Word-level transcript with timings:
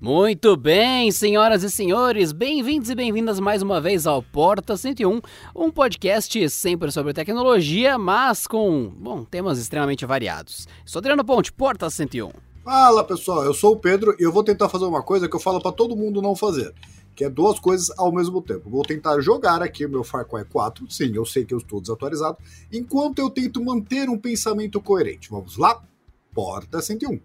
Muito 0.00 0.56
bem, 0.56 1.12
senhoras 1.12 1.62
e 1.62 1.68
senhores, 1.68 2.32
bem-vindos 2.32 2.88
e 2.88 2.94
bem-vindas 2.94 3.38
mais 3.38 3.60
uma 3.60 3.82
vez 3.82 4.06
ao 4.06 4.22
Porta 4.22 4.74
101, 4.74 5.20
um 5.54 5.70
podcast 5.70 6.48
sempre 6.48 6.90
sobre 6.90 7.12
tecnologia, 7.12 7.98
mas 7.98 8.46
com, 8.46 8.88
bom, 8.96 9.24
temas 9.24 9.58
extremamente 9.58 10.06
variados. 10.06 10.66
Sou 10.86 11.00
Adriano 11.00 11.22
Ponte, 11.22 11.52
Porta 11.52 11.90
101. 11.90 12.30
Fala 12.64 13.04
pessoal, 13.04 13.44
eu 13.44 13.52
sou 13.52 13.74
o 13.74 13.76
Pedro 13.76 14.16
e 14.18 14.22
eu 14.22 14.32
vou 14.32 14.42
tentar 14.42 14.70
fazer 14.70 14.86
uma 14.86 15.02
coisa 15.02 15.28
que 15.28 15.36
eu 15.36 15.40
falo 15.40 15.60
para 15.60 15.70
todo 15.70 15.94
mundo 15.94 16.22
não 16.22 16.34
fazer, 16.34 16.72
que 17.14 17.22
é 17.22 17.28
duas 17.28 17.60
coisas 17.60 17.90
ao 17.98 18.10
mesmo 18.10 18.40
tempo. 18.40 18.70
Vou 18.70 18.82
tentar 18.82 19.20
jogar 19.20 19.60
aqui 19.60 19.84
o 19.84 19.90
meu 19.90 20.02
Far 20.02 20.26
Cry 20.26 20.46
4, 20.46 20.90
sim, 20.90 21.14
eu 21.14 21.26
sei 21.26 21.44
que 21.44 21.52
eu 21.52 21.58
estou 21.58 21.78
desatualizado, 21.78 22.38
enquanto 22.72 23.18
eu 23.18 23.28
tento 23.28 23.62
manter 23.62 24.08
um 24.08 24.16
pensamento 24.16 24.80
coerente. 24.80 25.28
Vamos 25.28 25.58
lá? 25.58 25.78
Porta 26.32 26.80
101. 26.80 27.20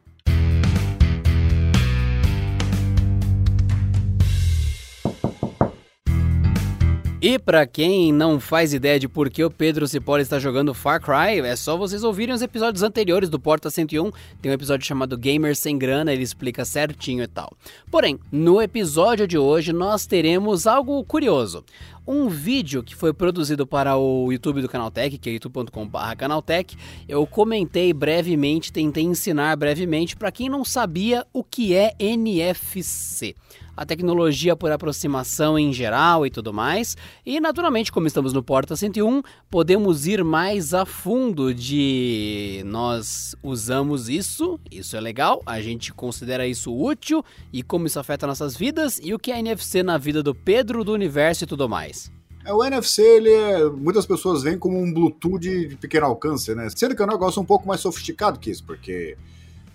E 7.27 7.39
para 7.39 7.65
quem 7.65 8.13
não 8.13 8.39
faz 8.39 8.71
ideia 8.71 8.99
de 8.99 9.07
por 9.07 9.31
que 9.31 9.43
o 9.43 9.49
Pedro 9.49 9.87
Cipolla 9.87 10.21
está 10.21 10.37
jogando 10.37 10.75
Far 10.75 11.01
Cry, 11.01 11.39
é 11.39 11.55
só 11.55 11.75
vocês 11.75 12.03
ouvirem 12.03 12.35
os 12.35 12.43
episódios 12.43 12.83
anteriores 12.83 13.29
do 13.29 13.39
Porta 13.39 13.71
101. 13.71 14.11
Tem 14.39 14.51
um 14.51 14.53
episódio 14.53 14.85
chamado 14.85 15.17
Gamer 15.17 15.55
Sem 15.55 15.75
Grana, 15.75 16.13
ele 16.13 16.21
explica 16.21 16.63
certinho 16.63 17.23
e 17.23 17.27
tal. 17.27 17.51
Porém, 17.89 18.19
no 18.31 18.61
episódio 18.61 19.27
de 19.27 19.39
hoje 19.39 19.73
nós 19.73 20.05
teremos 20.05 20.67
algo 20.67 21.03
curioso 21.03 21.65
um 22.07 22.29
vídeo 22.29 22.83
que 22.83 22.93
foi 22.95 23.11
produzido 23.11 23.65
para 23.65 23.97
o 23.97 24.31
YouTube 24.31 24.61
do 24.61 24.69
Canaltech, 24.69 25.17
que 25.17 25.27
é 25.27 25.33
youtube.com.br 25.33 26.15
Canaltech. 26.15 26.77
Eu 27.09 27.25
comentei 27.25 27.91
brevemente, 27.91 28.71
tentei 28.71 29.03
ensinar 29.03 29.55
brevemente 29.55 30.15
para 30.15 30.31
quem 30.31 30.47
não 30.47 30.63
sabia 30.63 31.25
o 31.33 31.43
que 31.43 31.73
é 31.73 31.95
NFC 31.97 33.35
a 33.75 33.85
tecnologia 33.85 34.55
por 34.55 34.71
aproximação 34.71 35.57
em 35.57 35.73
geral 35.73 36.25
e 36.25 36.29
tudo 36.29 36.53
mais. 36.53 36.95
E 37.25 37.39
naturalmente, 37.39 37.91
como 37.91 38.07
estamos 38.07 38.33
no 38.33 38.43
Porta 38.43 38.75
101, 38.75 39.21
podemos 39.49 40.07
ir 40.07 40.23
mais 40.23 40.73
a 40.73 40.85
fundo 40.85 41.53
de 41.53 42.63
nós 42.65 43.35
usamos 43.41 44.09
isso, 44.09 44.59
isso 44.71 44.95
é 44.95 45.01
legal, 45.01 45.41
a 45.45 45.61
gente 45.61 45.93
considera 45.93 46.47
isso 46.47 46.73
útil 46.73 47.23
e 47.51 47.63
como 47.63 47.87
isso 47.87 47.99
afeta 47.99 48.27
nossas 48.27 48.55
vidas 48.55 48.99
e 49.03 49.13
o 49.13 49.19
que 49.19 49.31
é 49.31 49.39
NFC 49.39 49.83
na 49.83 49.97
vida 49.97 50.21
do 50.21 50.33
Pedro, 50.33 50.83
do 50.83 50.93
universo 50.93 51.43
e 51.43 51.47
tudo 51.47 51.67
mais. 51.67 52.11
É, 52.45 52.53
o 52.53 52.63
NFC, 52.63 53.01
ele 53.01 53.31
é, 53.31 53.65
muitas 53.65 54.05
pessoas 54.05 54.43
veem 54.43 54.57
como 54.57 54.79
um 54.79 54.93
Bluetooth 54.93 55.39
de 55.39 55.75
pequeno 55.77 56.05
alcance, 56.05 56.53
né? 56.53 56.67
Sendo 56.75 56.95
que 56.95 57.01
é 57.01 57.05
um 57.05 57.09
negócio 57.09 57.41
um 57.41 57.45
pouco 57.45 57.67
mais 57.67 57.81
sofisticado 57.81 58.39
que 58.39 58.51
isso, 58.51 58.63
porque 58.63 59.17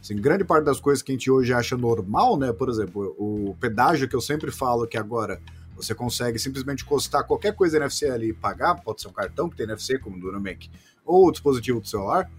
Assim, 0.00 0.16
grande 0.16 0.44
parte 0.44 0.64
das 0.64 0.80
coisas 0.80 1.02
que 1.02 1.12
a 1.12 1.14
gente 1.14 1.30
hoje 1.30 1.52
acha 1.52 1.76
normal, 1.76 2.38
né? 2.38 2.52
Por 2.52 2.68
exemplo, 2.68 3.14
o 3.18 3.54
pedágio 3.60 4.08
que 4.08 4.16
eu 4.16 4.20
sempre 4.20 4.50
falo 4.50 4.86
que 4.86 4.96
agora 4.96 5.40
você 5.76 5.94
consegue 5.94 6.38
simplesmente 6.38 6.84
encostar 6.84 7.26
qualquer 7.26 7.54
coisa 7.54 7.76
NFC 7.76 8.08
ali 8.08 8.28
e 8.30 8.32
pagar, 8.32 8.76
pode 8.76 9.00
ser 9.00 9.08
um 9.08 9.12
cartão 9.12 9.48
que 9.48 9.56
tem 9.56 9.64
NFC, 9.64 9.98
como 9.98 10.18
do 10.18 10.32
Nubank, 10.32 10.70
ou 11.04 11.28
o 11.28 11.32
dispositivo 11.32 11.80
do 11.80 11.86
celular, 11.86 12.30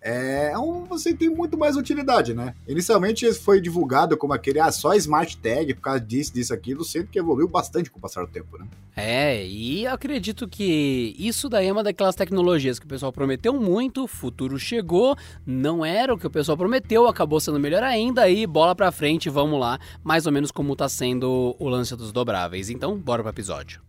é 0.00 0.56
um, 0.56 0.84
você 0.84 1.12
tem 1.12 1.28
muito 1.28 1.58
mais 1.58 1.76
utilidade, 1.76 2.32
né? 2.32 2.54
Inicialmente 2.68 3.32
foi 3.34 3.60
divulgado 3.60 4.16
como 4.16 4.32
aquele, 4.32 4.60
ah, 4.60 4.70
só 4.70 4.94
Smart 4.94 5.36
Tag, 5.38 5.74
por 5.74 5.80
causa 5.80 6.00
disso, 6.00 6.32
disso, 6.32 6.54
aquilo, 6.54 6.84
sendo 6.84 7.08
que 7.08 7.18
evoluiu 7.18 7.48
bastante 7.48 7.90
com 7.90 7.98
o 7.98 8.02
passar 8.02 8.22
do 8.22 8.30
tempo, 8.30 8.56
né? 8.56 8.66
É, 8.96 9.46
e 9.46 9.86
acredito 9.86 10.48
que 10.48 11.14
isso 11.18 11.48
daí 11.48 11.66
é 11.66 11.72
uma 11.72 11.82
daquelas 11.82 12.14
tecnologias 12.14 12.78
que 12.78 12.86
o 12.86 12.88
pessoal 12.88 13.12
prometeu 13.12 13.52
muito, 13.54 14.04
o 14.04 14.08
futuro 14.08 14.58
chegou, 14.58 15.16
não 15.44 15.84
era 15.84 16.14
o 16.14 16.18
que 16.18 16.26
o 16.26 16.30
pessoal 16.30 16.56
prometeu, 16.56 17.06
acabou 17.06 17.40
sendo 17.40 17.58
melhor 17.58 17.82
ainda, 17.82 18.28
e 18.28 18.46
bola 18.46 18.74
pra 18.74 18.92
frente, 18.92 19.28
vamos 19.28 19.58
lá, 19.58 19.78
mais 20.02 20.26
ou 20.26 20.32
menos 20.32 20.50
como 20.50 20.76
tá 20.76 20.88
sendo 20.88 21.56
o 21.58 21.68
lance 21.68 21.94
dos 21.96 22.12
dobráveis. 22.12 22.70
Então, 22.70 22.96
bora 22.96 23.22
pro 23.22 23.30
episódio. 23.30 23.85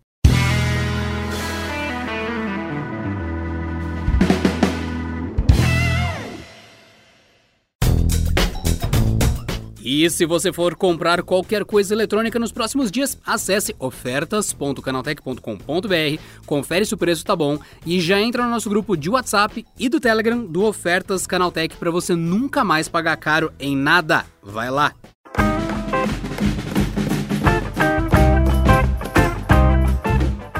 E 9.90 10.09
se 10.09 10.25
você 10.25 10.52
for 10.52 10.75
comprar 10.75 11.24
qualquer 11.24 11.64
coisa 11.64 11.94
eletrônica 11.94 12.38
nos 12.38 12.52
próximos 12.52 12.92
dias, 12.92 13.18
acesse 13.25 13.74
ofertas.canaltech.com.br, 13.80 16.22
confere 16.46 16.84
se 16.84 16.94
o 16.94 16.98
preço 16.98 17.24
tá 17.24 17.34
bom 17.34 17.58
e 17.86 18.02
já 18.02 18.20
entra 18.20 18.44
no 18.44 18.50
nosso 18.50 18.70
grupo 18.70 18.97
de 18.97 19.09
WhatsApp 19.09 19.66
e 19.80 19.88
do 19.88 20.02
Telegram 20.02 20.44
do 20.44 20.66
Ofertas 20.66 21.26
Canaltech 21.26 21.78
para 21.78 21.90
você 21.90 22.18
nunca 22.18 22.66
mais 22.66 22.90
pagar 22.90 23.16
caro 23.16 23.50
em 23.58 23.78
nada. 23.78 24.26
Vai 24.44 24.70
lá! 24.70 24.94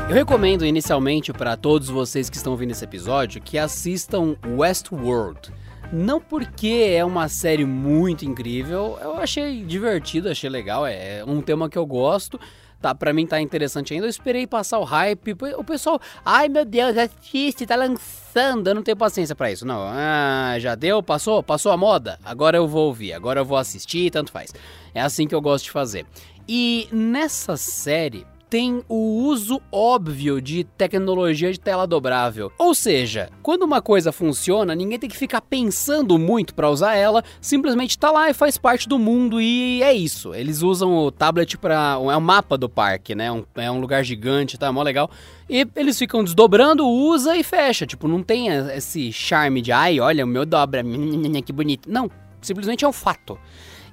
Eu 0.08 0.16
recomendo 0.16 0.66
inicialmente 0.66 1.34
para 1.34 1.58
todos 1.58 1.90
vocês 1.90 2.30
que 2.30 2.38
estão 2.38 2.54
ouvindo 2.54 2.72
esse 2.72 2.86
episódio 2.86 3.42
que 3.42 3.58
assistam 3.58 4.38
Westworld. 4.56 5.52
Não 5.92 6.20
porque 6.20 6.94
é 6.96 7.06
uma 7.06 7.30
série 7.30 7.66
muito 7.66 8.26
incrível, 8.26 8.98
eu 9.02 9.16
achei 9.16 9.64
divertido, 9.64 10.30
achei 10.30 10.50
legal, 10.50 10.86
é 10.86 11.24
um 11.26 11.42
tema 11.42 11.70
que 11.70 11.78
eu 11.78 11.86
gosto. 11.86 12.40
Tá, 12.80 12.94
pra 12.94 13.12
mim 13.12 13.26
tá 13.26 13.42
interessante 13.42 13.94
ainda. 13.94 14.06
Eu 14.06 14.10
esperei 14.10 14.46
passar 14.46 14.78
o 14.78 14.84
hype. 14.84 15.36
O 15.58 15.64
pessoal, 15.64 16.00
ai 16.24 16.48
meu 16.48 16.64
Deus, 16.64 16.96
assiste, 16.96 17.66
tá 17.66 17.76
lançando. 17.76 18.68
Eu 18.68 18.76
não 18.76 18.84
tenho 18.84 18.96
paciência 18.96 19.36
para 19.36 19.52
isso. 19.52 19.66
Não, 19.66 19.82
ah, 19.82 20.56
já 20.60 20.76
deu, 20.76 21.02
passou, 21.02 21.42
passou 21.42 21.72
a 21.72 21.78
moda. 21.78 22.20
Agora 22.24 22.56
eu 22.56 22.68
vou 22.68 22.86
ouvir, 22.86 23.14
agora 23.14 23.40
eu 23.40 23.46
vou 23.46 23.58
assistir, 23.58 24.12
tanto 24.12 24.32
faz. 24.32 24.54
É 24.94 25.02
assim 25.02 25.28
que 25.28 25.34
eu 25.34 25.42
gosto 25.42 25.66
de 25.66 25.72
fazer. 25.72 26.06
E 26.48 26.88
nessa 26.92 27.58
série, 27.58 28.28
tem 28.50 28.84
o 28.88 29.24
uso 29.24 29.62
óbvio 29.72 30.42
de 30.42 30.64
tecnologia 30.64 31.52
de 31.52 31.60
tela 31.60 31.86
dobrável. 31.86 32.52
Ou 32.58 32.74
seja, 32.74 33.30
quando 33.42 33.64
uma 33.64 33.82
coisa 33.82 34.12
funciona, 34.12 34.74
ninguém 34.74 35.00
tem 35.00 35.10
que 35.10 35.18
ficar 35.18 35.42
pensando 35.42 36.18
muito 36.18 36.54
para 36.54 36.70
usar 36.70 36.96
ela, 36.96 37.24
simplesmente 37.42 37.98
tá 37.98 38.12
lá 38.12 38.30
e 38.30 38.34
faz 38.34 38.58
parte 38.58 38.88
do 38.88 38.98
mundo 38.98 39.42
e 39.42 39.84
é 39.84 39.94
isso. 39.94 40.34
Eles 40.34 40.62
usam 40.62 40.96
o 40.96 41.12
tablet 41.12 41.58
para 41.58 41.94
é 41.94 42.18
um 42.18 42.22
mapa 42.22 42.58
do 42.58 42.70
parque, 42.70 43.14
né? 43.16 43.32
Um, 43.32 43.44
é 43.56 43.70
um 43.70 43.80
lugar 43.80 44.04
gigante, 44.04 44.58
tá, 44.58 44.72
mó 44.72 44.84
legal. 44.84 45.10
E 45.50 45.68
eles 45.76 45.98
ficam 45.98 46.24
desdobrando, 46.24 46.88
usa 46.88 47.36
e 47.36 47.44
fecha. 47.44 47.86
Tipo, 47.86 48.08
não 48.08 48.24
tem 48.24 48.48
esse 48.48 49.12
charme 49.12 49.62
de, 49.62 49.72
ai, 49.72 50.00
olha, 50.00 50.26
o 50.26 50.28
meu 50.28 50.46
dobra, 50.46 50.84
que 51.46 51.54
bonito. 51.54 51.90
Não, 51.92 52.10
simplesmente 52.42 52.86
é 52.86 52.88
um 52.88 52.94
fato. 52.94 53.38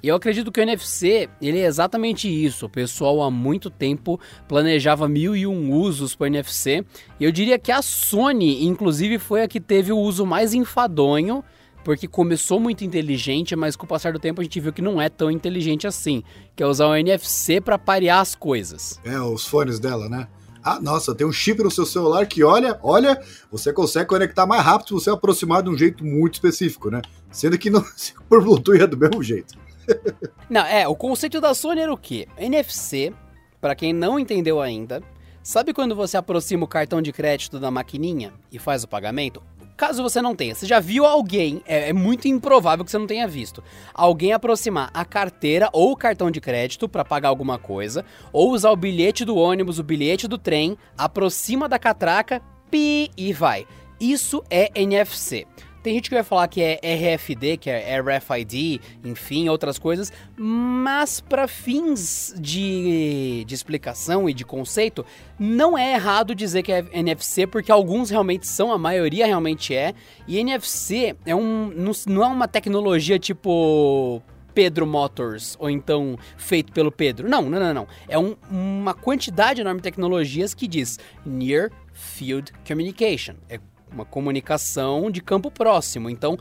E 0.05 0.07
eu 0.07 0.15
acredito 0.15 0.51
que 0.51 0.59
o 0.59 0.61
NFC, 0.61 1.27
ele 1.41 1.57
é 1.57 1.65
exatamente 1.65 2.29
isso. 2.29 2.67
O 2.67 2.69
pessoal 2.69 3.23
há 3.23 3.31
muito 3.31 3.71
tempo 3.71 4.19
planejava 4.47 5.09
mil 5.09 5.35
e 5.35 5.47
um 5.47 5.73
usos 5.73 6.13
para 6.13 6.25
o 6.25 6.27
NFC. 6.27 6.85
E 7.19 7.23
eu 7.23 7.31
diria 7.31 7.57
que 7.57 7.71
a 7.71 7.81
Sony, 7.81 8.67
inclusive, 8.67 9.17
foi 9.17 9.41
a 9.41 9.47
que 9.47 9.59
teve 9.59 9.91
o 9.91 9.97
uso 9.97 10.23
mais 10.23 10.53
enfadonho 10.53 11.43
porque 11.83 12.07
começou 12.07 12.59
muito 12.59 12.85
inteligente, 12.85 13.55
mas 13.55 13.75
com 13.75 13.87
o 13.87 13.89
passar 13.89 14.13
do 14.13 14.19
tempo 14.19 14.41
a 14.41 14.43
gente 14.43 14.59
viu 14.59 14.71
que 14.71 14.81
não 14.81 15.01
é 15.01 15.09
tão 15.09 15.31
inteligente 15.31 15.87
assim, 15.87 16.21
que 16.55 16.61
é 16.61 16.67
usar 16.67 16.85
o 16.85 16.95
NFC 16.95 17.59
para 17.59 17.79
parear 17.79 18.19
as 18.19 18.35
coisas. 18.35 18.99
É, 19.03 19.19
os 19.19 19.47
fones 19.47 19.79
dela, 19.79 20.07
né? 20.07 20.27
Ah, 20.63 20.79
nossa, 20.79 21.15
tem 21.15 21.25
um 21.25 21.31
chip 21.31 21.63
no 21.63 21.71
seu 21.71 21.85
celular 21.85 22.27
que, 22.27 22.43
olha, 22.43 22.79
olha, 22.83 23.19
você 23.51 23.73
consegue 23.73 24.07
conectar 24.07 24.45
mais 24.45 24.63
rápido 24.63 24.87
se 24.87 24.93
você 24.93 25.09
aproximar 25.09 25.63
de 25.63 25.69
um 25.71 25.75
jeito 25.75 26.05
muito 26.05 26.35
específico, 26.35 26.91
né? 26.91 27.01
Sendo 27.31 27.57
que 27.57 27.71
no, 27.71 27.83
por 28.29 28.43
Bluetooth 28.43 28.79
é 28.79 28.85
do 28.85 28.97
mesmo 28.97 29.23
jeito. 29.23 29.65
não, 30.49 30.65
é, 30.65 30.87
o 30.87 30.95
conceito 30.95 31.41
da 31.41 31.53
Sony 31.53 31.81
era 31.81 31.93
o 31.93 31.97
quê? 31.97 32.27
NFC, 32.37 33.13
para 33.59 33.75
quem 33.75 33.93
não 33.93 34.19
entendeu 34.19 34.61
ainda, 34.61 35.01
sabe 35.41 35.73
quando 35.73 35.95
você 35.95 36.17
aproxima 36.17 36.65
o 36.65 36.67
cartão 36.67 37.01
de 37.01 37.11
crédito 37.11 37.59
da 37.59 37.71
maquininha 37.71 38.33
e 38.51 38.59
faz 38.59 38.83
o 38.83 38.87
pagamento? 38.87 39.41
Caso 39.77 40.01
você 40.01 40.21
não 40.21 40.33
tenha, 40.33 40.55
você 40.55 40.65
já 40.65 40.79
viu 40.79 41.05
alguém, 41.05 41.61
é, 41.65 41.89
é, 41.89 41.93
muito 41.93 42.29
improvável 42.29 42.85
que 42.85 42.91
você 42.91 42.97
não 42.97 43.07
tenha 43.07 43.27
visto, 43.27 43.61
alguém 43.93 44.31
aproximar 44.31 44.89
a 44.93 45.03
carteira 45.03 45.69
ou 45.73 45.91
o 45.91 45.97
cartão 45.97 46.31
de 46.31 46.39
crédito 46.39 46.87
para 46.87 47.03
pagar 47.03 47.27
alguma 47.27 47.59
coisa, 47.59 48.05
ou 48.31 48.51
usar 48.51 48.71
o 48.71 48.75
bilhete 48.77 49.25
do 49.25 49.35
ônibus, 49.35 49.77
o 49.77 49.83
bilhete 49.83 50.29
do 50.29 50.37
trem, 50.37 50.77
aproxima 50.97 51.67
da 51.67 51.77
catraca, 51.77 52.41
pi 52.71 53.11
e 53.17 53.33
vai. 53.33 53.67
Isso 53.99 54.41
é 54.49 54.71
NFC. 54.73 55.45
Tem 55.85 55.93
gente 55.93 56.09
que 56.09 56.15
vai 56.15 56.23
falar 56.23 56.47
que 56.47 56.63
é 56.63 56.79
RFD, 56.81 57.57
que 57.57 57.69
é 57.69 58.01
RFID, 58.01 58.81
enfim, 59.03 59.49
outras 59.49 59.77
coisas, 59.77 60.11
mas 60.35 61.21
para 61.21 61.47
fins 61.47 62.33
de, 62.39 63.45
de 63.45 63.53
explicação 63.53 64.27
e 64.27 64.33
de 64.33 64.43
conceito, 64.43 65.05
não 65.37 65.77
é 65.77 65.93
errado 65.93 66.33
dizer 66.33 66.63
que 66.63 66.71
é 66.71 66.83
NFC, 66.91 67.45
porque 67.45 67.71
alguns 67.71 68.09
realmente 68.09 68.47
são, 68.47 68.71
a 68.71 68.79
maioria 68.79 69.27
realmente 69.27 69.75
é. 69.75 69.93
E 70.27 70.39
NFC 70.39 71.15
é 71.23 71.35
um, 71.35 71.71
não 72.07 72.23
é 72.23 72.27
uma 72.29 72.47
tecnologia 72.47 73.19
tipo 73.19 74.23
Pedro 74.55 74.87
Motors, 74.87 75.55
ou 75.59 75.69
então 75.69 76.17
feito 76.35 76.73
pelo 76.73 76.91
Pedro. 76.91 77.29
Não, 77.29 77.43
não, 77.43 77.59
não, 77.59 77.73
não. 77.75 77.87
É 78.09 78.17
um, 78.17 78.35
uma 78.49 78.95
quantidade 78.95 79.61
enorme 79.61 79.81
de 79.81 79.83
tecnologias 79.83 80.55
que 80.55 80.67
diz 80.67 80.97
Near 81.23 81.69
Field 81.93 82.51
Communication. 82.67 83.35
É 83.47 83.59
uma 83.91 84.05
comunicação 84.05 85.09
de 85.09 85.21
campo 85.21 85.49
próximo. 85.51 86.09
Então, 86.09 86.37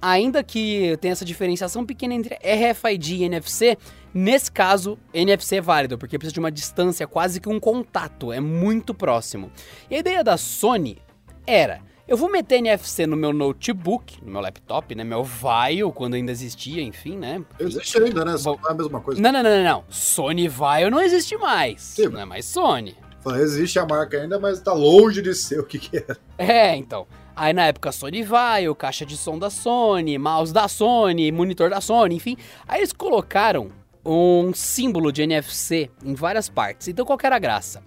ainda 0.00 0.42
que 0.42 0.96
tenha 1.00 1.12
essa 1.12 1.24
diferenciação 1.24 1.84
pequena 1.84 2.14
entre 2.14 2.36
RFID 2.36 3.16
e 3.16 3.24
NFC, 3.24 3.78
nesse 4.12 4.50
caso, 4.50 4.98
NFC 5.12 5.56
é 5.56 5.60
válido, 5.60 5.98
porque 5.98 6.18
precisa 6.18 6.34
de 6.34 6.40
uma 6.40 6.50
distância, 6.50 7.06
quase 7.06 7.40
que 7.40 7.48
um 7.48 7.60
contato, 7.60 8.32
é 8.32 8.40
muito 8.40 8.94
próximo. 8.94 9.50
E 9.90 9.96
a 9.96 9.98
ideia 9.98 10.24
da 10.24 10.36
Sony 10.36 10.98
era 11.46 11.80
eu 12.08 12.16
vou 12.16 12.30
meter 12.30 12.58
NFC 12.58 13.04
no 13.04 13.16
meu 13.16 13.32
notebook, 13.32 14.24
no 14.24 14.30
meu 14.30 14.40
laptop, 14.40 14.94
né? 14.94 15.02
Meu 15.02 15.24
Vaio, 15.24 15.90
quando 15.90 16.14
ainda 16.14 16.30
existia, 16.30 16.80
enfim, 16.80 17.16
né? 17.16 17.44
Existe 17.58 18.00
ainda, 18.00 18.24
né? 18.24 18.36
Só 18.36 18.54
é 18.54 18.70
a 18.70 18.74
mesma 18.74 19.00
coisa. 19.00 19.20
Não, 19.20 19.32
não, 19.32 19.42
não, 19.42 19.50
não, 19.50 19.64
não. 19.64 19.84
Sony 19.88 20.46
Vaio 20.46 20.88
não 20.88 21.00
existe 21.00 21.36
mais. 21.36 21.82
Sim. 21.82 22.06
Não 22.06 22.20
é 22.20 22.24
mais 22.24 22.44
Sony. 22.44 22.96
Existe 23.34 23.78
a 23.78 23.86
marca 23.86 24.18
ainda, 24.18 24.38
mas 24.38 24.60
tá 24.60 24.72
longe 24.72 25.20
de 25.20 25.34
ser 25.34 25.60
o 25.60 25.64
que 25.64 25.78
que 25.78 25.96
era. 25.96 26.16
É, 26.38 26.76
então. 26.76 27.06
Aí 27.34 27.52
na 27.52 27.66
época 27.66 27.92
Sony 27.92 28.22
Vaio, 28.22 28.74
caixa 28.74 29.04
de 29.04 29.16
som 29.16 29.38
da 29.38 29.50
Sony, 29.50 30.16
mouse 30.16 30.52
da 30.52 30.68
Sony, 30.68 31.30
monitor 31.30 31.68
da 31.68 31.80
Sony, 31.80 32.14
enfim. 32.14 32.36
Aí 32.66 32.80
eles 32.80 32.92
colocaram 32.92 33.70
um 34.04 34.54
símbolo 34.54 35.12
de 35.12 35.22
NFC 35.22 35.90
em 36.02 36.14
várias 36.14 36.48
partes. 36.48 36.88
Então 36.88 37.04
qual 37.04 37.18
era 37.22 37.36
a 37.36 37.38
graça? 37.38 37.82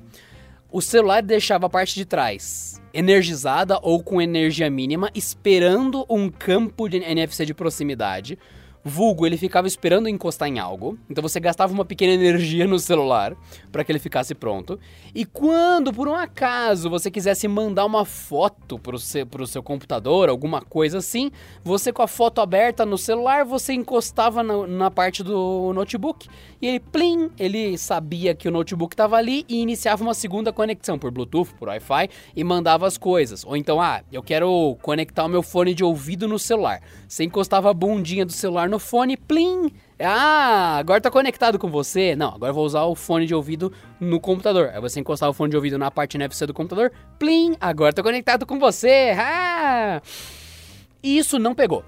O 0.72 0.82
celular 0.82 1.24
deixava 1.24 1.66
a 1.66 1.70
parte 1.70 1.96
de 1.96 2.06
trás 2.06 2.80
energizada 2.94 3.80
ou 3.82 4.04
com 4.04 4.22
energia 4.22 4.70
mínima, 4.70 5.10
esperando 5.16 6.06
um 6.10 6.30
campo 6.30 6.88
de 6.88 6.98
NFC 6.98 7.46
de 7.46 7.54
proximidade 7.54 8.38
Vulgo, 8.84 9.26
ele 9.26 9.36
ficava 9.36 9.68
esperando 9.68 10.08
encostar 10.08 10.48
em 10.48 10.58
algo, 10.58 10.98
então 11.10 11.22
você 11.22 11.40
gastava 11.40 11.74
uma 11.74 11.84
pequena 11.84 12.14
energia 12.14 12.66
no 12.66 12.80
celular 12.80 13.36
para 13.72 13.84
que 13.84 13.92
ele 13.92 14.00
ficasse 14.00 14.34
pronto. 14.34 14.80
E 15.14 15.26
quando, 15.26 15.92
por 15.92 16.08
um 16.08 16.16
acaso, 16.16 16.90
você 16.90 17.12
quisesse 17.12 17.48
mandar 17.48 17.86
uma 17.86 18.06
foto 18.06 18.80
pro 18.80 18.98
seu, 18.98 19.28
pro 19.28 19.46
seu 19.46 19.62
computador, 19.62 20.30
alguma 20.30 20.62
coisa 20.62 21.00
assim, 21.00 21.30
você 21.62 21.92
com 21.92 22.02
a 22.02 22.08
foto 22.08 22.40
aberta 22.40 22.86
no 22.86 22.98
celular, 22.98 23.44
você 23.44 23.74
encostava 23.74 24.42
na, 24.42 24.66
na 24.66 24.90
parte 24.90 25.24
do 25.24 25.74
notebook 25.74 26.30
e 26.62 26.68
ele, 26.68 26.80
plim, 26.80 27.30
ele 27.38 27.78
sabia 27.78 28.34
que 28.34 28.48
o 28.48 28.52
notebook 28.52 28.94
estava 28.94 29.18
ali 29.18 29.46
e 29.50 29.62
iniciava 29.62 30.04
uma 30.04 30.14
segunda 30.14 30.54
conexão 30.54 30.98
por 30.98 31.12
Bluetooth, 31.12 31.54
por 31.56 31.68
Wi-Fi 31.68 32.10
e 32.36 32.44
mandava 32.44 32.88
as 32.88 32.98
coisas. 32.98 33.44
Ou 33.44 33.58
então, 33.58 33.82
ah, 33.82 34.02
eu 34.12 34.24
quero 34.24 34.78
conectar 34.82 35.26
o 35.26 35.30
meu 35.30 35.44
fone 35.44 35.74
de 35.74 35.84
ouvido 35.84 36.28
no 36.28 36.40
celular. 36.40 36.82
Você 37.08 37.24
encostava 37.24 37.70
a 37.70 37.74
bundinha 37.74 38.26
do 38.26 38.32
celular 38.32 38.69
no 38.70 38.80
fone, 38.80 39.18
plim. 39.18 39.72
Ah, 40.00 40.78
agora 40.78 41.02
tá 41.02 41.12
conectado 41.12 41.60
com 41.60 41.70
você. 41.70 42.16
Não, 42.16 42.30
agora 42.36 42.54
vou 42.54 42.66
usar 42.66 42.84
o 42.84 42.96
fone 42.96 43.26
de 43.26 43.36
ouvido 43.36 43.74
no 44.00 44.20
computador. 44.20 44.72
Aí 44.74 44.80
você 44.80 45.00
encostar 45.00 45.30
o 45.30 45.34
fone 45.34 45.50
de 45.50 45.58
ouvido 45.58 45.78
na 45.78 45.92
parte 45.92 46.16
NFC 46.16 46.46
do 46.46 46.54
computador, 46.54 46.92
plim, 47.18 47.56
agora 47.60 47.92
tá 47.92 48.02
conectado 48.02 48.46
com 48.46 48.60
você. 48.60 49.14
Ah! 49.18 50.02
Isso 51.04 51.40
não 51.40 51.56
pegou. 51.56 51.84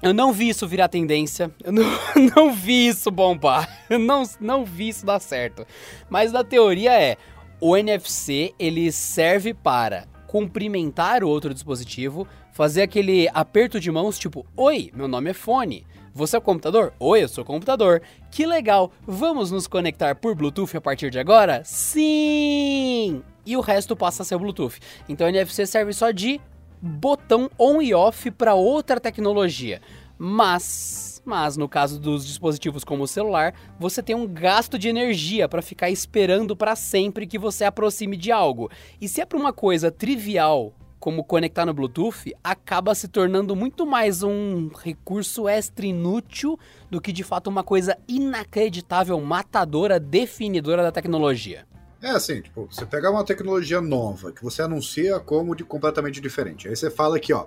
Eu 0.00 0.14
não 0.14 0.32
vi 0.32 0.48
isso 0.48 0.66
virar 0.66 0.88
tendência, 0.88 1.50
eu 1.64 1.72
não, 1.72 1.82
não 2.36 2.52
vi 2.52 2.86
isso 2.86 3.10
bombar, 3.10 3.68
eu 3.90 3.98
não, 3.98 4.22
não 4.40 4.64
vi 4.64 4.90
isso 4.90 5.04
dar 5.04 5.18
certo. 5.18 5.66
Mas 6.08 6.36
a 6.36 6.44
teoria 6.44 6.92
é, 6.92 7.16
o 7.60 7.76
NFC 7.76 8.54
ele 8.60 8.92
serve 8.92 9.52
para 9.52 10.06
cumprimentar 10.28 11.24
o 11.24 11.28
outro 11.28 11.52
dispositivo, 11.52 12.28
fazer 12.52 12.82
aquele 12.82 13.28
aperto 13.34 13.80
de 13.80 13.90
mãos 13.90 14.18
tipo, 14.18 14.46
oi, 14.56 14.90
meu 14.94 15.08
nome 15.08 15.30
é 15.30 15.34
fone. 15.34 15.84
Você 16.18 16.34
é 16.34 16.38
o 16.40 16.42
computador? 16.42 16.92
Oi, 16.98 17.22
eu 17.22 17.28
sou 17.28 17.44
o 17.44 17.46
computador. 17.46 18.02
Que 18.28 18.44
legal! 18.44 18.90
Vamos 19.06 19.52
nos 19.52 19.68
conectar 19.68 20.16
por 20.16 20.34
Bluetooth 20.34 20.76
a 20.76 20.80
partir 20.80 21.10
de 21.10 21.18
agora? 21.20 21.62
Sim! 21.64 23.22
E 23.46 23.56
o 23.56 23.60
resto 23.60 23.94
passa 23.94 24.24
a 24.24 24.26
ser 24.26 24.36
Bluetooth. 24.36 24.80
Então 25.08 25.28
o 25.28 25.30
NFC 25.30 25.64
serve 25.64 25.92
só 25.92 26.10
de 26.10 26.40
botão 26.82 27.48
on 27.56 27.80
e 27.80 27.94
off 27.94 28.32
para 28.32 28.54
outra 28.54 28.98
tecnologia. 28.98 29.80
Mas, 30.18 31.22
mas 31.24 31.56
no 31.56 31.68
caso 31.68 32.00
dos 32.00 32.26
dispositivos 32.26 32.82
como 32.82 33.04
o 33.04 33.08
celular, 33.08 33.54
você 33.78 34.02
tem 34.02 34.16
um 34.16 34.26
gasto 34.26 34.76
de 34.76 34.88
energia 34.88 35.48
para 35.48 35.62
ficar 35.62 35.88
esperando 35.88 36.56
para 36.56 36.74
sempre 36.74 37.28
que 37.28 37.38
você 37.38 37.64
aproxime 37.64 38.16
de 38.16 38.32
algo. 38.32 38.68
E 39.00 39.06
se 39.06 39.20
é 39.20 39.24
para 39.24 39.38
uma 39.38 39.52
coisa 39.52 39.88
trivial 39.88 40.74
como 40.98 41.24
conectar 41.24 41.64
no 41.64 41.72
Bluetooth, 41.72 42.34
acaba 42.42 42.94
se 42.94 43.08
tornando 43.08 43.54
muito 43.54 43.86
mais 43.86 44.22
um 44.22 44.68
recurso 44.68 45.48
extra 45.48 45.86
inútil 45.86 46.58
do 46.90 47.00
que 47.00 47.12
de 47.12 47.22
fato 47.22 47.48
uma 47.48 47.62
coisa 47.62 47.96
inacreditável, 48.08 49.20
matadora, 49.20 50.00
definidora 50.00 50.82
da 50.82 50.92
tecnologia. 50.92 51.66
É 52.00 52.10
assim, 52.10 52.40
tipo, 52.40 52.68
você 52.70 52.86
pegar 52.86 53.10
uma 53.10 53.24
tecnologia 53.24 53.80
nova 53.80 54.30
que 54.32 54.42
você 54.42 54.62
anuncia 54.62 55.18
como 55.18 55.54
de 55.54 55.64
completamente 55.64 56.20
diferente. 56.20 56.68
Aí 56.68 56.76
você 56.76 56.90
fala 56.90 57.16
aqui, 57.16 57.32
ó, 57.32 57.46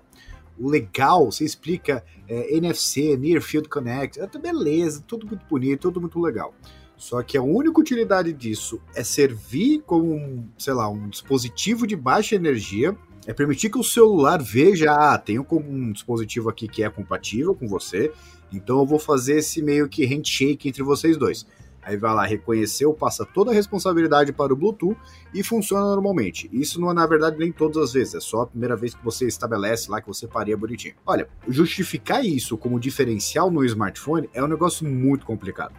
legal, 0.59 1.31
você 1.31 1.45
explica 1.45 2.03
é, 2.27 2.55
NFC, 2.55 3.15
Near 3.17 3.41
Field 3.41 3.69
Connect, 3.69 4.19
é, 4.19 4.27
beleza, 4.37 5.03
tudo 5.07 5.25
muito 5.25 5.45
bonito, 5.45 5.81
tudo 5.81 6.01
muito 6.01 6.19
legal. 6.19 6.53
Só 6.97 7.23
que 7.23 7.37
a 7.37 7.41
única 7.41 7.79
utilidade 7.79 8.31
disso 8.31 8.79
é 8.93 9.03
servir 9.03 9.81
como 9.87 10.47
sei 10.57 10.73
lá, 10.73 10.87
um 10.87 11.09
dispositivo 11.09 11.87
de 11.87 11.95
baixa 11.95 12.35
energia 12.35 12.95
é 13.25 13.33
permitir 13.33 13.69
que 13.69 13.77
o 13.77 13.83
celular 13.83 14.41
veja, 14.41 14.91
ah, 14.91 15.17
tenho 15.17 15.45
um 15.51 15.91
dispositivo 15.91 16.49
aqui 16.49 16.67
que 16.67 16.83
é 16.83 16.89
compatível 16.89 17.53
com 17.53 17.67
você, 17.67 18.11
então 18.51 18.79
eu 18.79 18.85
vou 18.85 18.99
fazer 18.99 19.37
esse 19.37 19.61
meio 19.61 19.87
que 19.87 20.05
handshake 20.05 20.67
entre 20.67 20.83
vocês 20.83 21.17
dois. 21.17 21.45
Aí 21.83 21.97
vai 21.97 22.13
lá, 22.13 22.25
reconheceu, 22.25 22.93
passa 22.93 23.25
toda 23.25 23.49
a 23.49 23.53
responsabilidade 23.53 24.31
para 24.31 24.53
o 24.53 24.55
Bluetooth 24.55 24.95
e 25.33 25.43
funciona 25.43 25.83
normalmente. 25.83 26.47
Isso 26.53 26.79
não 26.79 26.91
é, 26.91 26.93
na 26.93 27.07
verdade, 27.07 27.37
nem 27.39 27.51
todas 27.51 27.77
as 27.77 27.93
vezes, 27.93 28.15
é 28.15 28.19
só 28.19 28.41
a 28.41 28.47
primeira 28.47 28.75
vez 28.75 28.93
que 28.93 29.03
você 29.03 29.25
estabelece 29.25 29.89
lá 29.89 29.99
que 29.99 30.07
você 30.07 30.27
faria 30.27 30.55
bonitinho. 30.55 30.93
Olha, 31.05 31.27
justificar 31.47 32.23
isso 32.23 32.55
como 32.55 32.79
diferencial 32.79 33.49
no 33.49 33.65
smartphone 33.65 34.29
é 34.33 34.43
um 34.43 34.47
negócio 34.47 34.87
muito 34.87 35.25
complicado. 35.25 35.73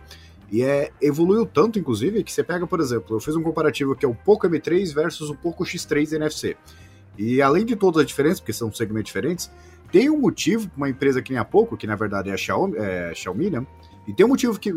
E 0.50 0.62
é, 0.62 0.90
evoluiu 1.00 1.46
tanto, 1.46 1.78
inclusive, 1.78 2.22
que 2.22 2.30
você 2.30 2.42
pega, 2.42 2.66
por 2.66 2.78
exemplo, 2.78 3.16
eu 3.16 3.20
fiz 3.20 3.34
um 3.34 3.42
comparativo 3.42 3.96
que 3.96 4.04
é 4.04 4.08
o 4.08 4.14
Poco 4.14 4.46
M3 4.46 4.92
versus 4.92 5.30
o 5.30 5.34
Poco 5.34 5.64
X3 5.64 6.12
NFC. 6.12 6.56
E 7.18 7.42
além 7.42 7.64
de 7.64 7.76
todas 7.76 8.00
as 8.00 8.06
diferenças, 8.06 8.40
porque 8.40 8.52
são 8.52 8.72
segmentos 8.72 9.06
diferentes, 9.06 9.50
tem 9.90 10.08
um 10.08 10.18
motivo 10.18 10.70
uma 10.76 10.88
empresa 10.88 11.20
que 11.20 11.30
nem 11.30 11.38
a 11.38 11.44
pouco, 11.44 11.76
que 11.76 11.86
na 11.86 11.94
verdade 11.94 12.30
é 12.30 12.32
a 12.32 12.36
Xiaomi, 12.36 12.76
é 12.78 13.12
Xiaomi 13.14 13.50
né? 13.50 13.66
E 14.06 14.12
tem 14.12 14.24
um 14.24 14.30
motivo 14.30 14.58
que. 14.58 14.72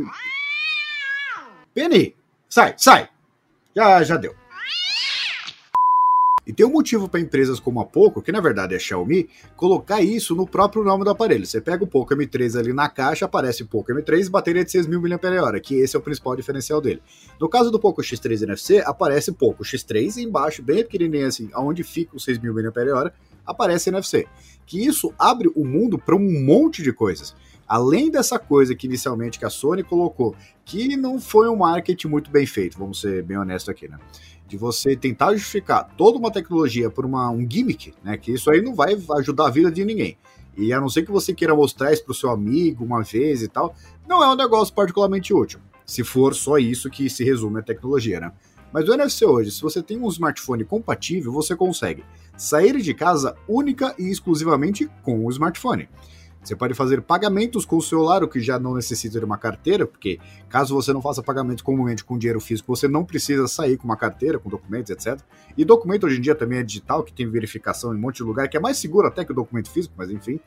Penny! 1.73 2.15
Sai, 2.49 2.75
sai! 2.77 3.09
Já, 3.75 4.03
já 4.03 4.17
deu. 4.17 4.35
E 6.45 6.53
tem 6.53 6.65
um 6.65 6.71
motivo 6.71 7.09
para 7.09 7.19
empresas 7.19 7.59
como 7.59 7.79
a 7.79 7.85
Poco, 7.85 8.21
que 8.21 8.31
na 8.31 8.39
verdade 8.39 8.75
é 8.75 8.79
Xiaomi, 8.79 9.27
colocar 9.55 10.01
isso 10.01 10.35
no 10.35 10.45
próprio 10.45 10.83
nome 10.83 11.03
do 11.03 11.09
aparelho. 11.09 11.45
Você 11.45 11.59
pega 11.59 11.83
o 11.83 11.87
Poco 11.87 12.15
M3 12.15 12.59
ali 12.59 12.71
na 12.71 12.87
caixa, 12.87 13.25
aparece 13.25 13.65
Poco 13.65 13.91
M3, 13.91 14.29
bateria 14.29 14.63
de 14.63 14.71
6.000 14.71 15.51
mAh, 15.51 15.59
que 15.59 15.75
esse 15.75 15.95
é 15.95 15.99
o 15.99 16.01
principal 16.01 16.35
diferencial 16.35 16.79
dele. 16.79 17.01
No 17.39 17.49
caso 17.49 17.71
do 17.71 17.79
Poco 17.79 18.01
X3 18.01 18.43
NFC, 18.43 18.83
aparece 18.85 19.31
Poco 19.31 19.63
X3 19.63 20.17
embaixo, 20.17 20.61
bem 20.61 20.83
pequenininho 20.83 21.27
assim, 21.27 21.49
aonde 21.53 21.83
fica 21.83 22.15
os 22.15 22.25
6.000 22.25 22.53
mAh, 22.53 23.11
aparece 23.45 23.89
NFC. 23.89 24.27
Que 24.65 24.85
isso 24.85 25.13
abre 25.17 25.51
o 25.55 25.65
mundo 25.65 25.97
para 25.97 26.15
um 26.15 26.43
monte 26.43 26.83
de 26.83 26.91
coisas. 26.91 27.35
Além 27.67 28.11
dessa 28.11 28.37
coisa 28.37 28.75
que 28.75 28.87
inicialmente 28.87 29.39
que 29.39 29.45
a 29.45 29.49
Sony 29.49 29.83
colocou, 29.83 30.35
que 30.63 30.95
não 30.95 31.19
foi 31.19 31.49
um 31.49 31.55
marketing 31.55 32.07
muito 32.07 32.29
bem 32.29 32.45
feito, 32.45 32.77
vamos 32.77 33.01
ser 33.01 33.23
bem 33.23 33.37
honestos 33.37 33.69
aqui, 33.69 33.87
né? 33.87 33.97
de 34.47 34.57
você 34.57 34.95
tentar 34.95 35.33
justificar 35.33 35.89
toda 35.97 36.17
uma 36.17 36.31
tecnologia 36.31 36.89
por 36.89 37.05
uma, 37.05 37.29
um 37.29 37.47
gimmick, 37.49 37.93
né? 38.03 38.17
Que 38.17 38.31
isso 38.33 38.49
aí 38.51 38.61
não 38.61 38.75
vai 38.75 38.95
ajudar 39.17 39.47
a 39.47 39.49
vida 39.49 39.71
de 39.71 39.83
ninguém. 39.83 40.17
E 40.57 40.71
a 40.71 40.79
não 40.79 40.87
ser 40.87 41.03
que 41.03 41.11
você 41.11 41.33
queira 41.33 41.55
mostrar 41.55 41.91
isso 41.91 42.03
para 42.03 42.11
o 42.11 42.15
seu 42.15 42.29
amigo 42.29 42.83
uma 42.83 43.03
vez 43.03 43.41
e 43.41 43.47
tal, 43.47 43.75
não 44.07 44.23
é 44.23 44.31
um 44.31 44.35
negócio 44.35 44.73
particularmente 44.73 45.33
útil. 45.33 45.59
Se 45.85 46.03
for 46.03 46.33
só 46.33 46.57
isso 46.57 46.89
que 46.89 47.09
se 47.09 47.23
resume 47.23 47.59
a 47.59 47.63
tecnologia, 47.63 48.19
né? 48.19 48.31
Mas 48.71 48.87
o 48.87 48.93
NFC 48.93 49.25
hoje, 49.25 49.51
se 49.51 49.61
você 49.61 49.81
tem 49.81 49.97
um 49.97 50.07
smartphone 50.09 50.63
compatível, 50.63 51.31
você 51.31 51.55
consegue 51.55 52.03
sair 52.37 52.79
de 52.81 52.93
casa 52.93 53.35
única 53.47 53.95
e 53.97 54.09
exclusivamente 54.09 54.89
com 55.01 55.25
o 55.25 55.29
smartphone. 55.29 55.87
Você 56.45 56.55
pode 56.55 56.75
fazer 56.75 57.01
pagamentos 57.01 57.65
com 57.65 57.77
o 57.77 57.81
celular, 57.81 58.23
o 58.23 58.27
que 58.27 58.39
já 58.39 58.59
não 58.59 58.75
necessita 58.75 59.17
de 59.17 59.25
uma 59.25 59.37
carteira, 59.37 59.87
porque 59.87 60.19
caso 60.47 60.75
você 60.75 60.93
não 60.93 61.01
faça 61.01 61.23
pagamentos 61.23 61.63
comumente 61.63 62.03
com 62.03 62.17
dinheiro 62.19 62.39
físico, 62.39 62.75
você 62.75 62.87
não 62.87 63.03
precisa 63.03 63.47
sair 63.47 63.77
com 63.77 63.85
uma 63.85 63.97
carteira, 63.97 64.37
com 64.37 64.47
documentos, 64.47 64.91
etc. 64.91 65.19
E 65.57 65.65
documento 65.65 66.05
hoje 66.05 66.19
em 66.19 66.21
dia 66.21 66.35
também 66.35 66.59
é 66.59 66.63
digital, 66.63 67.03
que 67.03 67.11
tem 67.11 67.27
verificação 67.27 67.93
em 67.93 67.97
um 67.97 67.99
monte 67.99 68.17
de 68.17 68.23
lugar, 68.23 68.47
que 68.47 68.55
é 68.55 68.59
mais 68.59 68.77
seguro 68.77 69.07
até 69.07 69.25
que 69.25 69.31
o 69.31 69.35
documento 69.35 69.71
físico, 69.71 69.95
mas 69.97 70.11
enfim. 70.11 70.39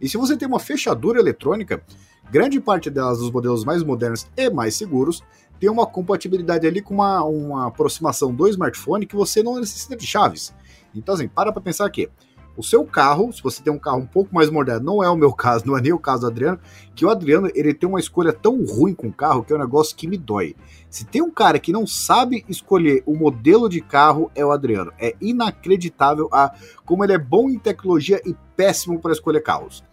E 0.00 0.08
se 0.08 0.16
você 0.16 0.36
tem 0.36 0.48
uma 0.48 0.58
fechadura 0.58 1.20
eletrônica, 1.20 1.80
grande 2.28 2.60
parte 2.60 2.90
delas, 2.90 3.18
dos 3.18 3.30
modelos 3.30 3.64
mais 3.64 3.84
modernos 3.84 4.26
e 4.36 4.50
mais 4.50 4.74
seguros, 4.74 5.22
tem 5.60 5.70
uma 5.70 5.86
compatibilidade 5.86 6.66
ali 6.66 6.82
com 6.82 6.94
uma, 6.94 7.22
uma 7.24 7.68
aproximação 7.68 8.34
do 8.34 8.48
smartphone 8.48 9.06
que 9.06 9.16
você 9.16 9.42
não 9.44 9.60
necessita 9.60 9.96
de 9.96 10.06
chaves. 10.06 10.52
Então, 10.94 11.14
assim, 11.14 11.28
para 11.28 11.52
para 11.52 11.62
pensar 11.62 11.86
aqui. 11.86 12.08
O 12.56 12.62
seu 12.62 12.84
carro, 12.84 13.30
se 13.32 13.42
você 13.42 13.62
tem 13.62 13.72
um 13.72 13.78
carro 13.78 13.98
um 13.98 14.06
pouco 14.06 14.34
mais 14.34 14.48
moderno, 14.48 14.84
não 14.84 15.04
é 15.04 15.10
o 15.10 15.16
meu 15.16 15.32
caso, 15.34 15.66
não 15.66 15.76
é 15.76 15.80
nem 15.82 15.92
o 15.92 15.98
caso 15.98 16.22
do 16.22 16.28
Adriano, 16.28 16.58
que 16.94 17.04
o 17.04 17.10
Adriano 17.10 17.50
ele 17.54 17.74
tem 17.74 17.88
uma 17.88 18.00
escolha 18.00 18.32
tão 18.32 18.64
ruim 18.64 18.94
com 18.94 19.08
o 19.08 19.12
carro 19.12 19.44
que 19.44 19.52
é 19.52 19.56
um 19.56 19.60
negócio 19.60 19.94
que 19.94 20.08
me 20.08 20.16
dói. 20.16 20.56
Se 20.88 21.04
tem 21.04 21.20
um 21.20 21.30
cara 21.30 21.58
que 21.58 21.72
não 21.72 21.86
sabe 21.86 22.44
escolher 22.48 23.02
o 23.04 23.14
modelo 23.14 23.68
de 23.68 23.80
carro, 23.80 24.30
é 24.34 24.44
o 24.44 24.50
Adriano. 24.50 24.92
É 24.98 25.14
inacreditável 25.20 26.28
a 26.32 26.54
como 26.84 27.04
ele 27.04 27.12
é 27.12 27.18
bom 27.18 27.50
em 27.50 27.58
tecnologia 27.58 28.20
e 28.24 28.34
péssimo 28.56 28.98
para 28.98 29.12
escolher 29.12 29.42
carros. 29.42 29.84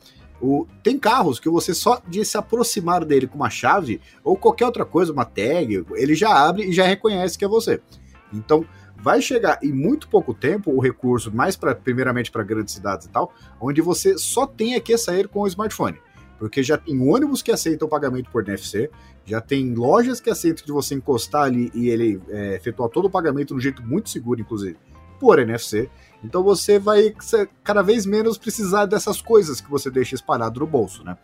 O, 0.41 0.67
tem 0.82 1.00
carros 1.00 1.39
que 1.39 1.50
você 1.50 1.74
só 1.74 2.01
de 2.08 2.24
se 2.25 2.38
aproximar 2.38 3.05
dele 3.05 3.27
com 3.27 3.36
uma 3.36 3.50
chave 3.50 4.01
ou 4.24 4.36
qualquer 4.36 4.65
outra 4.65 4.84
coisa, 4.84 5.13
uma 5.13 5.25
tag, 5.25 5.86
ele 5.93 6.15
já 6.15 6.34
abre 6.34 6.65
e 6.65 6.74
já 6.74 6.86
reconhece 6.86 7.38
que 7.38 7.46
é 7.46 7.48
você. 7.48 7.82
Então, 8.34 8.65
vai 9.03 9.22
chegar 9.22 9.60
em 9.62 9.74
muito 9.74 10.07
pouco 10.07 10.33
tempo 10.33 10.72
o 10.72 10.79
recurso, 10.79 11.29
mais 11.29 11.57
para 11.57 11.75
primeiramente 11.75 12.31
para 12.31 12.41
grandes 12.41 12.74
cidades 12.74 13.05
e 13.05 13.10
tal, 13.10 13.33
onde 13.60 13.81
você 13.81 14.17
só 14.17 14.48
tenha 14.48 14.79
que 14.79 14.98
sair 14.98 15.27
com 15.27 15.41
o 15.41 15.48
smartphone. 15.48 16.00
Porque 16.39 16.63
já 16.63 16.77
tem 16.77 17.01
ônibus 17.01 17.41
que 17.41 17.51
aceitam 17.51 17.89
pagamento 17.89 18.29
por 18.31 18.48
NFC, 18.48 18.89
já 19.25 19.41
tem 19.41 19.74
lojas 19.74 20.22
que 20.22 20.29
aceitam 20.29 20.65
de 20.65 20.72
você 20.72 20.95
encostar 20.95 21.43
ali 21.43 21.69
e 21.74 21.89
ele 21.89 22.22
é, 22.29 22.55
efetuar 22.55 22.89
todo 22.89 23.05
o 23.05 23.10
pagamento 23.10 23.50
de 23.50 23.55
um 23.55 23.60
jeito 23.60 23.83
muito 23.83 24.10
seguro, 24.10 24.39
inclusive, 24.39 24.77
por 25.19 25.38
NFC. 25.38 25.89
Então 26.24 26.41
você 26.41 26.79
vai 26.79 27.13
cada 27.62 27.81
vez 27.81 28.05
menos 28.05 28.38
precisar 28.38 28.86
dessas 28.86 29.22
coisas 29.22 29.60
que 29.60 29.69
você 29.69 29.91
deixa 29.91 30.15
espalhado 30.15 30.62
no 30.62 30.67
bolso, 30.67 31.03
né? 31.03 31.17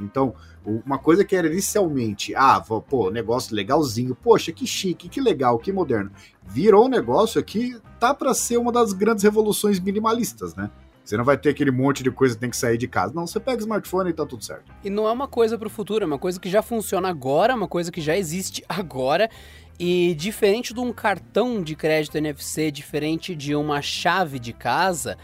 Então, 0.00 0.34
uma 0.64 0.98
coisa 0.98 1.24
que 1.24 1.34
era 1.34 1.46
inicialmente, 1.46 2.34
ah, 2.34 2.60
pô, 2.60 3.10
negócio 3.10 3.54
legalzinho, 3.54 4.14
poxa, 4.14 4.52
que 4.52 4.66
chique, 4.66 5.08
que 5.08 5.20
legal, 5.20 5.58
que 5.58 5.72
moderno. 5.72 6.10
Virou 6.46 6.86
um 6.86 6.88
negócio 6.88 7.42
que 7.42 7.78
tá 7.98 8.14
para 8.14 8.32
ser 8.34 8.56
uma 8.56 8.72
das 8.72 8.92
grandes 8.92 9.24
revoluções 9.24 9.80
minimalistas, 9.80 10.54
né? 10.54 10.70
Você 11.04 11.16
não 11.16 11.24
vai 11.24 11.38
ter 11.38 11.50
aquele 11.50 11.70
monte 11.70 12.02
de 12.02 12.10
coisa 12.10 12.34
que 12.34 12.40
tem 12.40 12.50
que 12.50 12.56
sair 12.56 12.76
de 12.76 12.88
casa. 12.88 13.14
Não, 13.14 13.28
você 13.28 13.38
pega 13.38 13.58
o 13.58 13.60
smartphone 13.60 14.10
e 14.10 14.12
tá 14.12 14.26
tudo 14.26 14.44
certo. 14.44 14.64
E 14.82 14.90
não 14.90 15.06
é 15.06 15.12
uma 15.12 15.28
coisa 15.28 15.56
para 15.56 15.68
o 15.68 15.70
futuro, 15.70 16.02
é 16.02 16.06
uma 16.06 16.18
coisa 16.18 16.40
que 16.40 16.50
já 16.50 16.62
funciona 16.62 17.08
agora, 17.08 17.54
uma 17.54 17.68
coisa 17.68 17.92
que 17.92 18.00
já 18.00 18.16
existe 18.16 18.64
agora 18.68 19.30
e 19.78 20.14
diferente 20.14 20.74
de 20.74 20.80
um 20.80 20.92
cartão 20.92 21.62
de 21.62 21.76
crédito 21.76 22.16
NFC, 22.16 22.70
diferente 22.70 23.34
de 23.34 23.54
uma 23.54 23.82
chave 23.82 24.38
de 24.38 24.52
casa, 24.52 25.16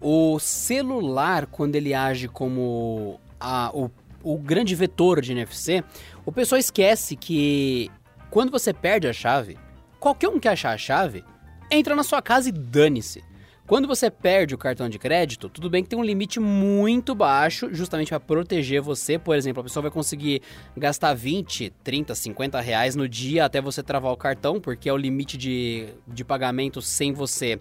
o 0.00 0.38
celular, 0.38 1.46
quando 1.46 1.76
ele 1.76 1.94
age 1.94 2.26
como 2.28 3.20
a, 3.38 3.70
o, 3.72 3.90
o 4.22 4.36
grande 4.36 4.74
vetor 4.74 5.20
de 5.20 5.32
NFC, 5.32 5.84
o 6.26 6.32
pessoal 6.32 6.58
esquece 6.58 7.16
que 7.16 7.90
quando 8.30 8.50
você 8.50 8.72
perde 8.72 9.06
a 9.06 9.12
chave, 9.12 9.56
qualquer 10.00 10.28
um 10.28 10.40
que 10.40 10.48
achar 10.48 10.72
a 10.72 10.78
chave, 10.78 11.22
entra 11.70 11.94
na 11.94 12.02
sua 12.02 12.22
casa 12.22 12.48
e 12.48 12.52
dane-se. 12.52 13.22
Quando 13.66 13.86
você 13.86 14.10
perde 14.10 14.52
o 14.52 14.58
cartão 14.58 14.88
de 14.88 14.98
crédito, 14.98 15.48
tudo 15.48 15.70
bem 15.70 15.84
que 15.84 15.88
tem 15.88 15.96
um 15.96 16.02
limite 16.02 16.40
muito 16.40 17.14
baixo, 17.14 17.68
justamente 17.72 18.08
para 18.08 18.18
proteger 18.18 18.82
você. 18.82 19.16
Por 19.16 19.36
exemplo, 19.36 19.60
a 19.60 19.62
pessoa 19.62 19.82
vai 19.82 19.92
conseguir 19.92 20.42
gastar 20.76 21.14
20, 21.14 21.70
30, 21.84 22.12
50 22.12 22.60
reais 22.60 22.96
no 22.96 23.08
dia 23.08 23.44
até 23.44 23.60
você 23.60 23.80
travar 23.80 24.10
o 24.10 24.16
cartão, 24.16 24.60
porque 24.60 24.88
é 24.88 24.92
o 24.92 24.96
limite 24.96 25.38
de, 25.38 25.86
de 26.08 26.24
pagamento 26.24 26.82
sem 26.82 27.12
você 27.12 27.60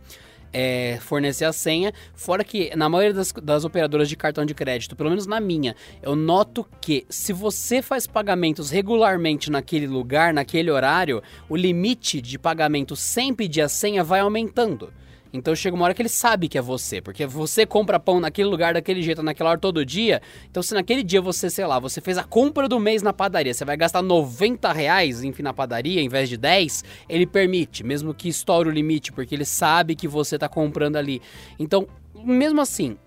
é, 0.54 0.98
fornecer 1.02 1.46
a 1.46 1.54
senha. 1.54 1.94
Fora 2.14 2.44
que, 2.44 2.76
na 2.76 2.90
maioria 2.90 3.14
das, 3.14 3.32
das, 3.32 3.66
operadoras 3.66 4.10
de 4.10 4.16
cartão 4.16 4.46
de 4.46 4.54
crédito, 4.54 4.96
pelo 4.96 5.10
menos 5.10 5.26
na 5.26 5.40
minha, 5.40 5.76
eu 6.02 6.16
noto 6.16 6.66
que 6.82 7.06
se 7.10 7.34
você 7.34 7.82
faz 7.82 8.08
pagamentos 8.08 8.70
regularmente 8.70 9.50
naquele 9.52 9.88
lugar, 9.88 10.34
naquele 10.34 10.72
horário, 10.72 11.22
o 11.48 11.56
limite 11.56 12.22
de 12.22 12.38
pagamento 12.38 12.96
sem 12.96 13.34
pedir 13.34 13.62
a 13.62 13.70
senha 13.70 14.04
vai 14.04 14.20
aumentando. 14.20 14.92
Então 15.32 15.56
chega 15.56 15.76
uma 15.76 15.86
hora 15.86 15.94
que 15.94 16.02
ele 16.02 16.10
sabe 16.10 16.48
que 16.48 16.58
é 16.58 16.62
você, 16.62 17.02
porque 17.02 17.26
você 17.26 17.66
compra 17.66 18.00
pão 18.00 18.20
naquele 18.20 18.50
lugar, 18.50 18.74
daquele 18.74 19.02
jeito, 19.02 19.22
naquela 19.22 19.52
hora 19.52 19.60
todo 19.60 19.86
dia. 19.86 20.22
Então 20.50 20.64
se 20.64 20.74
naquele 20.74 21.04
dia 21.04 21.22
você, 21.22 21.50
sei 21.50 21.66
lá, 21.66 21.80
você 21.80 22.02
fez 22.02 22.18
a 22.18 22.24
compra 22.24 22.68
do 22.68 22.80
mês 22.80 23.02
na 23.02 23.14
padaria, 23.14 23.54
você 23.54 23.64
vai 23.64 23.78
gastar 23.78 24.02
90 24.02 24.72
reais, 24.74 25.24
enfim, 25.24 25.44
na 25.44 25.54
padaria, 25.54 26.02
em 26.02 26.10
vez 26.10 26.30
de 26.30 26.38
10, 26.38 26.84
ele 27.08 27.28
permite, 27.28 27.84
mesmo 27.84 28.14
que 28.14 28.28
estoure 28.28 28.70
o 28.70 28.72
limite, 28.72 29.12
porque 29.12 29.36
ele 29.36 29.46
sabe 29.46 29.96
que 29.96 30.08
você 30.08 30.36
está 30.36 30.50
comprando 30.50 30.96
ali. 30.96 31.22
Então, 31.60 31.88
mesmo 32.16 32.60
assim, 32.60 32.98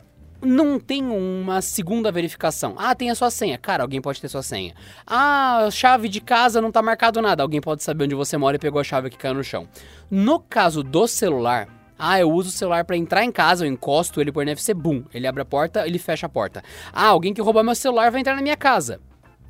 não 0.41 0.79
tem 0.79 1.05
uma 1.05 1.63
segunda 1.63 2.11
verificação. 2.11 2.75
Ah, 2.77 2.95
tem 2.95 3.11
a 3.11 3.15
sua 3.15 3.31
senha. 3.31 3.57
Cara, 3.57 3.85
alguém 3.85 4.01
pode 4.01 4.21
ter 4.21 4.29
sua 4.29 4.43
senha. 4.43 4.75
Ah, 5.07 5.69
chave 5.71 6.09
de 6.09 6.21
casa 6.21 6.61
não 6.61 6.73
tá 6.73 6.83
marcado 6.83 7.23
nada. 7.23 7.43
Alguém 7.43 7.61
pode 7.61 7.83
saber 7.83 8.05
onde 8.05 8.15
você 8.15 8.37
mora 8.37 8.57
e 8.57 8.59
pegou 8.59 8.81
a 8.81 8.85
chave 8.85 9.09
que 9.09 9.17
caiu 9.17 9.35
no 9.35 9.45
chão. 9.45 9.69
No 10.11 10.41
caso 10.41 10.83
do 10.83 11.07
celular, 11.07 11.69
ah, 12.05 12.19
eu 12.19 12.33
uso 12.33 12.49
o 12.49 12.53
celular 12.53 12.85
para 12.85 12.97
entrar 12.97 13.23
em 13.23 13.31
casa, 13.31 13.65
eu 13.65 13.71
encosto 13.71 14.21
ele 14.21 14.33
por 14.33 14.43
NFC, 14.43 14.75
boom, 14.75 15.05
ele 15.15 15.25
abre 15.25 15.43
a 15.43 15.45
porta, 15.45 15.87
ele 15.87 16.01
fecha 16.01 16.27
a 16.27 16.29
porta. 16.29 16.61
Ah, 16.93 17.07
alguém 17.07 17.33
que 17.33 17.41
rouba 17.41 17.63
meu 17.63 17.77
celular 17.77 18.11
vai 18.11 18.21
entrar 18.21 18.35
na 18.35 18.43
minha 18.43 18.57
casa. 18.57 19.01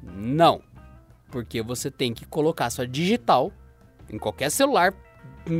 Não. 0.02 0.60
Porque 1.30 1.62
você 1.62 1.90
tem 1.90 2.12
que 2.12 2.26
colocar 2.26 2.68
sua 2.68 2.86
digital 2.86 3.50
em 4.10 4.18
qualquer 4.18 4.50
celular 4.50 4.92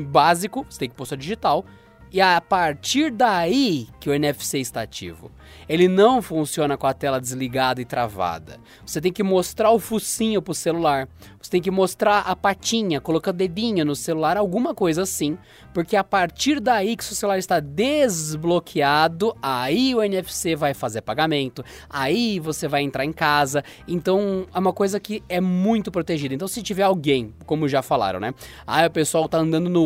básico, 0.09 0.67
você 0.69 0.81
tem 0.81 0.91
que 0.91 0.95
pôr 0.95 1.07
sua 1.07 1.17
digital 1.17 1.65
e 2.13 2.21
a 2.21 2.39
partir 2.43 3.11
daí 3.11 3.89
que 3.99 4.11
o 4.11 4.13
NFC 4.13 4.59
está 4.59 4.83
ativo. 4.83 5.33
Ele 5.69 5.89
não 5.89 6.21
funciona 6.21 6.77
com 6.77 6.87
a 6.87 6.95
tela 6.95 7.21
desligada 7.21 7.81
e 7.81 7.85
travada. 7.85 8.59
Você 8.85 9.01
tem 9.01 9.13
que 9.13 9.23
mostrar 9.23 9.71
o 9.71 9.79
focinho 9.79 10.43
pro 10.43 10.55
celular. 10.55 11.09
Você 11.41 11.51
tem 11.51 11.61
que 11.61 11.71
mostrar 11.71 12.21
a 12.21 12.37
patinha, 12.37 13.01
colocar 13.01 13.31
o 13.31 13.35
dedinho 13.35 13.85
no 13.85 13.97
celular, 13.97 14.37
alguma 14.37 14.75
coisa 14.75 15.03
assim, 15.03 15.37
porque 15.75 15.97
a 15.97 16.05
partir 16.05 16.61
daí 16.61 16.97
que 16.97 17.03
o 17.03 17.07
celular 17.07 17.37
está 17.37 17.59
desbloqueado, 17.59 19.35
aí 19.43 19.93
o 19.93 20.03
NFC 20.03 20.55
vai 20.55 20.73
fazer 20.73 21.03
pagamento, 21.03 21.65
aí 21.91 22.39
você 22.39 22.69
vai 22.69 22.83
entrar 22.83 23.05
em 23.05 23.13
casa. 23.13 23.65
Então 23.89 24.47
é 24.55 24.59
uma 24.59 24.73
coisa 24.73 25.01
que 25.01 25.23
é 25.29 25.41
muito 25.41 25.91
protegida. 25.91 26.33
Então 26.33 26.47
se 26.47 26.63
tiver 26.63 26.85
alguém, 26.85 27.35
como 27.45 27.69
já 27.69 27.83
falaram, 27.83 28.21
né? 28.21 28.33
Aí 28.65 28.87
o 28.87 28.91
pessoal 28.91 29.29
tá 29.29 29.39
andando 29.39 29.69
no 29.69 29.83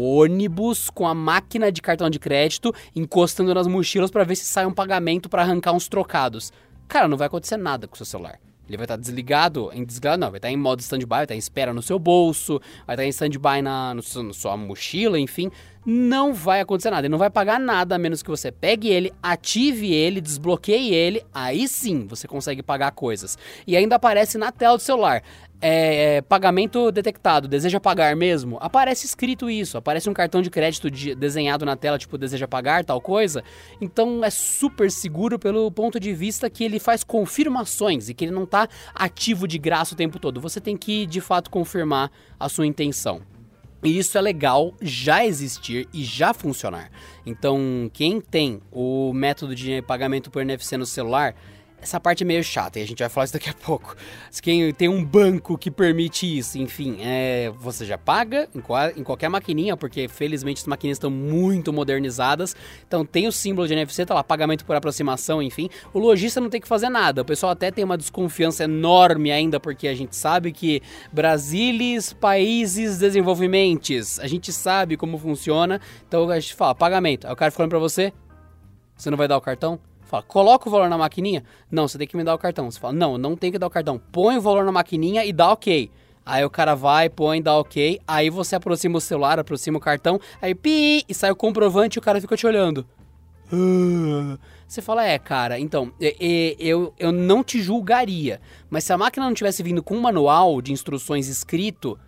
ônibus 0.00 0.90
com 0.90 1.06
a 1.06 1.14
máquina 1.14 1.70
de 1.70 1.80
cartão 1.80 2.10
de 2.10 2.18
crédito, 2.18 2.74
encostando 2.96 3.54
nas 3.54 3.68
mochilas 3.68 4.10
para 4.10 4.24
ver 4.24 4.34
se 4.34 4.44
sai 4.44 4.66
um 4.66 4.73
pagamento 4.74 5.28
para 5.28 5.42
arrancar 5.42 5.72
uns 5.72 5.88
trocados. 5.88 6.52
Cara, 6.88 7.08
não 7.08 7.16
vai 7.16 7.26
acontecer 7.26 7.56
nada 7.56 7.86
com 7.86 7.94
o 7.94 7.96
seu 7.96 8.06
celular. 8.06 8.38
Ele 8.66 8.78
vai 8.78 8.84
estar 8.84 8.96
desligado, 8.96 9.70
em 9.74 9.84
desligado 9.84 10.18
não, 10.18 10.30
vai 10.30 10.38
estar 10.38 10.50
em 10.50 10.56
modo 10.56 10.80
stand-by, 10.80 11.06
vai 11.06 11.24
estar 11.24 11.34
em 11.34 11.38
espera 11.38 11.74
no 11.74 11.82
seu 11.82 11.98
bolso, 11.98 12.60
vai 12.86 12.94
estar 12.94 13.04
em 13.04 13.08
stand-by 13.10 13.60
na, 13.62 13.94
na 13.94 14.02
sua 14.32 14.56
mochila, 14.56 15.18
enfim. 15.18 15.50
Não 15.84 16.32
vai 16.32 16.60
acontecer 16.60 16.90
nada, 16.90 17.06
ele 17.06 17.12
não 17.12 17.18
vai 17.18 17.30
pagar 17.30 17.60
nada, 17.60 17.94
a 17.94 17.98
menos 17.98 18.22
que 18.22 18.30
você 18.30 18.50
pegue 18.50 18.88
ele, 18.88 19.12
ative 19.22 19.92
ele, 19.92 20.20
desbloqueie 20.20 20.94
ele, 20.94 21.22
aí 21.32 21.68
sim 21.68 22.06
você 22.06 22.26
consegue 22.26 22.62
pagar 22.62 22.90
coisas. 22.92 23.36
E 23.66 23.76
ainda 23.76 23.96
aparece 23.96 24.38
na 24.38 24.50
tela 24.50 24.76
do 24.76 24.82
celular 24.82 25.22
é, 25.66 26.16
é, 26.16 26.20
pagamento 26.20 26.92
detectado, 26.92 27.48
deseja 27.48 27.80
pagar 27.80 28.14
mesmo? 28.14 28.58
Aparece 28.60 29.06
escrito 29.06 29.48
isso, 29.48 29.78
aparece 29.78 30.10
um 30.10 30.12
cartão 30.12 30.42
de 30.42 30.50
crédito 30.50 30.90
de, 30.90 31.14
desenhado 31.14 31.64
na 31.64 31.74
tela, 31.74 31.96
tipo, 31.96 32.18
deseja 32.18 32.46
pagar, 32.46 32.84
tal 32.84 33.00
coisa. 33.00 33.42
Então 33.80 34.22
é 34.22 34.28
super 34.28 34.90
seguro 34.90 35.38
pelo 35.38 35.70
ponto 35.70 35.98
de 35.98 36.12
vista 36.12 36.50
que 36.50 36.64
ele 36.64 36.78
faz 36.78 37.02
confirmações 37.02 38.10
e 38.10 38.14
que 38.14 38.26
ele 38.26 38.32
não 38.32 38.44
está 38.44 38.68
ativo 38.94 39.48
de 39.48 39.58
graça 39.58 39.94
o 39.94 39.96
tempo 39.96 40.18
todo. 40.18 40.38
Você 40.38 40.60
tem 40.60 40.76
que, 40.76 41.06
de 41.06 41.22
fato, 41.22 41.50
confirmar 41.50 42.10
a 42.38 42.48
sua 42.48 42.66
intenção. 42.66 43.33
E 43.84 43.98
isso 43.98 44.16
é 44.16 44.20
legal 44.22 44.72
já 44.80 45.26
existir 45.26 45.86
e 45.92 46.02
já 46.02 46.32
funcionar. 46.32 46.90
Então, 47.26 47.90
quem 47.92 48.18
tem 48.18 48.62
o 48.72 49.12
método 49.12 49.54
de 49.54 49.82
pagamento 49.82 50.30
por 50.30 50.40
NFC 50.40 50.78
no 50.78 50.86
celular, 50.86 51.36
essa 51.84 52.00
parte 52.00 52.24
é 52.24 52.26
meio 52.26 52.42
chata 52.42 52.78
e 52.78 52.82
a 52.82 52.86
gente 52.86 52.98
vai 52.98 53.10
falar 53.10 53.24
isso 53.24 53.34
daqui 53.34 53.50
a 53.50 53.54
pouco. 53.54 53.94
Quem 54.42 54.72
tem 54.72 54.88
um 54.88 55.04
banco 55.04 55.58
que 55.58 55.70
permite 55.70 56.38
isso, 56.38 56.58
enfim, 56.58 56.96
é, 57.02 57.52
você 57.60 57.84
já 57.84 57.98
paga 57.98 58.48
em, 58.54 58.60
qual, 58.60 58.88
em 58.88 59.02
qualquer 59.04 59.28
maquininha, 59.28 59.76
porque 59.76 60.08
felizmente 60.08 60.62
as 60.62 60.66
maquininhas 60.66 60.96
estão 60.96 61.10
muito 61.10 61.74
modernizadas. 61.74 62.56
Então 62.88 63.04
tem 63.04 63.28
o 63.28 63.32
símbolo 63.32 63.68
de 63.68 63.74
NFC, 63.74 64.06
tá 64.06 64.14
lá, 64.14 64.24
pagamento 64.24 64.64
por 64.64 64.74
aproximação, 64.74 65.42
enfim. 65.42 65.68
O 65.92 65.98
lojista 65.98 66.40
não 66.40 66.48
tem 66.48 66.58
que 66.58 66.66
fazer 66.66 66.88
nada. 66.88 67.20
O 67.20 67.24
pessoal 67.24 67.52
até 67.52 67.70
tem 67.70 67.84
uma 67.84 67.98
desconfiança 67.98 68.64
enorme 68.64 69.30
ainda, 69.30 69.60
porque 69.60 69.86
a 69.86 69.94
gente 69.94 70.16
sabe 70.16 70.52
que 70.52 70.80
Brasilis, 71.12 72.14
países 72.14 72.98
desenvolvimentes, 72.98 74.18
a 74.20 74.26
gente 74.26 74.50
sabe 74.54 74.96
como 74.96 75.18
funciona. 75.18 75.78
Então 76.08 76.30
a 76.30 76.40
gente 76.40 76.54
fala, 76.54 76.74
pagamento. 76.74 77.26
Aí 77.26 77.32
o 77.34 77.36
cara 77.36 77.50
falando 77.50 77.70
pra 77.70 77.78
você, 77.78 78.10
você 78.96 79.10
não 79.10 79.18
vai 79.18 79.28
dar 79.28 79.36
o 79.36 79.40
cartão? 79.42 79.78
Fala, 80.04 80.22
coloca 80.22 80.68
o 80.68 80.72
valor 80.72 80.88
na 80.88 80.98
maquininha? 80.98 81.42
Não, 81.70 81.88
você 81.88 81.98
tem 81.98 82.06
que 82.06 82.16
me 82.16 82.24
dar 82.24 82.34
o 82.34 82.38
cartão. 82.38 82.70
Você 82.70 82.78
fala, 82.78 82.92
não, 82.92 83.16
não 83.16 83.36
tem 83.36 83.50
que 83.50 83.58
dar 83.58 83.66
o 83.66 83.70
cartão. 83.70 84.00
Põe 84.12 84.36
o 84.36 84.40
valor 84.40 84.64
na 84.64 84.72
maquininha 84.72 85.24
e 85.24 85.32
dá 85.32 85.50
ok. 85.52 85.90
Aí 86.26 86.44
o 86.44 86.50
cara 86.50 86.74
vai, 86.74 87.10
põe, 87.10 87.42
dá 87.42 87.56
ok. 87.56 88.00
Aí 88.06 88.30
você 88.30 88.56
aproxima 88.56 88.98
o 88.98 89.00
celular, 89.00 89.38
aproxima 89.38 89.78
o 89.78 89.80
cartão. 89.80 90.20
Aí 90.40 90.54
pi, 90.54 91.04
e 91.08 91.14
sai 91.14 91.30
o 91.30 91.36
comprovante 91.36 91.98
e 91.98 92.00
o 92.00 92.02
cara 92.02 92.20
fica 92.20 92.36
te 92.36 92.46
olhando. 92.46 92.86
Você 94.66 94.80
fala, 94.80 95.04
é, 95.04 95.18
cara, 95.18 95.60
então, 95.60 95.92
eu, 96.58 96.92
eu 96.98 97.12
não 97.12 97.44
te 97.44 97.62
julgaria. 97.62 98.40
Mas 98.68 98.82
se 98.82 98.92
a 98.92 98.98
máquina 98.98 99.26
não 99.26 99.34
tivesse 99.34 99.62
vindo 99.62 99.82
com 99.82 99.94
um 99.94 100.00
manual 100.00 100.60
de 100.60 100.72
instruções 100.72 101.28
escrito, 101.28 101.98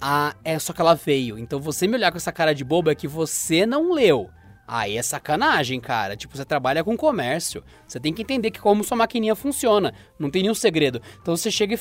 ah, 0.00 0.34
é 0.42 0.58
só 0.58 0.72
que 0.72 0.80
ela 0.80 0.94
veio. 0.94 1.38
Então 1.38 1.60
você 1.60 1.86
me 1.86 1.94
olhar 1.94 2.10
com 2.10 2.16
essa 2.16 2.32
cara 2.32 2.54
de 2.54 2.64
boba 2.64 2.90
é 2.90 2.94
que 2.94 3.06
você 3.06 3.64
não 3.64 3.92
leu. 3.92 4.28
Aí 4.68 4.96
é 4.96 5.02
sacanagem, 5.02 5.78
cara. 5.80 6.16
Tipo, 6.16 6.36
você 6.36 6.44
trabalha 6.44 6.82
com 6.82 6.96
comércio. 6.96 7.62
Você 7.86 8.00
tem 8.00 8.12
que 8.12 8.22
entender 8.22 8.50
que 8.50 8.58
como 8.58 8.82
sua 8.82 8.96
maquininha 8.96 9.36
funciona. 9.36 9.94
Não 10.18 10.28
tem 10.28 10.42
nenhum 10.42 10.54
segredo. 10.54 11.00
Então 11.22 11.36
você 11.36 11.50
chega 11.50 11.74
e. 11.74 11.78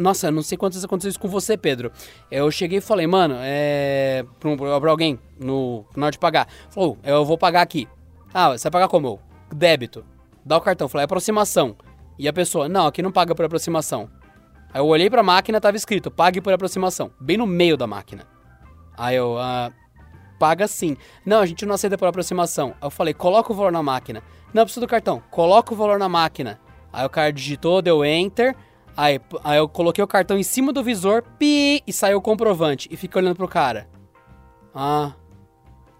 Nossa, 0.00 0.30
não 0.30 0.42
sei 0.42 0.56
quantas 0.56 0.76
vezes 0.76 0.86
aconteceu 0.86 1.10
isso 1.10 1.20
com 1.20 1.28
você, 1.28 1.56
Pedro. 1.56 1.92
Eu 2.30 2.50
cheguei 2.50 2.78
e 2.78 2.80
falei, 2.80 3.06
mano, 3.06 3.36
é. 3.40 4.24
Pra, 4.40 4.80
pra 4.80 4.90
alguém 4.90 5.18
no, 5.38 5.84
na 5.94 6.06
hora 6.06 6.12
de 6.12 6.18
pagar. 6.18 6.48
Falou, 6.70 6.96
eu 7.04 7.24
vou 7.24 7.36
pagar 7.36 7.60
aqui. 7.60 7.86
Ah, 8.32 8.50
você 8.50 8.64
vai 8.64 8.72
pagar 8.72 8.88
como? 8.88 9.20
Débito. 9.54 10.04
dá 10.44 10.56
o 10.56 10.60
cartão. 10.60 10.88
Falei, 10.88 11.04
aproximação. 11.04 11.76
E 12.18 12.26
a 12.26 12.32
pessoa, 12.32 12.68
não, 12.68 12.86
aqui 12.86 13.02
não 13.02 13.12
paga 13.12 13.34
por 13.34 13.44
aproximação. 13.44 14.08
Aí 14.72 14.80
eu 14.80 14.86
olhei 14.86 15.10
pra 15.10 15.22
máquina, 15.22 15.60
tava 15.60 15.76
escrito, 15.76 16.10
pague 16.10 16.40
por 16.40 16.52
aproximação. 16.52 17.10
Bem 17.20 17.36
no 17.36 17.46
meio 17.46 17.76
da 17.76 17.86
máquina. 17.86 18.26
Aí 18.96 19.16
eu, 19.16 19.38
ah, 19.38 19.72
paga 20.38 20.66
sim. 20.66 20.96
Não, 21.24 21.40
a 21.40 21.46
gente 21.46 21.64
não 21.66 21.74
aceita 21.74 21.98
por 21.98 22.08
aproximação. 22.08 22.74
Aí 22.80 22.86
eu 22.86 22.90
falei, 22.90 23.14
coloca 23.14 23.52
o 23.52 23.54
valor 23.54 23.72
na 23.72 23.82
máquina. 23.82 24.22
Não, 24.52 24.64
preciso 24.64 24.86
do 24.86 24.88
cartão. 24.88 25.22
Coloca 25.30 25.72
o 25.72 25.76
valor 25.76 25.98
na 25.98 26.08
máquina. 26.08 26.60
Aí 26.92 27.04
o 27.04 27.10
cara 27.10 27.32
digitou, 27.32 27.82
deu 27.82 28.04
enter. 28.04 28.54
Aí, 28.96 29.20
aí 29.42 29.58
eu 29.58 29.68
coloquei 29.68 30.02
o 30.02 30.06
cartão 30.06 30.38
em 30.38 30.42
cima 30.42 30.72
do 30.72 30.82
visor, 30.82 31.22
pi, 31.38 31.82
e 31.86 31.92
saiu 31.92 32.18
o 32.18 32.22
comprovante. 32.22 32.88
E 32.90 32.96
fiquei 32.96 33.20
olhando 33.20 33.36
pro 33.36 33.48
cara. 33.48 33.88
Ah. 34.74 35.12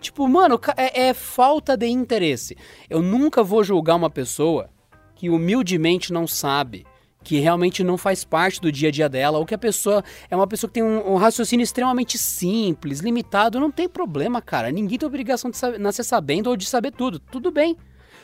Tipo, 0.00 0.28
mano, 0.28 0.60
é, 0.76 1.08
é 1.08 1.14
falta 1.14 1.76
de 1.76 1.88
interesse. 1.88 2.56
Eu 2.88 3.02
nunca 3.02 3.42
vou 3.42 3.64
julgar 3.64 3.96
uma 3.96 4.10
pessoa 4.10 4.68
que 5.14 5.30
humildemente 5.30 6.12
não 6.12 6.26
sabe 6.26 6.86
que 7.24 7.40
realmente 7.40 7.82
não 7.82 7.96
faz 7.96 8.22
parte 8.22 8.60
do 8.60 8.70
dia 8.70 8.90
a 8.90 8.92
dia 8.92 9.08
dela, 9.08 9.38
ou 9.38 9.46
que 9.46 9.54
a 9.54 9.58
pessoa 9.58 10.04
é 10.30 10.36
uma 10.36 10.46
pessoa 10.46 10.68
que 10.68 10.74
tem 10.74 10.82
um, 10.82 11.14
um 11.14 11.16
raciocínio 11.16 11.64
extremamente 11.64 12.18
simples, 12.18 13.00
limitado, 13.00 13.58
não 13.58 13.70
tem 13.70 13.88
problema, 13.88 14.42
cara. 14.42 14.70
Ninguém 14.70 14.98
tem 14.98 15.06
obrigação 15.06 15.50
de 15.50 15.56
saber, 15.56 15.80
nascer 15.80 16.04
sabendo 16.04 16.50
ou 16.50 16.56
de 16.56 16.66
saber 16.66 16.92
tudo. 16.92 17.18
Tudo 17.18 17.50
bem. 17.50 17.76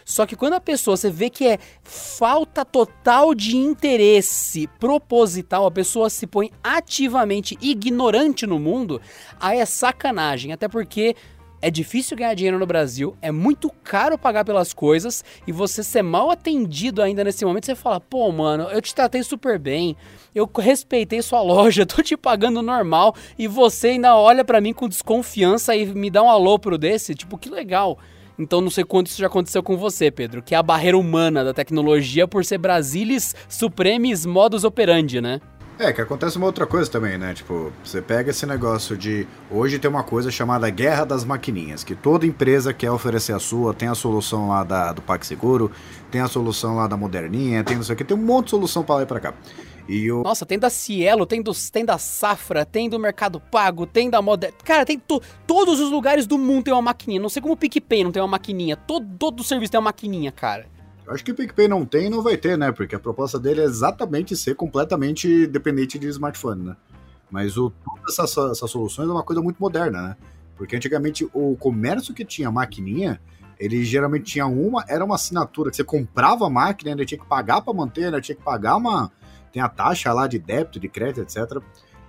Só 0.04 0.26
que 0.26 0.37
quando 0.37 0.54
a 0.54 0.61
pessoa 0.61 0.97
você 0.97 1.11
vê 1.11 1.30
que 1.30 1.47
é 1.47 1.59
falta 1.83 2.64
total 2.64 3.35
de 3.35 3.57
interesse 3.57 4.66
proposital, 4.78 5.66
a 5.66 5.71
pessoa 5.71 6.11
se 6.11 6.26
põe 6.26 6.50
ativamente 6.62 7.57
ignorante 7.61 8.47
no 8.47 8.59
mundo, 8.59 9.00
aí 9.38 9.59
é 9.59 9.64
sacanagem. 9.64 10.52
Até 10.52 10.69
porque 10.69 11.14
é 11.62 11.70
difícil 11.70 12.16
ganhar 12.16 12.34
dinheiro 12.34 12.58
no 12.58 12.66
Brasil, 12.66 13.16
é 13.20 13.30
muito 13.30 13.70
caro 13.84 14.16
pagar 14.16 14.44
pelas 14.44 14.72
coisas 14.72 15.24
e 15.46 15.52
você 15.52 15.82
ser 15.82 16.02
mal 16.02 16.30
atendido 16.30 17.02
ainda 17.02 17.22
nesse 17.22 17.44
momento, 17.44 17.66
você 17.66 17.74
fala: 17.74 18.00
pô, 18.00 18.30
mano, 18.32 18.64
eu 18.64 18.80
te 18.80 18.94
tratei 18.94 19.22
super 19.22 19.58
bem, 19.58 19.96
eu 20.34 20.50
respeitei 20.58 21.20
sua 21.22 21.42
loja, 21.42 21.84
tô 21.84 22.02
te 22.02 22.16
pagando 22.16 22.62
normal 22.62 23.14
e 23.38 23.46
você 23.46 23.88
ainda 23.88 24.16
olha 24.16 24.44
para 24.44 24.60
mim 24.60 24.72
com 24.72 24.88
desconfiança 24.88 25.76
e 25.76 25.86
me 25.86 26.10
dá 26.10 26.22
um 26.22 26.30
alô 26.30 26.58
pro 26.58 26.78
desse? 26.78 27.14
Tipo, 27.14 27.36
que 27.36 27.50
legal. 27.50 27.98
Então 28.38 28.62
não 28.62 28.70
sei 28.70 28.84
quanto 28.84 29.08
isso 29.08 29.20
já 29.20 29.26
aconteceu 29.26 29.62
com 29.62 29.76
você, 29.76 30.10
Pedro, 30.10 30.42
que 30.42 30.54
é 30.54 30.58
a 30.58 30.62
barreira 30.62 30.96
humana 30.96 31.44
da 31.44 31.52
tecnologia 31.52 32.26
por 32.26 32.42
ser 32.42 32.56
Brasilis 32.56 33.34
Supremes 33.50 34.24
modus 34.24 34.64
operandi, 34.64 35.20
né? 35.20 35.42
É, 35.80 35.94
que 35.94 36.00
acontece 36.02 36.37
uma 36.37 36.44
outra 36.44 36.66
coisa 36.66 36.90
também, 36.90 37.16
né? 37.16 37.32
Tipo, 37.32 37.72
você 37.82 38.02
pega 38.02 38.30
esse 38.30 38.44
negócio 38.44 38.99
de. 38.99 39.26
Hoje 39.50 39.78
tem 39.78 39.90
uma 39.90 40.02
coisa 40.02 40.30
chamada 40.30 40.68
Guerra 40.68 41.06
das 41.06 41.25
Maquininhas, 41.25 41.82
que 41.82 41.94
toda 41.94 42.26
empresa 42.26 42.75
quer 42.75 42.90
oferecer 42.90 43.32
a 43.32 43.38
sua, 43.38 43.72
tem 43.72 43.88
a 43.88 43.94
solução 43.94 44.50
lá 44.50 44.62
da, 44.62 44.92
do 44.92 45.00
PagSeguro, 45.00 45.70
tem 46.10 46.20
a 46.20 46.28
solução 46.28 46.76
lá 46.76 46.87
da 46.87 46.99
Moderninha, 46.99 47.64
tem 47.64 47.76
não 47.76 47.82
sei 47.82 47.94
o 47.94 47.96
que, 47.96 48.04
tem 48.04 48.14
um 48.14 48.20
monte 48.20 48.44
de 48.44 48.50
solução 48.50 48.82
pra 48.82 48.96
lá 48.96 49.02
e 49.04 49.06
pra 49.06 49.20
cá. 49.20 49.32
E 49.88 50.12
o... 50.12 50.22
Nossa, 50.22 50.44
tem 50.44 50.58
da 50.58 50.68
Cielo, 50.68 51.25
tem, 51.25 51.40
do, 51.40 51.50
tem 51.72 51.82
da 51.82 51.96
Safra, 51.96 52.66
tem 52.66 52.87
do 52.87 52.99
Mercado 52.99 53.40
Pago, 53.40 53.87
tem 53.87 54.10
da 54.10 54.20
Moder... 54.20 54.52
Cara, 54.62 54.84
tem 54.84 54.99
to, 54.99 55.22
todos 55.46 55.80
os 55.80 55.90
lugares 55.90 56.26
do 56.26 56.37
mundo 56.37 56.64
tem 56.64 56.75
uma 56.75 56.82
maquininha. 56.82 57.22
Não 57.22 57.30
sei 57.30 57.40
como 57.40 57.54
o 57.54 57.56
PicPay 57.56 58.04
não 58.04 58.12
tem 58.12 58.20
uma 58.20 58.28
maquininha. 58.28 58.76
Todo, 58.76 59.06
todo 59.18 59.42
serviço 59.42 59.72
tem 59.72 59.78
uma 59.78 59.87
maquininha, 59.87 60.30
cara. 60.30 60.66
Acho 61.10 61.24
que 61.24 61.32
o 61.32 61.34
PicPay 61.34 61.66
não 61.66 61.84
tem 61.84 62.06
e 62.06 62.08
não 62.08 62.22
vai 62.22 62.36
ter, 62.36 62.56
né? 62.56 62.70
Porque 62.70 62.94
a 62.94 62.98
proposta 63.00 63.36
dele 63.36 63.60
é 63.60 63.64
exatamente 63.64 64.36
ser 64.36 64.54
completamente 64.54 65.44
dependente 65.48 65.98
de 65.98 66.06
smartphone, 66.06 66.62
né? 66.62 66.76
Mas 67.28 67.56
o, 67.56 67.70
todas 67.84 68.16
essas, 68.16 68.52
essas 68.52 68.70
soluções 68.70 69.08
é 69.08 69.12
uma 69.12 69.24
coisa 69.24 69.42
muito 69.42 69.58
moderna, 69.58 70.00
né? 70.00 70.16
Porque 70.56 70.76
antigamente 70.76 71.28
o 71.34 71.56
comércio 71.56 72.14
que 72.14 72.24
tinha 72.24 72.48
maquininha, 72.48 73.20
ele 73.58 73.82
geralmente 73.84 74.24
tinha 74.24 74.46
uma, 74.46 74.84
era 74.88 75.04
uma 75.04 75.16
assinatura 75.16 75.70
que 75.70 75.76
você 75.76 75.82
comprava 75.82 76.46
a 76.46 76.50
máquina, 76.50 76.92
ainda 76.92 77.04
tinha 77.04 77.18
que 77.18 77.26
pagar 77.26 77.60
para 77.60 77.74
manter, 77.74 78.04
ainda 78.04 78.20
tinha 78.20 78.36
que 78.36 78.44
pagar 78.44 78.76
uma. 78.76 79.10
Tem 79.52 79.60
a 79.60 79.68
taxa 79.68 80.12
lá 80.12 80.28
de 80.28 80.38
débito, 80.38 80.78
de 80.78 80.88
crédito, 80.88 81.22
etc. 81.22 81.60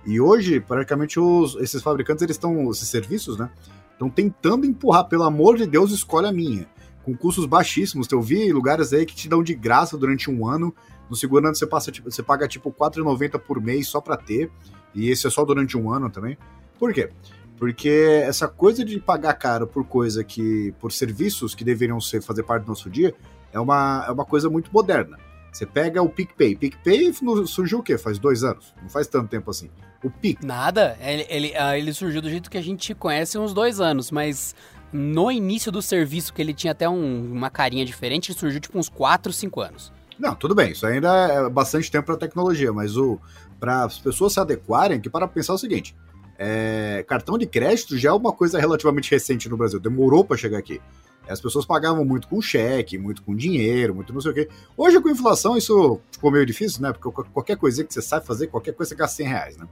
E 0.06 0.20
hoje, 0.20 0.60
praticamente, 0.60 1.18
os, 1.18 1.56
esses 1.56 1.82
fabricantes, 1.82 2.22
eles 2.22 2.36
estão, 2.36 2.70
esses 2.70 2.86
serviços, 2.86 3.36
né? 3.36 3.50
Estão 3.90 4.08
tentando 4.08 4.64
empurrar, 4.64 5.08
pelo 5.08 5.24
amor 5.24 5.56
de 5.56 5.66
Deus, 5.66 5.90
escolhe 5.90 6.28
a 6.28 6.32
minha 6.32 6.68
com 7.04 7.16
custos 7.16 7.46
baixíssimos. 7.46 8.06
Eu 8.10 8.20
vi 8.20 8.52
lugares 8.52 8.92
aí 8.92 9.04
que 9.06 9.14
te 9.14 9.28
dão 9.28 9.42
de 9.42 9.54
graça 9.54 9.96
durante 9.96 10.30
um 10.30 10.46
ano. 10.46 10.74
No 11.08 11.16
segundo 11.16 11.46
ano 11.46 11.54
você, 11.54 11.66
passa, 11.66 11.90
tipo, 11.90 12.10
você 12.10 12.22
paga 12.22 12.48
tipo 12.48 12.70
R$4,90 12.70 13.38
por 13.38 13.60
mês 13.60 13.88
só 13.88 14.00
para 14.00 14.16
ter. 14.16 14.50
E 14.94 15.10
esse 15.10 15.26
é 15.26 15.30
só 15.30 15.44
durante 15.44 15.76
um 15.76 15.90
ano 15.92 16.10
também. 16.10 16.36
Por 16.78 16.92
quê? 16.92 17.10
Porque 17.58 18.22
essa 18.24 18.48
coisa 18.48 18.84
de 18.84 18.98
pagar 18.98 19.34
caro 19.34 19.66
por 19.66 19.84
coisa 19.84 20.24
que. 20.24 20.74
por 20.80 20.92
serviços 20.92 21.54
que 21.54 21.64
deveriam 21.64 22.00
ser, 22.00 22.22
fazer 22.22 22.42
parte 22.42 22.64
do 22.64 22.68
nosso 22.68 22.90
dia 22.90 23.14
é 23.52 23.60
uma, 23.60 24.04
é 24.08 24.10
uma 24.10 24.24
coisa 24.24 24.50
muito 24.50 24.72
moderna. 24.72 25.18
Você 25.52 25.66
pega 25.66 26.02
o 26.02 26.08
PicPay. 26.08 26.56
PicPay 26.56 27.12
surgiu 27.46 27.80
o 27.80 27.82
quê? 27.82 27.98
Faz 27.98 28.18
dois 28.18 28.42
anos. 28.42 28.74
Não 28.80 28.88
faz 28.88 29.06
tanto 29.06 29.28
tempo 29.28 29.50
assim. 29.50 29.70
O 30.02 30.10
Pic. 30.10 30.42
Nada. 30.42 30.96
Ele, 31.00 31.26
ele, 31.28 31.54
ah, 31.54 31.78
ele 31.78 31.92
surgiu 31.92 32.22
do 32.22 32.30
jeito 32.30 32.50
que 32.50 32.56
a 32.56 32.62
gente 32.62 32.94
conhece 32.94 33.38
uns 33.38 33.52
dois 33.52 33.78
anos, 33.78 34.10
mas 34.10 34.56
no 34.92 35.30
início 35.30 35.72
do 35.72 35.80
serviço, 35.80 36.32
que 36.32 36.42
ele 36.42 36.52
tinha 36.52 36.72
até 36.72 36.88
um, 36.88 37.32
uma 37.32 37.50
carinha 37.50 37.84
diferente, 37.84 38.30
ele 38.30 38.38
surgiu 38.38 38.60
tipo 38.60 38.78
uns 38.78 38.88
4, 38.88 39.32
5 39.32 39.60
anos. 39.60 39.92
Não, 40.18 40.34
tudo 40.34 40.54
bem, 40.54 40.72
isso 40.72 40.86
ainda 40.86 41.08
é 41.28 41.48
bastante 41.48 41.90
tempo 41.90 42.06
para 42.06 42.16
tecnologia, 42.16 42.72
mas 42.72 42.96
o 42.96 43.18
para 43.58 43.84
as 43.84 43.98
pessoas 43.98 44.32
se 44.32 44.40
adequarem, 44.40 45.00
que 45.00 45.08
para 45.08 45.28
pensar 45.28 45.54
o 45.54 45.58
seguinte, 45.58 45.94
é, 46.36 47.04
cartão 47.06 47.38
de 47.38 47.46
crédito 47.46 47.96
já 47.96 48.10
é 48.10 48.12
uma 48.12 48.32
coisa 48.32 48.58
relativamente 48.58 49.08
recente 49.10 49.48
no 49.48 49.56
Brasil, 49.56 49.78
demorou 49.78 50.24
para 50.24 50.36
chegar 50.36 50.58
aqui. 50.58 50.80
As 51.28 51.40
pessoas 51.40 51.64
pagavam 51.64 52.04
muito 52.04 52.26
com 52.26 52.42
cheque, 52.42 52.98
muito 52.98 53.22
com 53.22 53.34
dinheiro, 53.34 53.94
muito 53.94 54.12
não 54.12 54.20
sei 54.20 54.32
o 54.32 54.34
quê. 54.34 54.48
Hoje, 54.76 55.00
com 55.00 55.08
inflação, 55.08 55.56
isso 55.56 56.00
ficou 56.10 56.32
meio 56.32 56.44
difícil, 56.44 56.82
né? 56.82 56.92
Porque 56.92 57.22
qualquer 57.32 57.56
coisa 57.56 57.84
que 57.84 57.94
você 57.94 58.02
sabe 58.02 58.26
fazer, 58.26 58.48
qualquer 58.48 58.72
coisa 58.72 58.90
você 58.90 58.96
gasta 58.96 59.16
100 59.18 59.26
reais, 59.26 59.56
né? 59.56 59.68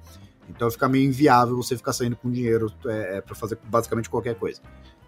Então 0.50 0.70
fica 0.70 0.88
meio 0.88 1.06
inviável 1.06 1.56
você 1.56 1.76
ficar 1.76 1.92
saindo 1.92 2.16
com 2.16 2.30
dinheiro 2.30 2.72
é, 2.86 3.18
é 3.18 3.20
para 3.20 3.34
fazer 3.34 3.58
basicamente 3.64 4.10
qualquer 4.10 4.34
coisa. 4.34 4.60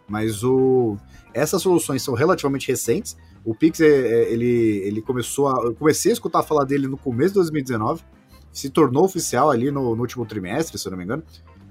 Mas 0.09 0.43
o, 0.43 0.97
essas 1.33 1.63
soluções 1.63 2.03
são 2.03 2.15
relativamente 2.15 2.69
recentes. 2.69 3.17
O 3.45 3.55
Pix, 3.55 3.81
é, 3.81 3.87
é, 3.87 4.33
ele, 4.33 4.83
ele 4.85 5.03
começou 5.03 5.49
a. 5.49 5.65
Eu 5.65 5.75
comecei 5.75 6.13
a 6.13 6.15
escutar 6.15 6.43
falar 6.43 6.65
dele 6.65 6.87
no 6.87 6.97
começo 6.97 7.31
de 7.31 7.35
2019, 7.35 8.03
se 8.53 8.71
tornou 8.71 9.05
oficial 9.05 9.51
ali 9.51 9.71
no, 9.71 9.95
no 9.97 10.01
último 10.01 10.27
trimestre, 10.27 10.79
se 10.79 10.87
eu 10.87 10.91
não 10.91 10.99
me 10.99 11.05
engano. 11.05 11.23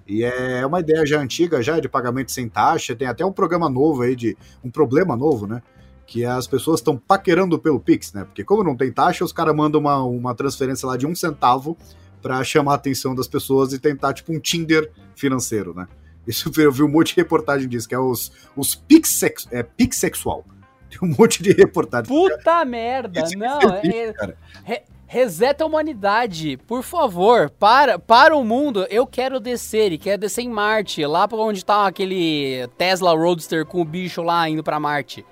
E 0.07 0.23
é 0.23 0.65
uma 0.65 0.79
ideia 0.79 1.05
já 1.05 1.19
antiga, 1.19 1.62
já 1.62 1.79
de 1.79 1.88
pagamento 1.88 2.31
sem 2.31 2.49
taxa. 2.49 2.95
Tem 2.95 3.07
até 3.07 3.25
um 3.25 3.31
programa 3.31 3.69
novo 3.69 4.01
aí, 4.01 4.15
de 4.15 4.36
um 4.63 4.69
problema 4.69 5.15
novo, 5.15 5.47
né? 5.47 5.62
Que 6.05 6.25
as 6.25 6.47
pessoas 6.47 6.79
estão 6.79 6.97
paquerando 6.97 7.57
pelo 7.57 7.79
Pix, 7.79 8.12
né? 8.12 8.25
Porque 8.25 8.43
como 8.43 8.63
não 8.63 8.75
tem 8.75 8.91
taxa, 8.91 9.23
os 9.23 9.31
caras 9.31 9.55
mandam 9.55 9.79
uma, 9.79 10.03
uma 10.03 10.36
transferência 10.36 10.88
lá 10.88 10.97
de 10.97 11.05
um 11.05 11.15
centavo 11.15 11.77
para 12.21 12.43
chamar 12.43 12.73
a 12.73 12.75
atenção 12.75 13.15
das 13.15 13.27
pessoas 13.27 13.73
e 13.73 13.79
tentar, 13.79 14.13
tipo, 14.13 14.34
um 14.34 14.39
Tinder 14.39 14.91
financeiro, 15.15 15.73
né? 15.73 15.88
Isso 16.27 16.51
eu 16.57 16.71
vi 16.71 16.84
um 16.84 16.88
monte 16.88 17.15
de 17.15 17.21
reportagem 17.21 17.67
disso, 17.67 17.89
que 17.89 17.95
é 17.95 17.99
os, 17.99 18.31
os 18.55 18.75
pixex, 18.75 19.47
é, 19.51 19.63
pixexual. 19.63 20.45
Tem 20.89 20.99
um 21.01 21.15
monte 21.17 21.41
de 21.41 21.51
reportagem. 21.51 22.07
Puta 22.07 22.38
cara. 22.38 22.65
merda, 22.65 23.23
não. 23.36 23.60
É, 23.75 24.13
é, 24.67 24.84
reseta 25.07 25.63
a 25.63 25.67
humanidade, 25.67 26.57
por 26.67 26.84
favor, 26.84 27.49
para, 27.49 27.97
para 27.97 28.36
o 28.36 28.43
mundo. 28.43 28.86
Eu 28.89 29.07
quero 29.07 29.39
descer 29.39 29.91
e 29.91 29.97
quero 29.97 30.21
descer 30.21 30.41
em 30.41 30.49
Marte, 30.49 31.05
lá 31.05 31.27
para 31.27 31.38
onde 31.38 31.65
tá 31.65 31.88
aquele 31.88 32.67
Tesla 32.77 33.13
Roadster 33.13 33.65
com 33.65 33.81
o 33.81 33.86
bicho 33.86 34.21
lá 34.21 34.47
indo 34.47 34.63
para 34.63 34.79
Marte. 34.79 35.25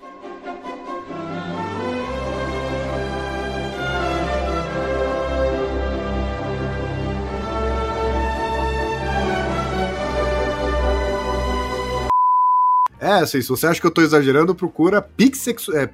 É, 13.10 13.22
assim, 13.22 13.41
se 13.41 13.50
você 13.50 13.65
acha 13.65 13.82
que 13.82 13.88
eu 13.88 13.91
tô 13.91 14.04
exagerando, 14.04 14.54
procura 14.54 15.02
pixexu 15.02 15.76
é, 15.76 15.89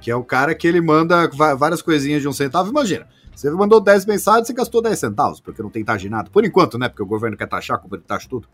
que 0.00 0.12
é 0.12 0.14
o 0.14 0.22
cara 0.22 0.54
que 0.54 0.68
ele 0.68 0.80
manda 0.80 1.28
várias 1.56 1.82
coisinhas 1.82 2.22
de 2.22 2.28
um 2.28 2.32
centavo. 2.32 2.70
Imagina, 2.70 3.08
você 3.34 3.50
mandou 3.50 3.80
10 3.80 4.06
mensagens, 4.06 4.46
você 4.46 4.52
gastou 4.52 4.80
10 4.80 4.96
centavos, 4.96 5.40
porque 5.40 5.60
não 5.60 5.68
tem 5.68 5.84
nada. 6.08 6.30
Por 6.30 6.44
enquanto, 6.44 6.78
né? 6.78 6.88
Porque 6.88 7.02
o 7.02 7.06
governo 7.06 7.36
quer 7.36 7.48
taxar, 7.48 7.80
como 7.80 7.96
ele 7.96 8.04
taxa 8.06 8.28
tudo. 8.30 8.46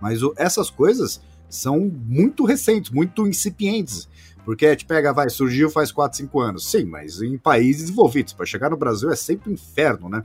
Mas 0.00 0.24
o, 0.24 0.34
essas 0.36 0.70
coisas 0.70 1.20
são 1.48 1.78
muito 1.78 2.44
recentes, 2.44 2.90
muito 2.90 3.28
incipientes. 3.28 4.08
Porque 4.44 4.66
a 4.66 4.70
gente 4.70 4.84
pega, 4.84 5.12
vai, 5.12 5.30
surgiu 5.30 5.70
faz 5.70 5.92
4, 5.92 6.18
5 6.18 6.40
anos. 6.40 6.68
Sim, 6.68 6.84
mas 6.84 7.22
em 7.22 7.38
países 7.38 7.82
desenvolvidos. 7.82 8.32
Para 8.32 8.44
chegar 8.44 8.70
no 8.70 8.76
Brasil 8.76 9.08
é 9.08 9.14
sempre 9.14 9.50
um 9.50 9.54
inferno, 9.54 10.08
né? 10.08 10.24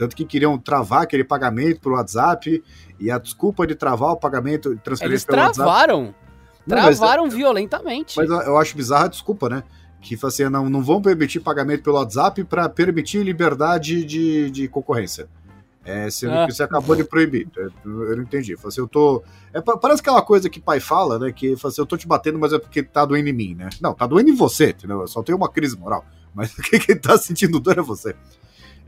Tanto 0.00 0.16
que 0.16 0.24
queriam 0.24 0.56
travar 0.56 1.02
aquele 1.02 1.22
pagamento 1.22 1.78
pro 1.78 1.92
WhatsApp 1.92 2.64
e 2.98 3.10
a 3.10 3.18
desculpa 3.18 3.66
de 3.66 3.74
travar 3.74 4.12
o 4.12 4.16
pagamento 4.16 4.74
de 4.74 4.80
transferência 4.80 5.26
pelo 5.26 5.52
travaram. 5.52 5.98
WhatsApp. 5.98 6.16
Travaram 6.66 7.24
mas, 7.24 7.34
violentamente. 7.34 8.16
Mas 8.16 8.30
eu 8.30 8.56
acho 8.56 8.74
bizarra 8.74 9.04
a 9.04 9.08
desculpa, 9.08 9.50
né? 9.50 9.62
Que 10.00 10.18
assim, 10.22 10.44
não, 10.44 10.70
não 10.70 10.82
vão 10.82 11.02
permitir 11.02 11.40
pagamento 11.40 11.82
pelo 11.82 11.96
WhatsApp 11.96 12.42
para 12.44 12.66
permitir 12.66 13.22
liberdade 13.22 14.02
de, 14.02 14.50
de 14.50 14.68
concorrência. 14.68 15.28
É, 15.84 16.08
sendo 16.08 16.32
ah. 16.32 16.46
que 16.46 16.54
você 16.54 16.62
acabou 16.62 16.96
de 16.96 17.04
proibir. 17.04 17.46
É, 17.58 17.66
eu 17.84 18.16
não 18.16 18.22
entendi. 18.22 18.56
Assim, 18.64 18.80
eu 18.80 18.88
tô. 18.88 19.22
É, 19.52 19.60
parece 19.60 20.00
aquela 20.00 20.22
coisa 20.22 20.48
que 20.48 20.58
pai 20.58 20.80
fala, 20.80 21.18
né? 21.18 21.30
Que 21.30 21.52
assim, 21.62 21.82
eu 21.82 21.84
tô 21.84 21.98
te 21.98 22.08
batendo, 22.08 22.38
mas 22.38 22.54
é 22.54 22.58
porque 22.58 22.82
tá 22.82 23.04
doendo 23.04 23.28
em 23.28 23.34
mim, 23.34 23.54
né? 23.54 23.68
Não, 23.82 23.92
tá 23.92 24.06
doendo 24.06 24.30
em 24.30 24.34
você, 24.34 24.70
entendeu? 24.70 25.02
Eu 25.02 25.08
só 25.08 25.22
tenho 25.22 25.36
uma 25.36 25.50
crise 25.50 25.76
moral. 25.76 26.06
Mas 26.34 26.54
quem 26.86 26.96
tá 26.96 27.18
sentindo 27.18 27.60
dor 27.60 27.78
é 27.78 27.82
você. 27.82 28.16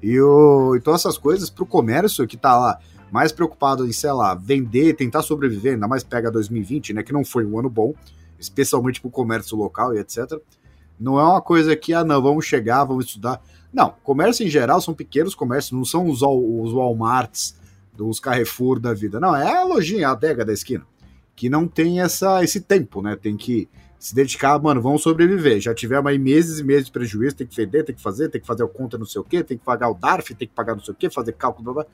E 0.02 0.20
o, 0.20 0.74
então 0.76 0.94
essas 0.94 1.16
coisas 1.16 1.48
pro 1.48 1.64
comércio 1.64 2.26
que 2.26 2.36
tá 2.36 2.58
lá 2.58 2.78
mais 3.12 3.30
preocupado 3.30 3.86
em, 3.86 3.92
sei 3.92 4.10
lá, 4.10 4.34
vender, 4.34 4.94
tentar 4.94 5.22
sobreviver, 5.22 5.74
ainda 5.74 5.86
mais 5.86 6.02
pega 6.02 6.30
2020, 6.30 6.94
né? 6.94 7.02
Que 7.02 7.12
não 7.12 7.24
foi 7.24 7.44
um 7.44 7.58
ano 7.58 7.68
bom, 7.68 7.94
especialmente 8.38 9.00
pro 9.00 9.10
comércio 9.10 9.56
local 9.56 9.94
e 9.94 9.98
etc. 9.98 10.40
Não 10.98 11.20
é 11.20 11.22
uma 11.22 11.42
coisa 11.42 11.76
que, 11.76 11.92
ah, 11.92 12.02
não, 12.02 12.22
vamos 12.22 12.46
chegar, 12.46 12.84
vamos 12.84 13.04
estudar. 13.04 13.42
Não, 13.72 13.94
comércio 14.02 14.46
em 14.46 14.48
geral 14.50 14.80
são 14.80 14.94
pequenos 14.94 15.34
comércios, 15.34 15.72
não 15.72 15.84
são 15.84 16.08
os, 16.08 16.22
os 16.22 16.72
Walmarts, 16.72 17.54
os 17.98 18.18
Carrefour 18.18 18.80
da 18.80 18.94
vida. 18.94 19.20
Não, 19.20 19.36
é 19.36 19.58
a 19.58 19.64
lojinha, 19.64 20.08
a 20.08 20.12
adega 20.12 20.44
da 20.44 20.52
esquina, 20.52 20.86
que 21.36 21.50
não 21.50 21.68
tem 21.68 22.00
essa, 22.00 22.42
esse 22.42 22.62
tempo, 22.62 23.02
né? 23.02 23.14
Tem 23.14 23.36
que 23.36 23.68
se 24.02 24.16
dedicar, 24.16 24.60
mano, 24.60 24.82
vamos 24.82 25.00
sobreviver. 25.00 25.60
Já 25.60 25.72
tivemos 25.72 26.10
aí 26.10 26.18
meses 26.18 26.58
e 26.58 26.64
meses 26.64 26.86
de 26.86 26.90
prejuízo, 26.90 27.36
tem 27.36 27.46
que 27.46 27.54
vender, 27.54 27.84
tem 27.84 27.94
que 27.94 28.02
fazer, 28.02 28.28
tem 28.28 28.40
que 28.40 28.46
fazer 28.48 28.64
a 28.64 28.66
conta 28.66 28.98
não 28.98 29.06
sei 29.06 29.20
o 29.20 29.24
quê, 29.24 29.44
tem 29.44 29.56
que 29.56 29.64
pagar 29.64 29.88
o 29.90 29.94
DARF, 29.94 30.34
tem 30.34 30.48
que 30.48 30.52
pagar 30.52 30.74
não 30.74 30.82
sei 30.82 30.92
o 30.92 30.96
quê, 30.96 31.08
fazer 31.08 31.30
cálculo, 31.34 31.72
blá, 31.72 31.84
blá. 31.84 31.92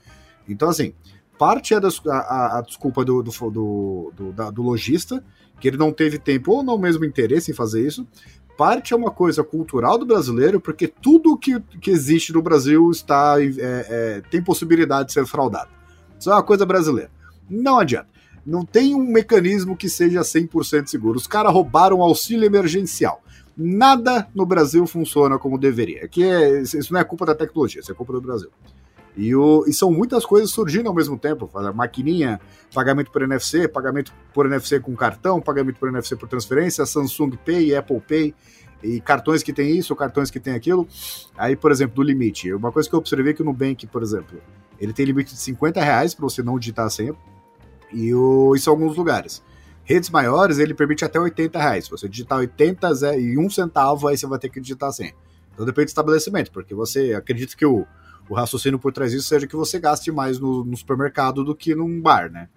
Então, 0.48 0.70
assim, 0.70 0.94
parte 1.38 1.74
é 1.74 1.80
das, 1.80 2.00
a, 2.06 2.60
a, 2.60 2.62
desculpa 2.62 3.04
do, 3.04 3.22
do, 3.22 3.30
do, 3.50 4.12
do, 4.16 4.32
da, 4.32 4.50
do 4.50 4.62
lojista, 4.62 5.22
que 5.60 5.68
ele 5.68 5.76
não 5.76 5.92
teve 5.92 6.18
tempo 6.18 6.52
ou 6.52 6.62
não 6.62 6.78
mesmo 6.78 7.04
interesse 7.04 7.50
em 7.50 7.54
fazer 7.54 7.86
isso, 7.86 8.08
parte 8.56 8.94
é 8.94 8.96
uma 8.96 9.10
coisa 9.10 9.44
cultural 9.44 9.98
do 9.98 10.06
brasileiro, 10.06 10.62
porque 10.62 10.88
tudo 10.88 11.36
que, 11.36 11.60
que 11.78 11.90
existe 11.90 12.32
no 12.32 12.40
Brasil 12.40 12.90
está 12.90 13.36
é, 13.38 13.50
é, 13.58 14.22
tem 14.30 14.42
possibilidade 14.42 15.08
de 15.08 15.12
ser 15.12 15.26
fraudado. 15.26 15.68
Isso 16.18 16.30
é 16.30 16.32
uma 16.32 16.42
coisa 16.42 16.64
brasileira. 16.64 17.10
Não 17.50 17.78
adianta. 17.78 18.17
Não 18.44 18.64
tem 18.64 18.94
um 18.94 19.06
mecanismo 19.06 19.76
que 19.76 19.88
seja 19.88 20.20
100% 20.20 20.86
seguro. 20.86 21.18
Os 21.18 21.26
caras 21.26 21.52
roubaram 21.52 22.02
auxílio 22.02 22.44
emergencial. 22.44 23.22
Nada 23.56 24.28
no 24.34 24.46
Brasil 24.46 24.86
funciona 24.86 25.38
como 25.38 25.58
deveria. 25.58 26.06
Que 26.08 26.24
é, 26.24 26.62
isso 26.62 26.92
não 26.92 27.00
é 27.00 27.04
culpa 27.04 27.26
da 27.26 27.34
tecnologia, 27.34 27.80
isso 27.80 27.90
é 27.90 27.94
culpa 27.94 28.12
do 28.12 28.20
Brasil. 28.20 28.50
E, 29.16 29.34
o, 29.34 29.64
e, 29.66 29.72
são 29.72 29.90
muitas 29.90 30.24
coisas 30.24 30.50
surgindo 30.50 30.88
ao 30.88 30.94
mesmo 30.94 31.18
tempo. 31.18 31.50
Maquininha, 31.74 32.40
pagamento 32.72 33.10
por 33.10 33.20
NFC, 33.22 33.66
pagamento 33.66 34.12
por 34.32 34.46
NFC 34.46 34.78
com 34.78 34.94
cartão, 34.94 35.40
pagamento 35.40 35.80
por 35.80 35.88
NFC 35.88 36.14
por 36.14 36.28
transferência, 36.28 36.86
Samsung 36.86 37.36
Pay, 37.44 37.74
Apple 37.74 38.00
Pay, 38.00 38.34
e 38.80 39.00
cartões 39.00 39.42
que 39.42 39.52
tem 39.52 39.76
isso, 39.76 39.94
cartões 39.96 40.30
que 40.30 40.38
tem 40.38 40.54
aquilo. 40.54 40.86
Aí, 41.36 41.56
por 41.56 41.72
exemplo, 41.72 41.96
do 41.96 42.02
limite. 42.02 42.52
Uma 42.52 42.70
coisa 42.70 42.88
que 42.88 42.94
eu 42.94 43.00
observei 43.00 43.32
é 43.32 43.34
que 43.34 43.42
no 43.42 43.50
Nubank, 43.50 43.88
por 43.88 44.02
exemplo, 44.02 44.40
ele 44.78 44.92
tem 44.92 45.04
limite 45.04 45.34
de 45.34 45.40
50 45.40 45.82
reais 45.82 46.14
para 46.14 46.22
você 46.22 46.42
não 46.42 46.58
digitar 46.58 46.86
a 46.86 46.90
senha. 46.90 47.14
E 47.92 48.14
o, 48.14 48.54
isso 48.54 48.68
em 48.68 48.72
alguns 48.72 48.96
lugares. 48.96 49.42
Redes 49.84 50.10
maiores, 50.10 50.58
ele 50.58 50.74
permite 50.74 51.04
até 51.04 51.18
80 51.18 51.58
reais. 51.58 51.84
Se 51.84 51.90
você 51.90 52.08
digitar 52.08 52.38
80 52.38 53.16
e 53.16 53.38
um 53.38 53.48
centavo, 53.48 54.08
aí 54.08 54.16
você 54.16 54.26
vai 54.26 54.38
ter 54.38 54.48
que 54.48 54.60
digitar 54.60 54.90
a 54.90 54.92
senha. 54.92 55.14
Então 55.54 55.64
depende 55.64 55.86
do 55.86 55.88
estabelecimento, 55.88 56.52
porque 56.52 56.74
você 56.74 57.14
acredita 57.14 57.56
que 57.56 57.66
o 57.66 57.86
o 58.28 58.34
raciocínio 58.34 58.78
por 58.78 58.92
trás 58.92 59.10
disso 59.12 59.26
seja 59.26 59.46
que 59.46 59.56
você 59.56 59.78
gaste 59.80 60.12
mais 60.12 60.38
no, 60.38 60.64
no 60.64 60.76
supermercado 60.76 61.42
do 61.42 61.54
que 61.54 61.74
num 61.74 62.00
bar, 62.00 62.30
né? 62.30 62.48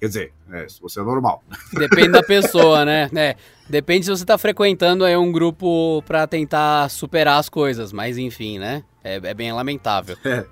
Quer 0.00 0.06
dizer, 0.06 0.32
é, 0.52 0.68
se 0.68 0.80
você 0.80 1.00
é 1.00 1.02
normal. 1.02 1.42
Depende 1.74 2.10
da 2.10 2.22
pessoa, 2.22 2.84
né? 2.84 3.10
É, 3.14 3.34
depende 3.68 4.06
se 4.06 4.10
você 4.10 4.22
está 4.22 4.38
frequentando 4.38 5.04
aí 5.04 5.16
um 5.16 5.30
grupo 5.32 6.02
para 6.06 6.26
tentar 6.26 6.88
superar 6.88 7.38
as 7.38 7.48
coisas, 7.48 7.92
mas 7.92 8.16
enfim, 8.16 8.58
né? 8.58 8.84
É, 9.02 9.16
é 9.16 9.34
bem 9.34 9.52
lamentável. 9.52 10.16
É, 10.24 10.46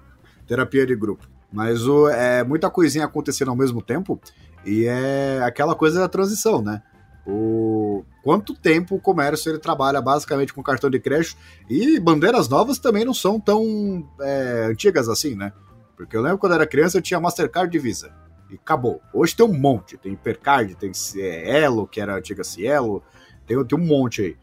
terapia 0.47 0.85
de 0.85 0.97
grupo. 0.97 1.29
Mas 1.57 1.87
o, 1.87 2.07
é 2.11 2.45
muita 2.45 2.69
coisinha 2.69 3.07
acontecendo 3.07 3.49
ao 3.49 3.57
mesmo 3.57 3.81
tempo 3.81 4.21
e 4.63 4.85
é 4.85 5.41
aquela 5.43 5.75
coisa 5.75 5.99
da 6.01 6.07
transição, 6.07 6.61
né? 6.61 6.83
O 7.27 8.05
quanto 8.23 8.53
tempo 8.55 8.95
o 8.95 9.01
comércio 9.01 9.51
ele 9.51 9.59
trabalha 9.59 10.03
basicamente 10.03 10.53
com 10.53 10.63
cartão 10.63 10.91
de 10.91 11.01
crédito 11.01 11.35
e 11.67 11.99
bandeiras 11.99 12.47
novas 12.47 12.79
também 12.79 13.07
não 13.07 13.15
são 13.15 13.41
tão 13.41 14.07
é, 14.21 14.69
antigas 14.71 15.09
assim, 15.09 15.35
né? 15.35 15.51
Porque 15.97 16.15
eu 16.15 16.21
lembro 16.21 16.37
quando 16.37 16.53
eu 16.53 16.57
era 16.57 16.67
criança 16.67 16.99
eu 16.99 17.03
tinha 17.03 17.19
Mastercard 17.19 17.73
de 17.73 17.79
Visa 17.79 18.13
e 18.51 18.57
acabou. 18.57 19.01
Hoje 19.15 19.35
tem 19.35 19.47
um 19.47 19.59
monte, 19.59 19.97
tem 19.97 20.13
Hipercard, 20.13 20.75
tem 20.75 20.93
Elo, 21.17 21.87
que 21.87 22.03
era 22.03 22.13
a 22.13 22.19
antiga 22.19 22.45
Cielo, 22.45 23.03
tem, 23.47 23.65
tem 23.65 23.79
um 23.79 23.83
monte 23.83 24.21
aí. 24.21 24.37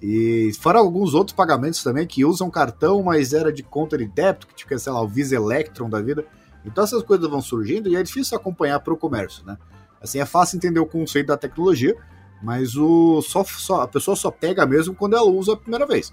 E 0.00 0.50
fora 0.60 0.78
alguns 0.78 1.12
outros 1.12 1.36
pagamentos 1.36 1.82
também 1.82 2.06
que 2.06 2.24
usam 2.24 2.50
cartão, 2.50 3.02
mas 3.02 3.34
era 3.34 3.52
de 3.52 3.62
conta 3.62 3.98
de 3.98 4.06
débito, 4.06 4.46
que 4.46 4.54
tinha, 4.54 4.78
sei 4.78 4.92
lá, 4.94 5.02
o 5.02 5.06
Visa 5.06 5.36
Electron 5.36 5.90
da 5.90 6.00
vida. 6.00 6.24
Então 6.64 6.84
essas 6.84 7.02
coisas 7.02 7.28
vão 7.28 7.42
surgindo 7.42 7.88
e 7.88 7.96
é 7.96 8.02
difícil 8.02 8.36
acompanhar 8.36 8.80
para 8.80 8.92
o 8.92 8.96
comércio, 8.96 9.44
né? 9.44 9.58
Assim, 10.00 10.18
é 10.18 10.26
fácil 10.26 10.56
entender 10.56 10.80
o 10.80 10.86
conceito 10.86 11.28
da 11.28 11.36
tecnologia, 11.36 11.96
mas 12.42 12.76
o 12.76 13.22
só, 13.22 13.42
só, 13.44 13.82
a 13.82 13.88
pessoa 13.88 14.14
só 14.14 14.30
pega 14.30 14.66
mesmo 14.66 14.94
quando 14.94 15.16
ela 15.16 15.28
usa 15.28 15.54
a 15.54 15.56
primeira 15.56 15.86
vez. 15.86 16.12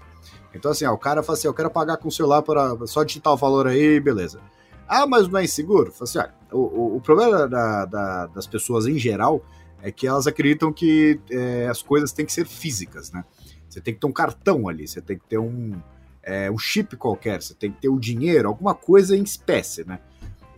Então, 0.54 0.70
assim, 0.70 0.84
ó, 0.84 0.92
o 0.92 0.98
cara 0.98 1.22
fala 1.22 1.38
assim: 1.38 1.46
eu 1.46 1.54
quero 1.54 1.70
pagar 1.70 1.96
com 1.98 2.08
o 2.08 2.12
celular 2.12 2.42
para 2.42 2.86
só 2.86 3.02
digitar 3.04 3.32
o 3.32 3.36
valor 3.36 3.66
aí, 3.66 4.00
beleza. 4.00 4.40
Ah, 4.88 5.06
mas 5.06 5.28
não 5.28 5.38
é 5.38 5.44
inseguro? 5.44 5.92
Fala 5.92 6.04
assim, 6.04 6.32
o, 6.52 6.58
o, 6.58 6.96
o 6.96 7.00
problema 7.00 7.48
da, 7.48 7.84
da, 7.84 8.26
das 8.26 8.46
pessoas 8.46 8.86
em 8.86 8.98
geral 8.98 9.44
é 9.82 9.90
que 9.90 10.06
elas 10.06 10.26
acreditam 10.26 10.72
que 10.72 11.20
é, 11.30 11.66
as 11.68 11.82
coisas 11.82 12.12
têm 12.12 12.24
que 12.24 12.32
ser 12.32 12.46
físicas, 12.46 13.10
né? 13.10 13.24
Você 13.68 13.80
tem 13.80 13.94
que 13.94 14.00
ter 14.00 14.06
um 14.06 14.12
cartão 14.12 14.68
ali, 14.68 14.86
você 14.86 15.00
tem 15.00 15.18
que 15.18 15.24
ter 15.26 15.38
um, 15.38 15.80
é, 16.22 16.50
um 16.50 16.58
chip 16.58 16.94
qualquer, 16.96 17.42
você 17.42 17.54
tem 17.54 17.72
que 17.72 17.80
ter 17.80 17.88
o 17.88 17.94
um 17.94 17.98
dinheiro, 17.98 18.48
alguma 18.48 18.74
coisa 18.74 19.16
em 19.16 19.22
espécie, 19.22 19.84
né? 19.84 19.98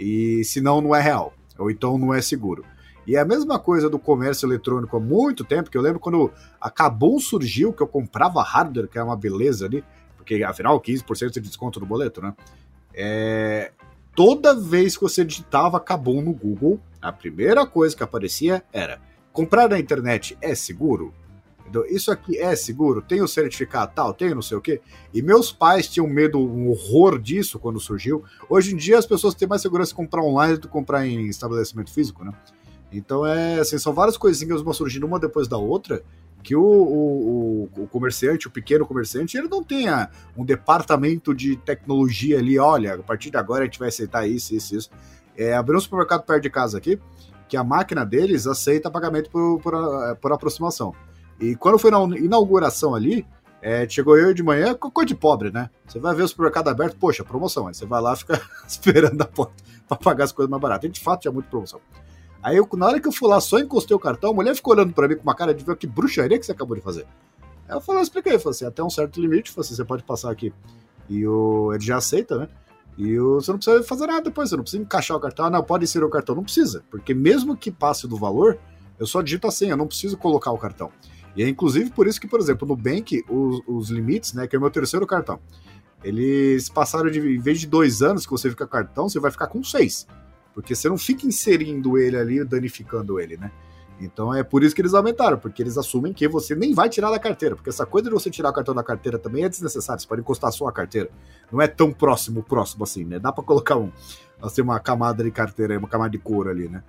E 0.05 0.45
senão 0.45 0.83
não 0.83 0.95
é 0.95 1.01
real, 1.01 1.33
ou 1.59 1.71
então 1.71 1.97
não 1.97 2.13
é 2.13 2.21
seguro. 2.21 2.63
E 3.07 3.17
é 3.17 3.21
a 3.21 3.25
mesma 3.25 3.59
coisa 3.59 3.89
do 3.89 3.99
comércio 3.99 4.47
eletrônico 4.47 4.95
há 4.95 5.01
muito 5.01 5.45
tempo, 5.45 5.71
que 5.71 5.79
eu 5.79 5.83
lembro 5.83 5.99
quando 5.99 6.31
acabou 6.61 7.19
surgiu 7.19 7.73
que 7.73 7.83
eu 7.83 7.87
comprava 7.87 8.43
hardware, 8.43 8.87
que 8.87 8.99
é 8.99 9.03
uma 9.03 9.17
beleza 9.17 9.65
ali, 9.65 9.83
porque 10.15 10.45
afinal 10.45 10.79
15% 10.79 11.33
de 11.33 11.41
desconto 11.41 11.81
no 11.81 11.87
boleto, 11.87 12.21
né? 12.21 12.35
É, 12.93 13.73
toda 14.15 14.55
vez 14.55 14.95
que 14.95 15.03
você 15.03 15.25
digitava 15.25 15.79
acabou 15.79 16.21
no 16.21 16.35
Google, 16.35 16.79
a 17.01 17.11
primeira 17.11 17.67
coisa 17.67 17.97
que 17.97 18.03
aparecia 18.03 18.63
era 18.75 19.01
comprar 19.33 19.71
na 19.71 19.79
internet 19.79 20.37
é 20.43 20.55
seguro? 20.55 21.15
Isso 21.89 22.11
aqui 22.11 22.39
é 22.39 22.55
seguro? 22.55 23.01
Tem 23.03 23.23
o 23.23 23.29
certificado 23.29 23.93
tal? 23.95 24.13
Tem 24.13 24.35
não 24.35 24.43
sei 24.43 24.57
o 24.57 24.61
quê? 24.61 24.81
E 25.13 25.23
meus 25.23 25.51
pais 25.51 25.89
tinham 25.89 26.07
medo, 26.07 26.39
um 26.39 26.69
horror 26.69 27.19
disso 27.19 27.59
quando 27.59 27.81
surgiu. 27.81 28.23
Hoje 28.49 28.75
em 28.75 28.77
dia 28.77 28.99
as 28.99 29.07
pessoas 29.07 29.35
têm 29.35 29.49
mais 29.49 29.63
segurança 29.63 29.91
de 29.91 29.97
comprar 29.97 30.23
online 30.23 30.55
do 30.55 30.61
que 30.63 30.69
comprar 30.69 31.07
em 31.07 31.27
estabelecimento 31.27 31.91
físico, 31.91 32.25
né? 32.25 32.33
Então 32.93 33.27
é 33.27 33.59
assim, 33.59 33.79
são 33.79 33.93
várias 33.93 34.17
coisinhas 34.17 34.63
vão 34.63 34.73
surgindo 34.73 35.07
uma 35.07 35.19
depois 35.19 35.49
da 35.49 35.57
outra 35.57 36.03
que 36.45 36.55
o, 36.55 36.63
o, 36.63 37.71
o, 37.79 37.89
comerciante, 37.89 38.47
o 38.47 38.51
pequeno 38.51 38.87
comerciante, 38.87 39.37
ele 39.37 39.49
não 39.49 39.65
tenha 39.65 40.11
um 40.37 40.45
departamento 40.45 41.35
de 41.35 41.57
tecnologia 41.57 42.39
ali, 42.39 42.59
olha, 42.59 42.95
a 42.97 43.03
partir 43.03 43.31
de 43.31 43.39
agora 43.39 43.63
a 43.63 43.65
gente 43.65 43.79
vai 43.79 43.89
aceitar 43.89 44.29
isso, 44.29 44.55
isso, 44.55 44.77
isso. 44.77 44.91
É, 45.35 45.55
abriu 45.55 45.79
um 45.79 45.81
supermercado 45.81 46.23
perto 46.23 46.43
de 46.43 46.51
casa 46.51 46.77
aqui, 46.77 47.01
que 47.49 47.57
a 47.57 47.65
máquina 47.65 48.05
deles 48.05 48.47
aceita 48.47 48.91
pagamento 48.91 49.31
por, 49.31 49.59
por, 49.61 49.73
por 50.21 50.33
aproximação. 50.33 50.95
E 51.41 51.57
quando 51.57 51.79
foi 51.79 51.91
na 51.91 51.99
inauguração 52.19 52.95
ali, 52.95 53.27
é, 53.61 53.89
chegou 53.89 54.17
eu 54.19 54.35
de 54.35 54.43
manhã, 54.43 54.75
coisa 54.75 55.07
de 55.07 55.15
pobre, 55.15 55.51
né? 55.51 55.71
Você 55.87 55.99
vai 55.99 56.15
ver 56.15 56.23
o 56.23 56.29
supermercado 56.29 56.69
aberto, 56.69 56.97
poxa, 56.97 57.25
promoção. 57.25 57.67
Aí 57.67 57.75
você 57.75 57.87
vai 57.87 58.01
lá 58.01 58.15
fica 58.17 58.41
esperando 58.69 59.21
a 59.23 59.25
porta 59.25 59.55
para 59.89 59.97
pagar 59.97 60.25
as 60.25 60.33
coisas 60.33 60.51
mais 60.51 60.61
baratas. 60.61 60.89
E 60.89 60.93
de 60.93 61.01
fato 61.01 61.23
tinha 61.23 61.33
muita 61.33 61.49
promoção. 61.49 61.81
Aí 62.43 62.59
eu, 62.59 62.69
na 62.75 62.87
hora 62.87 63.01
que 63.01 63.09
eu 63.09 63.13
fui 63.13 63.27
lá, 63.27 63.41
só 63.41 63.59
encostei 63.59 63.97
o 63.97 63.99
cartão, 63.99 64.33
a 64.33 64.35
mulher 64.35 64.55
ficou 64.55 64.75
olhando 64.75 64.93
para 64.93 65.09
mim 65.09 65.17
com 65.17 65.23
uma 65.23 65.35
cara 65.35 65.55
de 65.55 65.65
ver 65.65 65.77
que 65.77 65.87
bruxaria 65.87 66.39
que 66.39 66.45
você 66.45 66.53
acabou 66.53 66.77
de 66.77 66.83
fazer. 66.83 67.07
Aí 67.67 67.75
eu 67.75 67.81
falei, 67.81 68.01
eu 68.01 68.03
expliquei, 68.03 68.39
falei 68.39 68.51
assim, 68.51 68.67
até 68.67 68.83
um 68.85 68.91
certo 68.91 69.19
limite, 69.19 69.51
assim, 69.59 69.75
você 69.75 69.83
pode 69.83 70.03
passar 70.03 70.31
aqui. 70.31 70.53
E 71.09 71.27
o, 71.27 71.73
ele 71.73 71.83
já 71.83 71.97
aceita, 71.97 72.37
né? 72.37 72.49
E 72.99 73.19
o, 73.19 73.37
você 73.37 73.51
não 73.51 73.59
precisa 73.59 73.83
fazer 73.83 74.07
nada 74.07 74.21
depois, 74.21 74.51
você 74.51 74.57
não 74.57 74.63
precisa 74.63 74.83
encaixar 74.83 75.17
o 75.17 75.21
cartão. 75.21 75.47
Ah, 75.47 75.51
não, 75.51 75.65
pode 75.65 75.85
inserir 75.85 76.05
o 76.05 76.11
cartão. 76.11 76.35
Não 76.35 76.45
precisa, 76.45 76.85
porque 76.91 77.15
mesmo 77.15 77.57
que 77.57 77.71
passe 77.71 78.07
do 78.07 78.17
valor, 78.19 78.59
eu 78.99 79.07
só 79.07 79.23
digito 79.23 79.47
a 79.47 79.51
senha, 79.51 79.73
eu 79.73 79.77
não 79.79 79.87
preciso 79.87 80.19
colocar 80.19 80.53
o 80.53 80.59
cartão. 80.59 80.93
E 81.37 81.43
é 81.43 81.49
inclusive 81.49 81.91
por 81.91 82.07
isso 82.07 82.21
que, 82.21 82.29
por 82.29 82.41
exemplo, 82.41 82.67
no 82.67 82.77
Bank, 82.77 83.25
os, 83.29 83.61
os 83.67 83.91
limites, 83.91 84.33
né, 84.33 84.47
que 84.47 84.55
é 84.55 84.59
o 84.59 84.63
meu 84.63 84.71
terceiro 84.71 85.07
cartão, 85.07 85.41
eles 86.03 86.69
passaram 86.69 87.11
de, 87.11 87.19
em 87.19 87.39
vez 87.39 87.61
de 87.61 87.67
dois 87.67 88.03
anos 88.03 88.27
que 88.27 88.33
você 88.33 88.51
fica 88.51 88.67
cartão, 88.67 89.09
você 89.09 89.19
vai 89.19 89.31
ficar 89.31 89.47
com 89.47 89.63
seis. 89.65 90.07
Porque 90.53 90.75
você 90.75 90.89
não 90.89 90.99
fica 90.99 91.27
inserindo 91.27 91.99
ele 91.99 92.17
ali, 92.17 92.45
danificando 92.45 93.19
ele, 93.19 93.37
né? 93.37 93.51
Então 94.01 94.35
é 94.35 94.43
por 94.43 94.63
isso 94.63 94.75
que 94.75 94.83
eles 94.83 94.93
aumentaram, 94.93 95.39
porque 95.39 95.63
eles 95.63 95.79
assumem 95.79 96.13
que 96.13 96.27
você 96.27 96.55
nem 96.55 96.75
vai 96.75 96.89
tirar 96.89 97.11
da 97.11 97.19
carteira, 97.19 97.55
porque 97.55 97.71
essa 97.71 97.87
coisa 97.87 98.09
de 98.09 98.15
você 98.15 98.29
tirar 98.29 98.51
o 98.51 98.53
cartão 98.53 98.75
da 98.75 98.83
carteira 98.83 99.19
também 99.19 99.45
é 99.45 99.49
desnecessário, 99.49 100.01
você 100.01 100.07
pode 100.07 100.21
encostar 100.21 100.53
só 100.53 100.67
a 100.67 100.73
carteira. 100.73 101.11
Não 101.51 101.61
é 101.61 101.67
tão 101.67 101.93
próximo, 101.93 102.43
próximo 102.43 102.85
assim, 102.85 103.05
né? 103.05 103.19
Dá 103.19 103.33
para 103.33 103.45
colocar 103.45 103.77
um, 103.77 103.91
assim, 104.43 104.63
uma 104.63 104.79
camada 104.81 105.23
de 105.23 105.31
carteira, 105.31 105.79
uma 105.79 105.89
camada 105.89 106.11
de 106.11 106.19
couro 106.19 106.51
ali, 106.51 106.69
né? 106.69 106.83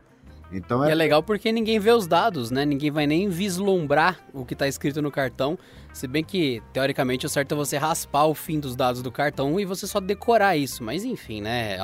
Então 0.52 0.84
é... 0.84 0.90
E 0.90 0.92
é 0.92 0.96
legal 0.96 1.24
porque 1.24 1.52
ninguém 1.52 1.80
vê 1.80 1.92
os 1.92 2.08
dados, 2.08 2.52
né? 2.52 2.66
Ninguém 2.66 2.92
vai 2.92 3.08
nem 3.08 3.30
vislumbrar 3.30 4.20
o 4.34 4.46
que 4.46 4.54
está 4.54 4.68
escrito 4.68 5.02
no 5.02 5.12
cartão. 5.12 5.58
Se 5.94 6.08
bem 6.08 6.24
que, 6.24 6.62
teoricamente, 6.74 7.26
o 7.26 7.30
certo 7.30 7.54
é 7.54 7.58
você 7.58 7.78
raspar 7.78 8.26
o 8.26 8.36
fim 8.36 8.60
dos 8.60 8.76
dados 8.76 9.02
do 9.02 9.12
cartão 9.12 9.60
e 9.60 9.66
você 9.66 9.88
só 9.88 10.00
decorar 10.00 10.58
isso. 10.58 10.84
Mas 10.84 11.04
enfim, 11.04 11.42
né? 11.42 11.78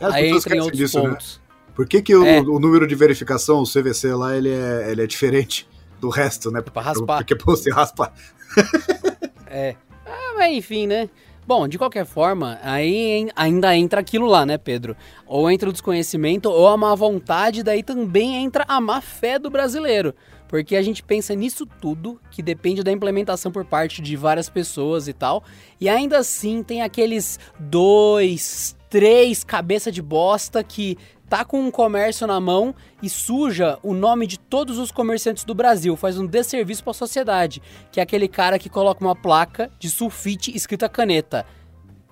Aí 0.00 0.30
entra 0.30 0.56
em 0.56 0.60
outros 0.60 0.78
disso, 0.78 1.00
né? 1.02 1.10
pontos. 1.10 1.36
Né? 1.36 1.42
Por 1.74 1.86
que, 1.86 2.02
que 2.02 2.14
o, 2.14 2.24
é. 2.24 2.40
o, 2.40 2.58
número 2.58 2.86
de 2.86 2.94
verificação, 2.94 3.62
o 3.62 3.64
CVC 3.64 4.14
lá, 4.14 4.36
ele 4.36 4.50
é, 4.50 4.90
ele 4.90 5.02
é 5.02 5.06
diferente 5.06 5.66
do 6.00 6.10
resto, 6.10 6.50
né? 6.50 6.58
É 6.58 6.62
pra 6.62 6.82
raspar. 6.82 7.18
Porque 7.18 7.32
é 7.32 7.36
pra 7.36 7.46
você 7.46 7.70
raspar. 7.70 8.12
é. 9.46 9.76
Ah, 10.04 10.34
mas 10.36 10.52
enfim, 10.52 10.86
né? 10.86 11.08
Bom, 11.44 11.66
de 11.66 11.76
qualquer 11.76 12.06
forma, 12.06 12.60
aí 12.62 13.28
ainda 13.34 13.76
entra 13.76 14.00
aquilo 14.00 14.26
lá, 14.26 14.46
né, 14.46 14.56
Pedro? 14.56 14.96
Ou 15.26 15.50
entra 15.50 15.68
o 15.68 15.72
desconhecimento 15.72 16.48
ou 16.48 16.68
a 16.68 16.76
má 16.76 16.94
vontade, 16.94 17.64
daí 17.64 17.82
também 17.82 18.36
entra 18.36 18.64
a 18.68 18.80
má 18.80 19.00
fé 19.00 19.40
do 19.40 19.50
brasileiro. 19.50 20.14
Porque 20.46 20.76
a 20.76 20.82
gente 20.82 21.02
pensa 21.02 21.34
nisso 21.34 21.66
tudo, 21.66 22.20
que 22.30 22.42
depende 22.42 22.84
da 22.84 22.92
implementação 22.92 23.50
por 23.50 23.64
parte 23.64 24.00
de 24.00 24.14
várias 24.14 24.48
pessoas 24.48 25.08
e 25.08 25.12
tal, 25.12 25.42
e 25.80 25.88
ainda 25.88 26.18
assim 26.18 26.62
tem 26.62 26.82
aqueles 26.82 27.40
dois, 27.58 28.76
três 28.88 29.42
cabeça 29.42 29.90
de 29.90 30.02
bosta 30.02 30.62
que 30.62 30.96
tá 31.32 31.46
com 31.46 31.62
um 31.62 31.70
comércio 31.70 32.26
na 32.26 32.38
mão 32.38 32.74
e 33.02 33.08
suja 33.08 33.78
o 33.82 33.94
nome 33.94 34.26
de 34.26 34.38
todos 34.38 34.76
os 34.76 34.92
comerciantes 34.92 35.44
do 35.44 35.54
Brasil, 35.54 35.96
faz 35.96 36.18
um 36.18 36.26
desserviço 36.26 36.84
para 36.84 36.90
a 36.90 36.94
sociedade, 36.94 37.62
que 37.90 38.00
é 38.00 38.02
aquele 38.02 38.28
cara 38.28 38.58
que 38.58 38.68
coloca 38.68 39.02
uma 39.02 39.16
placa 39.16 39.70
de 39.78 39.88
sulfite 39.88 40.54
escrita 40.54 40.90
caneta. 40.90 41.46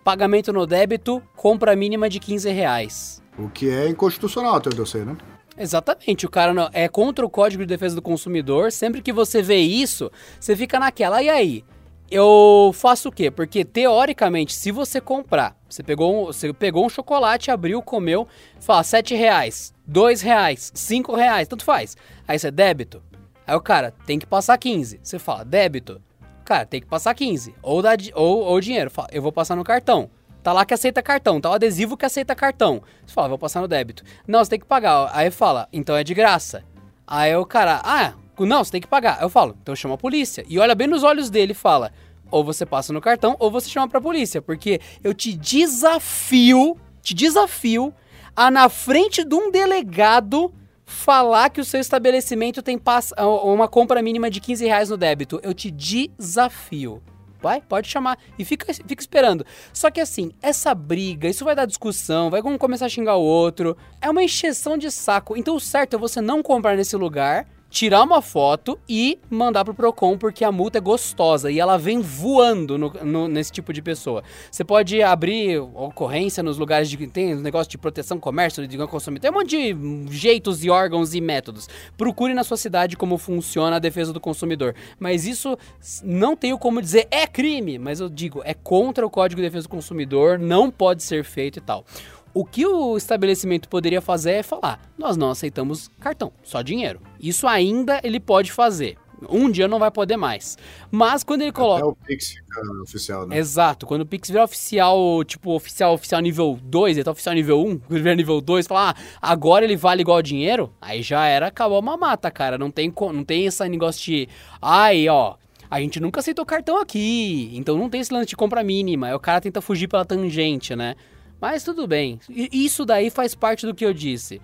Pagamento 0.02 0.54
no 0.54 0.66
débito, 0.66 1.22
compra 1.36 1.76
mínima 1.76 2.08
de 2.08 2.18
15 2.18 2.48
reais. 2.48 3.22
O 3.38 3.50
que 3.50 3.68
é 3.68 3.90
inconstitucional, 3.90 4.54
até 4.54 4.70
onde 4.70 4.78
eu 4.78 4.86
sei, 4.86 5.04
né? 5.04 5.14
Exatamente, 5.54 6.24
o 6.24 6.30
cara 6.30 6.54
não, 6.54 6.70
é 6.72 6.88
contra 6.88 7.22
o 7.22 7.28
Código 7.28 7.62
de 7.62 7.68
Defesa 7.68 7.96
do 7.96 8.00
Consumidor. 8.00 8.72
Sempre 8.72 9.02
que 9.02 9.12
você 9.12 9.42
vê 9.42 9.58
isso, 9.58 10.10
você 10.40 10.56
fica 10.56 10.80
naquela. 10.80 11.22
E 11.22 11.28
aí? 11.28 11.62
eu 12.10 12.72
faço 12.74 13.08
o 13.08 13.12
quê? 13.12 13.30
Porque 13.30 13.64
teoricamente, 13.64 14.52
se 14.52 14.72
você 14.72 15.00
comprar, 15.00 15.56
você 15.70 15.82
pegou 15.82 16.22
um, 16.22 16.26
você 16.26 16.52
pegou 16.52 16.84
um 16.84 16.88
chocolate, 16.88 17.50
abriu, 17.50 17.80
comeu, 17.82 18.26
fala 18.58 18.82
7 18.82 19.14
reais, 19.14 19.72
2 19.86 20.20
reais, 20.20 20.72
5 20.74 21.14
reais, 21.14 21.48
tanto 21.48 21.64
faz. 21.64 21.96
Aí 22.26 22.38
você 22.38 22.50
débito. 22.50 23.02
Aí 23.46 23.54
o 23.54 23.60
cara 23.60 23.92
tem 24.06 24.18
que 24.18 24.26
passar 24.26 24.58
15. 24.58 25.00
Você 25.02 25.18
fala 25.18 25.44
débito. 25.44 26.00
Cara, 26.44 26.66
tem 26.66 26.80
que 26.80 26.86
passar 26.86 27.14
15. 27.14 27.54
Ou, 27.62 27.80
dá, 27.80 27.90
ou, 28.14 28.40
ou 28.40 28.60
dinheiro. 28.60 28.90
Fala, 28.90 29.08
eu 29.12 29.22
vou 29.22 29.32
passar 29.32 29.56
no 29.56 29.64
cartão. 29.64 30.10
Tá 30.42 30.52
lá 30.52 30.64
que 30.64 30.72
aceita 30.72 31.02
cartão, 31.02 31.40
tá 31.40 31.50
o 31.50 31.52
adesivo 31.52 31.96
que 31.96 32.06
aceita 32.06 32.34
cartão. 32.34 32.82
Você 33.04 33.12
fala, 33.12 33.28
vou 33.28 33.38
passar 33.38 33.60
no 33.60 33.68
débito. 33.68 34.02
Não, 34.26 34.42
você 34.42 34.50
tem 34.50 34.58
que 34.58 34.66
pagar. 34.66 35.10
Aí 35.12 35.30
fala, 35.30 35.68
então 35.72 35.96
é 35.96 36.02
de 36.02 36.14
graça. 36.14 36.64
Aí 37.06 37.34
o 37.36 37.44
cara, 37.44 37.80
ah, 37.84 38.14
não, 38.38 38.64
você 38.64 38.72
tem 38.72 38.80
que 38.80 38.86
pagar. 38.86 39.20
Eu 39.20 39.28
falo, 39.28 39.56
então 39.60 39.76
chama 39.76 39.94
a 39.94 39.98
polícia. 39.98 40.44
E 40.48 40.58
olha 40.58 40.74
bem 40.74 40.86
nos 40.86 41.02
olhos 41.02 41.28
dele 41.28 41.52
e 41.52 41.54
fala: 41.54 41.92
ou 42.30 42.44
você 42.44 42.64
passa 42.64 42.92
no 42.92 43.00
cartão, 43.00 43.36
ou 43.38 43.50
você 43.50 43.68
chama 43.68 43.88
pra 43.88 44.00
polícia. 44.00 44.40
Porque 44.40 44.80
eu 45.02 45.12
te 45.14 45.32
desafio, 45.32 46.76
te 47.02 47.14
desafio 47.14 47.94
a 48.34 48.50
na 48.50 48.68
frente 48.68 49.24
de 49.24 49.34
um 49.34 49.50
delegado 49.50 50.52
falar 50.84 51.50
que 51.50 51.60
o 51.60 51.64
seu 51.64 51.80
estabelecimento 51.80 52.62
tem 52.62 52.80
uma 53.18 53.68
compra 53.68 54.02
mínima 54.02 54.28
de 54.28 54.40
15 54.40 54.66
reais 54.66 54.90
no 54.90 54.96
débito. 54.96 55.40
Eu 55.42 55.54
te 55.54 55.70
desafio. 55.70 57.02
Vai, 57.40 57.62
pode 57.62 57.88
chamar. 57.88 58.18
E 58.38 58.44
fica, 58.44 58.72
fica 58.72 59.00
esperando. 59.00 59.46
Só 59.72 59.90
que 59.90 60.00
assim, 60.00 60.32
essa 60.42 60.74
briga, 60.74 61.28
isso 61.28 61.44
vai 61.44 61.54
dar 61.54 61.64
discussão, 61.64 62.28
vai 62.28 62.42
começar 62.42 62.86
a 62.86 62.88
xingar 62.88 63.16
o 63.16 63.22
outro. 63.22 63.76
É 64.00 64.10
uma 64.10 64.22
encheção 64.22 64.76
de 64.76 64.90
saco. 64.90 65.36
Então 65.36 65.56
o 65.56 65.60
certo 65.60 65.96
é 65.96 65.98
você 65.98 66.20
não 66.20 66.42
comprar 66.42 66.76
nesse 66.76 66.96
lugar 66.96 67.46
tirar 67.70 68.02
uma 68.02 68.20
foto 68.20 68.78
e 68.88 69.18
mandar 69.30 69.64
pro 69.64 69.72
Procon, 69.72 70.18
porque 70.18 70.44
a 70.44 70.50
multa 70.50 70.78
é 70.78 70.80
gostosa 70.80 71.50
e 71.50 71.60
ela 71.60 71.78
vem 71.78 72.00
voando 72.00 72.76
no, 72.76 72.90
no, 73.04 73.28
nesse 73.28 73.52
tipo 73.52 73.72
de 73.72 73.80
pessoa. 73.80 74.22
Você 74.50 74.64
pode 74.64 75.00
abrir 75.02 75.58
ocorrência 75.58 76.42
nos 76.42 76.58
lugares 76.58 76.90
de 76.90 77.00
tem 77.06 77.34
negócio 77.36 77.70
de 77.70 77.78
proteção, 77.78 78.18
comércio, 78.18 78.66
de 78.66 78.76
consumidor, 78.86 79.22
tem 79.22 79.30
um 79.30 79.34
monte 79.34 79.74
de 79.74 80.16
jeitos 80.16 80.64
e 80.64 80.70
órgãos 80.70 81.14
e 81.14 81.20
métodos. 81.20 81.68
Procure 81.96 82.34
na 82.34 82.42
sua 82.42 82.56
cidade 82.56 82.96
como 82.96 83.16
funciona 83.16 83.76
a 83.76 83.78
defesa 83.78 84.12
do 84.12 84.20
consumidor. 84.20 84.74
Mas 84.98 85.26
isso 85.26 85.56
não 86.02 86.36
tenho 86.36 86.58
como 86.58 86.82
dizer 86.82 87.06
é 87.10 87.26
crime, 87.26 87.78
mas 87.78 88.00
eu 88.00 88.08
digo, 88.08 88.42
é 88.44 88.52
contra 88.52 89.06
o 89.06 89.10
Código 89.10 89.40
de 89.40 89.46
Defesa 89.46 89.66
do 89.66 89.70
Consumidor, 89.70 90.38
não 90.38 90.70
pode 90.70 91.02
ser 91.02 91.24
feito 91.24 91.58
e 91.58 91.62
tal. 91.62 91.84
O 92.32 92.44
que 92.44 92.64
o 92.64 92.96
estabelecimento 92.96 93.68
poderia 93.68 94.00
fazer 94.00 94.32
é 94.32 94.42
falar: 94.42 94.80
nós 94.96 95.16
não 95.16 95.30
aceitamos 95.30 95.88
cartão, 96.00 96.32
só 96.42 96.62
dinheiro. 96.62 97.00
Isso 97.18 97.46
ainda 97.46 98.00
ele 98.02 98.20
pode 98.20 98.52
fazer. 98.52 98.96
Um 99.28 99.50
dia 99.50 99.68
não 99.68 99.78
vai 99.78 99.90
poder 99.90 100.16
mais. 100.16 100.56
Mas 100.90 101.22
quando 101.22 101.42
ele 101.42 101.52
coloca. 101.52 101.80
Até 101.80 101.86
o 101.86 101.94
Pix 101.94 102.28
fica 102.28 102.82
oficial, 102.82 103.26
né? 103.26 103.36
Exato. 103.36 103.86
Quando 103.86 104.02
o 104.02 104.06
Pix 104.06 104.30
virar 104.30 104.44
oficial, 104.44 105.22
tipo, 105.24 105.52
oficial, 105.52 105.92
oficial 105.92 106.20
nível 106.22 106.58
2, 106.62 106.96
ele 106.96 107.04
tá 107.04 107.10
oficial 107.10 107.34
nível 107.34 107.60
1, 107.60 107.78
quando 107.86 108.02
virar 108.02 108.14
nível 108.14 108.40
2, 108.40 108.66
falar, 108.66 108.96
ah, 108.96 109.30
agora 109.30 109.64
ele 109.64 109.76
vale 109.76 110.00
igual 110.00 110.22
dinheiro, 110.22 110.72
aí 110.80 111.02
já 111.02 111.26
era, 111.26 111.48
acabou 111.48 111.78
a 111.78 111.82
mamata, 111.82 112.30
cara. 112.30 112.56
Não 112.56 112.70
tem, 112.70 112.92
não 113.12 113.24
tem 113.24 113.44
esse 113.44 113.68
negócio 113.68 114.02
de. 114.02 114.28
Ai, 114.60 115.08
ó. 115.08 115.34
A 115.70 115.80
gente 115.80 116.00
nunca 116.00 116.18
aceitou 116.18 116.44
cartão 116.46 116.80
aqui. 116.80 117.50
Então 117.54 117.76
não 117.76 117.88
tem 117.88 118.00
esse 118.00 118.12
lance 118.12 118.26
de 118.26 118.36
compra 118.36 118.64
mínima. 118.64 119.08
Aí 119.08 119.14
o 119.14 119.20
cara 119.20 119.40
tenta 119.40 119.60
fugir 119.60 119.86
pela 119.86 120.04
tangente, 120.04 120.74
né? 120.74 120.96
Mas 121.40 121.64
tudo 121.64 121.86
bem. 121.86 122.20
Isso 122.28 122.84
daí 122.84 123.10
faz 123.10 123.34
parte 123.34 123.66
do 123.66 123.74
que 123.74 123.84
eu 123.84 123.94
disse. 123.94 124.40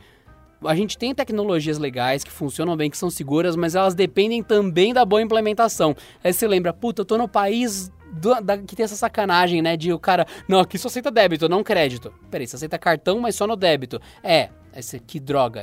A 0.64 0.74
gente 0.74 0.96
tem 0.96 1.14
tecnologias 1.14 1.78
legais 1.78 2.24
que 2.24 2.30
funcionam 2.30 2.76
bem, 2.76 2.90
que 2.90 2.96
são 2.96 3.10
seguras, 3.10 3.54
mas 3.54 3.74
elas 3.74 3.94
dependem 3.94 4.42
também 4.42 4.94
da 4.94 5.04
boa 5.04 5.20
implementação. 5.20 5.94
Aí 6.24 6.32
você 6.32 6.48
lembra, 6.48 6.72
puta, 6.72 7.02
eu 7.02 7.04
tô 7.04 7.18
no 7.18 7.28
país 7.28 7.92
do, 8.10 8.40
da, 8.40 8.56
que 8.56 8.74
tem 8.74 8.84
essa 8.84 8.96
sacanagem, 8.96 9.60
né? 9.60 9.76
De 9.76 9.92
o 9.92 9.98
cara, 9.98 10.26
não, 10.48 10.60
aqui 10.60 10.78
só 10.78 10.88
aceita 10.88 11.10
débito, 11.10 11.48
não 11.48 11.62
crédito. 11.62 12.12
Peraí, 12.30 12.46
você 12.46 12.56
aceita 12.56 12.78
cartão, 12.78 13.20
mas 13.20 13.34
só 13.34 13.46
no 13.46 13.54
débito. 13.54 14.00
É, 14.22 14.48
esse, 14.74 14.98
que 14.98 15.20
droga, 15.20 15.62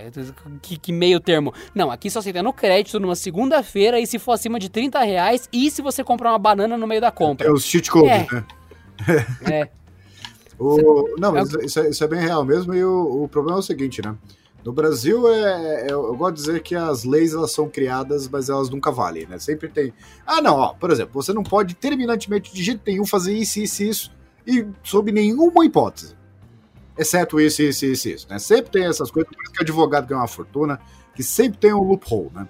que, 0.61 0.77
que, 0.77 0.91
meio 0.91 1.19
termo. 1.19 1.53
Não, 1.73 1.89
aqui 1.89 2.09
só 2.09 2.19
aceita 2.19 2.43
no 2.43 2.53
crédito 2.53 2.99
numa 2.99 3.15
segunda-feira 3.15 3.99
e 3.99 4.05
se 4.05 4.19
for 4.19 4.33
acima 4.33 4.59
de 4.59 4.69
30 4.69 5.01
reais 5.01 5.49
e 5.51 5.71
se 5.71 5.81
você 5.81 6.03
comprar 6.03 6.31
uma 6.31 6.39
banana 6.39 6.77
no 6.77 6.85
meio 6.85 7.01
da 7.01 7.11
compra. 7.11 7.47
É 7.47 7.51
os 7.51 7.65
cheat 7.65 7.89
codes, 7.89 8.11
é. 8.11 8.27
né? 8.31 8.45
é. 9.51 9.69
O, 10.63 11.15
não, 11.19 11.33
mas 11.33 11.51
isso 11.53 11.79
é, 11.79 11.89
isso 11.89 12.03
é, 12.03 12.07
bem 12.07 12.21
real 12.21 12.45
mesmo, 12.45 12.73
e 12.73 12.83
o, 12.83 13.23
o, 13.23 13.27
problema 13.27 13.57
é 13.57 13.59
o 13.59 13.63
seguinte, 13.63 14.01
né? 14.01 14.15
No 14.63 14.71
Brasil, 14.71 15.27
é, 15.29 15.87
é, 15.87 15.91
eu 15.91 16.15
gosto 16.15 16.35
de 16.35 16.41
dizer 16.41 16.61
que 16.61 16.73
as 16.73 17.03
leis 17.03 17.33
elas 17.33 17.51
são 17.51 17.67
criadas, 17.67 18.29
mas 18.29 18.47
elas 18.47 18.69
nunca 18.69 18.91
valem, 18.91 19.27
né? 19.27 19.37
Sempre 19.37 19.67
tem. 19.67 19.93
Ah, 20.25 20.41
não, 20.41 20.55
ó, 20.55 20.73
por 20.73 20.89
exemplo, 20.89 21.11
você 21.13 21.33
não 21.33 21.43
pode 21.43 21.75
terminantemente 21.75 22.53
de 22.53 22.63
jeito 22.63 22.81
nenhum 22.87 23.05
fazer 23.05 23.33
isso, 23.33 23.59
isso, 23.59 23.83
isso, 23.83 24.11
e 24.47 24.65
sob 24.81 25.11
nenhuma 25.11 25.65
hipótese. 25.65 26.15
Exceto 26.97 27.41
isso, 27.41 27.61
isso, 27.61 27.85
isso, 27.85 28.09
isso. 28.09 28.27
Né? 28.29 28.39
Sempre 28.39 28.71
tem 28.71 28.85
essas 28.85 29.11
coisas, 29.11 29.29
por 29.29 29.43
isso 29.43 29.51
que 29.51 29.63
advogado 29.63 30.07
ganha 30.07 30.21
uma 30.21 30.27
fortuna, 30.27 30.79
que 31.13 31.23
sempre 31.23 31.57
tem 31.57 31.73
um 31.73 31.83
loophole, 31.83 32.31
né? 32.33 32.47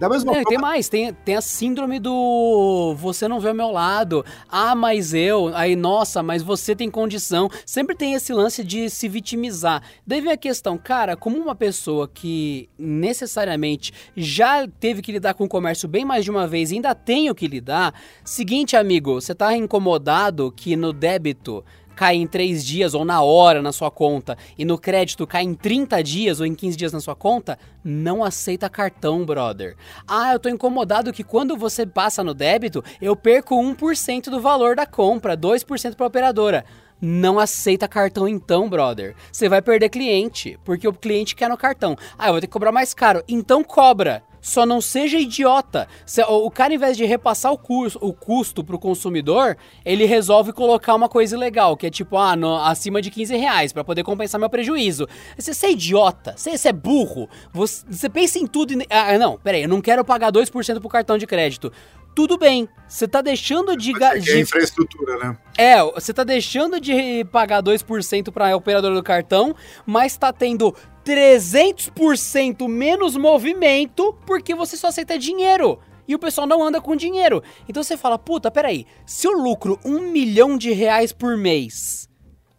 Da 0.00 0.08
mesma 0.08 0.32
forma... 0.32 0.48
Tem 0.48 0.56
mais, 0.56 0.88
tem, 0.88 1.12
tem 1.12 1.36
a 1.36 1.42
síndrome 1.42 2.00
do 2.00 2.94
você 2.96 3.28
não 3.28 3.38
vê 3.38 3.50
o 3.50 3.54
meu 3.54 3.70
lado. 3.70 4.24
Ah, 4.48 4.74
mas 4.74 5.12
eu. 5.12 5.54
Aí, 5.54 5.76
nossa, 5.76 6.22
mas 6.22 6.42
você 6.42 6.74
tem 6.74 6.90
condição. 6.90 7.50
Sempre 7.66 7.94
tem 7.94 8.14
esse 8.14 8.32
lance 8.32 8.64
de 8.64 8.88
se 8.88 9.06
vitimizar. 9.08 9.82
Daí 10.06 10.22
vem 10.22 10.32
a 10.32 10.38
questão, 10.38 10.78
cara, 10.78 11.16
como 11.16 11.36
uma 11.36 11.54
pessoa 11.54 12.08
que 12.08 12.70
necessariamente 12.78 13.92
já 14.16 14.66
teve 14.66 15.02
que 15.02 15.12
lidar 15.12 15.34
com 15.34 15.44
o 15.44 15.48
comércio 15.48 15.86
bem 15.86 16.02
mais 16.02 16.24
de 16.24 16.30
uma 16.30 16.46
vez 16.46 16.70
e 16.70 16.76
ainda 16.76 16.94
tenho 16.94 17.34
que 17.34 17.46
lidar, 17.46 17.92
seguinte, 18.24 18.76
amigo, 18.76 19.20
você 19.20 19.34
tá 19.34 19.54
incomodado 19.54 20.50
que 20.50 20.76
no 20.76 20.94
débito 20.94 21.62
cai 22.00 22.16
em 22.16 22.26
3 22.26 22.64
dias 22.64 22.94
ou 22.94 23.04
na 23.04 23.20
hora 23.20 23.60
na 23.60 23.72
sua 23.72 23.90
conta 23.90 24.38
e 24.56 24.64
no 24.64 24.78
crédito 24.78 25.26
cai 25.26 25.42
em 25.42 25.52
30 25.52 26.02
dias 26.02 26.40
ou 26.40 26.46
em 26.46 26.54
15 26.54 26.74
dias 26.74 26.92
na 26.94 27.00
sua 27.00 27.14
conta, 27.14 27.58
não 27.84 28.24
aceita 28.24 28.70
cartão, 28.70 29.22
brother. 29.22 29.76
Ah, 30.08 30.32
eu 30.32 30.38
tô 30.38 30.48
incomodado 30.48 31.12
que 31.12 31.22
quando 31.22 31.58
você 31.58 31.84
passa 31.84 32.24
no 32.24 32.32
débito, 32.32 32.82
eu 33.02 33.14
perco 33.14 33.54
1% 33.54 34.30
do 34.30 34.40
valor 34.40 34.74
da 34.74 34.86
compra, 34.86 35.36
2% 35.36 35.94
para 35.94 36.06
operadora. 36.06 36.64
Não 36.98 37.38
aceita 37.38 37.86
cartão 37.86 38.26
então, 38.26 38.66
brother. 38.66 39.14
Você 39.30 39.46
vai 39.46 39.60
perder 39.60 39.90
cliente, 39.90 40.58
porque 40.64 40.88
o 40.88 40.94
cliente 40.94 41.36
quer 41.36 41.50
no 41.50 41.56
cartão. 41.58 41.98
Ah, 42.18 42.28
eu 42.28 42.32
vou 42.32 42.40
ter 42.40 42.46
que 42.46 42.52
cobrar 42.54 42.72
mais 42.72 42.94
caro. 42.94 43.22
Então 43.28 43.62
cobra. 43.62 44.22
Só 44.40 44.64
não 44.64 44.80
seja 44.80 45.18
idiota. 45.18 45.86
O 46.28 46.50
cara, 46.50 46.74
em 46.74 46.78
vez 46.78 46.96
de 46.96 47.04
repassar 47.04 47.52
o, 47.52 47.58
curso, 47.58 47.98
o 48.00 48.12
custo 48.12 48.64
pro 48.64 48.78
consumidor, 48.78 49.56
ele 49.84 50.04
resolve 50.04 50.52
colocar 50.52 50.94
uma 50.94 51.08
coisa 51.08 51.36
legal, 51.36 51.76
que 51.76 51.86
é 51.86 51.90
tipo, 51.90 52.16
ah, 52.16 52.34
no, 52.34 52.56
acima 52.56 53.02
de 53.02 53.10
15 53.10 53.36
reais, 53.36 53.72
pra 53.72 53.84
poder 53.84 54.02
compensar 54.02 54.40
meu 54.40 54.48
prejuízo. 54.48 55.06
Você, 55.38 55.52
você 55.52 55.66
é 55.66 55.72
idiota, 55.72 56.34
você, 56.36 56.56
você 56.56 56.68
é 56.68 56.72
burro. 56.72 57.28
Você, 57.52 57.84
você, 57.88 58.08
pensa 58.08 58.38
em 58.38 58.46
tudo 58.46 58.72
e. 58.72 58.86
Ah, 58.88 59.18
não, 59.18 59.38
peraí, 59.38 59.62
eu 59.62 59.68
não 59.68 59.80
quero 59.80 60.04
pagar 60.04 60.32
2% 60.32 60.80
pro 60.80 60.88
cartão 60.88 61.18
de 61.18 61.26
crédito. 61.26 61.72
tudo 62.14 62.38
bem. 62.38 62.68
Você 62.88 63.06
tá 63.06 63.20
deixando 63.20 63.76
de. 63.76 63.92
de... 63.92 64.30
É 64.30 64.40
infraestrutura, 64.40 65.18
né? 65.18 65.36
É, 65.56 65.82
você 65.82 66.12
tá 66.12 66.24
deixando 66.24 66.80
de 66.80 67.24
pagar 67.26 67.62
2% 67.62 68.30
para 68.32 68.50
a 68.50 68.56
operadora 68.56 68.94
do 68.94 69.02
cartão, 69.02 69.54
mas 69.84 70.16
tá 70.16 70.32
tendo 70.32 70.74
300% 71.10 72.68
menos 72.68 73.16
movimento 73.16 74.16
porque 74.24 74.54
você 74.54 74.76
só 74.76 74.86
aceita 74.86 75.18
dinheiro. 75.18 75.80
E 76.06 76.14
o 76.14 76.20
pessoal 76.20 76.46
não 76.46 76.62
anda 76.62 76.80
com 76.80 76.94
dinheiro. 76.94 77.42
Então 77.68 77.82
você 77.82 77.96
fala, 77.96 78.16
puta, 78.16 78.48
peraí, 78.48 78.86
se 79.04 79.26
eu 79.26 79.32
lucro 79.32 79.76
um 79.84 79.98
milhão 80.12 80.56
de 80.56 80.70
reais 80.70 81.12
por 81.12 81.36
mês, 81.36 82.08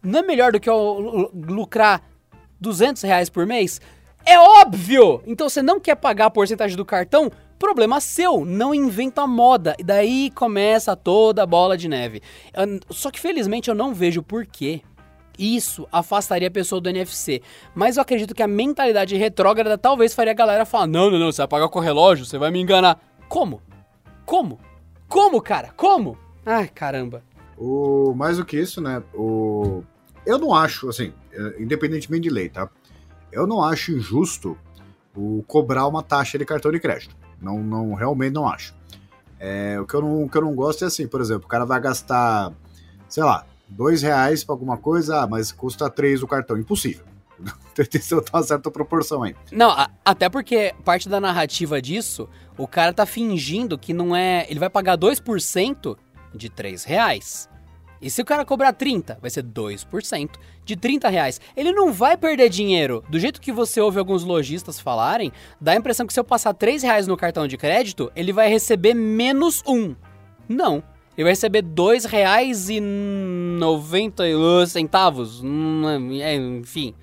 não 0.02 0.18
é 0.18 0.22
melhor 0.22 0.52
do 0.52 0.60
que 0.60 0.68
eu 0.68 1.30
lucrar 1.32 2.02
200 2.60 3.02
reais 3.02 3.30
por 3.30 3.46
mês? 3.46 3.80
É 4.26 4.38
óbvio! 4.38 5.22
Então 5.26 5.48
você 5.48 5.62
não 5.62 5.80
quer 5.80 5.96
pagar 5.96 6.26
a 6.26 6.30
porcentagem 6.30 6.76
do 6.76 6.84
cartão? 6.84 7.32
Problema 7.58 8.00
seu, 8.00 8.44
não 8.44 8.74
inventa 8.74 9.26
moda. 9.26 9.74
E 9.78 9.82
daí 9.82 10.30
começa 10.34 10.94
toda 10.94 11.42
a 11.42 11.46
bola 11.46 11.74
de 11.74 11.88
neve. 11.88 12.20
Só 12.90 13.10
que 13.10 13.18
felizmente 13.18 13.70
eu 13.70 13.74
não 13.74 13.94
vejo 13.94 14.22
porquê 14.22 14.82
isso 15.38 15.86
afastaria 15.90 16.48
a 16.48 16.50
pessoa 16.50 16.80
do 16.80 16.88
NFC. 16.88 17.42
Mas 17.74 17.96
eu 17.96 18.02
acredito 18.02 18.34
que 18.34 18.42
a 18.42 18.48
mentalidade 18.48 19.16
retrógrada 19.16 19.78
talvez 19.78 20.14
faria 20.14 20.32
a 20.32 20.36
galera 20.36 20.64
falar: 20.64 20.86
não, 20.86 21.10
não, 21.10 21.18
não, 21.18 21.32
você 21.32 21.42
vai 21.42 21.48
pagar 21.48 21.68
com 21.68 21.78
o 21.78 21.82
relógio, 21.82 22.24
você 22.24 22.38
vai 22.38 22.50
me 22.50 22.60
enganar. 22.60 23.00
Como? 23.28 23.62
Como? 24.24 24.58
Como, 25.08 25.40
cara? 25.40 25.72
Como? 25.76 26.16
Ai, 26.44 26.68
caramba. 26.68 27.22
O, 27.56 28.14
mais 28.14 28.38
do 28.38 28.44
que 28.44 28.58
isso, 28.58 28.80
né? 28.80 29.02
O, 29.14 29.82
eu 30.26 30.38
não 30.38 30.54
acho, 30.54 30.88
assim, 30.88 31.12
é, 31.32 31.62
independentemente 31.62 32.22
de 32.22 32.30
lei, 32.30 32.48
tá? 32.48 32.68
Eu 33.30 33.46
não 33.46 33.62
acho 33.62 33.92
injusto 33.92 34.56
o 35.14 35.44
cobrar 35.46 35.86
uma 35.86 36.02
taxa 36.02 36.38
de 36.38 36.44
cartão 36.44 36.70
de 36.70 36.80
crédito. 36.80 37.16
Não, 37.40 37.58
não 37.58 37.94
realmente 37.94 38.32
não 38.32 38.48
acho. 38.48 38.74
É, 39.38 39.78
o, 39.80 39.86
que 39.86 39.94
eu 39.94 40.00
não, 40.00 40.24
o 40.24 40.28
que 40.28 40.38
eu 40.38 40.42
não 40.42 40.54
gosto 40.54 40.84
é 40.84 40.86
assim, 40.86 41.06
por 41.06 41.20
exemplo, 41.20 41.44
o 41.46 41.48
cara 41.48 41.64
vai 41.64 41.80
gastar, 41.80 42.52
sei 43.08 43.24
lá, 43.24 43.44
dois 43.76 44.02
reais 44.02 44.44
para 44.44 44.54
alguma 44.54 44.76
coisa, 44.76 45.22
ah, 45.22 45.26
mas 45.26 45.52
custa 45.52 45.90
três 45.90 46.22
o 46.22 46.26
cartão. 46.26 46.56
Impossível. 46.56 47.04
Tem 47.74 47.86
que 47.86 47.98
ter 47.98 48.22
uma 48.32 48.42
certa 48.42 48.70
proporção 48.70 49.22
aí. 49.22 49.34
Não, 49.50 49.70
a, 49.70 49.90
até 50.04 50.28
porque 50.28 50.74
parte 50.84 51.08
da 51.08 51.20
narrativa 51.20 51.80
disso, 51.80 52.28
o 52.56 52.66
cara 52.66 52.92
tá 52.92 53.06
fingindo 53.06 53.78
que 53.78 53.92
não 53.92 54.14
é. 54.14 54.46
Ele 54.48 54.60
vai 54.60 54.70
pagar 54.70 54.96
2% 54.96 55.96
de 56.34 56.50
três 56.50 56.84
reais. 56.84 57.48
E 58.00 58.10
se 58.10 58.20
o 58.20 58.24
cara 58.24 58.44
cobrar 58.44 58.72
30, 58.72 59.18
vai 59.20 59.30
ser 59.30 59.44
2% 59.44 60.30
de 60.64 60.76
30 60.76 61.08
reais. 61.08 61.40
Ele 61.56 61.72
não 61.72 61.92
vai 61.92 62.16
perder 62.16 62.48
dinheiro. 62.48 63.04
Do 63.08 63.18
jeito 63.18 63.40
que 63.40 63.52
você 63.52 63.80
ouve 63.80 64.00
alguns 64.00 64.24
lojistas 64.24 64.80
falarem, 64.80 65.32
dá 65.60 65.72
a 65.72 65.76
impressão 65.76 66.04
que 66.04 66.12
se 66.12 66.18
eu 66.18 66.24
passar 66.24 66.52
3 66.52 66.82
reais 66.82 67.06
no 67.06 67.16
cartão 67.16 67.46
de 67.46 67.56
crédito, 67.56 68.10
ele 68.16 68.32
vai 68.32 68.48
receber 68.48 68.92
menos 68.92 69.62
um. 69.66 69.94
Não. 70.48 70.82
Ele 71.16 71.24
vai 71.24 71.32
receber 71.32 71.62
R$ 71.62 71.70
2,90 71.70 74.66
centavos. 74.66 75.40
Hum, 75.42 75.82
é, 76.20 76.36
enfim. 76.36 76.94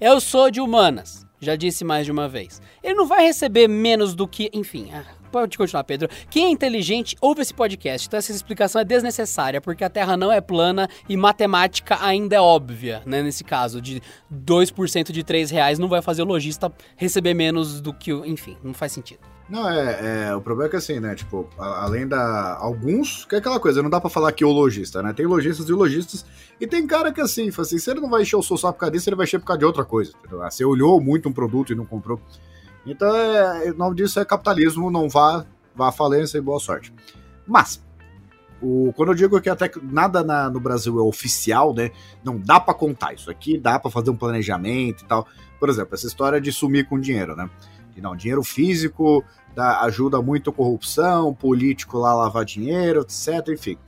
Eu 0.00 0.20
sou 0.20 0.50
de 0.50 0.60
humanas. 0.60 1.24
Já 1.40 1.54
disse 1.54 1.84
mais 1.84 2.06
de 2.06 2.12
uma 2.12 2.28
vez. 2.28 2.60
Ele 2.82 2.94
não 2.94 3.06
vai 3.06 3.24
receber 3.24 3.68
menos 3.68 4.14
do 4.14 4.26
que. 4.26 4.50
Enfim. 4.52 4.90
Ah, 4.92 5.04
Pode 5.30 5.58
continuar, 5.58 5.84
Pedro. 5.84 6.08
Quem 6.30 6.46
é 6.46 6.50
inteligente 6.50 7.14
ouve 7.20 7.42
esse 7.42 7.52
podcast, 7.52 8.06
então 8.06 8.16
essa 8.16 8.32
explicação 8.32 8.80
é 8.80 8.84
desnecessária, 8.84 9.60
porque 9.60 9.84
a 9.84 9.90
Terra 9.90 10.16
não 10.16 10.32
é 10.32 10.40
plana 10.40 10.88
e 11.08 11.14
matemática 11.14 11.98
ainda 12.00 12.36
é 12.36 12.40
óbvia, 12.40 13.02
né? 13.04 13.22
Nesse 13.22 13.44
caso, 13.44 13.80
de 13.80 14.00
2% 14.32 15.12
de 15.12 15.22
3 15.22 15.50
reais 15.50 15.78
não 15.78 15.88
vai 15.88 16.00
fazer 16.00 16.22
o 16.22 16.24
lojista 16.24 16.72
receber 16.96 17.34
menos 17.34 17.82
do 17.82 17.92
que. 17.92 18.12
Enfim, 18.12 18.56
não 18.62 18.72
faz 18.72 18.92
sentido. 18.92 19.35
Não, 19.48 19.68
é, 19.68 20.28
é, 20.28 20.34
O 20.34 20.40
problema 20.40 20.68
é 20.68 20.70
que 20.70 20.76
assim, 20.76 20.98
né? 20.98 21.14
Tipo, 21.14 21.48
a, 21.56 21.84
além 21.84 22.06
da. 22.06 22.56
Alguns, 22.56 23.24
que 23.24 23.36
é 23.36 23.38
aquela 23.38 23.60
coisa, 23.60 23.82
não 23.82 23.90
dá 23.90 24.00
pra 24.00 24.10
falar 24.10 24.32
que 24.32 24.44
o 24.44 24.50
lojista, 24.50 25.02
né? 25.02 25.12
Tem 25.12 25.24
lojistas 25.24 25.68
e 25.68 25.72
lojistas, 25.72 26.26
e 26.60 26.66
tem 26.66 26.86
cara 26.86 27.12
que 27.12 27.20
assim, 27.20 27.48
assim, 27.56 27.78
se 27.78 27.90
ele 27.90 28.00
não 28.00 28.10
vai 28.10 28.22
encher 28.22 28.36
o 28.36 28.42
seu 28.42 28.56
só 28.56 28.72
por 28.72 28.80
causa 28.80 28.92
disso, 28.92 29.08
ele 29.08 29.16
vai 29.16 29.24
encher 29.24 29.38
por 29.38 29.46
causa 29.46 29.58
de 29.60 29.64
outra 29.64 29.84
coisa. 29.84 30.12
Entendeu? 30.18 30.42
Ah, 30.42 30.50
você 30.50 30.64
olhou 30.64 31.00
muito 31.00 31.28
um 31.28 31.32
produto 31.32 31.72
e 31.72 31.76
não 31.76 31.86
comprou. 31.86 32.20
Então, 32.84 33.14
é, 33.14 33.70
o 33.70 33.76
nome 33.76 33.96
disso 33.96 34.18
é 34.18 34.24
capitalismo, 34.24 34.90
não 34.90 35.08
vá, 35.08 35.44
vá 35.74 35.88
à 35.88 35.92
falência 35.92 36.38
e 36.38 36.40
boa 36.40 36.58
sorte. 36.58 36.92
Mas, 37.46 37.80
o, 38.60 38.92
quando 38.96 39.10
eu 39.10 39.14
digo 39.14 39.40
que 39.40 39.48
até 39.48 39.70
nada 39.82 40.24
na, 40.24 40.50
no 40.50 40.58
Brasil 40.58 40.98
é 40.98 41.02
oficial, 41.02 41.72
né? 41.72 41.92
Não 42.24 42.38
dá 42.38 42.58
para 42.58 42.74
contar 42.74 43.14
isso 43.14 43.30
aqui, 43.30 43.58
dá 43.58 43.78
para 43.78 43.90
fazer 43.90 44.10
um 44.10 44.16
planejamento 44.16 45.04
e 45.04 45.06
tal. 45.06 45.26
Por 45.60 45.68
exemplo, 45.68 45.94
essa 45.94 46.06
história 46.06 46.40
de 46.40 46.50
sumir 46.52 46.88
com 46.88 46.98
dinheiro, 46.98 47.36
né? 47.36 47.48
E 47.96 48.00
não, 48.00 48.14
dinheiro 48.14 48.42
físico 48.42 49.24
dá, 49.54 49.80
ajuda 49.80 50.20
muito 50.20 50.50
a 50.50 50.52
corrupção, 50.52 51.34
político 51.34 51.98
lá 51.98 52.14
lavar 52.14 52.44
dinheiro, 52.44 53.00
etc. 53.00 53.48
Enfim. 53.48 53.78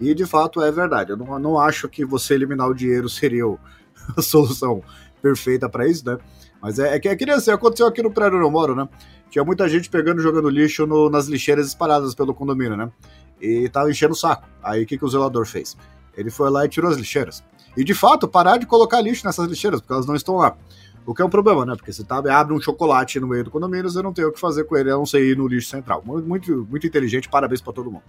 E 0.00 0.14
de 0.14 0.24
fato 0.24 0.62
é 0.62 0.72
verdade. 0.72 1.10
Eu 1.10 1.16
não, 1.16 1.38
não 1.38 1.58
acho 1.58 1.88
que 1.88 2.04
você 2.04 2.34
eliminar 2.34 2.68
o 2.68 2.74
dinheiro 2.74 3.08
seria 3.08 3.44
a 4.16 4.22
solução 4.22 4.82
perfeita 5.20 5.68
para 5.68 5.86
isso, 5.86 6.04
né? 6.06 6.18
Mas 6.60 6.78
é, 6.78 6.94
é 6.94 6.98
que 6.98 7.08
é 7.08 7.32
assim, 7.32 7.50
aconteceu 7.50 7.86
aqui 7.86 8.02
no 8.02 8.10
prédio 8.10 8.38
onde 8.38 8.46
eu 8.46 8.50
moro, 8.50 8.74
né? 8.74 8.88
Tinha 9.30 9.44
muita 9.44 9.68
gente 9.68 9.90
pegando 9.90 10.22
jogando 10.22 10.48
lixo 10.48 10.86
no, 10.86 11.10
nas 11.10 11.26
lixeiras 11.26 11.68
espalhadas 11.68 12.14
pelo 12.14 12.34
condomínio, 12.34 12.76
né? 12.76 12.90
E 13.40 13.68
tava 13.68 13.90
enchendo 13.90 14.14
o 14.14 14.16
saco. 14.16 14.48
Aí 14.62 14.82
o 14.82 14.86
que, 14.86 14.96
que 14.96 15.04
o 15.04 15.08
zelador 15.08 15.46
fez? 15.46 15.76
Ele 16.16 16.30
foi 16.30 16.50
lá 16.50 16.64
e 16.64 16.68
tirou 16.68 16.90
as 16.90 16.96
lixeiras. 16.96 17.44
E 17.76 17.84
de 17.84 17.94
fato, 17.94 18.26
parar 18.26 18.56
de 18.56 18.66
colocar 18.66 19.00
lixo 19.00 19.24
nessas 19.24 19.46
lixeiras, 19.46 19.80
porque 19.80 19.92
elas 19.92 20.06
não 20.06 20.16
estão 20.16 20.36
lá. 20.36 20.56
O 21.08 21.14
que 21.14 21.22
é 21.22 21.24
um 21.24 21.30
problema, 21.30 21.64
né? 21.64 21.74
Porque 21.74 21.90
você 21.90 22.04
tá, 22.04 22.18
abre 22.38 22.52
um 22.52 22.60
chocolate 22.60 23.18
no 23.18 23.26
meio 23.26 23.42
do 23.42 23.50
condomínio, 23.50 23.88
você 23.88 24.02
não 24.02 24.12
tem 24.12 24.26
o 24.26 24.30
que 24.30 24.38
fazer 24.38 24.64
com 24.64 24.76
ele, 24.76 24.90
a 24.90 24.92
não 24.92 25.06
ser 25.06 25.22
ir 25.24 25.38
no 25.38 25.48
lixo 25.48 25.70
central. 25.70 26.02
Muito, 26.04 26.66
muito 26.70 26.86
inteligente, 26.86 27.30
parabéns 27.30 27.62
para 27.62 27.72
todo 27.72 27.90
mundo. 27.90 28.02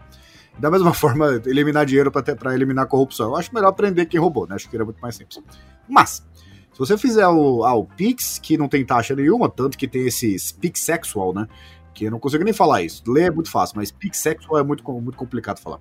Da 0.57 0.69
mesma 0.69 0.91
forma, 0.93 1.41
eliminar 1.45 1.85
dinheiro 1.85 2.12
para 2.12 2.53
eliminar 2.53 2.88
corrupção. 2.88 3.27
Eu 3.27 3.38
acho 3.38 3.55
melhor 3.55 3.71
prender 3.71 4.05
quem 4.05 4.19
roubou, 4.19 4.45
né? 4.45 4.55
Acho 4.55 4.69
que 4.69 4.75
era 4.75 4.83
muito 4.83 4.99
mais 4.99 5.15
simples. 5.15 5.41
Mas, 5.88 6.27
se 6.73 6.77
você 6.77 6.97
fizer 6.97 7.25
o, 7.25 7.63
ah, 7.63 7.73
o 7.73 7.85
Pix, 7.85 8.38
que 8.38 8.57
não 8.57 8.67
tem 8.67 8.85
taxa 8.85 9.15
nenhuma, 9.15 9.47
tanto 9.47 9.77
que 9.77 9.88
tem 9.88 10.05
esse 10.05 10.53
Pix 10.55 10.81
Sexual, 10.81 11.33
né? 11.33 11.47
Que 11.93 12.03
eu 12.03 12.12
não 12.12 12.19
consigo 12.19 12.43
nem 12.43 12.51
falar 12.51 12.81
isso. 12.81 13.01
Ler 13.07 13.27
é 13.27 13.31
muito 13.31 13.49
fácil, 13.49 13.77
mas 13.77 13.93
Pix 13.93 14.17
Sexual 14.17 14.59
é 14.59 14.63
muito, 14.63 14.83
muito 14.91 15.17
complicado 15.17 15.62
falar. 15.62 15.79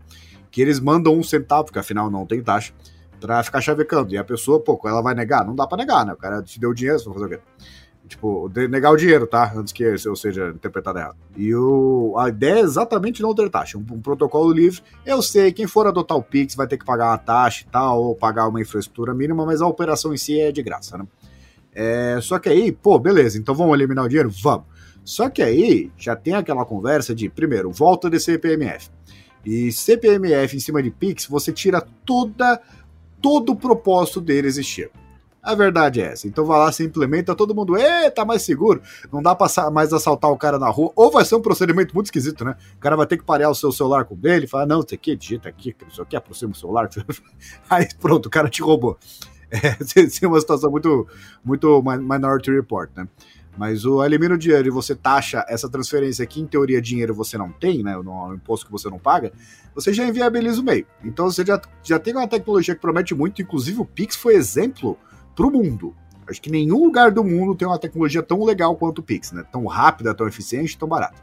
Que 0.53 0.63
eles 0.63 0.79
mandam 0.79 1.19
um 1.19 1.25
centavo, 1.25 1.65
porque 1.65 1.81
afinal 1.81 2.09
não 2.09 2.25
tem 2.25 2.41
taxa, 2.41 2.73
pra 3.21 3.43
ficar 3.43 3.61
chavecando. 3.61 4.13
E 4.15 4.19
a 4.19 4.25
pessoa, 4.25 4.61
pô, 4.61 4.81
ela 4.85 5.03
vai 5.03 5.15
negar? 5.15 5.45
Não 5.45 5.55
dá 5.55 5.67
pra 5.67 5.77
negar, 5.77 6.05
né? 6.05 6.13
O 6.13 6.17
cara 6.17 6.43
te 6.43 6.59
deu 6.59 6.73
dinheiro, 6.73 6.99
você 6.99 7.05
vai 7.07 7.15
fazer 7.15 7.27
o 7.27 7.29
quê? 7.29 7.41
Tipo, 8.09 8.51
negar 8.71 8.91
o 8.91 8.97
dinheiro, 8.97 9.27
tá? 9.27 9.53
Antes 9.55 9.73
que 9.73 9.83
eu 9.83 10.17
seja 10.17 10.49
interpretado 10.49 10.99
errado. 10.99 11.17
E 11.37 11.55
o, 11.55 12.15
a 12.19 12.31
ideia 12.31 12.61
é 12.61 12.61
exatamente 12.61 13.21
não 13.21 13.35
ter 13.35 13.51
taxa. 13.51 13.77
Um, 13.77 13.85
um, 13.93 14.01
protocolo 14.01 14.51
livre. 14.51 14.83
Eu 15.05 15.21
sei, 15.21 15.53
quem 15.53 15.67
for 15.67 15.87
adotar 15.87 16.17
o 16.17 16.23
Pix 16.23 16.55
vai 16.55 16.67
ter 16.67 16.79
que 16.79 16.87
pagar 16.87 17.11
uma 17.11 17.19
taxa 17.19 17.65
e 17.65 17.71
tal, 17.71 18.03
ou 18.03 18.15
pagar 18.15 18.49
uma 18.49 18.61
infraestrutura 18.61 19.13
mínima, 19.13 19.45
mas 19.45 19.61
a 19.61 19.67
operação 19.67 20.15
em 20.15 20.17
si 20.17 20.41
é 20.41 20.51
de 20.51 20.63
graça, 20.63 20.97
né? 20.97 21.07
É, 21.75 22.19
só 22.23 22.39
que 22.39 22.49
aí, 22.49 22.73
pô, 22.73 22.99
beleza, 22.99 23.39
então 23.39 23.55
vamos 23.55 23.75
eliminar 23.75 24.07
o 24.07 24.09
dinheiro? 24.09 24.31
Vamos. 24.43 24.67
Só 25.05 25.29
que 25.29 25.43
aí 25.43 25.91
já 25.97 26.17
tem 26.17 26.35
aquela 26.35 26.65
conversa 26.65 27.15
de, 27.15 27.29
primeiro, 27.29 27.71
volta 27.71 28.09
de 28.09 28.19
CPMF. 28.19 28.91
E 29.45 29.71
CPMF 29.71 30.57
em 30.57 30.61
cima 30.61 30.83
de 30.83 30.91
Pix, 30.91 31.27
você 31.27 31.53
tira 31.53 31.81
toda, 32.05 32.61
todo 33.21 33.53
o 33.53 33.57
propósito 33.57 34.21
dele 34.21 34.49
existir. 34.49 34.91
A 35.43 35.55
verdade 35.55 36.01
é 36.01 36.13
essa. 36.13 36.27
Então 36.27 36.45
vai 36.45 36.59
lá, 36.59 36.71
se 36.71 36.85
implementa, 36.85 37.35
todo 37.35 37.55
mundo, 37.55 37.77
ê, 37.77 38.11
tá 38.11 38.25
mais 38.25 38.43
seguro. 38.43 38.83
Não 39.11 39.23
dá 39.23 39.35
pra 39.35 39.49
mais 39.71 39.93
assaltar 39.93 40.31
o 40.31 40.37
cara 40.37 40.59
na 40.59 40.69
rua. 40.69 40.93
Ou 40.95 41.11
vai 41.11 41.25
ser 41.25 41.37
um 41.37 41.41
procedimento 41.41 41.95
muito 41.95 42.07
esquisito, 42.07 42.45
né? 42.45 42.57
O 42.77 42.79
cara 42.79 42.97
vai 42.97 43.07
ter 43.07 43.17
que 43.17 43.25
parear 43.25 43.51
o 43.51 43.55
seu 43.55 43.73
celular 43.73 44.05
com 44.05 44.15
o 44.15 44.17
dele, 44.17 44.47
falar, 44.47 44.67
não, 44.67 44.81
isso 44.81 44.95
aqui, 44.95 45.17
digita 45.17 45.49
aqui, 45.49 45.75
isso 45.91 46.03
aqui, 46.03 46.17
aproxima 46.17 46.53
o 46.53 46.55
celular. 46.55 46.91
Aí 47.71 47.89
pronto, 47.99 48.27
o 48.27 48.31
cara 48.31 48.49
te 48.49 48.63
roubou. 48.63 48.99
É, 49.51 49.69
é 50.23 50.27
uma 50.27 50.39
situação 50.39 50.71
muito, 50.71 51.09
muito 51.43 51.83
minority 51.83 52.51
report, 52.51 52.91
né? 52.95 53.09
Mas 53.59 53.85
o 53.85 54.05
elimina 54.05 54.37
o 54.37 54.39
dinheiro 54.39 54.69
e 54.69 54.71
você 54.71 54.95
taxa 54.95 55.45
essa 55.49 55.69
transferência 55.69 56.25
que, 56.25 56.41
em 56.41 56.47
teoria, 56.47 56.81
dinheiro 56.81 57.13
você 57.13 57.37
não 57.37 57.51
tem, 57.51 57.83
né? 57.83 57.97
No 57.97 58.33
imposto 58.33 58.65
que 58.65 58.71
você 58.71 58.89
não 58.89 59.01
paga, 59.01 59.33
você 59.75 59.93
já 59.93 60.07
inviabiliza 60.07 60.61
o 60.61 60.65
meio. 60.65 60.87
Então 61.05 61.29
você 61.29 61.45
já, 61.45 61.61
já 61.83 61.99
tem 61.99 62.15
uma 62.15 62.29
tecnologia 62.29 62.77
que 62.77 62.81
promete 62.81 63.17
muito, 63.17 63.43
inclusive 63.43 63.81
o 63.81 63.85
Pix 63.85 64.15
foi 64.15 64.37
exemplo 64.37 64.97
para 65.35 65.45
o 65.45 65.51
mundo. 65.51 65.93
Acho 66.29 66.41
que 66.41 66.51
nenhum 66.53 66.85
lugar 66.85 67.11
do 67.11 67.25
mundo 67.25 67.57
tem 67.57 67.67
uma 67.67 67.81
tecnologia 67.81 68.23
tão 68.23 68.45
legal 68.45 68.77
quanto 68.77 69.01
o 69.01 69.03
Pix, 69.03 69.33
né? 69.33 69.45
Tão 69.51 69.67
rápida, 69.67 70.15
tão 70.15 70.29
eficiente, 70.29 70.79
tão 70.79 70.87
barata. 70.87 71.21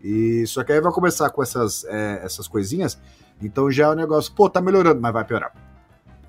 E 0.00 0.46
só 0.46 0.62
que 0.62 0.70
aí 0.70 0.80
vai 0.80 0.92
começar 0.92 1.28
com 1.30 1.42
essas, 1.42 1.84
é, 1.86 2.20
essas 2.22 2.46
coisinhas, 2.46 3.00
então 3.42 3.68
já 3.68 3.86
é 3.86 3.90
um 3.90 3.94
negócio, 3.94 4.32
pô, 4.32 4.48
tá 4.48 4.60
melhorando, 4.60 5.00
mas 5.00 5.12
vai 5.12 5.24
piorar. 5.24 5.52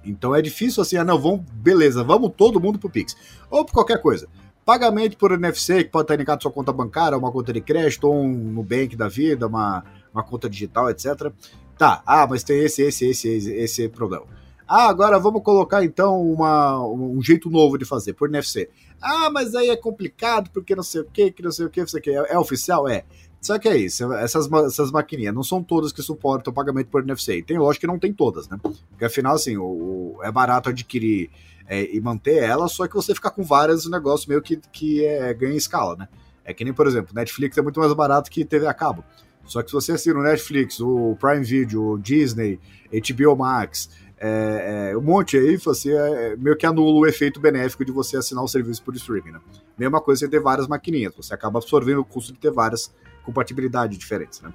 Então 0.04 0.34
é 0.34 0.42
difícil 0.42 0.82
assim, 0.82 0.98
ah, 0.98 1.04
não, 1.04 1.20
vamos, 1.20 1.42
beleza, 1.52 2.04
vamos 2.04 2.32
todo 2.36 2.60
mundo 2.60 2.80
pro 2.80 2.90
Pix. 2.90 3.16
Ou 3.50 3.64
por 3.64 3.74
qualquer 3.74 4.02
coisa. 4.02 4.28
Pagamento 4.66 5.16
por 5.16 5.32
NFC, 5.32 5.84
que 5.84 5.92
pode 5.92 6.06
estar 6.06 6.16
indicado 6.16 6.42
sua 6.42 6.52
conta 6.52 6.74
bancária, 6.74 7.16
uma 7.16 7.32
conta 7.32 7.54
de 7.54 7.62
crédito, 7.62 8.08
ou 8.08 8.16
um 8.16 8.34
Nubank 8.34 8.96
da 8.96 9.08
vida, 9.08 9.46
uma, 9.46 9.86
uma 10.12 10.24
conta 10.24 10.50
digital, 10.50 10.90
etc. 10.90 11.32
Tá, 11.78 12.02
ah, 12.04 12.26
mas 12.28 12.42
tem 12.44 12.64
esse, 12.64 12.82
esse, 12.82 13.06
esse, 13.06 13.30
esse, 13.30 13.54
esse 13.54 13.90
problema. 13.90 14.26
Ah, 14.68 14.88
agora 14.88 15.20
vamos 15.20 15.44
colocar 15.44 15.84
então 15.84 16.20
uma, 16.20 16.84
um 16.84 17.22
jeito 17.22 17.48
novo 17.52 17.78
de 17.78 17.86
fazer, 17.86 18.14
por 18.14 18.28
NFC. 18.28 18.68
Ah, 19.00 19.30
mas 19.30 19.54
aí 19.54 19.70
é 19.70 19.76
complicado, 19.76 20.50
porque 20.52 20.76
não 20.76 20.82
sei 20.82 21.02
o 21.02 21.06
que, 21.06 21.30
que 21.30 21.44
não 21.44 21.52
sei 21.52 21.68
o 21.68 21.70
que, 21.70 21.86
quer. 22.02 22.14
É, 22.14 22.34
é 22.34 22.40
oficial? 22.40 22.88
É. 22.88 23.04
Só 23.40 23.60
que 23.60 23.70
é 23.70 23.78
isso, 23.78 24.12
essas, 24.14 24.52
essas 24.52 24.90
maquininhas 24.90 25.36
não 25.36 25.44
são 25.44 25.62
todas 25.62 25.92
que 25.92 26.02
suportam 26.02 26.52
pagamento 26.52 26.88
por 26.88 27.04
NFC. 27.04 27.44
Tem 27.44 27.60
lógico 27.60 27.82
que 27.82 27.88
não 27.88 28.00
tem 28.00 28.12
todas, 28.12 28.50
né? 28.50 28.60
Porque 28.90 29.06
afinal, 29.06 29.36
assim, 29.36 29.56
o, 29.56 30.16
o 30.18 30.20
é 30.24 30.32
barato 30.32 30.70
adquirir 30.70 31.30
é, 31.68 31.96
e 31.96 32.00
manter 32.00 32.44
ela, 32.44 32.68
só 32.68 32.88
que 32.88 32.94
você 32.94 33.14
ficar 33.14 33.32
com 33.32 33.44
vários 33.44 33.90
negócios 33.90 34.28
meio 34.28 34.42
que, 34.42 34.58
que 34.72 35.04
é, 35.06 35.34
ganha 35.34 35.56
escala, 35.56 35.96
né? 35.96 36.08
É 36.44 36.54
que 36.54 36.64
nem, 36.64 36.74
por 36.74 36.86
exemplo, 36.86 37.14
Netflix 37.16 37.58
é 37.58 37.62
muito 37.62 37.80
mais 37.80 37.92
barato 37.94 38.30
que 38.30 38.46
TV 38.46 38.68
a 38.68 38.74
cabo. 38.74 39.04
Só 39.46 39.62
que 39.62 39.70
se 39.70 39.74
você 39.74 39.94
assina 39.94 40.20
o 40.20 40.24
Netflix, 40.24 40.80
o 40.80 41.16
Prime 41.20 41.44
Video, 41.44 41.92
o 41.92 42.00
Disney, 42.00 42.60
HBO 42.92 43.36
Max, 43.36 43.90
é, 44.18 44.92
é, 44.92 44.98
um 44.98 45.02
monte 45.02 45.38
aí, 45.38 45.58
você 45.58 45.94
é, 45.94 46.36
meio 46.38 46.56
que 46.56 46.66
anula 46.66 47.00
o 47.00 47.06
efeito 47.06 47.40
benéfico 47.40 47.84
de 47.84 47.92
você 47.92 48.18
assinar 48.18 48.44
o 48.44 48.48
serviço 48.48 48.82
por 48.82 48.96
streaming, 48.96 49.32
né? 49.32 49.40
Mesma 49.78 50.00
coisa 50.00 50.20
você 50.20 50.28
ter 50.28 50.40
várias 50.40 50.68
maquininhas, 50.68 51.14
você 51.16 51.34
acaba 51.34 51.60
absorvendo 51.60 52.00
o 52.00 52.06
custo 52.06 52.32
de 52.32 52.40
ter 52.40 52.52
várias 52.52 52.94
compatibilidades 53.24 53.98
diferentes, 53.98 54.42
né? 54.42 54.54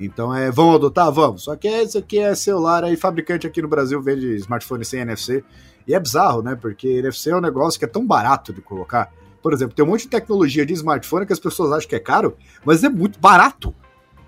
Então, 0.00 0.34
é, 0.34 0.50
vão 0.50 0.74
adotar? 0.74 1.10
Vamos. 1.10 1.44
Só 1.44 1.56
que 1.56 1.68
isso 1.68 1.98
aqui 1.98 2.18
é 2.18 2.34
celular, 2.34 2.84
aí 2.84 2.96
fabricante 2.96 3.46
aqui 3.46 3.60
no 3.60 3.68
Brasil 3.68 4.00
vende 4.00 4.36
smartphone 4.36 4.84
sem 4.84 5.00
NFC, 5.00 5.44
e 5.86 5.94
é 5.94 6.00
bizarro, 6.00 6.42
né? 6.42 6.54
Porque 6.54 6.86
NFC 6.86 7.30
é 7.30 7.36
um 7.36 7.40
negócio 7.40 7.78
que 7.78 7.84
é 7.84 7.88
tão 7.88 8.06
barato 8.06 8.52
de 8.52 8.60
colocar. 8.60 9.12
Por 9.42 9.52
exemplo, 9.52 9.74
tem 9.74 9.84
um 9.84 9.88
monte 9.88 10.02
de 10.02 10.08
tecnologia 10.08 10.66
de 10.66 10.72
smartphone 10.74 11.26
que 11.26 11.32
as 11.32 11.40
pessoas 11.40 11.72
acham 11.72 11.88
que 11.88 11.94
é 11.96 12.00
caro, 12.00 12.36
mas 12.64 12.84
é 12.84 12.88
muito 12.88 13.18
barato. 13.18 13.74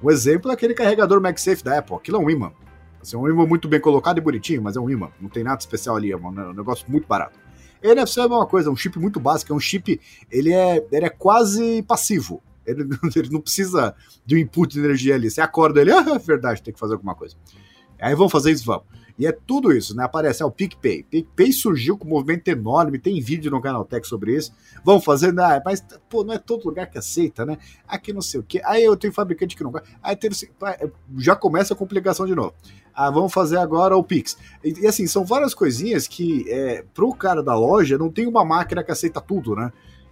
Um 0.03 0.11
exemplo 0.11 0.51
é 0.51 0.55
aquele 0.55 0.73
carregador 0.73 1.21
MagSafe 1.21 1.63
da 1.63 1.79
Apple. 1.79 1.97
Aquilo 1.97 2.17
é 2.17 2.21
um 2.21 2.31
imã. 2.31 2.53
Assim, 3.03 3.17
é 3.17 3.19
um 3.19 3.29
imã 3.29 3.47
muito 3.47 3.69
bem 3.69 3.81
colocado 3.81 4.19
e 4.19 4.21
bonitinho, 4.21 4.63
mas 4.63 4.77
é 4.77 4.81
um 4.81 4.89
imã. 4.89 5.11
Não 5.21 5.29
tem 5.29 5.45
nada 5.45 5.59
especial 5.59 5.97
ali, 5.97 6.11
é 6.11 6.17
um, 6.17 6.41
é 6.41 6.55
negócio 6.55 6.87
muito 6.89 7.07
barato. 7.07 7.39
NFC 7.83 8.21
é 8.21 8.27
uma 8.27 8.47
coisa, 8.47 8.69
é 8.69 8.73
um 8.73 8.77
chip 8.77 8.99
muito 8.99 9.19
básico, 9.19 9.53
é 9.53 9.57
um 9.57 9.61
chip, 9.61 10.01
ele 10.31 10.53
é, 10.53 10.85
ele 10.93 11.07
é 11.07 11.11
quase 11.11 11.83
passivo. 11.83 12.43
Ele, 12.67 12.83
ele 13.17 13.31
não 13.31 13.41
precisa 13.41 13.95
de 14.25 14.37
um 14.37 14.39
input 14.39 14.73
de 14.73 14.81
energia 14.81 15.15
ali. 15.15 15.31
Você 15.31 15.41
acorda 15.41 15.81
ele, 15.81 15.93
ah, 15.93 16.05
é 16.15 16.19
verdade, 16.19 16.63
tem 16.63 16.73
que 16.73 16.81
fazer 16.81 16.95
alguma 16.95 17.15
coisa. 17.15 17.37
Aí 18.01 18.15
vamos 18.15 18.33
fazer 18.33 18.51
isso, 18.51 18.65
vamos. 18.65 18.85
E 19.21 19.27
é 19.27 19.33
tudo 19.33 19.71
isso, 19.71 19.95
né? 19.95 20.03
Aparece 20.03 20.43
é 20.43 20.47
o 20.47 20.51
PicPay. 20.51 21.03
PicPay 21.03 21.53
surgiu 21.53 21.99
com 21.99 22.07
um 22.07 22.11
movimento 22.11 22.49
enorme, 22.49 22.99
tem 22.99 23.21
vídeo 23.21 23.51
no 23.51 23.61
canal 23.61 23.85
Tech 23.85 24.07
sobre 24.09 24.35
isso. 24.35 24.51
Vão 24.83 24.99
fazer, 24.99 25.39
ah, 25.39 25.61
mas 25.63 25.85
pô, 26.09 26.25
não 26.25 26.33
é 26.33 26.39
todo 26.39 26.65
lugar 26.65 26.89
que 26.89 26.97
aceita, 26.97 27.45
né? 27.45 27.59
Aqui 27.87 28.15
não 28.15 28.23
sei 28.23 28.41
o 28.41 28.43
quê. 28.43 28.63
Aí 28.65 28.83
eu 28.83 28.97
tenho 28.97 29.13
fabricante 29.13 29.55
que 29.55 29.63
não 29.63 29.71
gosta. 29.71 29.87
Aí 30.03 30.17
tem, 30.17 30.31
já 31.19 31.37
começa 31.37 31.75
a 31.75 31.77
complicação 31.77 32.25
de 32.25 32.35
novo. 32.35 32.55
Ah, 32.95 33.11
vamos 33.11 33.31
fazer 33.31 33.59
agora 33.59 33.95
o 33.95 34.03
Pix. 34.03 34.39
E, 34.65 34.73
e 34.81 34.87
assim, 34.87 35.07
são 35.07 35.23
várias 35.23 35.53
coisinhas 35.53 36.09
que, 36.09 36.51
é, 36.51 36.83
pro 36.95 37.13
cara 37.13 37.43
da 37.43 37.55
loja, 37.55 37.99
não 37.99 38.11
tem 38.11 38.27
uma 38.27 38.43
máquina 38.43 38.83
que 38.83 38.91
aceita 38.91 39.21
tudo, 39.21 39.55
né? 39.55 39.71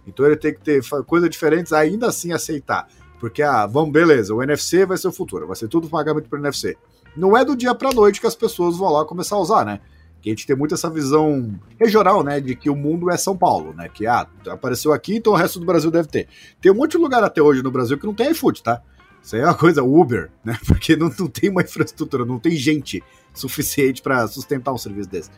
Então 0.09 0.25
ele 0.25 0.35
tem 0.35 0.53
que 0.53 0.61
ter 0.61 0.81
coisas 1.05 1.29
diferentes, 1.29 1.71
ainda 1.71 2.07
assim 2.07 2.31
aceitar. 2.33 2.87
Porque, 3.19 3.41
ah, 3.41 3.65
vamos, 3.65 3.91
beleza, 3.91 4.33
o 4.33 4.41
NFC 4.41 4.85
vai 4.85 4.97
ser 4.97 5.09
o 5.09 5.11
futuro, 5.11 5.45
vai 5.45 5.55
ser 5.55 5.67
tudo 5.67 5.89
pagamento 5.89 6.29
por 6.29 6.39
NFC. 6.39 6.77
Não 7.15 7.35
é 7.35 7.43
do 7.43 7.55
dia 7.55 7.75
para 7.75 7.91
noite 7.91 8.21
que 8.21 8.27
as 8.27 8.35
pessoas 8.35 8.77
vão 8.77 8.91
lá 8.91 9.05
começar 9.05 9.35
a 9.35 9.39
usar, 9.39 9.65
né? 9.65 9.81
Que 10.21 10.29
a 10.29 10.31
gente 10.31 10.47
tem 10.47 10.55
muito 10.55 10.73
essa 10.73 10.89
visão 10.89 11.59
regional, 11.77 12.23
né? 12.23 12.39
De 12.39 12.55
que 12.55 12.69
o 12.69 12.75
mundo 12.75 13.09
é 13.09 13.17
São 13.17 13.37
Paulo, 13.37 13.73
né? 13.73 13.89
Que, 13.89 14.07
ah, 14.07 14.25
apareceu 14.47 14.93
aqui, 14.93 15.15
então 15.15 15.33
o 15.33 15.35
resto 15.35 15.59
do 15.59 15.65
Brasil 15.65 15.91
deve 15.91 16.07
ter. 16.07 16.27
Tem 16.61 16.71
um 16.71 16.75
monte 16.75 16.91
de 16.91 16.97
lugar 16.97 17.23
até 17.23 17.41
hoje 17.41 17.61
no 17.61 17.71
Brasil 17.71 17.97
que 17.97 18.05
não 18.05 18.13
tem 18.13 18.31
iFood, 18.31 18.63
tá? 18.63 18.81
Isso 19.21 19.35
aí 19.35 19.41
é 19.41 19.45
uma 19.45 19.55
coisa 19.55 19.83
Uber, 19.83 20.31
né? 20.43 20.57
Porque 20.65 20.95
não, 20.95 21.11
não 21.19 21.27
tem 21.27 21.49
uma 21.49 21.61
infraestrutura, 21.61 22.25
não 22.25 22.39
tem 22.39 22.53
gente 22.55 23.03
suficiente 23.33 24.01
para 24.01 24.27
sustentar 24.27 24.73
um 24.73 24.77
serviço 24.77 25.09
desse. 25.09 25.29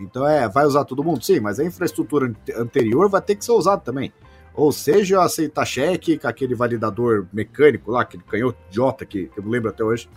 Então 0.00 0.26
é, 0.26 0.48
vai 0.48 0.64
usar 0.64 0.84
todo 0.84 1.04
mundo? 1.04 1.22
Sim, 1.22 1.40
mas 1.40 1.60
a 1.60 1.64
infraestrutura 1.64 2.34
anterior 2.56 3.08
vai 3.08 3.20
ter 3.20 3.36
que 3.36 3.44
ser 3.44 3.52
usada 3.52 3.82
também. 3.82 4.12
Ou 4.54 4.72
seja, 4.72 5.22
aceitar 5.22 5.64
cheque 5.64 6.18
com 6.18 6.26
aquele 6.26 6.54
validador 6.54 7.26
mecânico 7.32 7.90
lá, 7.90 8.02
aquele 8.02 8.22
canhoto 8.24 8.58
idiota 8.68 9.04
que, 9.04 9.26
que 9.26 9.38
eu 9.38 9.44
não 9.44 9.50
lembro 9.50 9.68
até 9.68 9.84
hoje, 9.84 10.08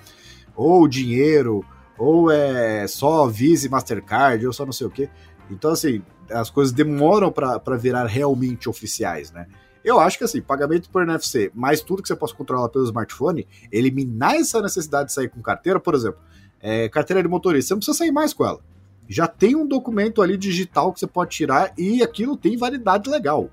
ou 0.56 0.88
dinheiro, 0.88 1.64
ou 1.98 2.32
é 2.32 2.88
só 2.88 3.28
Visa 3.28 3.68
e 3.68 3.70
Mastercard, 3.70 4.46
ou 4.48 4.54
só 4.54 4.66
não 4.66 4.72
sei 4.72 4.88
o 4.88 4.90
quê. 4.90 5.10
Então, 5.52 5.72
assim, 5.72 6.02
as 6.32 6.50
coisas 6.50 6.74
demoram 6.74 7.32
para 7.32 7.78
virar 7.78 8.06
realmente 8.08 8.68
oficiais, 8.68 9.32
né? 9.32 9.48
Eu 9.84 10.00
acho 10.00 10.18
que 10.18 10.24
assim, 10.24 10.42
pagamento 10.42 10.90
por 10.90 11.04
NFC, 11.04 11.52
mais 11.54 11.82
tudo 11.82 12.02
que 12.02 12.08
você 12.08 12.16
possa 12.16 12.34
controlar 12.34 12.70
pelo 12.70 12.86
smartphone, 12.86 13.46
eliminar 13.70 14.36
essa 14.36 14.62
necessidade 14.62 15.08
de 15.08 15.14
sair 15.14 15.28
com 15.28 15.42
carteira, 15.42 15.78
por 15.78 15.94
exemplo, 15.94 16.22
é, 16.62 16.88
carteira 16.88 17.22
de 17.22 17.28
motorista, 17.28 17.68
você 17.68 17.74
não 17.74 17.80
precisa 17.80 17.98
sair 17.98 18.12
mais 18.12 18.34
com 18.34 18.46
ela 18.46 18.62
já 19.08 19.28
tem 19.28 19.56
um 19.56 19.68
documento 19.68 20.22
ali 20.22 20.38
digital 20.38 20.94
que 20.94 21.00
você 21.00 21.08
pode 21.08 21.32
tirar 21.32 21.74
e 21.78 22.02
aquilo 22.02 22.38
tem 22.38 22.58
validade 22.58 23.10
legal. 23.10 23.50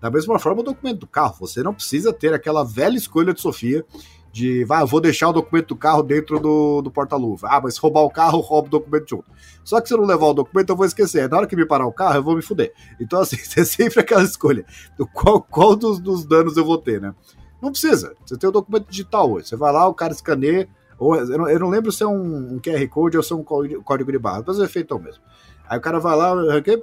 Da 0.00 0.10
mesma 0.10 0.38
forma, 0.38 0.60
o 0.60 0.64
documento 0.64 1.00
do 1.00 1.06
carro, 1.06 1.36
você 1.40 1.62
não 1.62 1.74
precisa 1.74 2.12
ter 2.12 2.32
aquela 2.32 2.64
velha 2.64 2.96
escolha 2.96 3.34
de 3.34 3.40
Sofia 3.40 3.84
de, 4.32 4.64
vai, 4.64 4.84
vou 4.84 5.00
deixar 5.00 5.28
o 5.28 5.32
documento 5.32 5.68
do 5.68 5.76
carro 5.76 6.02
dentro 6.02 6.38
do, 6.38 6.82
do 6.82 6.90
porta-luva. 6.90 7.48
Ah, 7.50 7.60
mas 7.60 7.76
roubar 7.76 8.02
o 8.02 8.10
carro, 8.10 8.40
rouba 8.40 8.68
o 8.68 8.70
documento 8.70 9.08
junto. 9.08 9.24
Só 9.64 9.80
que 9.80 9.88
se 9.88 9.94
eu 9.94 9.98
não 9.98 10.04
levar 10.04 10.26
o 10.26 10.34
documento, 10.34 10.70
eu 10.70 10.76
vou 10.76 10.86
esquecer. 10.86 11.28
Na 11.28 11.38
hora 11.38 11.46
que 11.46 11.56
me 11.56 11.66
parar 11.66 11.86
o 11.86 11.92
carro, 11.92 12.16
eu 12.16 12.22
vou 12.22 12.36
me 12.36 12.42
fuder. 12.42 12.72
Então, 13.00 13.20
assim, 13.22 13.36
é 13.56 13.64
sempre 13.64 14.00
aquela 14.00 14.22
escolha. 14.22 14.64
Qual, 15.12 15.42
qual 15.42 15.74
dos, 15.74 15.98
dos 15.98 16.24
danos 16.24 16.56
eu 16.56 16.64
vou 16.64 16.78
ter, 16.78 17.00
né? 17.00 17.14
Não 17.60 17.70
precisa. 17.72 18.14
Você 18.24 18.36
tem 18.36 18.48
o 18.48 18.52
documento 18.52 18.88
digital 18.88 19.30
hoje. 19.30 19.48
Você 19.48 19.56
vai 19.56 19.72
lá, 19.72 19.88
o 19.88 19.94
cara 19.94 20.12
escaneia, 20.12 20.68
ou, 20.98 21.14
eu, 21.14 21.38
não, 21.38 21.48
eu 21.48 21.58
não 21.60 21.68
lembro 21.68 21.92
se 21.92 22.02
é 22.02 22.06
um, 22.06 22.58
QR 22.58 22.86
Code 22.88 23.16
ou 23.16 23.22
se 23.22 23.32
é 23.32 23.36
um 23.36 23.44
código 23.44 24.12
de 24.12 24.18
barra, 24.18 24.42
mas 24.46 24.58
o 24.58 24.64
efeito 24.64 24.92
é 24.92 24.96
o 24.96 25.00
mesmo. 25.00 25.22
Aí 25.68 25.78
o 25.78 25.80
cara 25.80 26.00
vai 26.00 26.16
lá 26.16 26.34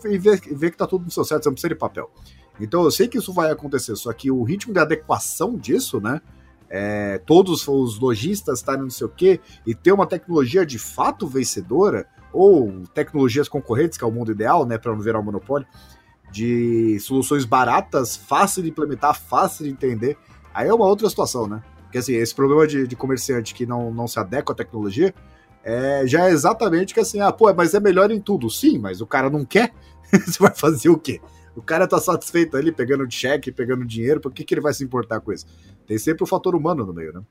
e 0.05 0.17
vê, 0.17 0.37
vê 0.37 0.71
que 0.71 0.77
tá 0.77 0.87
tudo 0.87 1.05
no 1.05 1.11
seu 1.11 1.25
certo, 1.25 1.43
você 1.43 1.49
não 1.49 1.53
precisa 1.53 1.69
de 1.69 1.75
papel. 1.75 2.09
Então 2.59 2.83
eu 2.83 2.91
sei 2.91 3.07
que 3.07 3.17
isso 3.17 3.33
vai 3.33 3.51
acontecer, 3.51 3.95
só 3.95 4.13
que 4.13 4.31
o 4.31 4.43
ritmo 4.43 4.73
de 4.73 4.79
adequação 4.79 5.57
disso, 5.57 5.99
né? 5.99 6.21
É, 6.69 7.19
todos 7.25 7.67
os 7.67 7.99
lojistas 7.99 8.59
estarem 8.59 8.83
não 8.83 8.89
sei 8.89 9.05
o 9.05 9.09
quê, 9.09 9.39
e 9.65 9.75
ter 9.75 9.91
uma 9.91 10.07
tecnologia 10.07 10.65
de 10.65 10.79
fato 10.79 11.27
vencedora, 11.27 12.07
ou 12.31 12.83
tecnologias 12.93 13.47
concorrentes, 13.47 13.97
que 13.97 14.03
é 14.03 14.07
o 14.07 14.11
mundo 14.11 14.31
ideal, 14.31 14.65
né? 14.65 14.77
Para 14.77 14.91
não 14.91 14.99
virar 14.99 15.19
um 15.19 15.23
monopólio, 15.23 15.67
de 16.31 16.99
soluções 16.99 17.45
baratas, 17.45 18.15
fácil 18.15 18.63
de 18.63 18.69
implementar, 18.69 19.19
fácil 19.19 19.65
de 19.65 19.71
entender. 19.71 20.17
Aí 20.53 20.67
é 20.67 20.73
uma 20.73 20.85
outra 20.85 21.09
situação, 21.09 21.47
né? 21.47 21.63
Porque 21.95 21.99
assim, 21.99 22.15
esse 22.15 22.35
problema 22.35 22.67
de, 22.67 22.85
de 22.85 22.93
comerciante 22.93 23.55
que 23.55 23.65
não, 23.65 23.89
não 23.89 24.05
se 24.05 24.19
adequa 24.19 24.51
à 24.51 24.55
tecnologia 24.55 25.15
é, 25.63 26.05
já 26.05 26.27
é 26.27 26.29
exatamente 26.29 26.93
que 26.93 26.99
assim, 26.99 27.21
ah, 27.21 27.31
pô, 27.31 27.53
mas 27.53 27.73
é 27.73 27.79
melhor 27.79 28.11
em 28.11 28.19
tudo. 28.19 28.49
Sim, 28.49 28.77
mas 28.77 28.99
o 28.99 29.07
cara 29.07 29.29
não 29.29 29.45
quer, 29.45 29.73
você 30.11 30.37
vai 30.37 30.53
fazer 30.53 30.89
o 30.89 30.97
quê? 30.97 31.21
O 31.55 31.61
cara 31.61 31.87
tá 31.87 31.97
satisfeito 31.97 32.57
ali, 32.57 32.69
pegando 32.69 33.09
cheque, 33.09 33.49
pegando 33.49 33.85
dinheiro, 33.85 34.19
por 34.19 34.33
que, 34.33 34.43
que 34.43 34.53
ele 34.53 34.59
vai 34.59 34.73
se 34.73 34.83
importar 34.83 35.21
com 35.21 35.31
isso? 35.31 35.45
Tem 35.87 35.97
sempre 35.97 36.21
o 36.21 36.27
fator 36.27 36.53
humano 36.53 36.85
no 36.85 36.93
meio, 36.93 37.13
né? 37.13 37.21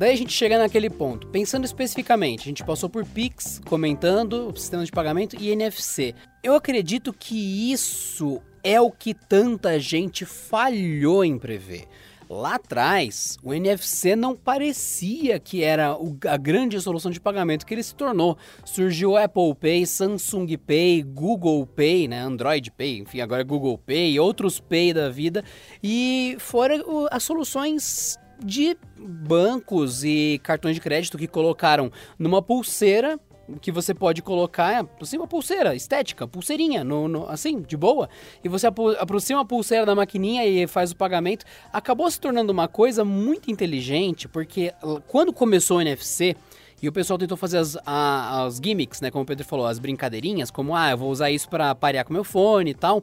Daí 0.00 0.14
a 0.14 0.16
gente 0.16 0.32
chega 0.32 0.56
naquele 0.56 0.88
ponto, 0.88 1.26
pensando 1.26 1.66
especificamente, 1.66 2.40
a 2.40 2.44
gente 2.44 2.64
passou 2.64 2.88
por 2.88 3.04
Pix, 3.04 3.60
comentando 3.66 4.48
o 4.48 4.56
sistema 4.56 4.82
de 4.82 4.90
pagamento 4.90 5.36
e 5.38 5.50
NFC. 5.50 6.14
Eu 6.42 6.54
acredito 6.54 7.12
que 7.12 7.70
isso 7.70 8.40
é 8.64 8.80
o 8.80 8.90
que 8.90 9.12
tanta 9.12 9.78
gente 9.78 10.24
falhou 10.24 11.22
em 11.22 11.38
prever. 11.38 11.86
Lá 12.30 12.54
atrás, 12.54 13.36
o 13.42 13.52
NFC 13.52 14.16
não 14.16 14.34
parecia 14.34 15.38
que 15.38 15.62
era 15.62 15.94
a 16.28 16.36
grande 16.38 16.80
solução 16.80 17.10
de 17.10 17.20
pagamento 17.20 17.66
que 17.66 17.74
ele 17.74 17.82
se 17.82 17.94
tornou. 17.94 18.38
Surgiu 18.64 19.18
Apple 19.18 19.54
Pay, 19.54 19.84
Samsung 19.84 20.56
Pay, 20.56 21.02
Google 21.02 21.66
Pay, 21.66 22.08
né, 22.08 22.20
Android 22.20 22.70
Pay, 22.70 23.00
enfim, 23.00 23.20
agora 23.20 23.42
é 23.42 23.44
Google 23.44 23.76
Pay, 23.76 24.18
outros 24.18 24.60
Pay 24.60 24.94
da 24.94 25.10
vida, 25.10 25.44
e 25.82 26.36
foram 26.38 27.06
as 27.10 27.22
soluções 27.22 28.16
de 28.44 28.76
bancos 28.98 30.04
e 30.04 30.40
cartões 30.42 30.74
de 30.74 30.80
crédito 30.80 31.18
que 31.18 31.26
colocaram 31.26 31.90
numa 32.18 32.42
pulseira 32.42 33.18
que 33.60 33.72
você 33.72 33.94
pode 33.94 34.22
colocar, 34.22 34.86
assim, 35.00 35.16
uma 35.16 35.26
pulseira 35.26 35.74
estética, 35.74 36.28
pulseirinha, 36.28 36.84
no, 36.84 37.08
no, 37.08 37.28
assim, 37.28 37.60
de 37.60 37.76
boa, 37.76 38.08
e 38.44 38.48
você 38.48 38.66
aproxima 38.66 39.40
a 39.40 39.44
pulseira 39.44 39.84
da 39.84 39.94
maquininha 39.94 40.46
e 40.46 40.66
faz 40.66 40.92
o 40.92 40.96
pagamento. 40.96 41.44
Acabou 41.72 42.08
se 42.10 42.20
tornando 42.20 42.52
uma 42.52 42.68
coisa 42.68 43.04
muito 43.04 43.50
inteligente, 43.50 44.28
porque 44.28 44.72
quando 45.08 45.32
começou 45.32 45.78
o 45.78 45.80
NFC, 45.80 46.36
e 46.82 46.88
o 46.88 46.92
pessoal 46.92 47.18
tentou 47.18 47.36
fazer 47.36 47.58
as, 47.58 47.76
a, 47.84 48.44
as 48.44 48.58
gimmicks, 48.62 49.00
né, 49.00 49.10
como 49.10 49.22
o 49.22 49.26
Pedro 49.26 49.44
falou, 49.44 49.66
as 49.66 49.78
brincadeirinhas, 49.78 50.50
como, 50.50 50.74
ah, 50.74 50.90
eu 50.90 50.98
vou 50.98 51.10
usar 51.10 51.30
isso 51.30 51.48
para 51.48 51.74
parear 51.74 52.04
com 52.04 52.12
meu 52.12 52.24
fone 52.24 52.70
e 52.70 52.74
tal. 52.74 53.02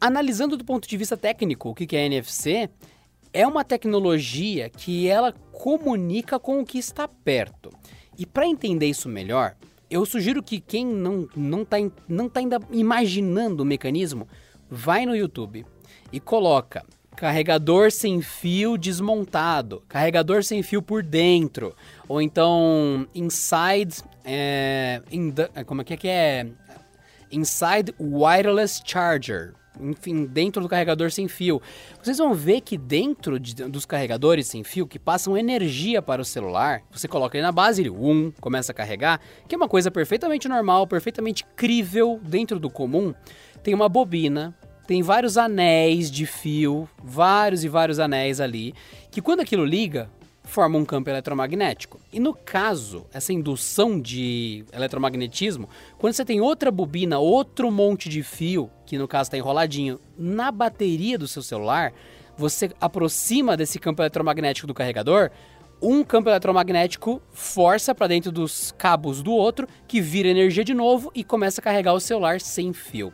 Analisando 0.00 0.56
do 0.56 0.64
ponto 0.64 0.88
de 0.88 0.96
vista 0.96 1.16
técnico 1.16 1.70
o 1.70 1.74
que, 1.74 1.86
que 1.86 1.96
é 1.96 2.06
NFC, 2.06 2.70
é 3.32 3.46
uma 3.46 3.64
tecnologia 3.64 4.68
que 4.68 5.08
ela 5.08 5.32
comunica 5.52 6.38
com 6.38 6.60
o 6.60 6.64
que 6.64 6.78
está 6.78 7.08
perto. 7.08 7.70
E 8.18 8.26
para 8.26 8.46
entender 8.46 8.86
isso 8.86 9.08
melhor, 9.08 9.56
eu 9.90 10.04
sugiro 10.04 10.42
que 10.42 10.60
quem 10.60 10.86
não 10.86 11.28
não 11.34 11.62
está 11.62 11.76
não 12.08 12.28
tá 12.28 12.40
ainda 12.40 12.60
imaginando 12.70 13.62
o 13.62 13.66
mecanismo, 13.66 14.28
vai 14.70 15.04
no 15.06 15.16
YouTube 15.16 15.66
e 16.12 16.20
coloca 16.20 16.84
carregador 17.16 17.90
sem 17.90 18.22
fio 18.22 18.76
desmontado, 18.76 19.82
carregador 19.88 20.42
sem 20.42 20.62
fio 20.62 20.82
por 20.82 21.02
dentro, 21.02 21.74
ou 22.08 22.22
então 22.22 23.06
inside, 23.14 24.02
é, 24.24 25.02
in 25.10 25.30
the, 25.30 25.48
como 25.64 25.82
é 25.82 25.84
que 25.84 25.94
é 25.94 25.96
que 25.96 26.08
é? 26.08 26.46
Inside 27.30 27.94
wireless 28.00 28.82
charger, 28.84 29.54
enfim, 29.80 30.24
dentro 30.24 30.62
do 30.62 30.68
carregador 30.68 31.10
sem 31.10 31.28
fio. 31.28 31.60
Vocês 32.02 32.18
vão 32.18 32.34
ver 32.34 32.60
que 32.60 32.76
dentro 32.76 33.38
de, 33.38 33.54
dos 33.54 33.86
carregadores 33.86 34.46
sem 34.46 34.62
fio 34.64 34.86
que 34.86 34.98
passam 34.98 35.36
energia 35.36 36.02
para 36.02 36.22
o 36.22 36.24
celular, 36.24 36.82
você 36.90 37.08
coloca 37.08 37.36
ele 37.36 37.46
na 37.46 37.52
base, 37.52 37.82
ele 37.82 37.90
um, 37.90 38.32
começa 38.40 38.72
a 38.72 38.74
carregar, 38.74 39.20
que 39.48 39.54
é 39.54 39.58
uma 39.58 39.68
coisa 39.68 39.90
perfeitamente 39.90 40.48
normal, 40.48 40.86
perfeitamente 40.86 41.44
crível 41.56 42.20
dentro 42.22 42.58
do 42.58 42.70
comum. 42.70 43.14
Tem 43.62 43.74
uma 43.74 43.88
bobina, 43.88 44.54
tem 44.86 45.02
vários 45.02 45.38
anéis 45.38 46.10
de 46.10 46.26
fio, 46.26 46.88
vários 47.02 47.64
e 47.64 47.68
vários 47.68 47.98
anéis 47.98 48.40
ali, 48.40 48.74
que 49.10 49.22
quando 49.22 49.40
aquilo 49.40 49.64
liga, 49.64 50.10
forma 50.52 50.78
um 50.78 50.84
campo 50.84 51.08
eletromagnético. 51.08 51.98
E 52.12 52.20
no 52.20 52.34
caso, 52.34 53.06
essa 53.12 53.32
indução 53.32 53.98
de 53.98 54.64
eletromagnetismo, 54.72 55.68
quando 55.98 56.12
você 56.12 56.24
tem 56.24 56.40
outra 56.40 56.70
bobina, 56.70 57.18
outro 57.18 57.70
monte 57.70 58.08
de 58.08 58.22
fio, 58.22 58.70
que 58.84 58.98
no 58.98 59.08
caso 59.08 59.28
está 59.28 59.38
enroladinho, 59.38 59.98
na 60.16 60.52
bateria 60.52 61.16
do 61.16 61.26
seu 61.26 61.42
celular, 61.42 61.92
você 62.36 62.70
aproxima 62.80 63.56
desse 63.56 63.78
campo 63.78 64.02
eletromagnético 64.02 64.66
do 64.66 64.74
carregador, 64.74 65.30
um 65.80 66.04
campo 66.04 66.28
eletromagnético 66.28 67.20
força 67.32 67.94
para 67.94 68.06
dentro 68.06 68.30
dos 68.30 68.72
cabos 68.78 69.22
do 69.22 69.32
outro, 69.32 69.66
que 69.88 70.00
vira 70.00 70.28
energia 70.28 70.62
de 70.62 70.74
novo 70.74 71.10
e 71.14 71.24
começa 71.24 71.60
a 71.60 71.64
carregar 71.64 71.94
o 71.94 72.00
celular 72.00 72.40
sem 72.40 72.72
fio. 72.72 73.12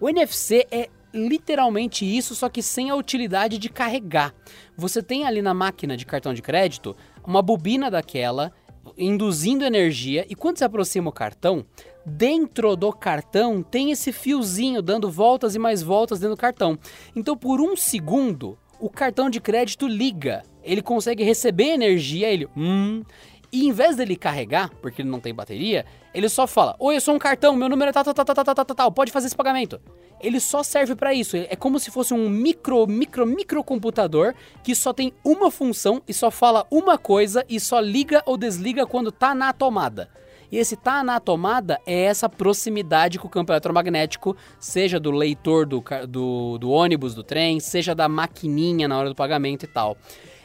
O 0.00 0.08
NFC 0.08 0.66
é 0.70 0.88
literalmente 1.12 2.04
isso, 2.04 2.34
só 2.34 2.48
que 2.48 2.62
sem 2.62 2.90
a 2.90 2.94
utilidade 2.94 3.58
de 3.58 3.68
carregar. 3.68 4.34
Você 4.76 5.02
tem 5.02 5.24
ali 5.24 5.42
na 5.42 5.54
máquina 5.54 5.96
de 5.96 6.06
cartão 6.06 6.34
de 6.34 6.42
crédito 6.42 6.96
uma 7.26 7.42
bobina 7.42 7.90
daquela 7.90 8.52
induzindo 8.96 9.64
energia 9.64 10.24
e 10.28 10.34
quando 10.34 10.58
se 10.58 10.64
aproxima 10.64 11.10
o 11.10 11.12
cartão, 11.12 11.64
dentro 12.04 12.74
do 12.74 12.92
cartão 12.92 13.62
tem 13.62 13.90
esse 13.90 14.12
fiozinho 14.12 14.80
dando 14.80 15.10
voltas 15.10 15.54
e 15.54 15.58
mais 15.58 15.82
voltas 15.82 16.20
dentro 16.20 16.36
do 16.36 16.40
cartão. 16.40 16.78
Então 17.14 17.36
por 17.36 17.60
um 17.60 17.76
segundo 17.76 18.58
o 18.80 18.88
cartão 18.88 19.28
de 19.28 19.40
crédito 19.40 19.86
liga, 19.86 20.42
ele 20.62 20.80
consegue 20.80 21.24
receber 21.24 21.70
energia, 21.70 22.28
ele 22.30 22.48
hum, 22.56 23.02
e 23.50 23.66
em 23.66 23.72
vez 23.72 23.96
dele 23.96 24.16
carregar, 24.16 24.70
porque 24.82 25.02
ele 25.02 25.08
não 25.08 25.20
tem 25.20 25.34
bateria, 25.34 25.86
ele 26.12 26.28
só 26.28 26.46
fala: 26.46 26.76
Oi, 26.78 26.96
eu 26.96 27.00
sou 27.00 27.14
um 27.14 27.18
cartão, 27.18 27.56
meu 27.56 27.68
número 27.68 27.90
é 27.90 27.92
tal, 27.92 28.04
tal, 28.04 28.14
tal, 28.14 28.24
tal, 28.24 28.44
tal, 28.44 28.54
tal, 28.54 28.64
tal, 28.64 28.92
pode 28.92 29.12
fazer 29.12 29.26
esse 29.26 29.36
pagamento. 29.36 29.80
Ele 30.20 30.40
só 30.40 30.62
serve 30.62 30.94
para 30.94 31.14
isso. 31.14 31.36
É 31.36 31.54
como 31.54 31.78
se 31.78 31.90
fosse 31.90 32.12
um 32.12 32.28
micro, 32.28 32.86
micro, 32.86 33.24
microcomputador 33.24 34.34
que 34.64 34.74
só 34.74 34.92
tem 34.92 35.12
uma 35.24 35.50
função 35.50 36.02
e 36.08 36.12
só 36.12 36.30
fala 36.30 36.66
uma 36.70 36.98
coisa 36.98 37.44
e 37.48 37.60
só 37.60 37.78
liga 37.78 38.22
ou 38.26 38.36
desliga 38.36 38.84
quando 38.84 39.12
tá 39.12 39.34
na 39.34 39.52
tomada. 39.52 40.10
E 40.50 40.56
esse 40.56 40.76
tá 40.76 41.04
na 41.04 41.20
tomada 41.20 41.78
é 41.86 42.04
essa 42.04 42.28
proximidade 42.28 43.18
com 43.18 43.28
o 43.28 43.30
campo 43.30 43.52
eletromagnético, 43.52 44.36
seja 44.58 44.98
do 44.98 45.10
leitor 45.10 45.66
do, 45.66 45.84
do, 46.08 46.58
do 46.58 46.70
ônibus, 46.70 47.14
do 47.14 47.22
trem, 47.22 47.60
seja 47.60 47.94
da 47.94 48.08
maquininha 48.08 48.88
na 48.88 48.98
hora 48.98 49.10
do 49.10 49.14
pagamento 49.14 49.64
e 49.64 49.68
tal. 49.68 49.96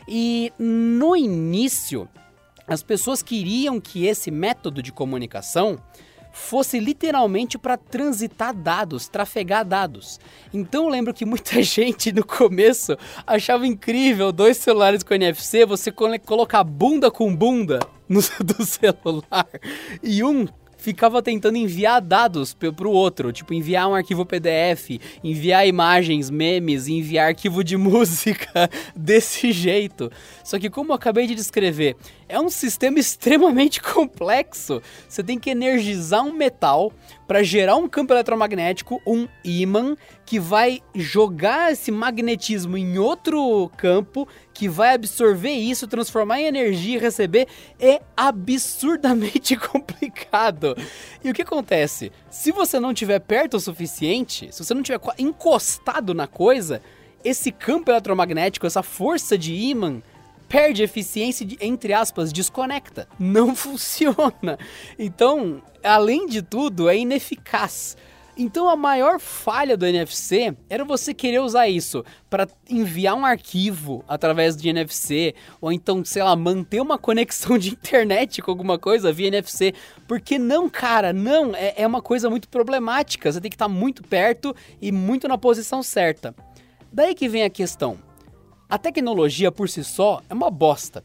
E 0.08 0.51
no 0.60 1.16
início, 1.16 2.08
as 2.68 2.84
pessoas 2.84 3.22
queriam 3.22 3.80
que 3.80 4.05
esse 4.05 4.32
método 4.32 4.82
de 4.82 4.91
comunicação 4.91 5.80
fosse 6.34 6.80
literalmente 6.80 7.59
para 7.59 7.78
transitar 7.78 8.53
dados, 8.53 9.07
trafegar 9.07 9.64
dados. 9.64 10.20
Então 10.51 10.86
eu 10.86 10.89
lembro 10.89 11.14
que 11.14 11.26
muita 11.26 11.61
gente 11.64 12.11
no 12.11 12.26
começo 12.26 12.97
achava 13.26 13.68
incrível 13.68 14.32
dois 14.32 14.57
celulares 14.57 15.03
com 15.03 15.14
NFC, 15.14 15.66
você 15.66 15.91
colocar 15.91 16.64
bunda 16.64 17.11
com 17.11 17.34
bunda 17.34 17.80
no 18.09 18.20
do 18.43 18.66
celular 18.66 19.47
e 20.01 20.24
um 20.24 20.47
ficava 20.84 21.22
tentando 21.22 21.55
enviar 21.55 22.01
dados 22.01 22.53
para 22.53 22.70
o 22.70 22.91
outro, 22.91 23.32
tipo 23.32 23.53
enviar 23.53 23.88
um 23.88 23.95
arquivo 23.95 24.26
PDF, 24.26 24.99
enviar 25.24 25.66
imagens, 25.66 26.30
memes, 26.30 26.89
enviar 26.89 27.30
arquivo 27.30 27.64
de 27.64 27.78
música 27.78 28.70
desse 28.93 29.53
jeito. 29.53 30.11
Só 30.43 30.59
que 30.59 30.70
como 30.70 30.91
eu 30.91 30.95
acabei 30.95 31.26
de 31.26 31.36
descrever, 31.36 31.95
é 32.34 32.39
um 32.39 32.49
sistema 32.49 32.97
extremamente 32.99 33.79
complexo. 33.79 34.81
Você 35.07 35.23
tem 35.23 35.38
que 35.38 35.51
energizar 35.51 36.25
um 36.25 36.34
metal 36.34 36.91
para 37.27 37.43
gerar 37.43 37.75
um 37.75 37.88
campo 37.88 38.11
eletromagnético, 38.11 38.99
um 39.05 39.27
ímã, 39.45 39.95
que 40.25 40.39
vai 40.39 40.81
jogar 40.95 41.71
esse 41.71 41.91
magnetismo 41.91 42.75
em 42.75 42.97
outro 42.97 43.69
campo, 43.77 44.27
que 44.53 44.67
vai 44.67 44.95
absorver 44.95 45.51
isso, 45.51 45.88
transformar 45.88 46.41
em 46.41 46.47
energia 46.47 46.97
e 46.97 46.99
receber. 46.99 47.47
É 47.79 48.01
absurdamente 48.17 49.55
complicado. 49.69 50.75
E 51.23 51.29
o 51.29 51.34
que 51.34 51.43
acontece? 51.43 52.11
Se 52.31 52.51
você 52.51 52.79
não 52.79 52.91
estiver 52.91 53.19
perto 53.19 53.57
o 53.57 53.59
suficiente, 53.59 54.51
se 54.51 54.63
você 54.63 54.73
não 54.73 54.81
estiver 54.81 54.99
encostado 55.19 56.13
na 56.15 56.25
coisa, 56.25 56.81
esse 57.23 57.51
campo 57.51 57.91
eletromagnético, 57.91 58.65
essa 58.65 58.84
força 58.84 59.38
de 59.38 59.53
ímã, 59.53 60.01
perde 60.47 60.83
eficiência, 60.83 61.47
entre 61.61 61.93
aspas, 61.93 62.31
desconecta. 62.31 63.07
Não 63.19 63.55
funciona. 63.55 64.57
Então, 64.97 65.61
além 65.83 66.27
de 66.27 66.41
tudo, 66.41 66.89
é 66.89 66.97
ineficaz. 66.97 67.95
Então 68.35 68.67
a 68.67 68.75
maior 68.75 69.19
falha 69.19 69.77
do 69.77 69.85
NFC 69.85 70.55
era 70.67 70.83
você 70.83 71.13
querer 71.13 71.39
usar 71.39 71.67
isso 71.67 72.03
para 72.31 72.47
enviar 72.67 73.15
um 73.15 73.23
arquivo 73.23 74.03
através 74.07 74.57
de 74.57 74.69
NFC 74.69 75.35
ou 75.61 75.71
então, 75.71 76.03
sei 76.03 76.23
lá, 76.23 76.35
manter 76.35 76.81
uma 76.81 76.97
conexão 76.97 77.59
de 77.59 77.69
internet 77.69 78.41
com 78.41 78.49
alguma 78.49 78.79
coisa 78.79 79.13
via 79.13 79.27
NFC. 79.27 79.73
Porque 80.07 80.39
não, 80.39 80.67
cara, 80.67 81.13
não, 81.13 81.55
é, 81.55 81.75
é 81.77 81.85
uma 81.85 82.01
coisa 82.01 82.27
muito 82.27 82.49
problemática. 82.49 83.31
Você 83.31 83.39
tem 83.39 83.51
que 83.51 83.55
estar 83.55 83.69
muito 83.69 84.01
perto 84.01 84.55
e 84.81 84.91
muito 84.91 85.27
na 85.27 85.37
posição 85.37 85.83
certa. 85.83 86.33
Daí 86.91 87.13
que 87.13 87.29
vem 87.29 87.43
a 87.43 87.49
questão. 87.49 87.99
A 88.74 88.78
tecnologia 88.80 89.51
por 89.51 89.69
si 89.69 89.84
só 89.84 90.19
é 90.28 90.34
uma 90.34 90.49
bosta. 90.49 91.03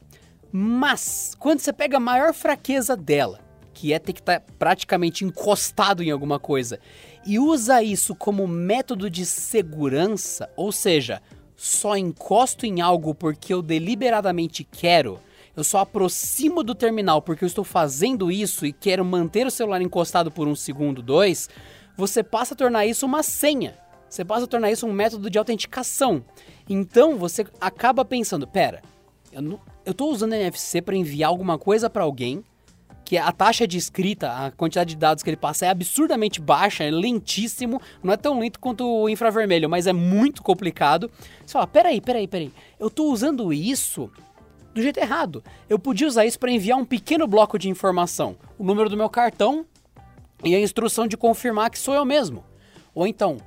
Mas 0.51 1.37
quando 1.39 1.61
você 1.61 1.71
pega 1.71 1.99
a 1.99 2.01
maior 2.01 2.33
fraqueza 2.33 2.97
dela, 2.97 3.41
que 3.75 3.93
é 3.93 3.99
ter 3.99 4.15
que 4.15 4.21
estar 4.21 4.41
tá 4.41 4.47
praticamente 4.59 5.23
encostado 5.23 6.03
em 6.03 6.11
alguma 6.11 6.39
coisa, 6.39 6.81
e 7.27 7.39
usa 7.39 7.83
isso 7.83 8.15
como 8.15 8.49
método 8.49 9.11
de 9.11 9.27
segurança, 9.27 10.49
ou 10.57 10.73
seja, 10.73 11.21
só 11.55 11.95
encosto 11.95 12.65
em 12.65 12.81
algo 12.81 13.15
porque 13.15 13.53
eu 13.53 13.61
deliberadamente 13.61 14.65
quero, 14.65 15.21
eu 15.55 15.63
só 15.63 15.81
aproximo 15.81 16.63
do 16.63 16.75
terminal 16.75 17.21
porque 17.21 17.45
eu 17.45 17.49
estou 17.49 17.65
fazendo 17.65 18.33
isso 18.33 18.65
e 18.65 18.73
quero 18.73 19.05
manter 19.05 19.47
o 19.47 19.51
celular 19.51 19.83
encostado 19.83 20.31
por 20.31 20.49
um 20.49 20.57
segundo, 20.57 21.03
dois, 21.03 21.51
você 21.99 22.23
passa 22.23 22.55
a 22.55 22.57
tornar 22.57 22.87
isso 22.87 23.05
uma 23.05 23.23
senha. 23.23 23.77
Você 24.09 24.25
passa 24.25 24.45
a 24.45 24.49
tornar 24.49 24.71
isso 24.71 24.87
um 24.87 24.93
método 24.93 25.29
de 25.29 25.39
autenticação. 25.39 26.25
Então 26.69 27.17
você 27.17 27.47
acaba 27.61 28.05
pensando, 28.05 28.47
pera, 28.47 28.83
eu, 29.33 29.41
não, 29.41 29.61
eu 29.87 29.95
tô 29.95 30.11
usando 30.11 30.35
NFC 30.35 30.83
para 30.83 30.95
enviar 30.95 31.31
alguma 31.31 31.59
coisa 31.59 31.89
para 31.89 32.03
alguém, 32.03 32.45
que 33.09 33.17
a 33.17 33.33
taxa 33.33 33.67
de 33.67 33.79
escrita, 33.79 34.31
a 34.31 34.51
quantidade 34.51 34.91
de 34.91 34.97
dados 34.97 35.23
que 35.23 35.31
ele 35.31 35.37
passa 35.39 35.65
é 35.65 35.71
absurdamente 35.71 36.43
baixa, 36.43 36.85
é 36.85 36.91
lentíssimo, 36.91 37.81
não 38.03 38.13
é 38.13 38.19
tão 38.19 38.39
lento 38.39 38.61
quanto 38.61 38.87
o 38.87 39.09
infravermelho, 39.09 39.67
mas 39.67 39.87
é 39.87 39.95
muito 39.95 40.43
complicado. 40.43 41.11
Você 41.45 41.55
fala, 41.55 41.67
peraí, 41.67 42.03
peraí, 42.03 42.29
peraí, 42.29 42.53
eu 42.79 42.91
tô 42.91 43.11
usando 43.11 43.51
isso 43.51 44.11
do 44.75 44.83
jeito 44.83 45.01
errado. 45.01 45.43
Eu 45.71 45.79
podia 45.79 46.07
usar 46.07 46.27
isso 46.27 46.39
para 46.39 46.51
enviar 46.51 46.77
um 46.77 46.85
pequeno 46.85 47.27
bloco 47.27 47.59
de 47.59 47.71
informação, 47.71 48.37
o 48.59 48.65
número 48.65 48.91
do 48.91 48.97
meu 48.97 49.09
cartão 49.09 49.65
e 50.45 50.55
a 50.55 50.61
instrução 50.61 51.07
de 51.07 51.17
confirmar 51.17 51.71
que 51.71 51.79
sou 51.79 51.95
eu 51.95 52.05
mesmo. 52.05 52.45
Ou 52.95 53.07
então, 53.07 53.39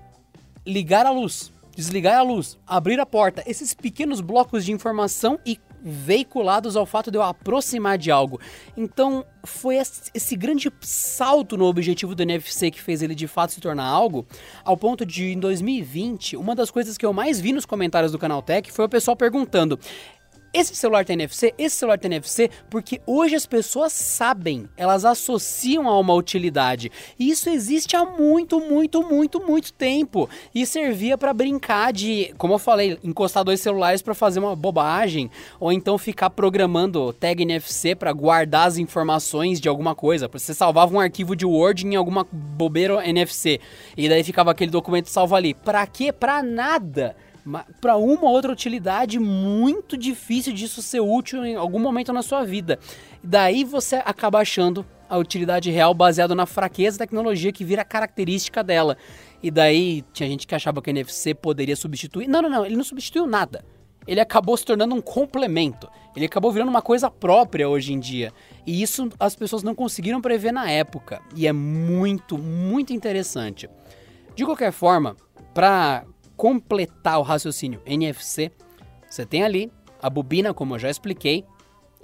ligar 0.66 1.06
a 1.06 1.12
luz 1.12 1.51
desligar 1.76 2.20
a 2.20 2.22
luz, 2.22 2.58
abrir 2.66 3.00
a 3.00 3.06
porta, 3.06 3.44
esses 3.46 3.74
pequenos 3.74 4.22
blocos 4.22 4.66
de 4.66 4.72
informação 4.72 5.40
e 5.46 5.60
veiculados 5.84 6.76
ao 6.76 6.86
fato 6.86 7.10
de 7.10 7.18
eu 7.18 7.24
aproximar 7.24 7.98
de 7.98 8.12
algo. 8.12 8.40
Então, 8.78 9.26
foi 9.44 9.78
esse 10.14 10.36
grande 10.36 10.72
salto 10.82 11.58
no 11.58 11.66
objetivo 11.66 12.14
do 12.14 12.22
NFC 12.22 12.70
que 12.70 12.82
fez 12.82 13.02
ele 13.02 13.16
de 13.16 13.28
fato 13.28 13.54
se 13.54 13.60
tornar 13.60 13.86
algo, 13.86 14.26
ao 14.64 14.78
ponto 14.78 15.06
de 15.06 15.32
em 15.32 15.40
2020, 15.40 16.38
uma 16.38 16.56
das 16.56 16.70
coisas 16.70 16.98
que 16.98 17.06
eu 17.06 17.14
mais 17.14 17.40
vi 17.40 17.52
nos 17.52 17.66
comentários 17.66 18.12
do 18.12 18.20
canal 18.20 18.42
Tech 18.42 18.72
foi 18.72 18.86
o 18.86 18.90
pessoal 18.90 19.18
perguntando: 19.18 19.80
esse 20.54 20.76
celular 20.76 21.06
tem 21.06 21.14
NFC, 21.14 21.54
esse 21.58 21.78
celular 21.78 21.98
tem 21.98 22.12
NFC, 22.12 22.50
porque 22.70 23.02
hoje 23.06 23.36
as 23.36 23.46
pessoas 23.46 23.94
sabem, 23.94 24.68
elas 24.76 25.06
associam 25.06 25.88
a 25.88 25.98
uma 25.98 26.14
utilidade. 26.14 26.92
E 27.18 27.30
isso 27.30 27.50
existe 27.50 27.96
há 27.96 28.04
muito, 28.04 28.60
muito, 28.60 29.02
muito, 29.02 29.40
muito 29.40 29.72
tempo. 29.72 30.30
E 30.54 30.66
servia 30.66 31.18
para 31.18 31.34
brincar 31.34 31.94
de, 31.94 32.34
como 32.38 32.56
eu 32.56 32.60
falei, 32.60 33.00
encostar 33.02 33.46
dois 33.46 33.62
celulares 33.62 34.02
para 34.02 34.14
fazer 34.14 34.40
uma 34.40 34.56
bobagem, 34.56 35.32
ou 35.60 35.72
então 35.72 35.98
ficar 35.98 36.30
programando 36.30 37.14
tag 37.14 37.42
NFC 37.42 37.96
para 37.96 38.12
guardar 38.12 38.68
as 38.68 38.78
informações 38.78 39.60
de 39.62 39.70
alguma 39.70 39.96
coisa. 39.96 40.28
Você 40.28 40.54
salvava 40.54 40.94
um 40.94 41.00
arquivo 41.00 41.36
de 41.36 41.46
Word 41.46 41.88
em 41.88 41.96
alguma 41.96 42.28
bobeira 42.30 43.08
NFC, 43.08 43.62
e 43.96 44.10
daí 44.10 44.24
ficava 44.24 44.52
aquele 44.52 44.72
documento 44.72 45.08
salvo 45.08 45.34
ali. 45.34 45.54
Para 45.54 45.88
quê? 45.88 46.12
Para 46.12 46.44
nada 46.44 47.16
para 47.80 47.98
uma 47.98 48.24
ou 48.26 48.32
outra 48.32 48.52
utilidade 48.52 49.20
muito 49.20 49.98
difícil 49.98 50.54
disso 50.54 50.82
ser 50.82 51.00
útil 51.00 51.46
em 51.46 51.56
algum 51.56 51.80
momento 51.80 52.14
na 52.14 52.22
sua 52.22 52.44
vida. 52.44 52.80
Daí 53.24 53.64
você 53.64 53.98
acaba 53.98 54.40
achando 54.40 54.86
a 55.10 55.18
utilidade 55.18 55.70
real 55.70 55.94
baseado 55.94 56.34
na 56.34 56.46
fraqueza 56.46 56.98
da 56.98 57.06
tecnologia 57.06 57.52
que 57.52 57.66
vira 57.66 57.84
característica 57.84 58.64
dela. 58.64 58.96
E 59.44 59.52
daí 59.52 60.04
tinha 60.14 60.30
gente 60.30 60.48
que 60.48 60.56
achava 60.56 60.82
que 60.82 60.90
o 60.90 60.92
NFC 60.92 61.34
poderia 61.34 61.76
substituir. 61.76 62.28
Não, 62.28 62.42
não, 62.42 62.50
não, 62.50 62.66
ele 62.66 62.78
não 62.78 62.84
substituiu 62.84 63.28
nada. 63.28 63.66
Ele 64.08 64.20
acabou 64.20 64.56
se 64.56 64.66
tornando 64.66 64.96
um 64.96 65.02
complemento. 65.02 65.90
Ele 66.16 66.26
acabou 66.26 66.52
virando 66.52 66.70
uma 66.70 66.82
coisa 66.82 67.10
própria 67.10 67.68
hoje 67.68 67.94
em 67.94 68.00
dia. 68.00 68.32
E 68.66 68.82
isso 68.82 69.10
as 69.20 69.36
pessoas 69.36 69.64
não 69.64 69.76
conseguiram 69.76 70.22
prever 70.22 70.52
na 70.52 70.70
época. 70.70 71.22
E 71.36 71.46
é 71.46 71.54
muito, 71.54 72.38
muito 72.38 72.94
interessante. 72.94 73.70
De 74.36 74.46
qualquer 74.46 74.72
forma, 74.72 75.16
para 75.54 76.06
completar 76.42 77.20
o 77.20 77.22
raciocínio 77.22 77.80
NFC, 77.86 78.52
você 79.08 79.24
tem 79.28 79.44
ali 79.44 79.72
a 80.02 80.10
bobina, 80.10 80.56
como 80.56 80.74
eu 80.74 80.80
já 80.80 80.90
expliquei. 80.90 81.46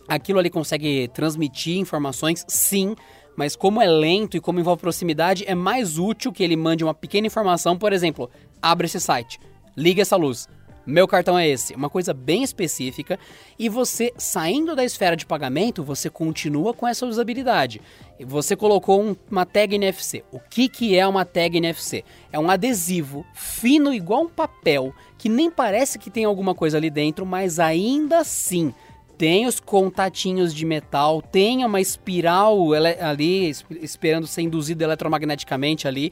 Aquilo 0.08 0.38
ali 0.38 0.52
consegue 0.52 1.08
transmitir 1.08 1.80
informações, 1.80 2.46
sim, 2.48 2.96
mas 3.36 3.56
como 3.56 3.82
é 3.82 3.88
lento 3.88 4.38
e 4.38 4.40
como 4.40 4.60
envolve 4.60 4.80
proximidade, 4.80 5.44
é 5.48 5.56
mais 5.56 5.98
útil 5.98 6.32
que 6.32 6.44
ele 6.44 6.56
mande 6.56 6.84
uma 6.84 6.94
pequena 6.94 7.26
informação, 7.26 7.76
por 7.80 7.92
exemplo, 7.92 8.30
abre 8.62 8.86
esse 8.86 9.00
site, 9.00 9.40
liga 9.76 10.04
essa 10.04 10.16
luz, 10.16 10.48
meu 10.88 11.06
cartão 11.06 11.38
é 11.38 11.46
esse, 11.46 11.74
uma 11.74 11.90
coisa 11.90 12.14
bem 12.14 12.44
específica, 12.44 13.20
e 13.60 13.68
você 13.68 14.14
saindo 14.18 14.74
da 14.74 14.86
esfera 14.86 15.18
de 15.18 15.26
pagamento, 15.26 15.84
você 15.84 16.12
continua 16.12 16.74
com 16.74 16.88
essa 16.88 17.06
usabilidade. 17.06 17.82
Você 18.26 18.56
colocou 18.56 19.02
um, 19.02 19.16
uma 19.30 19.46
tag 19.46 19.76
NFC. 19.76 20.24
O 20.32 20.40
que, 20.40 20.68
que 20.68 20.98
é 20.98 21.06
uma 21.06 21.24
tag 21.24 21.58
NFC? 21.58 22.04
É 22.32 22.40
um 22.40 22.50
adesivo 22.50 23.26
fino 23.34 23.94
igual 23.94 24.24
um 24.24 24.30
papel, 24.30 24.94
que 25.18 25.30
nem 25.30 25.52
parece 25.52 26.00
que 26.00 26.10
tem 26.10 26.26
alguma 26.26 26.56
coisa 26.56 26.78
ali 26.78 26.90
dentro, 26.90 27.26
mas 27.26 27.60
ainda 27.60 28.20
assim 28.20 28.74
tem 29.18 29.48
os 29.48 29.60
contatinhos 29.60 30.54
de 30.54 30.66
metal, 30.66 31.22
tem 31.22 31.66
uma 31.66 31.82
espiral 31.82 32.74
ali 33.02 33.52
esperando 33.82 34.28
ser 34.28 34.44
induzida 34.44 34.84
eletromagneticamente 34.84 35.88
ali 35.88 36.12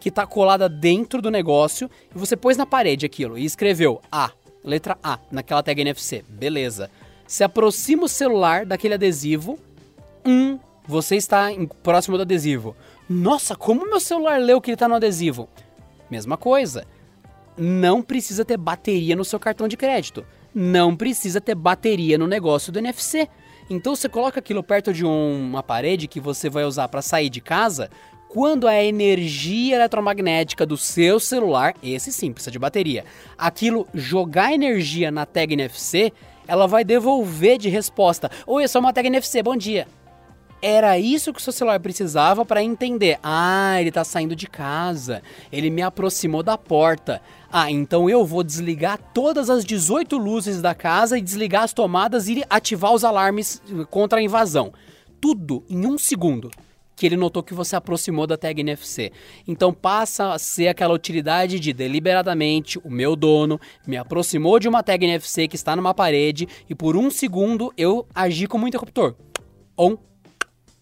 que 0.00 0.08
está 0.08 0.26
colada 0.26 0.68
dentro 0.68 1.20
do 1.20 1.30
negócio 1.30 1.90
e 2.14 2.18
você 2.18 2.36
pôs 2.36 2.56
na 2.56 2.64
parede 2.64 3.04
aquilo 3.04 3.36
e 3.36 3.44
escreveu 3.44 4.00
A, 4.10 4.30
letra 4.64 4.96
A, 5.02 5.18
naquela 5.30 5.62
tag 5.62 5.80
NFC. 5.80 6.24
Beleza. 6.28 6.90
Se 7.26 7.42
aproxima 7.44 8.04
o 8.04 8.08
celular 8.08 8.64
daquele 8.64 8.94
adesivo, 8.94 9.58
um, 10.24 10.58
você 10.86 11.16
está 11.16 11.52
em, 11.52 11.66
próximo 11.66 12.16
do 12.16 12.22
adesivo. 12.22 12.76
Nossa, 13.08 13.54
como 13.54 13.88
meu 13.88 14.00
celular 14.00 14.40
leu 14.40 14.60
que 14.60 14.70
ele 14.70 14.74
está 14.76 14.88
no 14.88 14.94
adesivo? 14.94 15.48
Mesma 16.10 16.36
coisa. 16.36 16.84
Não 17.56 18.02
precisa 18.02 18.44
ter 18.44 18.56
bateria 18.56 19.16
no 19.16 19.24
seu 19.24 19.38
cartão 19.38 19.66
de 19.66 19.76
crédito. 19.76 20.24
Não 20.54 20.96
precisa 20.96 21.40
ter 21.40 21.54
bateria 21.54 22.18
no 22.18 22.26
negócio 22.26 22.72
do 22.72 22.78
NFC. 22.78 23.28
Então 23.68 23.96
você 23.96 24.08
coloca 24.08 24.38
aquilo 24.38 24.62
perto 24.62 24.92
de 24.92 25.04
um, 25.04 25.48
uma 25.48 25.62
parede 25.62 26.06
que 26.06 26.20
você 26.20 26.48
vai 26.48 26.64
usar 26.64 26.88
para 26.88 27.02
sair 27.02 27.28
de 27.28 27.40
casa, 27.40 27.90
quando 28.28 28.68
a 28.68 28.82
energia 28.82 29.76
eletromagnética 29.76 30.66
do 30.66 30.76
seu 30.76 31.18
celular, 31.18 31.74
esse 31.82 32.12
sim 32.12 32.32
precisa 32.32 32.50
de 32.50 32.58
bateria, 32.58 33.04
aquilo 33.36 33.88
jogar 33.94 34.52
energia 34.52 35.10
na 35.10 35.24
tag 35.24 35.54
NFC, 35.54 36.12
ela 36.46 36.66
vai 36.66 36.84
devolver 36.84 37.58
de 37.58 37.68
resposta: 37.68 38.30
Oi, 38.46 38.64
eu 38.64 38.68
sou 38.68 38.80
uma 38.80 38.92
tag 38.92 39.06
NFC, 39.06 39.42
bom 39.42 39.56
dia. 39.56 39.88
Era 40.60 40.98
isso 40.98 41.32
que 41.32 41.38
o 41.38 41.42
seu 41.42 41.52
celular 41.52 41.78
precisava 41.80 42.44
para 42.44 42.62
entender. 42.62 43.18
Ah, 43.22 43.76
ele 43.78 43.90
está 43.90 44.04
saindo 44.04 44.34
de 44.34 44.46
casa. 44.46 45.22
Ele 45.52 45.70
me 45.70 45.82
aproximou 45.82 46.42
da 46.42 46.56
porta. 46.56 47.20
Ah, 47.52 47.70
então 47.70 48.08
eu 48.08 48.24
vou 48.24 48.42
desligar 48.42 48.98
todas 49.12 49.50
as 49.50 49.64
18 49.64 50.16
luzes 50.16 50.60
da 50.60 50.74
casa 50.74 51.18
e 51.18 51.22
desligar 51.22 51.62
as 51.62 51.72
tomadas 51.72 52.28
e 52.28 52.44
ativar 52.48 52.92
os 52.92 53.04
alarmes 53.04 53.62
contra 53.90 54.18
a 54.18 54.22
invasão. 54.22 54.72
Tudo 55.20 55.64
em 55.68 55.86
um 55.86 55.98
segundo 55.98 56.50
que 56.96 57.04
ele 57.04 57.16
notou 57.16 57.42
que 57.42 57.54
você 57.54 57.76
aproximou 57.76 58.26
da 58.26 58.38
tag 58.38 58.58
NFC. 58.60 59.12
Então 59.46 59.72
passa 59.72 60.32
a 60.32 60.38
ser 60.38 60.68
aquela 60.68 60.94
utilidade 60.94 61.60
de 61.60 61.72
deliberadamente 61.72 62.78
o 62.78 62.90
meu 62.90 63.14
dono 63.14 63.60
me 63.86 63.98
aproximou 63.98 64.58
de 64.58 64.66
uma 64.66 64.82
tag 64.82 65.04
NFC 65.04 65.46
que 65.46 65.56
está 65.56 65.76
numa 65.76 65.92
parede 65.92 66.48
e 66.68 66.74
por 66.74 66.96
um 66.96 67.10
segundo 67.10 67.72
eu 67.76 68.06
agi 68.14 68.46
como 68.46 68.66
interruptor. 68.66 69.14
On, 69.76 69.98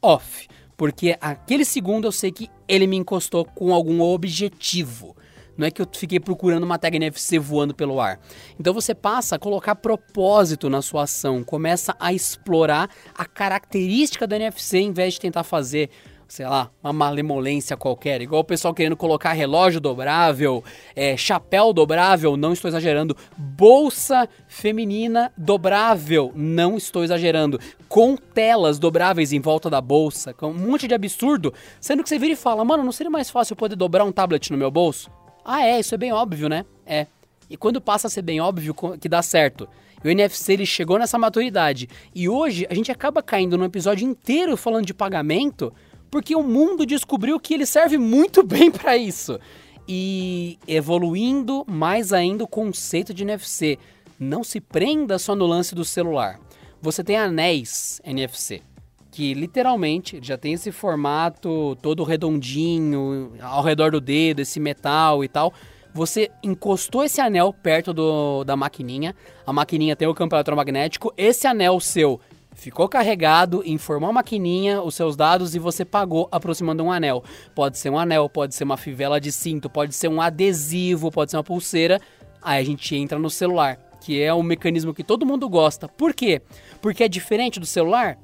off. 0.04 0.46
Porque 0.76 1.16
aquele 1.20 1.64
segundo 1.64 2.06
eu 2.06 2.12
sei 2.12 2.32
que 2.32 2.50
ele 2.68 2.86
me 2.86 2.96
encostou 2.96 3.44
com 3.44 3.72
algum 3.72 4.00
objetivo. 4.00 5.16
Não 5.56 5.66
é 5.66 5.70
que 5.70 5.80
eu 5.80 5.86
fiquei 5.92 6.18
procurando 6.18 6.64
uma 6.64 6.78
tag 6.78 6.96
NFC 6.96 7.38
voando 7.38 7.74
pelo 7.74 8.00
ar. 8.00 8.18
Então 8.58 8.74
você 8.74 8.92
passa 8.94 9.36
a 9.36 9.38
colocar 9.38 9.76
propósito 9.76 10.68
na 10.68 10.82
sua 10.82 11.04
ação, 11.04 11.44
começa 11.44 11.94
a 12.00 12.12
explorar 12.12 12.90
a 13.14 13.24
característica 13.24 14.26
do 14.26 14.34
NFC 14.34 14.78
em 14.78 14.92
vez 14.92 15.14
de 15.14 15.20
tentar 15.20 15.44
fazer 15.44 15.90
sei 16.28 16.46
lá, 16.46 16.70
uma 16.82 16.92
malemolência 16.92 17.76
qualquer, 17.76 18.22
igual 18.22 18.42
o 18.42 18.44
pessoal 18.44 18.74
querendo 18.74 18.96
colocar 18.96 19.32
relógio 19.32 19.80
dobrável, 19.80 20.62
é, 20.94 21.16
chapéu 21.16 21.72
dobrável, 21.72 22.36
não 22.36 22.52
estou 22.52 22.68
exagerando, 22.68 23.16
bolsa 23.36 24.28
feminina 24.48 25.32
dobrável, 25.36 26.32
não 26.34 26.76
estou 26.76 27.04
exagerando, 27.04 27.60
com 27.88 28.16
telas 28.16 28.78
dobráveis 28.78 29.32
em 29.32 29.40
volta 29.40 29.70
da 29.70 29.80
bolsa, 29.80 30.34
com 30.34 30.50
um 30.50 30.54
monte 30.54 30.88
de 30.88 30.94
absurdo, 30.94 31.52
sendo 31.80 32.02
que 32.02 32.08
você 32.08 32.18
vira 32.18 32.32
e 32.32 32.36
fala, 32.36 32.64
mano, 32.64 32.82
não 32.82 32.92
seria 32.92 33.10
mais 33.10 33.30
fácil 33.30 33.52
eu 33.52 33.56
poder 33.56 33.76
dobrar 33.76 34.04
um 34.04 34.12
tablet 34.12 34.50
no 34.50 34.58
meu 34.58 34.70
bolso? 34.70 35.10
Ah, 35.44 35.66
é, 35.66 35.78
isso 35.78 35.94
é 35.94 35.98
bem 35.98 36.12
óbvio, 36.12 36.48
né? 36.48 36.64
É. 36.86 37.06
E 37.48 37.56
quando 37.56 37.80
passa 37.80 38.06
a 38.06 38.10
ser 38.10 38.22
bem 38.22 38.40
óbvio 38.40 38.74
que 38.98 39.08
dá 39.08 39.20
certo. 39.22 39.68
o 40.02 40.08
NFC 40.08 40.54
ele 40.54 40.66
chegou 40.66 40.98
nessa 40.98 41.18
maturidade. 41.18 41.88
E 42.14 42.28
hoje 42.28 42.66
a 42.70 42.74
gente 42.74 42.90
acaba 42.90 43.22
caindo 43.22 43.58
num 43.58 43.64
episódio 43.64 44.08
inteiro 44.08 44.56
falando 44.56 44.86
de 44.86 44.94
pagamento, 44.94 45.72
porque 46.14 46.36
o 46.36 46.44
mundo 46.44 46.86
descobriu 46.86 47.40
que 47.40 47.54
ele 47.54 47.66
serve 47.66 47.98
muito 47.98 48.40
bem 48.46 48.70
para 48.70 48.96
isso. 48.96 49.36
E 49.88 50.60
evoluindo 50.64 51.64
mais 51.66 52.12
ainda 52.12 52.44
o 52.44 52.46
conceito 52.46 53.12
de 53.12 53.24
NFC. 53.24 53.80
Não 54.16 54.44
se 54.44 54.60
prenda 54.60 55.18
só 55.18 55.34
no 55.34 55.44
lance 55.44 55.74
do 55.74 55.84
celular. 55.84 56.38
Você 56.80 57.02
tem 57.02 57.16
anéis 57.16 58.00
NFC 58.04 58.62
que 59.10 59.34
literalmente 59.34 60.20
já 60.22 60.36
tem 60.36 60.54
esse 60.54 60.72
formato 60.72 61.76
todo 61.82 62.02
redondinho, 62.02 63.32
ao 63.40 63.62
redor 63.62 63.92
do 63.92 64.00
dedo, 64.00 64.40
esse 64.40 64.58
metal 64.58 65.24
e 65.24 65.28
tal. 65.28 65.52
Você 65.92 66.30
encostou 66.42 67.04
esse 67.04 67.20
anel 67.20 67.52
perto 67.52 67.92
do, 67.92 68.42
da 68.44 68.56
maquininha, 68.56 69.14
a 69.46 69.52
maquininha 69.52 69.94
tem 69.94 70.08
o 70.08 70.14
campo 70.14 70.34
eletromagnético, 70.34 71.12
esse 71.16 71.46
anel 71.46 71.78
seu 71.78 72.20
ficou 72.54 72.88
carregado, 72.88 73.62
informou 73.66 74.10
a 74.10 74.12
maquininha 74.12 74.80
os 74.82 74.94
seus 74.94 75.16
dados 75.16 75.54
e 75.54 75.58
você 75.58 75.84
pagou 75.84 76.28
aproximando 76.32 76.82
um 76.82 76.90
anel. 76.90 77.22
Pode 77.54 77.78
ser 77.78 77.90
um 77.90 77.98
anel, 77.98 78.28
pode 78.28 78.54
ser 78.54 78.64
uma 78.64 78.76
fivela 78.76 79.20
de 79.20 79.30
cinto, 79.30 79.68
pode 79.68 79.94
ser 79.94 80.08
um 80.08 80.20
adesivo, 80.20 81.10
pode 81.10 81.30
ser 81.30 81.36
uma 81.36 81.44
pulseira. 81.44 82.00
Aí 82.40 82.60
a 82.60 82.64
gente 82.64 82.94
entra 82.96 83.18
no 83.18 83.30
celular, 83.30 83.78
que 84.00 84.22
é 84.22 84.32
um 84.32 84.42
mecanismo 84.42 84.94
que 84.94 85.04
todo 85.04 85.26
mundo 85.26 85.48
gosta. 85.48 85.88
Por 85.88 86.14
quê? 86.14 86.40
Porque 86.80 87.04
é 87.04 87.08
diferente 87.08 87.58
do 87.58 87.66
celular? 87.66 88.18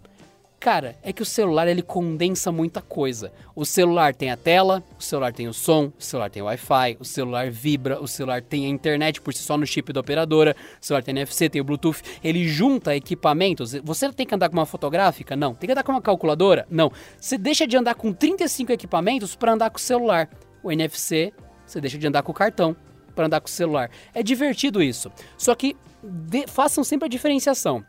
Cara, 0.60 0.94
é 1.02 1.10
que 1.10 1.22
o 1.22 1.24
celular 1.24 1.66
ele 1.68 1.80
condensa 1.80 2.52
muita 2.52 2.82
coisa. 2.82 3.32
O 3.56 3.64
celular 3.64 4.14
tem 4.14 4.30
a 4.30 4.36
tela, 4.36 4.84
o 4.98 5.02
celular 5.02 5.32
tem 5.32 5.48
o 5.48 5.54
som, 5.54 5.90
o 5.98 6.02
celular 6.02 6.28
tem 6.28 6.42
o 6.42 6.44
Wi-Fi, 6.44 6.98
o 7.00 7.04
celular 7.04 7.50
vibra, 7.50 7.98
o 7.98 8.06
celular 8.06 8.42
tem 8.42 8.66
a 8.66 8.68
internet 8.68 9.22
por 9.22 9.32
si 9.32 9.42
só 9.42 9.56
no 9.56 9.66
chip 9.66 9.90
da 9.90 10.00
operadora, 10.00 10.54
o 10.78 10.84
celular 10.84 11.02
tem 11.02 11.12
NFC, 11.12 11.48
tem 11.48 11.62
o 11.62 11.64
Bluetooth. 11.64 12.02
Ele 12.22 12.46
junta 12.46 12.94
equipamentos. 12.94 13.72
Você 13.82 14.12
tem 14.12 14.26
que 14.26 14.34
andar 14.34 14.50
com 14.50 14.58
uma 14.58 14.66
fotográfica? 14.66 15.34
Não. 15.34 15.54
Tem 15.54 15.66
que 15.66 15.72
andar 15.72 15.82
com 15.82 15.92
uma 15.92 16.02
calculadora? 16.02 16.66
Não. 16.68 16.92
Você 17.18 17.38
deixa 17.38 17.66
de 17.66 17.78
andar 17.78 17.94
com 17.94 18.12
35 18.12 18.70
equipamentos 18.70 19.34
para 19.34 19.54
andar 19.54 19.70
com 19.70 19.78
o 19.78 19.80
celular. 19.80 20.28
O 20.62 20.70
NFC, 20.70 21.32
você 21.64 21.80
deixa 21.80 21.96
de 21.96 22.06
andar 22.06 22.22
com 22.22 22.32
o 22.32 22.34
cartão 22.34 22.76
para 23.14 23.24
andar 23.24 23.40
com 23.40 23.48
o 23.48 23.50
celular. 23.50 23.90
É 24.12 24.22
divertido 24.22 24.82
isso. 24.82 25.10
Só 25.38 25.54
que 25.54 25.74
de, 26.02 26.46
façam 26.46 26.84
sempre 26.84 27.06
a 27.06 27.08
diferenciação. 27.08 27.82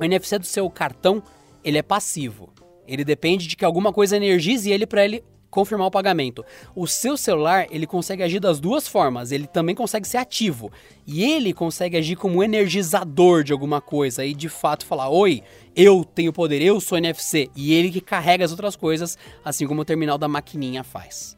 O 0.00 0.04
NFC 0.04 0.38
do 0.38 0.46
seu 0.46 0.68
cartão 0.70 1.22
ele 1.66 1.78
é 1.78 1.82
passivo. 1.82 2.48
Ele 2.86 3.04
depende 3.04 3.48
de 3.48 3.56
que 3.56 3.64
alguma 3.64 3.92
coisa 3.92 4.16
energize 4.16 4.70
ele 4.70 4.86
para 4.86 5.04
ele 5.04 5.24
confirmar 5.50 5.88
o 5.88 5.90
pagamento. 5.90 6.44
O 6.76 6.86
seu 6.86 7.16
celular, 7.16 7.66
ele 7.70 7.88
consegue 7.88 8.22
agir 8.22 8.38
das 8.38 8.60
duas 8.60 8.86
formas. 8.86 9.32
Ele 9.32 9.48
também 9.48 9.74
consegue 9.74 10.06
ser 10.06 10.18
ativo. 10.18 10.70
E 11.04 11.24
ele 11.24 11.52
consegue 11.52 11.96
agir 11.96 12.14
como 12.14 12.40
energizador 12.40 13.42
de 13.42 13.52
alguma 13.52 13.80
coisa. 13.80 14.24
E 14.24 14.32
de 14.32 14.48
fato 14.48 14.86
falar: 14.86 15.08
Oi, 15.08 15.42
eu 15.74 16.04
tenho 16.04 16.32
poder, 16.32 16.62
eu 16.62 16.80
sou 16.80 16.96
NFC. 16.96 17.50
E 17.56 17.74
ele 17.74 17.90
que 17.90 18.00
carrega 18.00 18.44
as 18.44 18.52
outras 18.52 18.76
coisas, 18.76 19.18
assim 19.44 19.66
como 19.66 19.80
o 19.80 19.84
terminal 19.84 20.16
da 20.16 20.28
maquininha 20.28 20.84
faz. 20.84 21.36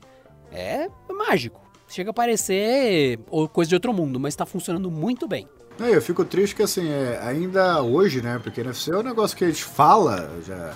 É 0.52 0.90
mágico. 1.08 1.66
Chega 1.88 2.10
a 2.10 2.14
parecer 2.14 3.18
coisa 3.50 3.70
de 3.70 3.74
outro 3.74 3.94
mundo, 3.94 4.20
mas 4.20 4.34
está 4.34 4.44
funcionando 4.44 4.90
muito 4.90 5.26
bem. 5.26 5.48
Eu 5.78 6.02
fico 6.02 6.24
triste 6.24 6.56
que, 6.56 6.62
assim, 6.62 6.88
é, 6.88 7.20
ainda 7.22 7.82
hoje, 7.82 8.20
né, 8.20 8.40
porque 8.42 8.60
NFC 8.60 8.90
é 8.90 8.96
um 8.96 9.02
negócio 9.02 9.36
que 9.36 9.44
a 9.44 9.48
gente 9.48 9.62
fala, 9.62 10.28
já, 10.44 10.74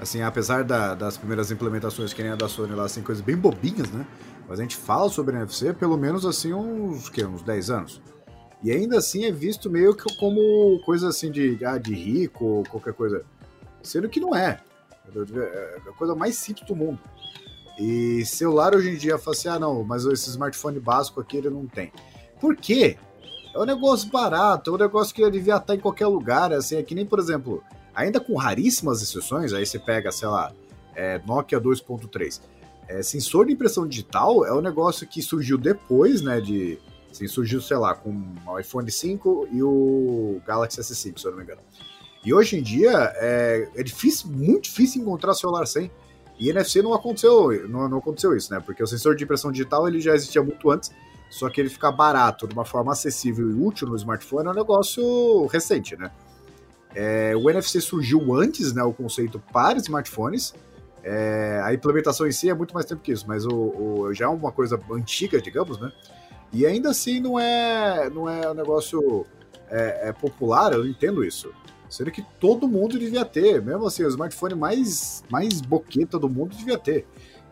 assim, 0.00 0.22
apesar 0.22 0.64
da, 0.64 0.94
das 0.94 1.16
primeiras 1.16 1.50
implementações 1.50 2.12
que 2.12 2.22
nem 2.22 2.32
a 2.32 2.36
da 2.36 2.48
Sony 2.48 2.74
lá, 2.74 2.84
assim, 2.84 3.00
coisas 3.00 3.22
bem 3.22 3.36
bobinhas, 3.36 3.90
né, 3.90 4.04
mas 4.48 4.58
a 4.58 4.62
gente 4.62 4.76
fala 4.76 5.08
sobre 5.08 5.36
NFC 5.36 5.72
pelo 5.72 5.96
menos, 5.96 6.26
assim, 6.26 6.52
uns, 6.52 7.08
que, 7.08 7.24
uns 7.24 7.42
10 7.42 7.70
anos. 7.70 8.02
E 8.62 8.70
ainda 8.70 8.98
assim 8.98 9.24
é 9.24 9.32
visto 9.32 9.70
meio 9.70 9.94
que 9.94 10.14
como 10.16 10.80
coisa 10.84 11.08
assim 11.08 11.30
de, 11.30 11.58
ah, 11.64 11.78
de 11.78 11.94
rico 11.94 12.44
ou 12.44 12.62
qualquer 12.64 12.92
coisa. 12.92 13.24
Sendo 13.82 14.08
que 14.08 14.20
não 14.20 14.36
é. 14.36 14.60
É 15.14 15.88
a 15.88 15.92
coisa 15.92 16.14
mais 16.14 16.36
simples 16.36 16.66
do 16.66 16.76
mundo. 16.76 16.98
E 17.78 18.22
celular 18.26 18.74
hoje 18.74 18.90
em 18.90 18.96
dia 18.96 19.16
fala 19.16 19.34
assim: 19.34 19.48
ah, 19.48 19.58
não, 19.58 19.82
mas 19.82 20.04
esse 20.04 20.28
smartphone 20.28 20.78
básico 20.78 21.20
aqui 21.20 21.38
ele 21.38 21.48
não 21.48 21.66
tem. 21.66 21.90
Por 22.38 22.54
quê? 22.54 22.98
É 23.54 23.58
um 23.58 23.64
negócio 23.64 24.08
barato, 24.10 24.70
é 24.70 24.74
um 24.74 24.78
negócio 24.78 25.14
que 25.14 25.28
devia 25.30 25.56
estar 25.56 25.74
em 25.74 25.80
qualquer 25.80 26.06
lugar. 26.06 26.52
Assim, 26.52 26.76
é 26.76 26.82
que 26.82 26.94
nem, 26.94 27.04
por 27.04 27.18
exemplo, 27.18 27.62
ainda 27.94 28.20
com 28.20 28.36
raríssimas 28.36 29.02
exceções, 29.02 29.52
aí 29.52 29.66
você 29.66 29.78
pega, 29.78 30.12
sei 30.12 30.28
lá, 30.28 30.52
é, 30.94 31.20
Nokia 31.26 31.60
2.3. 31.60 32.40
É, 32.88 33.02
sensor 33.02 33.46
de 33.46 33.52
impressão 33.52 33.86
digital 33.86 34.44
é 34.44 34.52
um 34.52 34.60
negócio 34.60 35.06
que 35.06 35.22
surgiu 35.22 35.56
depois, 35.56 36.22
né, 36.22 36.40
de 36.40 36.78
Assim, 37.10 37.26
surgiu, 37.26 37.60
sei 37.60 37.76
lá, 37.76 37.94
com 37.94 38.14
o 38.46 38.58
iPhone 38.58 38.88
5 38.88 39.48
e 39.52 39.62
o 39.62 40.40
Galaxy 40.46 40.80
S5, 40.80 41.18
se 41.18 41.26
eu 41.26 41.32
não 41.32 41.38
me 41.38 41.44
engano. 41.44 41.60
E 42.24 42.32
hoje 42.32 42.56
em 42.56 42.62
dia 42.62 42.92
é, 43.16 43.68
é 43.74 43.82
difícil, 43.82 44.30
muito 44.30 44.64
difícil 44.64 45.02
encontrar 45.02 45.34
celular 45.34 45.66
sem. 45.66 45.90
E 46.38 46.48
NFC 46.48 46.80
não 46.80 46.94
aconteceu, 46.94 47.68
não, 47.68 47.88
não, 47.88 47.98
aconteceu 47.98 48.34
isso, 48.34 48.52
né? 48.52 48.60
Porque 48.60 48.82
o 48.82 48.86
sensor 48.86 49.14
de 49.14 49.24
impressão 49.24 49.50
digital 49.50 49.86
ele 49.88 50.00
já 50.00 50.14
existia 50.14 50.42
muito 50.42 50.70
antes, 50.70 50.90
só 51.30 51.48
que 51.48 51.60
ele 51.60 51.70
ficar 51.70 51.92
barato 51.92 52.46
de 52.46 52.52
uma 52.52 52.64
forma 52.64 52.92
acessível 52.92 53.48
e 53.48 53.54
útil 53.54 53.86
no 53.86 53.96
smartphone 53.96 54.48
é 54.48 54.50
um 54.50 54.54
negócio 54.54 55.46
recente, 55.46 55.96
né? 55.96 56.10
É, 56.92 57.34
o 57.36 57.48
NFC 57.48 57.80
surgiu 57.80 58.34
antes, 58.34 58.72
né? 58.72 58.82
O 58.82 58.92
conceito 58.92 59.40
para 59.52 59.78
smartphones. 59.78 60.52
É, 61.02 61.60
a 61.64 61.72
implementação 61.72 62.26
em 62.26 62.32
si 62.32 62.50
é 62.50 62.54
muito 62.54 62.74
mais 62.74 62.84
tempo 62.84 63.00
que 63.00 63.12
isso, 63.12 63.24
mas 63.26 63.46
o, 63.46 63.54
o, 63.54 64.12
já 64.12 64.26
é 64.26 64.28
uma 64.28 64.52
coisa 64.52 64.78
antiga, 64.90 65.40
digamos, 65.40 65.80
né? 65.80 65.90
E 66.52 66.66
ainda 66.66 66.90
assim 66.90 67.20
não 67.20 67.38
é, 67.38 68.10
não 68.10 68.28
é 68.28 68.50
um 68.50 68.54
negócio 68.54 69.24
é, 69.70 70.08
é 70.08 70.12
popular, 70.12 70.72
eu 70.72 70.86
entendo 70.86 71.24
isso. 71.24 71.52
Sendo 71.88 72.10
que 72.10 72.24
todo 72.38 72.68
mundo 72.68 72.98
devia 72.98 73.24
ter, 73.24 73.62
mesmo 73.62 73.86
assim, 73.86 74.04
o 74.04 74.08
smartphone 74.08 74.54
mais, 74.54 75.24
mais 75.30 75.60
boqueta 75.60 76.18
do 76.18 76.28
mundo 76.28 76.54
devia 76.54 76.78
ter. 76.78 77.06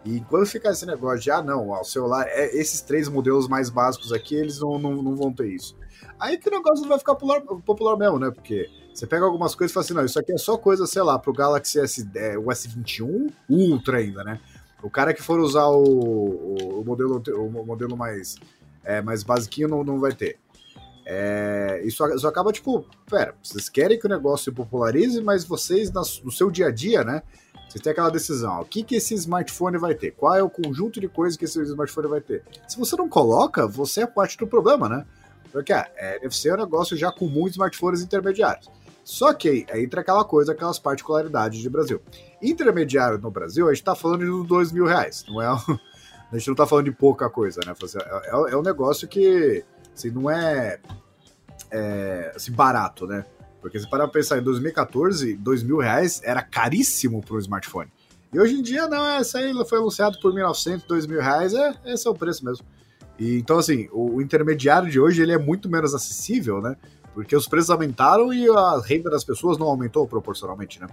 E 0.05 0.21
quando 0.23 0.47
ficar 0.47 0.71
esse 0.71 0.87
negócio 0.87 1.21
de, 1.21 1.31
ah, 1.31 1.43
não, 1.43 1.71
o 1.71 1.85
celular, 1.85 2.27
é, 2.29 2.57
esses 2.57 2.81
três 2.81 3.09
modelos 3.09 3.49
mais 3.49 3.69
básicos 3.69 4.13
aqui, 4.13 4.35
eles 4.35 4.59
não, 4.61 4.79
não, 4.79 5.03
não 5.03 5.17
vão 5.17 5.33
ter 5.33 5.49
isso. 5.49 5.77
Aí 6.19 6.39
que 6.39 6.49
o 6.49 6.53
negócio 6.53 6.83
não 6.83 6.89
vai 6.89 6.99
ficar 6.99 7.15
popular, 7.15 7.41
popular 7.43 7.97
mesmo, 7.97 8.19
né? 8.19 8.31
Porque 8.31 8.71
você 8.93 9.07
pega 9.07 9.25
algumas 9.25 9.55
coisas 9.55 9.71
e 9.71 9.75
fala 9.75 9.85
assim, 9.85 9.95
não, 9.95 10.05
isso 10.05 10.19
aqui 10.19 10.33
é 10.33 10.39
só 10.39 10.57
coisa, 10.57 10.87
sei 10.87 11.03
lá, 11.03 11.19
pro 11.19 11.33
Galaxy 11.33 11.81
S, 11.81 12.09
é, 12.15 12.39
o 12.39 12.45
S21 12.45 13.33
Ultra 13.49 13.99
ainda, 13.99 14.25
né? 14.25 14.41
O 14.83 14.89
cara 14.89 15.13
que 15.13 15.23
for 15.23 15.41
usar 15.41 15.67
o, 15.67 15.83
o, 15.83 16.81
o 16.81 16.85
modelo, 16.85 17.23
o 17.35 17.67
modelo 17.67 17.97
mais 17.97 18.37
é, 18.89 19.03
mas 19.03 19.23
basiquinho 19.23 19.69
não, 19.69 19.85
não 19.85 20.01
vai 20.01 20.13
ter. 20.13 20.39
É, 21.05 21.83
isso, 21.85 22.07
isso 22.15 22.27
acaba 22.27 22.53
tipo, 22.53 22.87
pera, 23.09 23.35
vocês 23.43 23.69
querem 23.69 23.99
que 23.99 24.07
o 24.07 24.09
negócio 24.09 24.45
se 24.45 24.51
popularize, 24.51 25.21
mas 25.23 25.45
vocês 25.45 25.91
no 25.93 26.31
seu 26.31 26.51
dia 26.51 26.69
a 26.69 26.71
dia, 26.71 27.05
né? 27.05 27.23
Vocês 27.69 27.83
têm 27.83 27.93
aquela 27.93 28.11
decisão, 28.11 28.61
o 28.61 28.65
que, 28.65 28.83
que 28.83 28.97
esse 28.97 29.15
smartphone 29.15 29.77
vai 29.77 29.95
ter? 29.95 30.13
Qual 30.13 30.35
é 30.35 30.43
o 30.43 30.49
conjunto 30.49 31.01
de 31.01 31.09
coisas 31.09 31.37
que 31.37 31.45
esse 31.45 31.61
smartphone 31.63 32.09
vai 32.09 32.21
ter? 32.21 32.43
Se 32.67 32.79
você 32.79 32.97
não 32.97 33.09
coloca, 33.09 33.67
você 33.67 34.03
é 34.03 34.07
parte 34.07 34.39
do 34.39 34.47
problema, 34.47 34.89
né? 34.89 35.07
Porque 35.53 35.73
é, 35.73 35.87
é 35.97 36.19
deve 36.19 36.35
ser 36.35 36.55
um 36.55 36.57
negócio 36.57 36.97
já 36.97 37.13
com 37.13 37.27
muitos 37.27 37.53
smartphones 37.53 38.01
intermediários. 38.01 38.71
Só 39.05 39.33
que 39.33 39.67
aí 39.71 39.85
entra 39.85 40.01
aquela 40.01 40.25
coisa, 40.25 40.53
aquelas 40.53 40.79
particularidades 40.79 41.61
de 41.61 41.69
Brasil. 41.69 42.01
Intermediário 42.43 43.19
no 43.19 43.31
Brasil, 43.31 43.69
a 43.69 43.73
gente 43.73 43.85
tá 43.85 43.95
falando 43.95 44.25
de 44.25 44.31
uns 44.31 44.47
dois 44.47 44.73
mil 44.73 44.85
reais, 44.85 45.25
não 45.29 45.41
é 45.41 45.47
a 46.31 46.37
gente 46.37 46.49
não 46.49 46.55
tá 46.55 46.67
falando 46.67 46.87
de 46.87 46.93
pouca 46.93 47.29
coisa, 47.31 47.61
né? 47.67 47.75
É, 47.83 48.29
é, 48.29 48.53
é 48.53 48.57
um 48.57 48.63
negócio 48.63 49.09
que 49.09 49.65
assim, 49.95 50.11
não 50.11 50.31
é, 50.31 50.79
é 51.71 52.33
assim, 52.35 52.53
barato, 52.53 53.07
né? 53.07 53.25
Porque 53.61 53.79
se 53.79 53.89
parar 53.89 54.05
pra 54.05 54.21
pensar 54.21 54.39
em 54.39 54.43
2014, 54.43 55.35
dois 55.35 55.63
mil 55.63 55.79
reais 55.79 56.21
era 56.23 56.43
caríssimo 56.43 57.21
para 57.21 57.37
um 57.37 57.39
smartphone. 57.39 57.91
E 58.33 58.39
hoje 58.39 58.55
em 58.55 58.63
dia, 58.63 58.87
não, 58.87 59.07
essa 59.09 59.39
aí 59.39 59.53
foi 59.67 59.79
anunciado 59.79 60.19
por 60.21 60.35
1.900, 60.35 60.83
2 60.87 61.07
mil 61.07 61.21
reais, 61.21 61.55
é, 61.55 61.75
esse 61.87 62.07
é 62.07 62.11
o 62.11 62.15
preço 62.15 62.45
mesmo. 62.45 62.65
E, 63.19 63.39
então, 63.39 63.59
assim, 63.59 63.89
o, 63.91 64.17
o, 64.17 64.23
intermediário 64.23 64.91
de 64.91 65.01
hoje 65.01 65.23
ele 65.23 65.33
é 65.33 65.39
muito 65.39 65.69
menos 65.69 65.95
acessível, 65.95 66.61
né? 66.61 66.77
Porque 67.15 67.35
os 67.35 67.49
preços 67.49 67.71
aumentaram 67.71 68.33
e 68.33 68.49
a 68.49 68.81
renda 68.85 69.11
das 69.11 69.25
pessoas 69.25 69.57
não 69.59 69.67
aumentou 69.67 70.07
proporcionalmente, 70.07 70.79
né? 70.79 70.87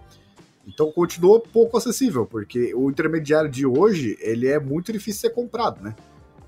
Então 0.65 0.91
continua 0.91 1.39
pouco 1.39 1.77
acessível, 1.77 2.25
porque 2.25 2.73
o 2.73 2.89
intermediário 2.89 3.49
de 3.49 3.65
hoje, 3.65 4.17
ele 4.19 4.47
é 4.47 4.59
muito 4.59 4.91
difícil 4.91 5.21
de 5.21 5.27
ser 5.27 5.29
comprado, 5.29 5.83
né? 5.83 5.93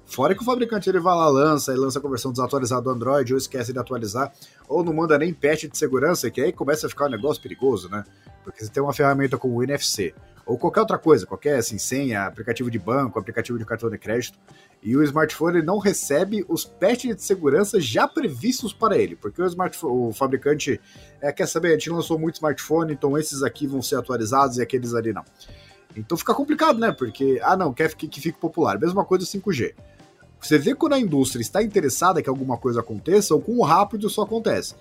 Fora 0.07 0.33
que 0.33 0.41
o 0.41 0.45
fabricante 0.45 0.89
ele 0.89 0.99
vai 0.99 1.13
lá, 1.13 1.27
lança, 1.27 1.73
e 1.73 1.75
lança 1.75 1.99
a 1.99 2.01
conversão 2.01 2.31
desatualizada 2.31 2.81
do 2.81 2.89
Android, 2.89 3.33
ou 3.33 3.37
esquece 3.37 3.73
de 3.73 3.77
atualizar, 3.77 4.31
ou 4.67 4.81
não 4.81 4.93
manda 4.93 5.17
nem 5.17 5.33
patch 5.33 5.65
de 5.65 5.77
segurança, 5.77 6.31
que 6.31 6.41
aí 6.41 6.53
começa 6.53 6.87
a 6.87 6.89
ficar 6.89 7.07
um 7.07 7.09
negócio 7.09 7.41
perigoso, 7.41 7.89
né? 7.89 8.05
Porque 8.41 8.63
você 8.63 8.71
tem 8.71 8.81
uma 8.81 8.93
ferramenta 8.93 9.37
como 9.37 9.55
o 9.55 9.63
NFC, 9.63 10.15
ou 10.45 10.57
qualquer 10.57 10.79
outra 10.79 10.97
coisa, 10.97 11.25
qualquer 11.25 11.57
assim, 11.57 11.77
senha, 11.77 12.25
aplicativo 12.25 12.71
de 12.71 12.79
banco, 12.79 13.19
aplicativo 13.19 13.59
de 13.59 13.65
cartão 13.65 13.89
de 13.89 13.97
crédito, 13.97 14.39
e 14.81 14.95
o 14.95 15.03
smartphone 15.03 15.61
não 15.61 15.77
recebe 15.77 16.45
os 16.47 16.63
patches 16.63 17.17
de 17.17 17.21
segurança 17.21 17.81
já 17.81 18.07
previstos 18.07 18.71
para 18.71 18.97
ele, 18.97 19.17
porque 19.17 19.41
o, 19.41 20.07
o 20.07 20.13
fabricante 20.13 20.79
é, 21.19 21.33
quer 21.33 21.47
saber, 21.47 21.69
a 21.69 21.71
gente 21.71 21.89
lançou 21.89 22.17
muito 22.17 22.35
smartphone, 22.35 22.93
então 22.93 23.17
esses 23.17 23.43
aqui 23.43 23.67
vão 23.67 23.81
ser 23.81 23.97
atualizados 23.97 24.57
e 24.57 24.61
aqueles 24.61 24.93
ali 24.93 25.11
não. 25.11 25.25
Então 25.97 26.17
fica 26.17 26.33
complicado, 26.33 26.79
né? 26.79 26.91
Porque, 26.91 27.41
ah 27.43 27.57
não, 27.57 27.73
quer 27.73 27.93
que, 27.93 28.07
que 28.07 28.21
fique 28.21 28.39
popular. 28.39 28.79
Mesma 28.79 29.03
coisa 29.03 29.25
5G. 29.25 29.73
Você 30.39 30.57
vê 30.57 30.75
quando 30.75 30.93
a 30.93 30.99
indústria 30.99 31.41
está 31.41 31.63
interessada 31.63 32.21
que 32.21 32.29
alguma 32.29 32.57
coisa 32.57 32.79
aconteça, 32.79 33.33
ou 33.33 33.41
quão 33.41 33.61
rápido 33.61 34.07
isso 34.07 34.21
acontece. 34.21 34.75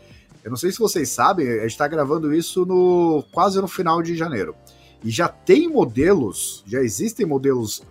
Eu 0.44 0.50
não 0.50 0.56
sei 0.56 0.70
se 0.70 0.78
vocês 0.78 1.08
sabem, 1.08 1.48
a 1.48 1.62
gente 1.62 1.72
está 1.72 1.88
gravando 1.88 2.32
isso 2.32 2.64
no 2.64 3.24
quase 3.32 3.60
no 3.60 3.66
final 3.66 4.00
de 4.02 4.16
janeiro. 4.16 4.54
E 5.02 5.10
já 5.10 5.28
tem 5.28 5.68
modelos, 5.68 6.62
já 6.66 6.80
existem 6.80 7.26
modelos 7.26 7.82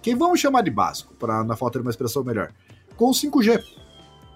que 0.00 0.14
vamos 0.14 0.38
chamar 0.38 0.62
de 0.62 0.70
básico, 0.70 1.14
para 1.14 1.42
na 1.42 1.56
falta 1.56 1.78
de 1.78 1.82
uma 1.82 1.90
expressão 1.90 2.22
melhor, 2.22 2.52
com 2.96 3.10
5G. 3.10 3.62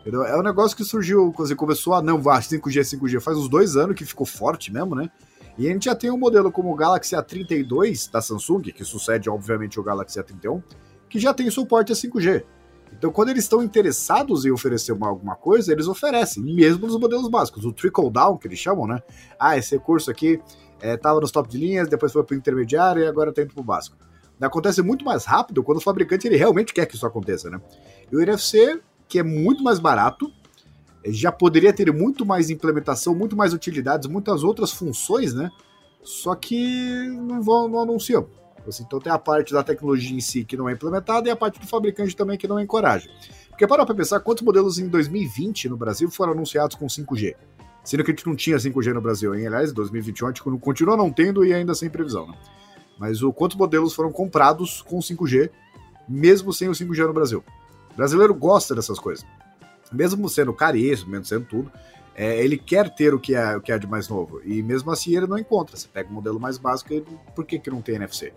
Entendeu? 0.01 0.25
É 0.25 0.39
um 0.39 0.43
negócio 0.43 0.77
que 0.77 0.85
surgiu, 0.85 1.33
quando 1.33 1.55
começou 1.55 1.95
a 1.95 2.03
não, 2.03 2.21
vá, 2.21 2.41
5G, 2.41 2.99
5G, 2.99 3.21
faz 3.21 3.37
uns 3.37 3.49
dois 3.49 3.77
anos 3.77 3.95
que 3.95 4.05
ficou 4.05 4.27
forte 4.27 4.73
mesmo, 4.73 4.95
né? 4.95 5.11
E 5.59 5.69
a 5.69 5.73
gente 5.73 5.87
já 5.87 5.95
tem 5.95 6.11
um 6.11 6.17
modelo 6.17 6.51
como 6.51 6.73
o 6.73 6.75
Galaxy 6.75 7.15
A32 7.15 8.11
da 8.11 8.23
Samsung, 8.23 8.63
que 8.63 8.85
sucede, 8.85 9.29
obviamente, 9.29 9.79
o 9.79 9.83
Galaxy 9.83 10.19
A31, 10.19 10.63
que 11.09 11.19
já 11.19 11.35
tem 11.35 11.51
suporte 11.51 11.93
a 11.93 11.95
5G. 11.95 12.45
Então, 12.99 13.13
quando 13.13 13.29
eles 13.29 13.45
estão 13.45 13.63
interessados 13.63 14.45
em 14.45 14.51
oferecer 14.51 14.93
uma, 14.93 15.09
alguma 15.09 15.37
coisa, 15.37 15.73
eles 15.73 15.87
oferecem, 15.87 16.43
mesmo 16.43 16.87
nos 16.87 16.99
modelos 16.99 17.29
básicos. 17.29 17.65
O 17.65 17.73
trickle 17.73 18.11
down, 18.11 18.37
que 18.37 18.49
eles 18.49 18.59
chamam, 18.59 18.89
né? 18.89 19.01
Ah, 19.39 19.57
esse 19.57 19.77
recurso 19.77 20.11
aqui 20.11 20.41
estava 20.83 21.19
é, 21.19 21.21
nos 21.21 21.31
top 21.31 21.49
de 21.49 21.59
linhas, 21.59 21.89
depois 21.89 22.13
foi 22.13 22.25
para 22.25 22.35
o 22.35 22.37
intermediário 22.37 23.03
e 23.03 23.07
agora 23.07 23.31
está 23.31 23.43
indo 23.43 23.55
para 23.55 23.61
o 23.61 23.65
básico. 23.65 23.97
Acontece 24.41 24.83
muito 24.83 25.05
mais 25.05 25.25
rápido 25.25 25.63
quando 25.63 25.79
o 25.79 25.81
fabricante 25.81 26.27
ele 26.27 26.37
realmente 26.37 26.73
quer 26.73 26.87
que 26.87 26.97
isso 26.97 27.07
aconteça, 27.07 27.49
né? 27.51 27.61
E 28.11 28.17
o 28.17 28.21
NFC, 28.21 28.81
que 29.09 29.19
é 29.19 29.23
muito 29.23 29.63
mais 29.63 29.79
barato, 29.79 30.33
já 31.07 31.31
poderia 31.33 31.73
ter 31.73 31.93
muito 31.93 32.27
mais 32.27 32.51
implementação, 32.51 33.15
muito 33.15 33.37
mais 33.37 33.53
utilidades, 33.53 34.09
muitas 34.09 34.43
outras 34.45 34.73
funções, 34.73 35.35
né? 35.35 35.51
Só 36.03 36.35
que 36.35 37.09
não, 37.09 37.43
vão, 37.43 37.69
não 37.69 37.81
anunciam. 37.81 38.29
Assim, 38.69 38.85
então 38.85 38.99
tem 38.99 39.13
a 39.13 39.19
parte 39.19 39.53
da 39.53 39.63
tecnologia 39.63 40.17
em 40.17 40.21
si 40.21 40.45
que 40.45 40.57
não 40.57 40.69
é 40.69 40.73
implementada 40.73 41.29
e 41.29 41.31
a 41.31 41.37
parte 41.37 41.59
do 41.59 41.67
fabricante 41.67 42.15
também 42.15 42.37
que 42.37 42.47
não 42.47 42.61
encoraja. 42.61 43.09
Porque 43.49 43.67
para 43.67 43.85
pra 43.85 43.95
pensar 43.95 44.21
quantos 44.21 44.43
modelos 44.43 44.79
em 44.79 44.89
2020 44.89 45.69
no 45.69 45.77
Brasil 45.77 46.11
foram 46.11 46.33
anunciados 46.33 46.77
com 46.77 46.87
5G. 46.87 47.35
Sendo 47.83 48.05
que 48.05 48.11
a 48.11 48.15
gente 48.15 48.27
não 48.27 48.37
tinha 48.37 48.57
5G 48.57 48.93
no 48.93 49.01
Brasil, 49.01 49.35
hein? 49.35 49.47
Aliás, 49.47 49.73
2021 49.73 50.27
a 50.27 50.31
gente 50.31 50.43
continua 50.61 50.97
não 50.97 51.11
tendo 51.11 51.45
e 51.45 51.55
ainda 51.55 51.75
sem 51.75 51.89
previsão, 51.89 52.27
né? 52.27 52.35
Mas 52.99 53.23
o 53.23 53.33
quantos 53.33 53.57
modelos 53.57 53.95
foram 53.95 54.13
comprados 54.13 54.83
com 54.83 54.99
5G, 54.99 55.51
mesmo 56.09 56.53
sem 56.53 56.69
o 56.69 56.73
5G 56.73 57.07
no 57.07 57.13
Brasil? 57.13 57.45
O 57.93 57.97
brasileiro 57.97 58.35
gosta 58.35 58.75
dessas 58.75 58.99
coisas. 58.99 59.25
Mesmo 59.91 60.29
sendo 60.29 60.53
caríssimo, 60.53 61.11
mesmo 61.11 61.25
sendo 61.25 61.47
tudo, 61.47 61.73
é, 62.15 62.45
ele 62.45 62.59
quer 62.59 62.91
ter 62.91 63.15
o 63.15 63.21
que, 63.21 63.35
é, 63.35 63.57
o 63.57 63.61
que 63.61 63.71
é 63.71 63.79
de 63.79 63.87
mais 63.87 64.09
novo. 64.09 64.41
E 64.45 64.61
mesmo 64.63 64.91
assim 64.91 65.17
ele 65.17 65.27
não 65.27 65.39
encontra. 65.39 65.77
Você 65.77 65.87
pega 65.87 66.11
o 66.11 66.13
modelo 66.13 66.39
mais 66.39 66.59
básico 66.59 66.93
e 66.93 67.01
por 67.35 67.45
que, 67.45 67.59
que 67.59 67.71
não 67.71 67.81
tem 67.81 67.95
NFC? 67.95 68.33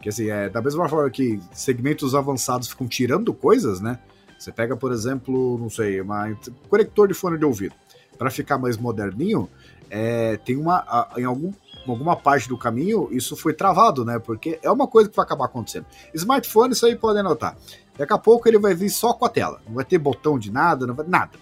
Porque 0.00 0.08
assim, 0.08 0.30
é, 0.30 0.48
da 0.48 0.62
mesma 0.62 0.88
forma 0.88 1.10
que 1.10 1.38
segmentos 1.52 2.14
avançados 2.14 2.68
ficam 2.68 2.88
tirando 2.88 3.34
coisas, 3.34 3.82
né? 3.82 3.98
Você 4.38 4.50
pega, 4.50 4.74
por 4.74 4.92
exemplo, 4.92 5.58
não 5.58 5.68
sei, 5.68 6.00
uma, 6.00 6.26
um 6.26 6.36
conector 6.70 7.06
de 7.06 7.12
fone 7.12 7.36
de 7.36 7.44
ouvido 7.44 7.74
para 8.16 8.30
ficar 8.30 8.56
mais 8.56 8.78
moderninho, 8.78 9.46
é, 9.90 10.38
tem 10.38 10.56
uma. 10.56 11.10
Em 11.18 11.24
algum, 11.24 11.52
alguma 11.86 12.16
parte 12.16 12.48
do 12.48 12.56
caminho, 12.56 13.10
isso 13.12 13.36
foi 13.36 13.52
travado, 13.52 14.02
né? 14.02 14.18
Porque 14.18 14.58
é 14.62 14.70
uma 14.70 14.86
coisa 14.86 15.10
que 15.10 15.14
vai 15.14 15.26
acabar 15.26 15.44
acontecendo. 15.44 15.84
Smartphone, 16.14 16.72
isso 16.72 16.86
aí 16.86 16.96
podem 16.96 17.22
notar. 17.22 17.58
Daqui 17.98 18.14
a 18.14 18.18
pouco 18.18 18.48
ele 18.48 18.58
vai 18.58 18.74
vir 18.74 18.88
só 18.88 19.12
com 19.12 19.26
a 19.26 19.28
tela. 19.28 19.60
Não 19.66 19.74
vai 19.74 19.84
ter 19.84 19.98
botão 19.98 20.38
de 20.38 20.50
nada, 20.50 20.86
não 20.86 20.94
vai 20.94 21.06
nada. 21.06 21.38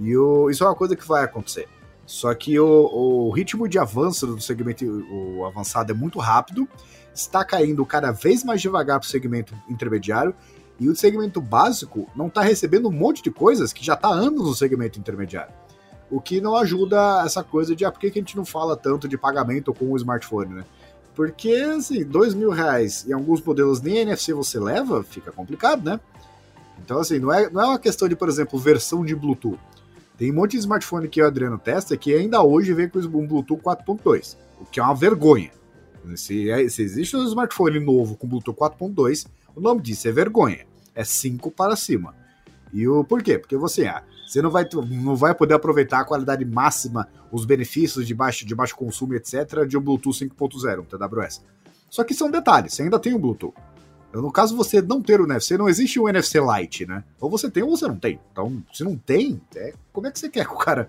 E 0.00 0.16
o, 0.16 0.50
isso 0.50 0.64
é 0.64 0.66
uma 0.66 0.74
coisa 0.74 0.96
que 0.96 1.06
vai 1.06 1.22
acontecer. 1.22 1.68
Só 2.06 2.34
que 2.34 2.58
o, 2.58 2.66
o 2.66 3.30
ritmo 3.30 3.68
de 3.68 3.78
avanço 3.78 4.26
do 4.26 4.40
segmento 4.40 4.84
o 5.10 5.44
avançado 5.44 5.92
é 5.92 5.94
muito 5.94 6.18
rápido, 6.18 6.68
está 7.14 7.44
caindo 7.44 7.84
cada 7.86 8.10
vez 8.10 8.44
mais 8.44 8.60
devagar 8.60 8.98
para 9.00 9.06
o 9.06 9.10
segmento 9.10 9.54
intermediário 9.68 10.34
E 10.78 10.88
o 10.88 10.96
segmento 10.96 11.40
básico 11.40 12.08
não 12.16 12.26
está 12.26 12.42
recebendo 12.42 12.88
um 12.88 12.92
monte 12.92 13.22
de 13.22 13.30
coisas 13.30 13.72
que 13.72 13.84
já 13.84 13.94
está 13.94 14.08
anos 14.08 14.42
no 14.42 14.54
segmento 14.54 14.98
intermediário. 14.98 15.52
O 16.10 16.20
que 16.20 16.40
não 16.40 16.56
ajuda 16.56 17.22
essa 17.24 17.42
coisa 17.42 17.74
de 17.74 17.84
ah, 17.84 17.90
por 17.90 18.00
que, 18.00 18.06
a 18.06 18.12
gente 18.12 18.36
não 18.36 18.44
fala 18.44 18.76
tanto 18.76 19.08
de 19.08 19.16
pagamento 19.16 19.72
com 19.72 19.90
o 19.90 19.96
smartphone, 19.96 20.54
né? 20.54 20.64
Porque, 21.14 21.52
assim, 21.76 22.04
dois 22.04 22.34
mil 22.34 22.50
reais 22.50 23.06
em 23.08 23.12
alguns 23.12 23.40
modelos 23.40 23.80
nem 23.80 23.98
NFC 23.98 24.32
você 24.34 24.58
leva, 24.58 25.02
fica 25.04 25.30
complicado, 25.30 25.84
né? 25.84 26.00
Então, 26.84 26.98
assim, 26.98 27.18
não 27.20 27.32
é, 27.32 27.48
não 27.48 27.62
é 27.62 27.66
uma 27.66 27.78
questão 27.78 28.08
de, 28.08 28.16
por 28.16 28.28
exemplo, 28.28 28.58
versão 28.58 29.04
de 29.04 29.14
Bluetooth. 29.14 29.58
Tem 30.16 30.30
um 30.30 30.34
monte 30.34 30.52
de 30.52 30.58
smartphone 30.58 31.08
que 31.08 31.20
o 31.20 31.26
Adriano 31.26 31.58
testa 31.58 31.96
que 31.96 32.14
ainda 32.14 32.42
hoje 32.42 32.72
vem 32.72 32.88
com 32.88 32.98
um 33.00 33.26
Bluetooth 33.26 33.60
4.2, 33.60 34.36
o 34.60 34.64
que 34.64 34.78
é 34.78 34.82
uma 34.82 34.94
vergonha. 34.94 35.50
Se, 36.14 36.50
é, 36.50 36.68
se 36.68 36.82
existe 36.82 37.16
um 37.16 37.24
smartphone 37.24 37.80
novo 37.80 38.16
com 38.16 38.28
Bluetooth 38.28 38.56
4.2, 38.56 39.26
o 39.56 39.60
nome 39.60 39.80
disso 39.80 40.06
é 40.06 40.12
vergonha. 40.12 40.66
É 40.94 41.02
5 41.02 41.50
para 41.50 41.74
cima. 41.74 42.14
E 42.72 42.86
o 42.86 43.02
por 43.02 43.22
quê? 43.22 43.38
Porque 43.38 43.56
você, 43.56 43.86
ah, 43.86 44.04
você 44.26 44.40
não 44.40 44.50
vai, 44.50 44.68
não 44.88 45.16
vai 45.16 45.34
poder 45.34 45.54
aproveitar 45.54 46.00
a 46.00 46.04
qualidade 46.04 46.44
máxima, 46.44 47.08
os 47.32 47.44
benefícios 47.44 48.06
de 48.06 48.14
baixo, 48.14 48.46
de 48.46 48.54
baixo 48.54 48.76
consumo, 48.76 49.14
etc., 49.14 49.66
de 49.66 49.76
um 49.76 49.80
Bluetooth 49.80 50.24
5.0, 50.24 50.80
um 50.80 50.84
TWS. 50.84 51.42
Só 51.90 52.04
que 52.04 52.14
são 52.14 52.30
detalhes, 52.30 52.74
você 52.74 52.82
ainda 52.82 52.98
tem 52.98 53.14
um 53.14 53.20
Bluetooth. 53.20 53.54
No 54.20 54.30
caso, 54.30 54.56
você 54.56 54.80
não 54.80 55.02
ter 55.02 55.20
o 55.20 55.24
NFC, 55.24 55.58
não 55.58 55.68
existe 55.68 55.98
um 55.98 56.08
NFC 56.08 56.38
Lite, 56.40 56.86
né? 56.86 57.02
Ou 57.20 57.28
você 57.28 57.50
tem 57.50 57.62
ou 57.62 57.76
você 57.76 57.86
não 57.86 57.96
tem. 57.96 58.20
Então, 58.32 58.62
se 58.72 58.84
não 58.84 58.96
tem, 58.96 59.40
é, 59.56 59.74
como 59.92 60.06
é 60.06 60.10
que 60.10 60.18
você 60.18 60.28
quer 60.28 60.46
que 60.46 60.52
o 60.52 60.56
cara. 60.56 60.88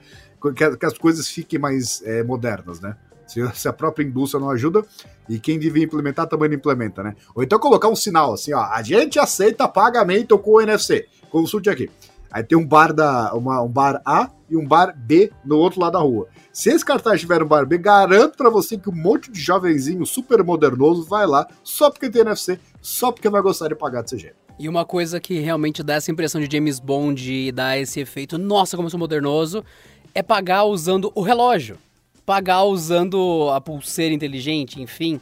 que, 0.56 0.78
que 0.78 0.86
as 0.86 0.98
coisas 0.98 1.28
fiquem 1.28 1.58
mais 1.58 2.02
é, 2.04 2.24
modernas, 2.24 2.80
né? 2.80 2.96
Se, 3.28 3.42
se, 3.56 3.68
a 3.68 3.74
própria 3.74 4.04
indústria 4.04 4.40
não 4.40 4.52
ajuda, 4.52 4.86
e 5.28 5.40
quem 5.40 5.58
devia 5.58 5.84
implementar 5.84 6.28
também 6.28 6.48
não 6.48 6.56
implementa, 6.56 7.02
né? 7.02 7.16
Ou 7.34 7.42
então 7.42 7.58
colocar 7.58 7.88
um 7.88 7.96
sinal 7.96 8.34
assim, 8.34 8.54
ó, 8.54 8.62
a 8.62 8.84
gente 8.84 9.18
aceita 9.18 9.68
pagamento 9.68 10.38
com 10.38 10.52
o 10.52 10.62
NFC. 10.62 11.08
Consulte 11.32 11.70
aqui. 11.70 11.90
Aí 12.36 12.44
tem 12.44 12.58
um 12.58 12.68
bar 12.68 12.94
da 12.94 13.34
uma, 13.34 13.62
um 13.62 13.70
bar 13.70 14.02
A 14.06 14.30
e 14.50 14.58
um 14.58 14.68
bar 14.68 14.94
B 14.94 15.32
no 15.46 15.58
outro 15.58 15.80
lado 15.80 15.94
da 15.94 16.00
rua. 16.00 16.28
Se 16.52 16.70
esse 16.70 16.84
cartaz 16.84 17.22
tiver 17.22 17.42
um 17.42 17.48
bar 17.48 17.66
B, 17.66 17.78
garanto 17.78 18.36
para 18.36 18.50
você 18.50 18.78
que 18.78 18.90
um 18.90 18.96
monte 18.96 19.32
de 19.32 19.40
jovenzinho 19.40 20.06
super 20.06 20.44
modernoso 20.44 21.06
vai 21.06 21.26
lá 21.26 21.48
só 21.64 21.90
porque 21.90 22.10
tem 22.10 22.22
NFC, 22.24 22.60
só 22.86 23.12
porque 23.12 23.28
vai 23.28 23.42
gostar 23.42 23.68
de 23.68 23.76
pagar 23.76 24.04
desse 24.04 24.16
jeito. 24.16 24.36
E 24.60 24.70
uma 24.70 24.86
coisa 24.86 25.20
que 25.20 25.40
realmente 25.40 25.82
dá 25.82 25.96
essa 25.96 26.12
impressão 26.12 26.40
de 26.40 26.48
James 26.56 26.80
Bond 26.80 27.34
e 27.34 27.52
dá 27.52 27.76
esse 27.76 28.00
efeito, 28.00 28.38
nossa, 28.38 28.78
como 28.78 28.86
eu 28.86 28.92
sou 28.92 29.00
modernoso, 29.00 29.66
é 30.14 30.22
pagar 30.22 30.66
usando 30.66 31.12
o 31.16 31.22
relógio. 31.22 31.80
Pagar 32.28 32.64
usando 32.64 33.50
a 33.52 33.60
pulseira 33.60 34.14
inteligente, 34.14 34.80
enfim. 34.80 35.20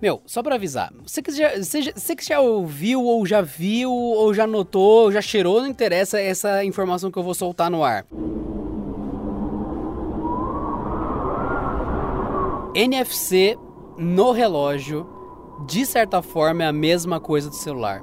Meu, 0.00 0.20
só 0.26 0.42
pra 0.42 0.56
avisar, 0.56 0.92
você 1.02 1.22
que, 1.22 1.32
já, 1.32 1.56
você, 1.56 1.90
você 1.90 2.14
que 2.14 2.24
já 2.24 2.38
ouviu, 2.38 3.02
ou 3.02 3.24
já 3.24 3.40
viu, 3.40 3.90
ou 3.90 4.34
já 4.34 4.46
notou, 4.46 5.04
ou 5.04 5.12
já 5.12 5.22
cheirou, 5.22 5.60
não 5.60 5.68
interessa 5.68 6.20
essa 6.20 6.62
informação 6.64 7.10
que 7.10 7.18
eu 7.18 7.22
vou 7.22 7.34
soltar 7.34 7.70
no 7.70 7.82
ar. 7.82 8.04
NFC 12.74 13.58
no 13.98 14.32
relógio, 14.32 15.19
de 15.66 15.86
certa 15.86 16.22
forma, 16.22 16.64
é 16.64 16.66
a 16.66 16.72
mesma 16.72 17.20
coisa 17.20 17.48
do 17.48 17.56
celular 17.56 18.02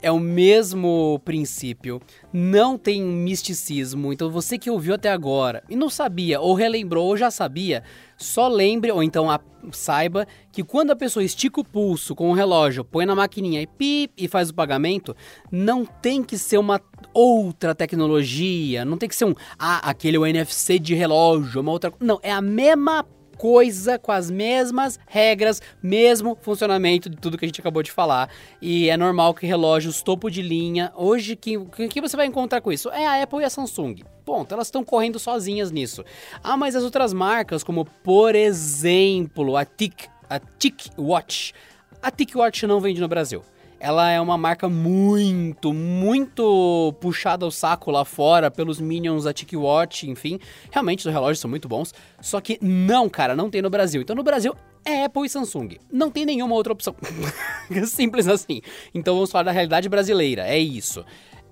é 0.00 0.10
o 0.10 0.20
mesmo 0.20 1.20
princípio, 1.24 2.00
não 2.32 2.78
tem 2.78 3.02
misticismo. 3.02 4.12
Então 4.12 4.30
você 4.30 4.58
que 4.58 4.70
ouviu 4.70 4.94
até 4.94 5.10
agora 5.10 5.62
e 5.68 5.76
não 5.76 5.90
sabia, 5.90 6.40
ou 6.40 6.54
relembrou, 6.54 7.06
ou 7.06 7.16
já 7.16 7.30
sabia, 7.30 7.82
só 8.16 8.48
lembre, 8.48 8.90
ou 8.90 9.02
então 9.02 9.30
a, 9.30 9.40
saiba, 9.72 10.26
que 10.52 10.62
quando 10.62 10.90
a 10.90 10.96
pessoa 10.96 11.24
estica 11.24 11.60
o 11.60 11.64
pulso 11.64 12.14
com 12.14 12.30
o 12.30 12.34
relógio, 12.34 12.84
põe 12.84 13.06
na 13.06 13.14
maquininha 13.14 13.60
e 13.60 13.66
pip 13.66 14.12
e 14.16 14.28
faz 14.28 14.50
o 14.50 14.54
pagamento, 14.54 15.16
não 15.50 15.84
tem 15.84 16.22
que 16.22 16.38
ser 16.38 16.58
uma 16.58 16.80
outra 17.12 17.74
tecnologia, 17.74 18.84
não 18.84 18.96
tem 18.96 19.08
que 19.08 19.16
ser 19.16 19.24
um, 19.24 19.34
ah, 19.58 19.78
aquele 19.88 20.16
é 20.16 20.30
NFC 20.30 20.78
de 20.78 20.94
relógio, 20.94 21.60
uma 21.60 21.72
outra. 21.72 21.92
Não, 22.00 22.18
é 22.22 22.32
a 22.32 22.40
mesma 22.40 23.04
coisa 23.38 23.98
com 23.98 24.10
as 24.10 24.30
mesmas 24.30 24.98
regras, 25.06 25.62
mesmo 25.80 26.36
funcionamento 26.42 27.08
de 27.08 27.16
tudo 27.16 27.38
que 27.38 27.44
a 27.44 27.48
gente 27.48 27.60
acabou 27.60 27.82
de 27.82 27.92
falar. 27.92 28.28
E 28.60 28.90
é 28.90 28.96
normal 28.96 29.32
que 29.32 29.46
relógios 29.46 30.02
topo 30.02 30.28
de 30.28 30.42
linha, 30.42 30.92
hoje, 30.96 31.36
que, 31.36 31.56
que 31.88 32.00
você 32.00 32.16
vai 32.16 32.26
encontrar 32.26 32.60
com 32.60 32.72
isso? 32.72 32.90
É 32.90 33.06
a 33.06 33.22
Apple 33.22 33.40
e 33.40 33.44
a 33.44 33.50
Samsung. 33.50 34.02
Ponto, 34.24 34.52
elas 34.52 34.66
estão 34.66 34.84
correndo 34.84 35.18
sozinhas 35.18 35.70
nisso. 35.70 36.04
Ah, 36.42 36.56
mas 36.56 36.74
as 36.74 36.82
outras 36.82 37.12
marcas, 37.12 37.62
como 37.62 37.84
por 37.84 38.34
exemplo 38.34 39.56
a 39.56 39.64
TIC, 39.64 40.08
a 40.28 40.38
TIC 40.38 40.90
Watch. 40.98 41.54
A 42.02 42.10
TIC 42.10 42.36
Watch 42.36 42.66
não 42.66 42.80
vende 42.80 43.00
no 43.00 43.08
Brasil 43.08 43.42
ela 43.80 44.10
é 44.10 44.20
uma 44.20 44.36
marca 44.36 44.68
muito, 44.68 45.72
muito 45.72 46.94
puxada 47.00 47.44
ao 47.44 47.50
saco 47.50 47.90
lá 47.90 48.04
fora 48.04 48.50
pelos 48.50 48.80
Minions 48.80 49.24
da 49.24 49.32
TicWatch, 49.32 50.08
enfim. 50.08 50.38
Realmente 50.70 51.06
os 51.06 51.12
relógios 51.12 51.38
são 51.38 51.48
muito 51.48 51.68
bons. 51.68 51.94
Só 52.20 52.40
que 52.40 52.58
não, 52.60 53.08
cara, 53.08 53.36
não 53.36 53.48
tem 53.48 53.62
no 53.62 53.70
Brasil. 53.70 54.02
Então 54.02 54.16
no 54.16 54.24
Brasil 54.24 54.54
é 54.84 55.04
Apple 55.04 55.26
e 55.26 55.28
Samsung. 55.28 55.78
Não 55.92 56.10
tem 56.10 56.26
nenhuma 56.26 56.54
outra 56.54 56.72
opção. 56.72 56.94
Simples 57.86 58.26
assim. 58.26 58.60
Então 58.92 59.14
vamos 59.14 59.30
falar 59.30 59.44
da 59.44 59.52
realidade 59.52 59.88
brasileira. 59.88 60.46
É 60.46 60.58
isso. 60.58 61.04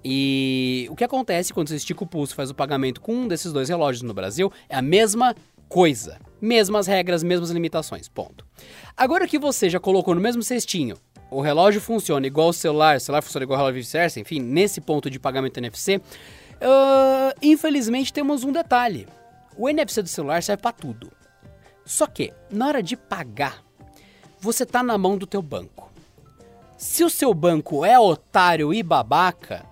E 0.04 0.88
o 0.90 0.96
que 0.96 1.04
acontece 1.04 1.52
quando 1.52 1.68
você 1.68 1.76
estica 1.76 2.02
o 2.02 2.06
pulso 2.06 2.32
e 2.32 2.36
faz 2.36 2.50
o 2.50 2.54
pagamento 2.54 3.00
com 3.00 3.14
um 3.14 3.28
desses 3.28 3.52
dois 3.52 3.68
relógios 3.68 4.02
no 4.02 4.14
Brasil 4.14 4.52
é 4.68 4.76
a 4.76 4.82
mesma 4.82 5.34
coisa. 5.68 6.18
Mesmas 6.40 6.86
regras, 6.86 7.22
mesmas 7.22 7.50
limitações. 7.50 8.08
Ponto. 8.08 8.44
Agora 8.96 9.26
que 9.28 9.38
você 9.38 9.70
já 9.70 9.78
colocou 9.78 10.14
no 10.14 10.20
mesmo 10.20 10.42
cestinho 10.42 10.96
o 11.30 11.40
relógio 11.40 11.80
funciona 11.80 12.26
igual 12.26 12.48
o 12.48 12.52
celular, 12.52 12.96
o 12.96 13.00
celular 13.00 13.22
funciona 13.22 13.44
igual 13.44 13.58
o 13.58 13.62
relógio 13.62 13.80
vice-versa, 13.80 14.20
enfim, 14.20 14.40
nesse 14.40 14.80
ponto 14.80 15.10
de 15.10 15.18
pagamento 15.18 15.58
NFC, 15.58 15.96
uh, 15.96 17.36
infelizmente 17.42 18.12
temos 18.12 18.44
um 18.44 18.52
detalhe. 18.52 19.06
O 19.56 19.68
NFC 19.68 20.02
do 20.02 20.08
celular 20.08 20.42
serve 20.42 20.62
para 20.62 20.72
tudo. 20.72 21.10
Só 21.84 22.06
que, 22.06 22.32
na 22.50 22.68
hora 22.68 22.82
de 22.82 22.96
pagar, 22.96 23.64
você 24.40 24.66
tá 24.66 24.82
na 24.82 24.98
mão 24.98 25.16
do 25.16 25.26
teu 25.26 25.40
banco. 25.40 25.90
Se 26.76 27.02
o 27.02 27.10
seu 27.10 27.32
banco 27.32 27.84
é 27.84 27.98
otário 27.98 28.72
e 28.74 28.82
babaca, 28.82 29.64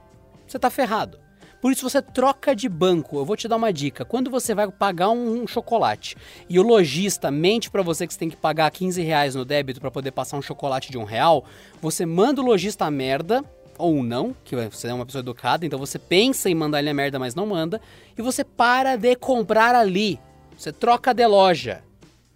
você 0.47 0.59
tá 0.59 0.71
ferrado. 0.71 1.24
Por 1.65 1.73
isso 1.73 1.89
você 1.89 2.03
troca 2.03 2.55
de 2.55 2.69
banco. 2.69 3.17
Eu 3.17 3.25
vou 3.25 3.39
te 3.39 3.49
dar 3.49 3.57
uma 3.57 3.73
dica. 3.73 4.05
Quando 4.05 4.31
você 4.31 4.55
vai 4.55 4.71
pagar 4.71 5.09
um, 5.09 5.47
chocolate 5.47 6.15
e 6.47 6.59
o 6.59 6.63
lojista 6.63 7.31
mente 7.31 7.71
para 7.71 7.81
você 7.81 8.07
que 8.07 8.13
você 8.13 8.19
tem 8.19 8.29
que 8.29 8.37
pagar 8.37 8.71
15 8.71 9.01
reais 9.01 9.35
no 9.35 9.47
débito 9.47 9.81
para 9.81 9.91
poder 9.91 10.11
passar 10.11 10.37
um 10.37 10.43
chocolate 10.43 10.91
de 10.91 10.99
um 10.99 11.05
real, 11.05 11.43
você 11.81 12.05
manda 12.05 12.43
o 12.43 12.45
lojista 12.45 12.85
a 12.85 12.91
merda 12.91 13.43
ou 13.79 14.03
não, 14.03 14.37
que 14.45 14.55
você 14.55 14.89
é 14.89 14.93
uma 14.93 15.07
pessoa 15.07 15.21
educada, 15.21 15.65
então 15.65 15.79
você 15.79 15.99
pensa 15.99 16.51
em 16.51 16.55
mandar 16.55 16.81
ele 16.81 16.91
a 16.91 16.95
merda, 16.95 17.19
mas 17.19 17.35
não 17.35 17.47
manda, 17.47 17.81
e 18.15 18.21
você 18.21 18.45
para 18.45 18.97
de 18.97 19.17
comprar 19.17 19.75
ali. 19.75 20.21
Você 20.59 20.71
troca 20.71 21.15
de 21.15 21.27
loja. 21.27 21.83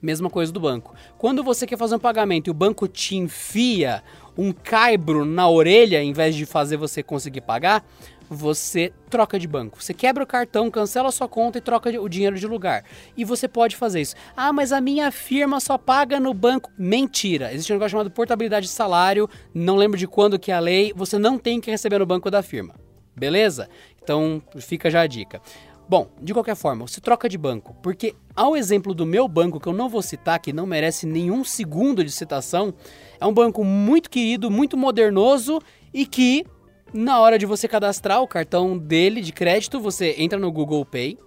Mesma 0.00 0.30
coisa 0.30 0.50
do 0.50 0.60
banco. 0.60 0.94
Quando 1.18 1.44
você 1.44 1.66
quer 1.66 1.76
fazer 1.76 1.96
um 1.96 1.98
pagamento 1.98 2.46
e 2.46 2.50
o 2.50 2.54
banco 2.54 2.88
te 2.88 3.16
enfia 3.16 4.02
um 4.38 4.52
caibro 4.52 5.24
na 5.24 5.50
orelha 5.50 6.00
em 6.00 6.12
vez 6.12 6.36
de 6.36 6.46
fazer 6.46 6.76
você 6.76 7.02
conseguir 7.02 7.40
pagar, 7.40 7.84
você 8.28 8.92
troca 9.08 9.38
de 9.38 9.48
banco. 9.48 9.82
Você 9.82 9.94
quebra 9.94 10.22
o 10.22 10.26
cartão, 10.26 10.70
cancela 10.70 11.08
a 11.08 11.12
sua 11.12 11.28
conta 11.28 11.58
e 11.58 11.60
troca 11.60 11.88
o 12.00 12.08
dinheiro 12.08 12.36
de 12.36 12.46
lugar. 12.46 12.84
E 13.16 13.24
você 13.24 13.48
pode 13.48 13.76
fazer 13.76 14.00
isso. 14.00 14.14
Ah, 14.36 14.52
mas 14.52 14.72
a 14.72 14.80
minha 14.80 15.10
firma 15.10 15.60
só 15.60 15.78
paga 15.78 16.20
no 16.20 16.34
banco. 16.34 16.70
Mentira. 16.78 17.52
Existe 17.52 17.72
um 17.72 17.76
negócio 17.76 17.92
chamado 17.92 18.10
portabilidade 18.10 18.66
de 18.66 18.72
salário. 18.72 19.28
Não 19.54 19.76
lembro 19.76 19.98
de 19.98 20.06
quando 20.06 20.38
que 20.38 20.52
é 20.52 20.54
a 20.54 20.60
lei. 20.60 20.92
Você 20.94 21.18
não 21.18 21.38
tem 21.38 21.60
que 21.60 21.70
receber 21.70 21.98
no 21.98 22.06
banco 22.06 22.30
da 22.30 22.42
firma. 22.42 22.74
Beleza? 23.16 23.68
Então 24.02 24.42
fica 24.60 24.90
já 24.90 25.00
a 25.00 25.06
dica. 25.06 25.40
Bom, 25.88 26.10
de 26.20 26.34
qualquer 26.34 26.54
forma, 26.54 26.86
você 26.86 27.00
troca 27.00 27.30
de 27.30 27.38
banco, 27.38 27.74
porque 27.82 28.14
ao 28.36 28.54
exemplo 28.54 28.92
do 28.92 29.06
meu 29.06 29.26
banco, 29.26 29.58
que 29.58 29.66
eu 29.66 29.72
não 29.72 29.88
vou 29.88 30.02
citar, 30.02 30.38
que 30.38 30.52
não 30.52 30.66
merece 30.66 31.06
nenhum 31.06 31.42
segundo 31.42 32.04
de 32.04 32.10
citação, 32.10 32.74
é 33.18 33.24
um 33.24 33.32
banco 33.32 33.64
muito 33.64 34.10
querido, 34.10 34.50
muito 34.50 34.76
modernoso 34.76 35.62
e 35.94 36.04
que 36.04 36.44
na 36.92 37.20
hora 37.20 37.38
de 37.38 37.46
você 37.46 37.68
cadastrar 37.68 38.22
o 38.22 38.28
cartão 38.28 38.76
dele 38.76 39.20
de 39.20 39.32
crédito, 39.32 39.80
você 39.80 40.14
entra 40.18 40.38
no 40.38 40.50
Google 40.50 40.84
Pay, 40.84 41.18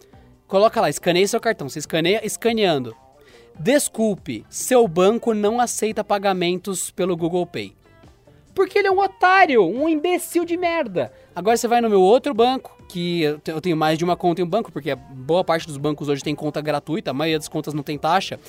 coloca 0.48 0.82
lá, 0.82 0.90
escaneie 0.90 1.28
seu 1.28 1.40
cartão. 1.40 1.70
Você 1.70 1.80
escaneia 1.80 2.26
escaneando. 2.26 2.96
Desculpe, 3.60 4.46
seu 4.50 4.88
banco 4.88 5.34
não 5.34 5.60
aceita 5.60 6.04
pagamentos 6.04 6.90
pelo 6.90 7.16
Google 7.16 7.46
Pay. 7.46 7.76
Porque 8.56 8.80
ele 8.80 8.88
é 8.88 8.92
um 8.92 9.00
otário, 9.00 9.64
um 9.64 9.88
imbecil 9.88 10.44
de 10.44 10.58
merda. 10.58 11.12
Agora 11.36 11.56
você 11.56 11.68
vai 11.68 11.80
no 11.80 11.90
meu 11.90 12.02
outro 12.02 12.34
banco, 12.34 12.76
que 12.90 13.22
eu 13.22 13.62
tenho 13.62 13.78
mais 13.78 13.98
de 13.98 14.04
uma 14.04 14.18
conta 14.18 14.42
em 14.42 14.44
um 14.44 14.50
banco, 14.50 14.72
porque 14.72 14.94
boa 14.96 15.44
parte 15.44 15.66
dos 15.66 15.78
bancos 15.78 16.10
hoje 16.10 16.24
tem 16.24 16.36
conta 16.36 16.60
gratuita, 16.60 17.12
a 17.12 17.14
maioria 17.14 17.40
das 17.40 17.48
contas 17.48 17.74
não 17.74 17.84
tem 17.84 17.98
taxa. 17.98 18.40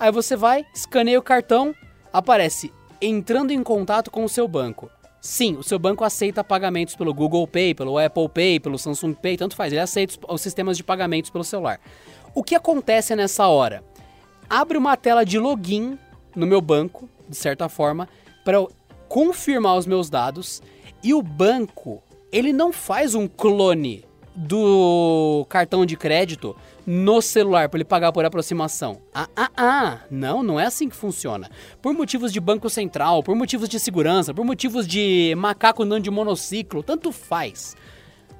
Aí 0.00 0.10
você 0.10 0.34
vai, 0.34 0.66
escaneia 0.74 1.18
o 1.18 1.22
cartão, 1.22 1.74
aparece 2.12 2.72
entrando 3.00 3.52
em 3.52 3.62
contato 3.62 4.10
com 4.10 4.24
o 4.24 4.28
seu 4.28 4.48
banco. 4.48 4.90
Sim, 5.24 5.54
o 5.54 5.62
seu 5.62 5.78
banco 5.78 6.02
aceita 6.02 6.42
pagamentos 6.42 6.96
pelo 6.96 7.14
Google 7.14 7.46
Pay, 7.46 7.74
pelo 7.74 7.96
Apple 7.96 8.28
Pay, 8.28 8.58
pelo 8.58 8.76
Samsung 8.76 9.14
Pay, 9.14 9.36
tanto 9.36 9.54
faz, 9.54 9.72
ele 9.72 9.80
aceita 9.80 10.18
os 10.28 10.40
sistemas 10.40 10.76
de 10.76 10.82
pagamentos 10.82 11.30
pelo 11.30 11.44
celular. 11.44 11.80
O 12.34 12.42
que 12.42 12.56
acontece 12.56 13.14
nessa 13.14 13.46
hora? 13.46 13.84
Abre 14.50 14.76
uma 14.76 14.96
tela 14.96 15.24
de 15.24 15.38
login 15.38 15.96
no 16.34 16.44
meu 16.44 16.60
banco, 16.60 17.08
de 17.28 17.36
certa 17.36 17.68
forma, 17.68 18.08
para 18.44 18.56
eu 18.56 18.68
confirmar 19.08 19.76
os 19.76 19.86
meus 19.86 20.10
dados 20.10 20.60
e 21.04 21.14
o 21.14 21.22
banco, 21.22 22.02
ele 22.32 22.52
não 22.52 22.72
faz 22.72 23.14
um 23.14 23.28
clone 23.28 24.04
do 24.34 25.46
cartão 25.48 25.86
de 25.86 25.96
crédito 25.96 26.56
no 26.86 27.20
celular 27.20 27.68
para 27.68 27.78
ele 27.78 27.84
pagar 27.84 28.12
por 28.12 28.24
aproximação. 28.24 29.00
Ah, 29.14 29.28
ah, 29.36 29.50
ah, 29.56 29.98
não, 30.10 30.42
não 30.42 30.58
é 30.58 30.66
assim 30.66 30.88
que 30.88 30.96
funciona. 30.96 31.50
Por 31.80 31.94
motivos 31.94 32.32
de 32.32 32.40
banco 32.40 32.68
central, 32.68 33.22
por 33.22 33.34
motivos 33.34 33.68
de 33.68 33.78
segurança, 33.78 34.34
por 34.34 34.44
motivos 34.44 34.86
de 34.86 35.34
macaco 35.36 35.82
andando 35.82 36.04
de 36.04 36.10
monociclo, 36.10 36.82
tanto 36.82 37.12
faz. 37.12 37.76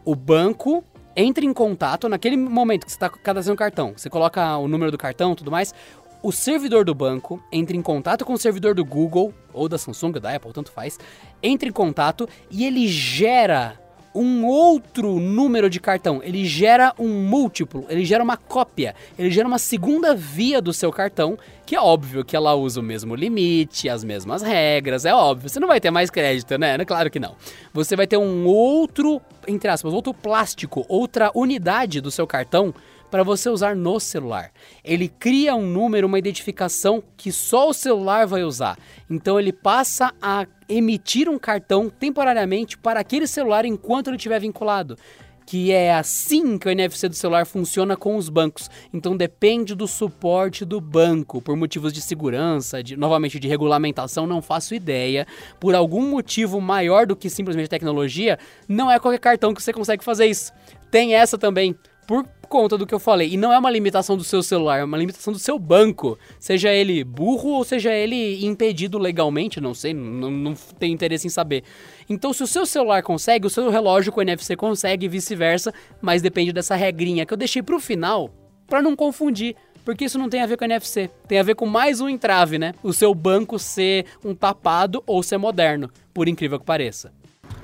O 0.04 0.14
banco 0.14 0.84
entra 1.14 1.44
em 1.44 1.52
contato 1.52 2.08
naquele 2.08 2.36
momento 2.36 2.84
que 2.84 2.90
você 2.90 2.96
está 2.96 3.08
cadastrando 3.08 3.54
o 3.54 3.58
cartão. 3.58 3.92
Você 3.96 4.10
coloca 4.10 4.56
o 4.56 4.66
número 4.66 4.90
do 4.90 4.98
cartão, 4.98 5.34
tudo 5.34 5.50
mais. 5.50 5.74
O 6.22 6.30
servidor 6.30 6.84
do 6.84 6.94
banco 6.94 7.42
entra 7.50 7.76
em 7.76 7.82
contato 7.82 8.24
com 8.24 8.32
o 8.32 8.38
servidor 8.38 8.74
do 8.74 8.84
Google 8.84 9.34
ou 9.52 9.68
da 9.68 9.76
Samsung, 9.76 10.12
da 10.12 10.34
Apple, 10.34 10.52
tanto 10.52 10.70
faz. 10.70 10.98
Entra 11.42 11.68
em 11.68 11.72
contato 11.72 12.28
e 12.50 12.64
ele 12.64 12.86
gera 12.86 13.81
um 14.14 14.44
outro 14.46 15.18
número 15.18 15.70
de 15.70 15.80
cartão, 15.80 16.20
ele 16.22 16.44
gera 16.44 16.94
um 16.98 17.08
múltiplo, 17.08 17.86
ele 17.88 18.04
gera 18.04 18.22
uma 18.22 18.36
cópia, 18.36 18.94
ele 19.18 19.30
gera 19.30 19.48
uma 19.48 19.58
segunda 19.58 20.14
via 20.14 20.60
do 20.60 20.72
seu 20.72 20.92
cartão, 20.92 21.38
que 21.64 21.74
é 21.74 21.80
óbvio 21.80 22.24
que 22.24 22.36
ela 22.36 22.54
usa 22.54 22.80
o 22.80 22.82
mesmo 22.82 23.14
limite, 23.14 23.88
as 23.88 24.04
mesmas 24.04 24.42
regras, 24.42 25.04
é 25.04 25.14
óbvio. 25.14 25.48
Você 25.48 25.58
não 25.58 25.68
vai 25.68 25.80
ter 25.80 25.90
mais 25.90 26.10
crédito, 26.10 26.58
né? 26.58 26.76
Claro 26.84 27.10
que 27.10 27.18
não. 27.18 27.36
Você 27.72 27.96
vai 27.96 28.06
ter 28.06 28.18
um 28.18 28.46
outro, 28.46 29.20
entre 29.48 29.70
aspas, 29.70 29.92
outro 29.94 30.12
plástico, 30.12 30.84
outra 30.88 31.30
unidade 31.34 32.00
do 32.00 32.10
seu 32.10 32.26
cartão 32.26 32.74
para 33.10 33.22
você 33.22 33.50
usar 33.50 33.76
no 33.76 34.00
celular. 34.00 34.50
Ele 34.82 35.06
cria 35.06 35.54
um 35.54 35.66
número, 35.66 36.06
uma 36.06 36.18
identificação 36.18 37.02
que 37.14 37.30
só 37.30 37.68
o 37.68 37.74
celular 37.74 38.26
vai 38.26 38.42
usar. 38.42 38.78
Então 39.08 39.38
ele 39.38 39.52
passa 39.52 40.14
a 40.20 40.46
emitir 40.72 41.28
um 41.28 41.38
cartão 41.38 41.88
temporariamente 41.88 42.76
para 42.78 43.00
aquele 43.00 43.26
celular 43.26 43.64
enquanto 43.64 44.08
ele 44.08 44.16
estiver 44.16 44.40
vinculado 44.40 44.96
que 45.44 45.72
é 45.72 45.92
assim 45.92 46.56
que 46.56 46.66
o 46.66 46.70
NFC 46.70 47.08
do 47.08 47.14
celular 47.14 47.44
funciona 47.44 47.96
com 47.96 48.16
os 48.16 48.28
bancos. 48.28 48.70
Então 48.92 49.16
depende 49.16 49.74
do 49.74 49.86
suporte 49.86 50.64
do 50.64 50.80
banco, 50.80 51.42
por 51.42 51.56
motivos 51.56 51.92
de 51.92 52.00
segurança, 52.00 52.82
de, 52.82 52.96
novamente 52.96 53.38
de 53.38 53.48
regulamentação, 53.48 54.26
não 54.26 54.40
faço 54.40 54.74
ideia. 54.74 55.26
Por 55.60 55.74
algum 55.74 56.08
motivo 56.08 56.60
maior 56.60 57.06
do 57.06 57.16
que 57.16 57.28
simplesmente 57.28 57.68
tecnologia, 57.68 58.38
não 58.68 58.90
é 58.90 58.98
qualquer 58.98 59.18
cartão 59.18 59.52
que 59.52 59.62
você 59.62 59.72
consegue 59.72 60.04
fazer 60.04 60.26
isso. 60.26 60.52
Tem 60.90 61.14
essa 61.14 61.36
também 61.36 61.76
por 62.06 62.26
conta 62.48 62.76
do 62.76 62.86
que 62.86 62.94
eu 62.94 62.98
falei. 62.98 63.32
E 63.32 63.36
não 63.36 63.52
é 63.52 63.58
uma 63.58 63.70
limitação 63.70 64.16
do 64.16 64.24
seu 64.24 64.42
celular, 64.42 64.80
é 64.80 64.84
uma 64.84 64.98
limitação 64.98 65.32
do 65.32 65.38
seu 65.38 65.58
banco. 65.58 66.18
Seja 66.38 66.70
ele 66.70 67.02
burro 67.02 67.50
ou 67.50 67.64
seja 67.64 67.92
ele 67.92 68.44
impedido 68.44 68.98
legalmente, 68.98 69.60
não 69.60 69.72
sei, 69.72 69.94
não, 69.94 70.30
não 70.30 70.54
tenho 70.78 70.92
interesse 70.92 71.26
em 71.26 71.30
saber. 71.30 71.64
Então, 72.08 72.32
se 72.32 72.42
o 72.42 72.46
seu 72.46 72.66
celular 72.66 73.02
consegue, 73.02 73.46
o 73.46 73.50
seu 73.50 73.70
relógio 73.70 74.12
com 74.12 74.20
NFC 74.20 74.54
consegue 74.56 75.06
e 75.06 75.08
vice-versa, 75.08 75.72
mas 76.00 76.20
depende 76.20 76.52
dessa 76.52 76.74
regrinha 76.74 77.24
que 77.24 77.32
eu 77.32 77.38
deixei 77.38 77.62
pro 77.62 77.80
final, 77.80 78.30
para 78.66 78.82
não 78.82 78.94
confundir. 78.94 79.56
Porque 79.84 80.04
isso 80.04 80.18
não 80.18 80.28
tem 80.28 80.40
a 80.40 80.46
ver 80.46 80.56
com 80.56 80.64
NFC. 80.64 81.10
Tem 81.26 81.40
a 81.40 81.42
ver 81.42 81.56
com 81.56 81.66
mais 81.66 82.00
um 82.00 82.08
entrave, 82.08 82.56
né? 82.56 82.72
O 82.84 82.92
seu 82.92 83.12
banco 83.14 83.58
ser 83.58 84.06
um 84.24 84.32
tapado 84.32 85.02
ou 85.06 85.22
ser 85.22 85.38
moderno, 85.38 85.90
por 86.14 86.28
incrível 86.28 86.60
que 86.60 86.64
pareça. 86.64 87.12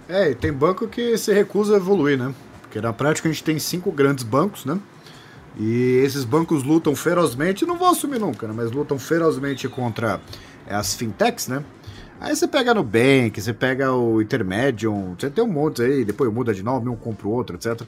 É, 0.09 0.31
e 0.31 0.35
tem 0.35 0.53
banco 0.53 0.89
que 0.89 1.17
se 1.17 1.33
recusa 1.33 1.75
a 1.75 1.77
evoluir, 1.77 2.19
né? 2.19 2.35
Porque 2.69 2.83
na 2.83 2.93
prática 2.93 3.29
a 3.29 3.33
gente 3.33 3.43
tem 3.43 3.59
cinco 3.59 3.91
grandes 3.91 4.23
bancos, 4.23 4.67
né? 4.67 4.79
E 5.59 6.03
esses 6.05 6.23
bancos 6.23 6.63
lutam 6.63 6.95
ferozmente, 6.95 7.65
não 7.65 7.79
vou 7.79 7.89
assumir 7.89 8.21
nunca, 8.21 8.47
né? 8.47 8.53
Mas 8.55 8.71
lutam 8.71 8.99
ferozmente 8.99 9.67
contra 9.69 10.21
é, 10.67 10.75
as 10.75 10.95
fintechs, 10.95 11.49
né? 11.49 11.65
Aí 12.21 12.37
você 12.37 12.47
pega 12.47 12.75
no 12.75 12.83
Bank, 12.83 13.41
você 13.41 13.55
pega 13.55 13.93
o 13.93 14.21
Intermedium, 14.21 15.15
você 15.19 15.31
tem 15.31 15.43
um 15.43 15.49
monte 15.49 15.83
aí, 15.83 16.05
depois 16.05 16.33
muda 16.33 16.53
de 16.53 16.63
nome, 16.63 16.89
um 16.89 16.97
compra 16.97 17.27
o 17.27 17.31
outro, 17.31 17.57
etc. 17.57 17.83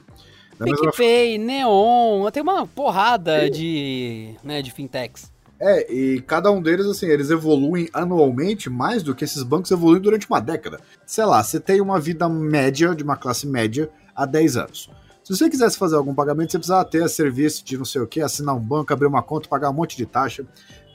PicPay, 0.57 1.37
mesma... 1.37 1.53
Neon, 1.53 2.31
tem 2.31 2.41
uma 2.41 2.65
porrada 2.65 3.49
de, 3.49 4.35
né, 4.43 4.61
de 4.61 4.71
fintechs. 4.71 5.31
É, 5.59 5.93
e 5.93 6.21
cada 6.21 6.51
um 6.51 6.59
deles, 6.59 6.87
assim, 6.87 7.05
eles 7.05 7.29
evoluem 7.29 7.87
anualmente 7.93 8.67
mais 8.67 9.03
do 9.03 9.13
que 9.13 9.23
esses 9.23 9.43
bancos 9.43 9.69
evoluem 9.69 10.01
durante 10.01 10.27
uma 10.27 10.41
década. 10.41 10.79
Sei 11.05 11.23
lá, 11.23 11.43
você 11.43 11.59
tem 11.59 11.79
uma 11.79 11.99
vida 11.99 12.27
média, 12.27 12.95
de 12.95 13.03
uma 13.03 13.15
classe 13.15 13.45
média, 13.45 13.87
há 14.15 14.25
10 14.25 14.57
anos. 14.57 14.89
Se 15.23 15.35
você 15.35 15.49
quisesse 15.49 15.77
fazer 15.77 15.95
algum 15.95 16.13
pagamento, 16.13 16.51
você 16.51 16.57
precisava 16.57 16.83
ter 16.83 17.07
serviço 17.07 17.63
de 17.63 17.77
não 17.77 17.85
sei 17.85 18.01
o 18.01 18.07
que, 18.07 18.21
assinar 18.21 18.55
um 18.55 18.59
banco, 18.59 18.91
abrir 18.91 19.07
uma 19.07 19.21
conta, 19.21 19.47
pagar 19.47 19.69
um 19.69 19.73
monte 19.73 19.95
de 19.95 20.05
taxa, 20.05 20.45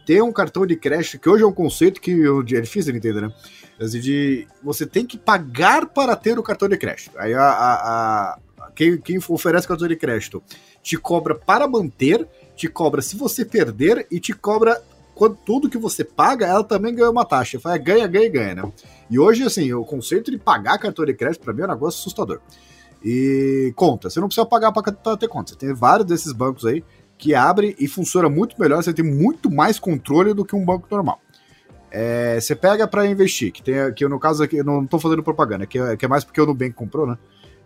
ter 0.05 0.23
um 0.23 0.33
cartão 0.33 0.67
de 0.67 0.77
crédito, 0.77 1.19
que 1.19 1.29
hoje 1.29 1.43
é 1.43 1.47
um 1.47 1.53
conceito 1.53 2.01
que 2.01 2.12
é 2.12 2.61
difícil 2.61 2.93
de 2.93 2.99
entender, 2.99 3.21
né? 3.21 3.33
De 3.91 4.47
você 4.62 4.87
tem 4.87 5.07
que 5.07 5.19
pagar 5.19 5.87
para 5.87 6.17
ter 6.17 6.39
o 6.39 6.43
cartão 6.43 6.69
de 6.69 6.77
crédito. 6.77 7.11
Aí 7.19 7.35
a, 7.35 7.43
a, 7.43 8.39
a 8.61 8.71
quem, 8.75 8.99
quem 8.99 9.19
oferece 9.29 9.67
cartão 9.67 9.89
de 9.89 9.97
crédito 9.97 10.43
te 10.83 10.97
cobra 10.97 11.35
para 11.35 11.67
manter, 11.67 12.27
te 12.55 12.69
cobra 12.69 13.03
se 13.03 13.17
você 13.17 13.45
perder 13.45 14.07
e 14.11 14.21
te 14.21 14.33
cobra 14.33 14.81
quando 15.17 15.37
tudo 15.47 15.71
que 15.71 15.79
você 15.79 16.05
paga, 16.05 16.47
ela 16.47 16.62
também 16.62 16.95
ganha 16.95 17.11
uma 17.11 17.25
taxa. 17.25 17.59
Fala, 17.59 17.79
ganha, 17.79 18.07
ganha, 18.07 18.29
ganha, 18.29 18.55
né? 18.55 18.73
E 19.11 19.19
hoje, 19.19 19.43
assim, 19.43 19.73
o 19.73 19.83
conceito 19.83 20.31
de 20.31 20.37
pagar 20.37 20.79
cartão 20.79 21.07
de 21.07 21.14
crédito, 21.14 21.43
para 21.43 21.55
mim, 21.55 21.62
é 21.62 21.64
um 21.64 21.69
negócio 21.69 21.99
assustador. 21.99 22.41
E 23.09 23.72
conta, 23.76 24.11
você 24.11 24.18
não 24.18 24.26
precisa 24.26 24.44
pagar 24.44 24.72
para 24.72 25.16
ter 25.16 25.28
conta. 25.28 25.52
Você 25.52 25.57
tem 25.57 25.72
vários 25.72 26.09
desses 26.09 26.32
bancos 26.32 26.66
aí 26.66 26.82
que 27.16 27.36
abre 27.36 27.76
e 27.78 27.86
funciona 27.86 28.28
muito 28.28 28.61
melhor, 28.61 28.82
você 28.82 28.92
tem 28.92 29.04
muito 29.04 29.48
mais 29.48 29.78
controle 29.78 30.34
do 30.34 30.44
que 30.44 30.57
um 30.57 30.64
banco 30.64 30.88
normal. 30.90 31.20
É, 31.88 32.40
você 32.40 32.57
pega 32.57 32.86
para 32.88 33.07
investir, 33.07 33.52
que 33.52 33.62
tem 33.62 33.94
que 33.94 34.09
no 34.09 34.18
caso 34.18 34.42
aqui, 34.42 34.57
eu 34.57 34.64
não 34.64 34.82
estou 34.82 34.98
fazendo 34.98 35.22
propaganda, 35.22 35.66
que 35.66 35.78
é, 35.78 35.96
que 35.96 36.04
é 36.04 36.09
mais 36.09 36.24
porque 36.24 36.40
o 36.40 36.46
Nubank 36.46 36.72
comprou, 36.72 37.07
né? 37.07 37.16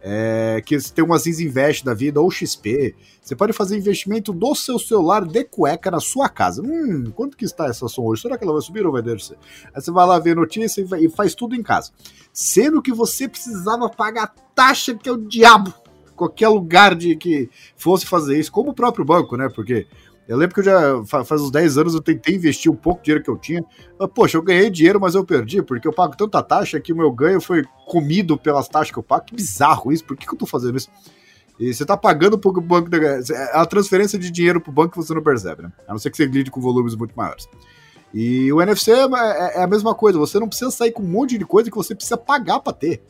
É, 0.02 0.62
que 0.64 0.78
tem 0.92 1.04
umas 1.04 1.26
Invest 1.26 1.84
da 1.84 1.92
vida 1.92 2.20
ou 2.20 2.30
XP. 2.30 2.94
Você 3.20 3.36
pode 3.36 3.52
fazer 3.52 3.76
investimento 3.76 4.32
do 4.32 4.54
seu 4.54 4.78
celular 4.78 5.24
de 5.24 5.44
cueca 5.44 5.90
na 5.90 6.00
sua 6.00 6.28
casa. 6.28 6.62
Hum, 6.62 7.12
quanto 7.14 7.36
que 7.36 7.44
está 7.44 7.66
essa 7.66 7.86
ação 7.86 8.04
hoje? 8.04 8.22
Será 8.22 8.38
que 8.38 8.44
ela 8.44 8.54
vai 8.54 8.62
subir 8.62 8.86
ou 8.86 8.92
vai 8.92 9.02
descer? 9.02 9.36
Aí 9.74 9.80
você 9.80 9.90
vai 9.90 10.06
lá 10.06 10.18
ver 10.18 10.34
notícia 10.34 10.84
e 10.98 11.08
faz 11.10 11.34
tudo 11.34 11.54
em 11.54 11.62
casa. 11.62 11.92
Sendo 12.32 12.80
que 12.80 12.92
você 12.92 13.28
precisava 13.28 13.88
pagar 13.90 14.34
taxa 14.54 14.94
que 14.94 15.08
é 15.08 15.12
o 15.12 15.18
diabo. 15.18 15.72
Qualquer 16.16 16.48
lugar 16.48 16.94
de 16.94 17.16
que 17.16 17.48
fosse 17.76 18.06
fazer 18.06 18.38
isso, 18.38 18.52
como 18.52 18.70
o 18.70 18.74
próprio 18.74 19.04
banco, 19.04 19.36
né? 19.36 19.48
Porque 19.54 19.86
eu 20.30 20.36
lembro 20.36 20.54
que 20.54 20.60
eu 20.60 20.64
já 20.64 21.24
faz 21.24 21.42
uns 21.42 21.50
10 21.50 21.76
anos 21.76 21.92
eu 21.92 22.00
tentei 22.00 22.36
investir 22.36 22.70
um 22.70 22.76
pouco 22.76 23.00
de 23.00 23.06
dinheiro 23.06 23.24
que 23.24 23.28
eu 23.28 23.36
tinha. 23.36 23.64
Mas, 23.98 24.08
poxa, 24.14 24.36
eu 24.38 24.42
ganhei 24.42 24.70
dinheiro, 24.70 25.00
mas 25.00 25.16
eu 25.16 25.24
perdi, 25.24 25.60
porque 25.60 25.88
eu 25.88 25.92
pago 25.92 26.16
tanta 26.16 26.40
taxa 26.40 26.78
que 26.78 26.92
o 26.92 26.96
meu 26.96 27.10
ganho 27.10 27.40
foi 27.40 27.64
comido 27.84 28.38
pelas 28.38 28.68
taxas 28.68 28.92
que 28.92 28.98
eu 29.00 29.02
pago. 29.02 29.24
Que 29.24 29.34
bizarro 29.34 29.90
isso, 29.90 30.04
por 30.04 30.16
que, 30.16 30.24
que 30.24 30.32
eu 30.32 30.38
tô 30.38 30.46
fazendo 30.46 30.76
isso? 30.76 30.88
E 31.58 31.74
você 31.74 31.84
tá 31.84 31.96
pagando 31.96 32.38
pro 32.38 32.60
banco. 32.60 32.88
A 33.52 33.66
transferência 33.66 34.16
de 34.20 34.30
dinheiro 34.30 34.60
pro 34.60 34.70
banco 34.70 35.02
você 35.02 35.12
não 35.12 35.20
percebe, 35.20 35.64
né? 35.64 35.72
A 35.88 35.90
não 35.90 35.98
ser 35.98 36.12
que 36.12 36.16
você 36.16 36.26
lide 36.26 36.48
com 36.48 36.60
volumes 36.60 36.94
muito 36.94 37.12
maiores. 37.16 37.48
E 38.14 38.52
o 38.52 38.62
NFC 38.62 38.92
é, 38.92 39.02
é, 39.02 39.58
é, 39.58 39.62
a 39.64 39.66
mesma 39.66 39.96
coisa, 39.96 40.16
você 40.16 40.38
não 40.38 40.46
precisa 40.46 40.70
sair 40.70 40.92
com 40.92 41.02
um 41.02 41.08
monte 41.08 41.36
de 41.36 41.44
coisa 41.44 41.68
que 41.68 41.76
você 41.76 41.92
precisa 41.92 42.16
pagar 42.16 42.60
para 42.60 42.72
ter. 42.72 43.02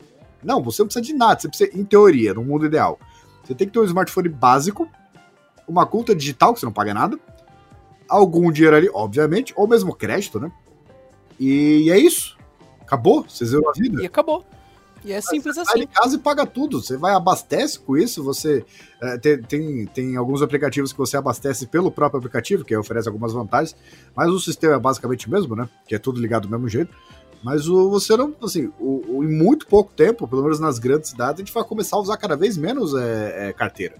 Não, 0.43 0.63
você 0.63 0.81
não 0.81 0.87
precisa 0.87 1.05
de 1.05 1.13
nada, 1.13 1.39
você 1.39 1.47
precisa, 1.47 1.69
em 1.71 1.85
teoria, 1.85 2.33
no 2.33 2.43
mundo 2.43 2.65
ideal. 2.65 2.99
Você 3.43 3.53
tem 3.53 3.67
que 3.67 3.73
ter 3.73 3.79
um 3.79 3.83
smartphone 3.83 4.27
básico 4.27 4.89
uma 5.71 5.85
conta 5.85 6.15
digital, 6.15 6.53
que 6.53 6.59
você 6.59 6.65
não 6.65 6.73
paga 6.73 6.93
nada, 6.93 7.17
algum 8.07 8.51
dinheiro 8.51 8.75
ali, 8.75 8.89
obviamente, 8.93 9.53
ou 9.55 9.67
mesmo 9.67 9.95
crédito, 9.95 10.39
né? 10.39 10.51
E 11.39 11.89
é 11.89 11.97
isso. 11.97 12.37
Acabou, 12.81 13.25
você 13.27 13.45
zerou 13.45 13.69
a 13.69 13.73
vida. 13.73 14.01
E 14.01 14.05
acabou. 14.05 14.45
E 15.03 15.11
é 15.11 15.21
simples 15.21 15.55
você 15.55 15.61
assim. 15.61 15.71
Sai 15.71 15.79
de 15.79 15.87
casa 15.87 16.15
e 16.15 16.19
paga 16.19 16.45
tudo. 16.45 16.81
Você 16.81 16.95
vai 16.95 17.13
abastece 17.13 17.79
com 17.79 17.97
isso. 17.97 18.23
Você 18.23 18.63
é, 19.01 19.17
tem, 19.17 19.41
tem, 19.41 19.85
tem, 19.87 20.15
alguns 20.15 20.41
aplicativos 20.41 20.91
que 20.91 20.99
você 20.99 21.17
abastece 21.17 21.65
pelo 21.65 21.91
próprio 21.91 22.19
aplicativo, 22.19 22.63
que 22.63 22.75
oferece 22.75 23.07
algumas 23.07 23.33
vantagens, 23.33 23.75
mas 24.15 24.29
o 24.29 24.39
sistema 24.39 24.75
é 24.75 24.79
basicamente 24.79 25.27
o 25.27 25.31
mesmo, 25.31 25.55
né? 25.55 25.67
Que 25.87 25.95
é 25.95 25.99
tudo 25.99 26.21
ligado 26.21 26.47
do 26.47 26.51
mesmo 26.51 26.69
jeito. 26.69 26.93
Mas 27.43 27.67
o, 27.67 27.89
você 27.89 28.15
não, 28.15 28.35
assim, 28.43 28.71
o, 28.79 29.17
o, 29.17 29.23
em 29.23 29.31
muito 29.31 29.65
pouco 29.65 29.91
tempo, 29.91 30.27
pelo 30.27 30.43
menos 30.43 30.59
nas 30.59 30.77
grandes 30.77 31.09
cidades, 31.09 31.41
a 31.41 31.43
gente 31.43 31.53
vai 31.53 31.63
começar 31.63 31.95
a 31.95 31.99
usar 31.99 32.17
cada 32.17 32.35
vez 32.35 32.55
menos 32.55 32.93
é, 32.93 33.49
é, 33.49 33.53
carteira. 33.53 33.95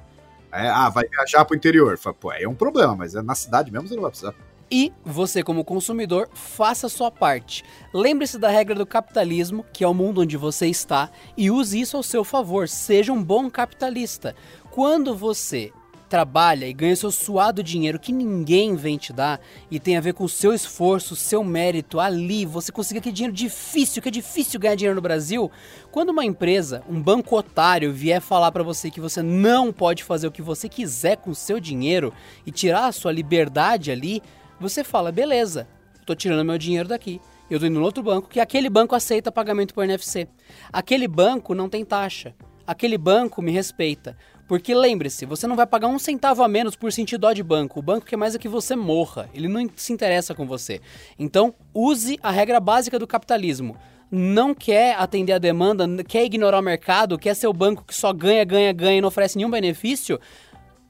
É, 0.52 0.68
ah, 0.68 0.90
vai 0.90 1.08
viajar 1.08 1.46
pro 1.46 1.56
interior. 1.56 1.98
Fala, 1.98 2.14
Pô, 2.14 2.32
é 2.32 2.48
um 2.48 2.56
problema, 2.56 2.96
mas 2.96 3.16
é 3.16 3.22
na 3.22 3.36
cidade 3.36 3.72
mesmo 3.72 3.88
você 3.88 3.96
não 3.96 4.02
vai 4.02 4.12
precisar. 4.12 4.34
E 4.74 4.94
você, 5.04 5.44
como 5.44 5.66
consumidor, 5.66 6.30
faça 6.34 6.88
a 6.88 6.90
sua 6.90 7.12
parte. 7.12 7.62
Lembre-se 7.94 8.38
da 8.38 8.48
regra 8.48 8.74
do 8.74 8.86
capitalismo, 8.86 9.66
que 9.74 9.84
é 9.84 9.88
o 9.88 9.94
mundo 9.94 10.22
onde 10.22 10.38
você 10.38 10.68
está, 10.68 11.10
e 11.36 11.52
use 11.52 11.82
isso 11.82 11.98
ao 11.98 12.04
seu 12.04 12.24
favor. 12.24 12.70
Seja 12.70 13.12
um 13.12 13.22
bom 13.22 13.50
capitalista. 13.50 14.34
Quando 14.70 15.14
você 15.14 15.74
trabalha 16.12 16.68
e 16.68 16.74
ganha 16.74 16.94
seu 16.94 17.10
suado 17.10 17.64
dinheiro 17.64 17.98
que 17.98 18.12
ninguém 18.12 18.76
vem 18.76 18.98
te 18.98 19.14
dar 19.14 19.40
e 19.72 19.80
tem 19.80 19.96
a 19.96 20.02
ver 20.02 20.14
com 20.14 20.26
o 20.26 20.30
seu 20.30 20.54
esforço, 20.54 21.16
seu 21.16 21.42
mérito 21.42 22.02
ali, 22.02 22.46
você 22.46 22.70
conseguir 22.70 23.00
aquele 23.00 23.16
dinheiro 23.16 23.34
difícil, 23.34 24.02
que 24.02 24.10
é 24.10 24.12
difícil 24.12 24.60
ganhar 24.60 24.76
dinheiro 24.76 24.96
no 24.98 25.02
Brasil. 25.02 25.50
Quando 25.90 26.10
uma 26.10 26.26
empresa, 26.26 26.84
um 26.90 27.02
banco 27.02 27.38
otário 27.38 27.94
vier 27.94 28.20
falar 28.20 28.52
para 28.52 28.62
você 28.62 28.92
que 28.92 29.00
você 29.00 29.24
não 29.24 29.72
pode 29.72 30.04
fazer 30.04 30.28
o 30.28 30.32
que 30.32 30.42
você 30.42 30.68
quiser 30.68 31.16
com 31.16 31.30
o 31.30 31.36
seu 31.36 31.62
dinheiro 31.62 32.14
e 32.46 32.52
tirar 32.52 32.88
a 32.88 32.92
sua 32.92 33.14
liberdade 33.14 33.90
ali, 33.90 34.22
você 34.60 34.84
fala: 34.84 35.14
"Beleza, 35.14 35.66
tô 36.06 36.14
tirando 36.14 36.44
meu 36.44 36.58
dinheiro 36.58 36.90
daqui 36.90 37.22
eu 37.50 37.60
tô 37.60 37.66
indo 37.66 37.80
no 37.80 37.86
outro 37.86 38.02
banco, 38.02 38.30
que 38.30 38.40
aquele 38.40 38.70
banco 38.70 38.96
aceita 38.96 39.30
pagamento 39.30 39.74
por 39.74 39.84
NFC. 39.84 40.26
Aquele 40.72 41.06
banco 41.06 41.54
não 41.54 41.68
tem 41.68 41.84
taxa. 41.84 42.34
Aquele 42.66 42.98
banco 42.98 43.42
me 43.42 43.52
respeita. 43.52 44.16
Porque 44.52 44.76
lembre-se, 44.76 45.26
você 45.26 45.48
não 45.48 45.56
vai 45.56 45.66
pagar 45.66 45.88
um 45.88 45.98
centavo 45.98 46.44
a 46.44 46.48
menos 46.50 46.76
por 46.76 46.92
sentir 46.92 47.18
dó 47.18 47.32
de 47.32 47.42
banco. 47.42 47.80
O 47.80 47.82
banco 47.82 48.06
quer 48.06 48.18
mais 48.18 48.36
é 48.36 48.38
que 48.38 48.50
você 48.50 48.76
morra. 48.76 49.30
Ele 49.34 49.48
não 49.48 49.66
se 49.78 49.94
interessa 49.94 50.36
com 50.36 50.46
você. 50.46 50.82
Então, 51.18 51.56
use 51.74 52.20
a 52.22 52.32
regra 52.32 52.60
básica 52.60 53.00
do 53.00 53.08
capitalismo. 53.08 53.78
Não 54.12 54.54
quer 54.54 54.98
atender 54.98 55.32
a 55.32 55.38
demanda, 55.38 55.88
quer 56.04 56.26
ignorar 56.26 56.60
o 56.60 56.62
mercado, 56.62 57.18
quer 57.18 57.34
ser 57.34 57.48
o 57.48 57.54
banco 57.54 57.86
que 57.86 57.96
só 57.96 58.12
ganha, 58.12 58.44
ganha, 58.44 58.74
ganha 58.74 58.98
e 58.98 59.00
não 59.00 59.08
oferece 59.08 59.38
nenhum 59.38 59.50
benefício, 59.50 60.20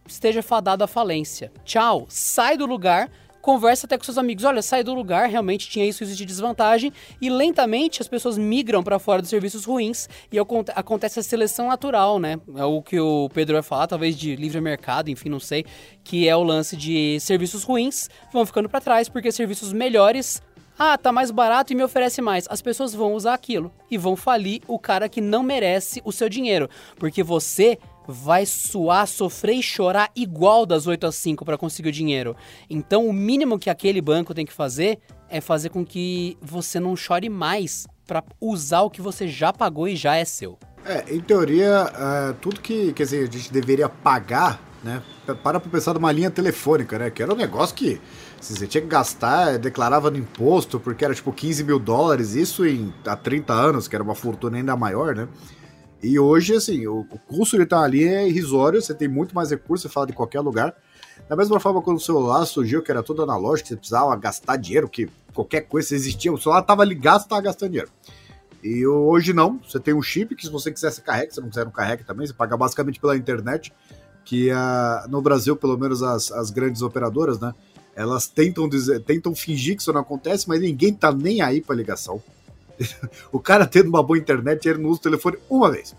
esteja 0.08 0.42
fadado 0.42 0.84
à 0.84 0.88
falência. 0.88 1.52
Tchau, 1.64 2.08
sai 2.10 2.58
do 2.58 2.66
lugar, 2.66 3.12
conversa 3.42 3.86
até 3.86 3.98
com 3.98 4.04
seus 4.04 4.18
amigos. 4.18 4.44
Olha, 4.44 4.62
sai 4.62 4.84
do 4.84 4.94
lugar, 4.94 5.28
realmente 5.28 5.70
tinha 5.70 5.86
isso, 5.86 6.04
isso 6.04 6.16
de 6.16 6.26
desvantagem. 6.26 6.94
E 7.20 7.30
lentamente 7.30 8.02
as 8.02 8.08
pessoas 8.08 8.38
migram 8.38 8.84
para 8.84 9.00
fora 9.00 9.22
dos 9.22 9.30
serviços 9.30 9.66
ruins 9.66 10.08
e 10.32 10.38
acontece 10.40 11.20
a 11.20 11.24
seleção 11.24 11.68
natural, 11.68 12.20
né? 12.20 12.40
É 12.56 12.66
o 12.66 12.82
que 12.82 13.00
o 13.00 13.30
Pedro 13.34 13.54
vai 13.54 13.64
falar, 13.64 13.88
talvez 13.88 14.18
de 14.18 14.36
livre 14.36 14.62
mercado, 14.62 15.10
enfim, 15.10 15.30
não 15.30 15.40
sei. 15.40 15.66
Que 16.04 16.28
é 16.28 16.36
o 16.36 16.44
lance 16.44 16.78
de 16.78 17.20
serviços 17.20 17.64
ruins 17.64 18.10
vão 18.32 18.46
ficando 18.46 18.70
para 18.70 18.80
trás 18.80 19.10
porque 19.10 19.32
serviços 19.32 19.74
melhores 19.74 20.42
ah, 20.84 20.98
tá 20.98 21.12
mais 21.12 21.30
barato 21.30 21.72
e 21.72 21.76
me 21.76 21.84
oferece 21.84 22.24
mais. 22.24 22.48
As 22.50 22.60
pessoas 22.60 22.92
vão 22.92 23.14
usar 23.14 23.36
aquilo 23.36 23.72
e 23.90 24.00
vão 24.00 24.16
falir 24.16 24.62
o 24.68 24.80
cara 24.80 25.08
que 25.08 25.22
não 25.22 25.44
merece 25.44 26.02
o 26.04 26.12
seu 26.12 26.28
dinheiro, 26.28 26.68
porque 26.98 27.22
você 27.22 27.78
vai 28.08 28.46
suar, 28.46 29.08
sofrer 29.08 29.56
e 29.56 29.64
chorar 29.64 30.10
igual 30.16 30.66
das 30.66 30.88
8 30.88 31.08
às 31.08 31.16
5 31.16 31.46
para 31.46 31.58
conseguir 31.58 31.90
o 31.90 31.92
dinheiro. 31.92 32.36
Então, 32.70 33.08
o 33.08 33.14
mínimo 33.14 33.60
que 33.60 33.70
aquele 33.70 34.02
banco 34.02 34.34
tem 34.34 34.46
que 34.46 34.54
fazer 34.54 35.00
é 35.30 35.40
fazer 35.40 35.70
com 35.70 35.86
que 35.86 36.38
você 36.42 36.80
não 36.80 36.96
chore 36.96 37.30
mais 37.30 37.88
para 38.06 38.24
usar 38.40 38.82
o 38.82 38.90
que 38.90 39.02
você 39.02 39.28
já 39.28 39.54
pagou 39.54 39.88
e 39.88 39.96
já 39.96 40.16
é 40.16 40.26
seu. 40.26 40.58
É, 40.84 41.14
em 41.14 41.22
teoria, 41.22 41.86
uh, 41.86 42.34
tudo 42.42 42.60
que 42.60 42.92
quer 42.94 43.04
dizer, 43.04 43.30
a 43.30 43.32
gente 43.32 43.54
deveria 43.54 43.88
pagar, 43.88 44.60
né? 44.84 45.02
Para 45.26 45.60
para 45.60 45.60
pensar 45.60 45.94
numa 45.94 46.12
linha 46.12 46.32
telefônica, 46.32 46.98
né? 46.98 47.10
Que 47.10 47.22
era 47.22 47.32
um 47.32 47.38
negócio 47.38 47.76
que 47.76 48.02
se 48.42 48.56
você 48.56 48.66
tinha 48.66 48.82
que 48.82 48.88
gastar, 48.88 49.60
declarava 49.60 50.10
no 50.10 50.18
imposto, 50.18 50.80
porque 50.80 51.06
era 51.06 51.14
tipo 51.14 51.32
15 51.32 51.64
mil 51.64 51.78
dólares, 51.78 52.34
isso 52.34 52.66
em, 52.66 52.92
há 53.06 53.16
30 53.16 53.54
anos, 53.54 53.88
que 53.88 53.96
era 53.96 54.04
uma 54.04 54.16
fortuna 54.16 54.58
ainda 54.58 54.76
maior, 54.76 55.16
né? 55.16 55.28
E 56.04 56.18
hoje, 56.18 56.56
assim, 56.56 56.88
o, 56.88 57.02
o 57.02 57.20
custo 57.20 57.58
de 57.58 57.64
estar 57.64 57.82
ali 57.82 58.08
é 58.08 58.28
irrisório, 58.28 58.82
você 58.82 58.94
tem 58.94 59.08
muito 59.08 59.36
mais 59.36 59.52
recursos, 59.52 59.84
você 59.84 59.94
fala 59.94 60.08
de 60.08 60.14
qualquer 60.14 60.40
lugar. 60.40 60.76
Da 61.30 61.36
mesma 61.36 61.60
forma, 61.60 61.82
quando 61.82 61.98
o 61.98 62.02
celular 62.02 62.46
surgiu, 62.46 62.82
que 62.82 62.92
era 62.92 63.04
todo 63.04 63.22
analógico, 63.22 63.70
você 63.70 63.76
precisava 63.76 64.16
gastar 64.16 64.58
dinheiro, 64.58 64.90
que 64.90 65.08
qualquer 65.34 65.62
coisa 65.62 65.96
existia, 65.96 66.34
o 66.34 66.38
celular 66.38 66.62
estava 66.62 66.84
ligado, 66.84 67.20
você 67.20 67.26
estava 67.26 67.42
gastando 67.42 67.70
dinheiro. 67.70 67.92
E 68.64 68.86
hoje 68.86 69.34
não, 69.34 69.60
você 69.60 69.80
tem 69.80 69.94
um 69.94 70.02
chip 70.02 70.36
que 70.36 70.46
se 70.46 70.52
você 70.52 70.72
quiser 70.72 70.92
você 70.92 71.02
carrega, 71.02 71.32
se 71.32 71.42
não 71.42 71.50
quiser 71.50 71.66
não 71.66 71.72
carrega 71.72 72.04
também, 72.04 72.28
você 72.28 72.34
paga 72.34 72.58
basicamente 72.58 73.00
pela 73.00 73.16
internet, 73.16 73.74
que 74.24 74.52
uh, 74.52 75.10
no 75.10 75.22
Brasil, 75.22 75.56
pelo 75.56 75.78
menos 75.78 76.04
as, 76.04 76.32
as 76.32 76.52
grandes 76.52 76.82
operadoras, 76.82 77.40
né, 77.40 77.54
elas 77.96 78.28
tentam, 78.28 78.70
dizer, 78.70 79.02
tentam 79.02 79.34
fingir 79.34 79.76
que 79.76 79.82
isso 79.82 79.92
não 79.94 80.02
acontece, 80.02 80.48
mas 80.48 80.62
ninguém 80.62 80.94
tá 80.94 81.12
nem 81.12 81.42
aí 81.42 81.62
pra 81.62 81.76
ligação. 81.76 82.22
o 83.32 83.40
cara 83.40 83.66
tendo 83.66 83.90
uma 83.90 84.04
boa 84.04 84.18
internet, 84.18 84.68
ele 84.68 84.80
não 84.80 84.90
usa 84.90 85.00
o 85.00 85.04
telefone 85.04 85.38
uma 85.50 85.72
vez. 85.72 85.96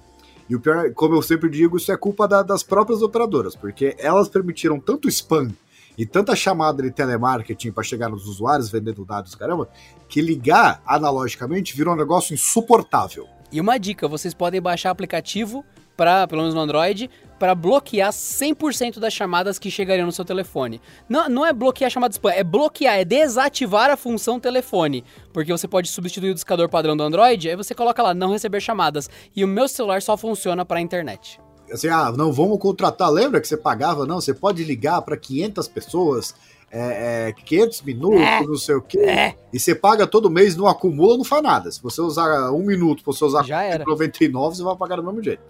E 0.49 0.57
o 0.57 0.61
pior, 0.61 0.93
como 0.93 1.14
eu 1.14 1.22
sempre 1.22 1.49
digo, 1.49 1.76
isso 1.76 1.91
é 1.93 1.97
culpa 1.97 2.28
da, 2.28 2.43
das 2.43 2.62
próprias 2.62 3.01
operadoras, 3.03 3.57
porque 3.57 3.95
elas 3.99 4.28
permitiram 4.28 4.78
tanto 4.78 5.09
spam 5.09 5.51
e 5.97 6.05
tanta 6.07 6.35
chamada 6.35 6.83
de 6.83 6.91
telemarketing 6.91 7.70
para 7.70 7.83
chegar 7.83 8.09
nos 8.09 8.26
usuários 8.26 8.70
vendendo 8.70 9.05
dados, 9.05 9.35
caramba, 9.35 9.68
que 10.09 10.20
ligar 10.20 10.83
analogicamente 10.87 11.76
virou 11.76 11.95
um 11.95 11.97
negócio 11.97 12.35
insuportável. 12.35 13.26
E 13.51 13.61
uma 13.61 13.78
dica, 13.78 14.09
vocês 14.09 14.33
podem 14.33 14.61
baixar 14.61 14.91
aplicativo 14.91 15.64
para, 15.97 16.26
pelo 16.26 16.43
menos 16.43 16.55
no 16.55 16.61
Android, 16.61 17.11
para 17.43 17.57
bloquear 17.57 18.12
100% 18.12 19.01
das 19.01 19.12
chamadas 19.12 19.59
que 19.59 19.68
chegariam 19.68 20.07
no 20.07 20.12
seu 20.12 20.24
telefone. 20.24 20.80
Não, 21.09 21.28
não 21.28 21.45
é 21.45 21.53
bloquear 21.53 21.88
a 21.88 21.90
chamada 21.90 22.12
spam, 22.12 22.30
é 22.30 22.45
bloquear, 22.45 23.01
é 23.01 23.05
desativar 23.05 23.90
a 23.90 23.97
função 23.97 24.38
telefone. 24.38 25.05
Porque 25.32 25.51
você 25.51 25.66
pode 25.66 25.88
substituir 25.88 26.30
o 26.30 26.34
discador 26.34 26.68
padrão 26.68 26.97
do 26.97 27.03
Android, 27.03 27.51
aí 27.51 27.57
você 27.57 27.74
coloca 27.74 28.01
lá, 28.01 28.14
não 28.14 28.30
receber 28.30 28.61
chamadas. 28.61 29.11
E 29.34 29.45
o 29.45 29.49
meu 29.49 29.66
celular 29.66 30.01
só 30.01 30.16
funciona 30.16 30.64
para 30.64 30.78
a 30.78 30.80
internet. 30.80 31.40
Assim, 31.72 31.88
ah, 31.88 32.12
não 32.16 32.32
vamos 32.32 32.61
contratar. 32.61 33.11
Lembra 33.11 33.40
que 33.40 33.49
você 33.49 33.57
pagava? 33.57 34.07
Não, 34.07 34.20
você 34.20 34.32
pode 34.32 34.62
ligar 34.62 35.03
para 35.03 35.16
500 35.16 35.66
pessoas, 35.66 36.36
é, 36.70 37.30
é, 37.30 37.32
500 37.32 37.82
minutos, 37.82 38.20
é, 38.20 38.40
não 38.47 38.57
sei 38.57 38.76
o 38.76 38.82
quê. 38.82 39.01
É. 39.01 39.34
E 39.53 39.59
você 39.59 39.74
paga 39.74 40.07
todo 40.07 40.30
mês, 40.30 40.55
não 40.55 40.68
acumula, 40.68 41.16
não 41.16 41.24
faz 41.24 41.43
nada. 41.43 41.72
Se 41.72 41.82
você 41.82 42.01
usar 42.01 42.53
um 42.53 42.64
minuto, 42.64 43.01
se 43.01 43.05
você 43.05 43.24
usar 43.24 43.43
Já 43.43 43.78
99, 43.84 44.55
você 44.55 44.62
vai 44.62 44.76
pagar 44.76 44.95
do 44.95 45.03
mesmo 45.03 45.20
jeito. 45.20 45.43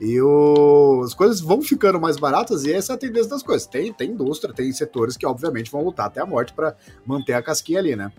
E 0.00 0.20
o... 0.20 1.02
as 1.04 1.12
coisas 1.12 1.40
vão 1.40 1.60
ficando 1.60 2.00
mais 2.00 2.16
baratas 2.16 2.64
e 2.64 2.72
essa 2.72 2.92
é 2.92 2.96
a 2.96 2.98
tendência 2.98 3.28
das 3.28 3.42
coisas. 3.42 3.66
Tem, 3.66 3.92
tem 3.92 4.10
indústria, 4.10 4.54
tem 4.54 4.72
setores 4.72 5.16
que 5.16 5.26
obviamente 5.26 5.70
vão 5.70 5.84
lutar 5.84 6.06
até 6.06 6.20
a 6.20 6.26
morte 6.26 6.54
para 6.54 6.74
manter 7.04 7.34
a 7.34 7.42
casquinha 7.42 7.78
ali, 7.78 7.94
né? 7.94 8.10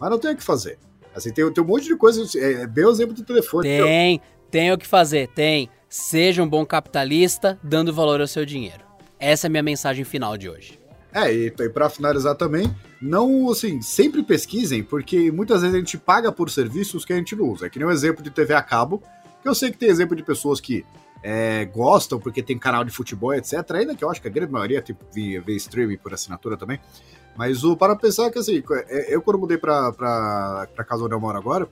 Mas 0.00 0.10
não 0.10 0.18
tem 0.18 0.32
o 0.32 0.36
que 0.36 0.42
fazer. 0.42 0.78
Assim, 1.14 1.30
tem, 1.30 1.50
tem 1.52 1.62
um 1.62 1.66
monte 1.66 1.84
de 1.84 1.96
coisas. 1.96 2.34
É, 2.34 2.62
é 2.62 2.66
bem 2.66 2.86
o 2.86 2.90
exemplo 2.90 3.14
do 3.14 3.22
telefone. 3.22 3.68
Tem, 3.68 4.20
tem 4.50 4.72
o 4.72 4.78
que 4.78 4.86
fazer, 4.86 5.28
tem. 5.28 5.68
Seja 5.88 6.42
um 6.42 6.48
bom 6.48 6.64
capitalista, 6.64 7.58
dando 7.62 7.92
valor 7.92 8.20
ao 8.20 8.26
seu 8.26 8.46
dinheiro. 8.46 8.84
Essa 9.18 9.46
é 9.46 9.48
a 9.48 9.50
minha 9.50 9.62
mensagem 9.62 10.04
final 10.04 10.36
de 10.36 10.48
hoje. 10.48 10.78
É, 11.12 11.32
e, 11.32 11.46
e 11.46 11.68
para 11.70 11.88
finalizar 11.88 12.34
também, 12.34 12.74
não, 13.00 13.50
assim, 13.50 13.80
sempre 13.80 14.22
pesquisem, 14.22 14.82
porque 14.82 15.30
muitas 15.30 15.62
vezes 15.62 15.74
a 15.74 15.78
gente 15.78 15.96
paga 15.96 16.30
por 16.30 16.50
serviços 16.50 17.04
que 17.04 17.12
a 17.12 17.16
gente 17.16 17.34
não 17.34 17.46
usa. 17.50 17.66
É 17.66 17.70
que 17.70 17.78
nem 17.78 17.86
o 17.86 17.90
um 17.90 17.92
exemplo 17.92 18.22
de 18.22 18.30
TV 18.30 18.52
a 18.52 18.62
cabo, 18.62 19.02
que 19.42 19.48
eu 19.48 19.54
sei 19.54 19.70
que 19.70 19.78
tem 19.78 19.88
exemplo 19.88 20.16
de 20.16 20.22
pessoas 20.22 20.60
que 20.60 20.84
é, 21.28 21.64
gostam 21.64 22.20
porque 22.20 22.40
tem 22.40 22.56
canal 22.56 22.84
de 22.84 22.92
futebol, 22.92 23.34
etc. 23.34 23.68
Ainda 23.72 23.96
que 23.96 24.04
eu 24.04 24.08
acho 24.08 24.22
que 24.22 24.28
a 24.28 24.30
grande 24.30 24.52
maioria 24.52 24.80
tipo, 24.80 25.04
vê, 25.12 25.40
vê 25.40 25.56
streaming 25.56 25.96
por 25.96 26.14
assinatura 26.14 26.56
também. 26.56 26.78
Mas 27.36 27.64
o 27.64 27.76
para 27.76 27.96
pensar 27.96 28.30
que 28.30 28.38
assim, 28.38 28.62
é, 28.88 29.12
eu 29.12 29.20
quando 29.20 29.40
mudei 29.40 29.58
pra, 29.58 29.92
pra, 29.92 30.68
pra 30.72 30.84
casa 30.84 31.04
onde 31.04 31.14
eu 31.14 31.20
moro 31.20 31.36
agora, 31.36 31.68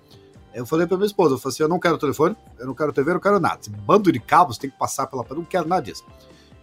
eu 0.52 0.66
falei 0.66 0.88
pra 0.88 0.96
minha 0.96 1.06
esposa, 1.06 1.34
eu 1.34 1.38
falei 1.38 1.54
assim, 1.54 1.62
eu 1.62 1.68
não 1.68 1.78
quero 1.78 1.96
telefone, 1.98 2.36
eu 2.58 2.66
não 2.66 2.74
quero 2.74 2.92
TV, 2.92 3.10
eu 3.10 3.14
não 3.14 3.20
quero 3.20 3.38
nada. 3.38 3.60
Esse 3.60 3.70
bando 3.70 4.10
de 4.10 4.18
cabos 4.18 4.58
tem 4.58 4.68
que 4.68 4.76
passar 4.76 5.06
pela... 5.06 5.24
Eu 5.30 5.36
não 5.36 5.44
quero 5.44 5.68
nada 5.68 5.82
disso. 5.82 6.04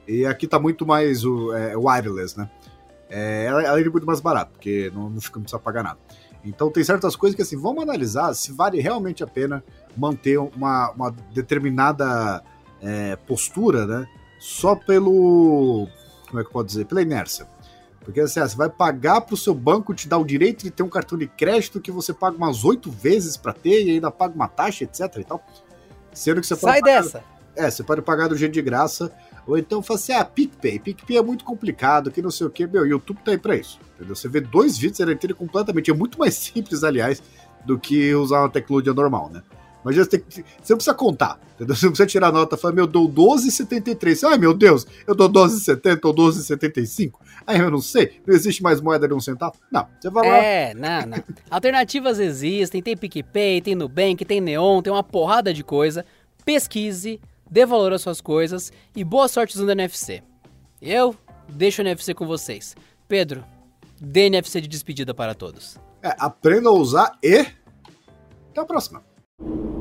E 0.05 0.25
aqui 0.25 0.45
tá 0.45 0.59
muito 0.59 0.85
mais 0.85 1.23
o 1.23 1.53
é, 1.53 1.77
wireless, 1.77 2.37
né? 2.37 2.49
É, 3.09 3.45
ela, 3.45 3.79
é 3.79 3.89
muito 3.89 4.05
mais 4.05 4.19
barato, 4.19 4.51
porque 4.51 4.91
não, 4.93 5.09
não, 5.09 5.21
fica, 5.21 5.39
não 5.39 5.59
pagar 5.59 5.81
nada. 5.81 5.99
Então 6.43 6.69
tem 6.69 6.83
certas 6.83 7.15
coisas 7.15 7.37
que 7.37 7.41
assim, 7.41 7.55
vamos 7.55 7.83
analisar 7.83 8.33
se 8.33 8.51
vale 8.51 8.81
realmente 8.81 9.23
a 9.23 9.27
pena 9.27 9.63
manter 9.95 10.37
uma, 10.37 10.91
uma 10.91 11.15
determinada 11.33 12.43
é, 12.81 13.15
postura, 13.15 13.85
né? 13.85 14.07
Só 14.39 14.75
pelo. 14.75 15.87
Como 16.27 16.39
é 16.39 16.43
que 16.43 16.49
eu 16.49 16.53
posso 16.53 16.65
dizer? 16.65 16.85
Pela 16.85 17.01
inércia. 17.01 17.47
Porque 18.03 18.19
assim, 18.19 18.39
ah, 18.39 18.47
você 18.47 18.55
vai 18.55 18.69
pagar 18.69 19.21
para 19.21 19.35
o 19.35 19.37
seu 19.37 19.53
banco 19.53 19.93
te 19.93 20.07
dar 20.07 20.17
o 20.17 20.25
direito 20.25 20.63
de 20.63 20.71
ter 20.71 20.81
um 20.81 20.89
cartão 20.89 21.17
de 21.17 21.27
crédito 21.27 21.79
que 21.79 21.91
você 21.91 22.13
paga 22.13 22.35
umas 22.35 22.63
oito 22.63 22.89
vezes 22.89 23.37
para 23.37 23.53
ter 23.53 23.85
e 23.85 23.91
ainda 23.91 24.09
paga 24.09 24.33
uma 24.33 24.47
taxa, 24.47 24.83
etc 24.83 25.17
e 25.17 25.23
tal. 25.23 25.43
Sendo 26.11 26.41
que 26.41 26.47
você 26.47 26.55
Sai 26.55 26.81
pagar... 26.81 27.03
dessa! 27.03 27.23
É, 27.55 27.69
você 27.69 27.83
pode 27.83 28.01
pagar 28.01 28.27
do 28.27 28.35
jeito 28.35 28.53
de 28.53 28.61
graça. 28.61 29.11
Ou 29.45 29.57
então 29.57 29.81
fala 29.81 29.99
assim, 29.99 30.13
ah, 30.13 30.23
PicPay. 30.23 30.79
PicPay 30.79 31.17
é 31.17 31.21
muito 31.21 31.43
complicado, 31.43 32.11
que 32.11 32.21
não 32.21 32.31
sei 32.31 32.47
o 32.47 32.49
que. 32.49 32.65
Meu, 32.65 32.85
YouTube 32.85 33.19
tá 33.23 33.31
aí 33.31 33.37
pra 33.37 33.55
isso. 33.55 33.79
Entendeu? 33.95 34.15
Você 34.15 34.27
vê 34.27 34.39
dois 34.39 34.77
vídeos, 34.77 34.99
ele 34.99 35.13
inteiro 35.13 35.35
completamente. 35.35 35.91
É 35.91 35.93
muito 35.93 36.17
mais 36.17 36.33
simples, 36.35 36.83
aliás, 36.83 37.21
do 37.65 37.77
que 37.77 38.13
usar 38.15 38.39
uma 38.39 38.49
tecnologia 38.49 38.93
normal, 38.93 39.29
né? 39.29 39.43
Mas 39.83 39.95
você, 39.95 40.05
tem, 40.05 40.23
você 40.29 40.73
não 40.73 40.77
precisa 40.77 40.93
contar, 40.93 41.39
entendeu? 41.55 41.75
Você 41.75 41.85
não 41.85 41.91
precisa 41.91 42.07
tirar 42.07 42.31
nota 42.31 42.55
e 42.55 42.59
falar, 42.59 42.73
meu, 42.73 42.83
eu 42.83 42.87
dou 42.87 43.09
12,73. 43.09 44.29
Ai, 44.29 44.37
meu 44.37 44.53
Deus, 44.53 44.85
eu 45.07 45.15
dou 45.15 45.29
12,70 45.29 45.99
ou 46.03 46.13
12,75. 46.13 47.13
Aí 47.47 47.59
eu 47.59 47.71
não 47.71 47.81
sei, 47.81 48.21
não 48.25 48.35
existe 48.35 48.61
mais 48.61 48.79
moeda 48.79 49.07
de 49.07 49.13
um 49.13 49.19
centavo? 49.19 49.55
Não, 49.71 49.87
você 49.99 50.09
vai 50.09 50.27
lá. 50.27 50.37
É, 50.37 50.73
não, 50.73 51.07
não. 51.07 51.23
Alternativas 51.49 52.19
existem, 52.19 52.81
tem 52.81 52.95
PicPay, 52.95 53.61
tem 53.61 53.75
Nubank, 53.75 54.23
tem 54.23 54.39
Neon, 54.39 54.81
tem 54.81 54.93
uma 54.93 55.03
porrada 55.03 55.53
de 55.53 55.63
coisa. 55.63 56.05
Pesquise, 56.45 57.19
dê 57.49 57.65
valor 57.65 57.93
às 57.93 58.01
suas 58.01 58.21
coisas 58.21 58.71
e 58.95 59.03
boa 59.03 59.27
sorte 59.27 59.55
usando 59.55 59.71
NFC. 59.71 60.21
Eu 60.81 61.15
deixo 61.49 61.81
o 61.81 61.85
NFC 61.85 62.13
com 62.13 62.25
vocês. 62.25 62.75
Pedro, 63.07 63.43
dê 63.99 64.27
NFC 64.27 64.61
de 64.61 64.67
despedida 64.67 65.13
para 65.13 65.33
todos. 65.33 65.77
É, 66.03 66.15
aprenda 66.19 66.69
a 66.69 66.71
usar 66.71 67.17
e 67.23 67.45
até 68.49 68.61
a 68.61 68.65
próxima. 68.65 69.03
you 69.43 69.80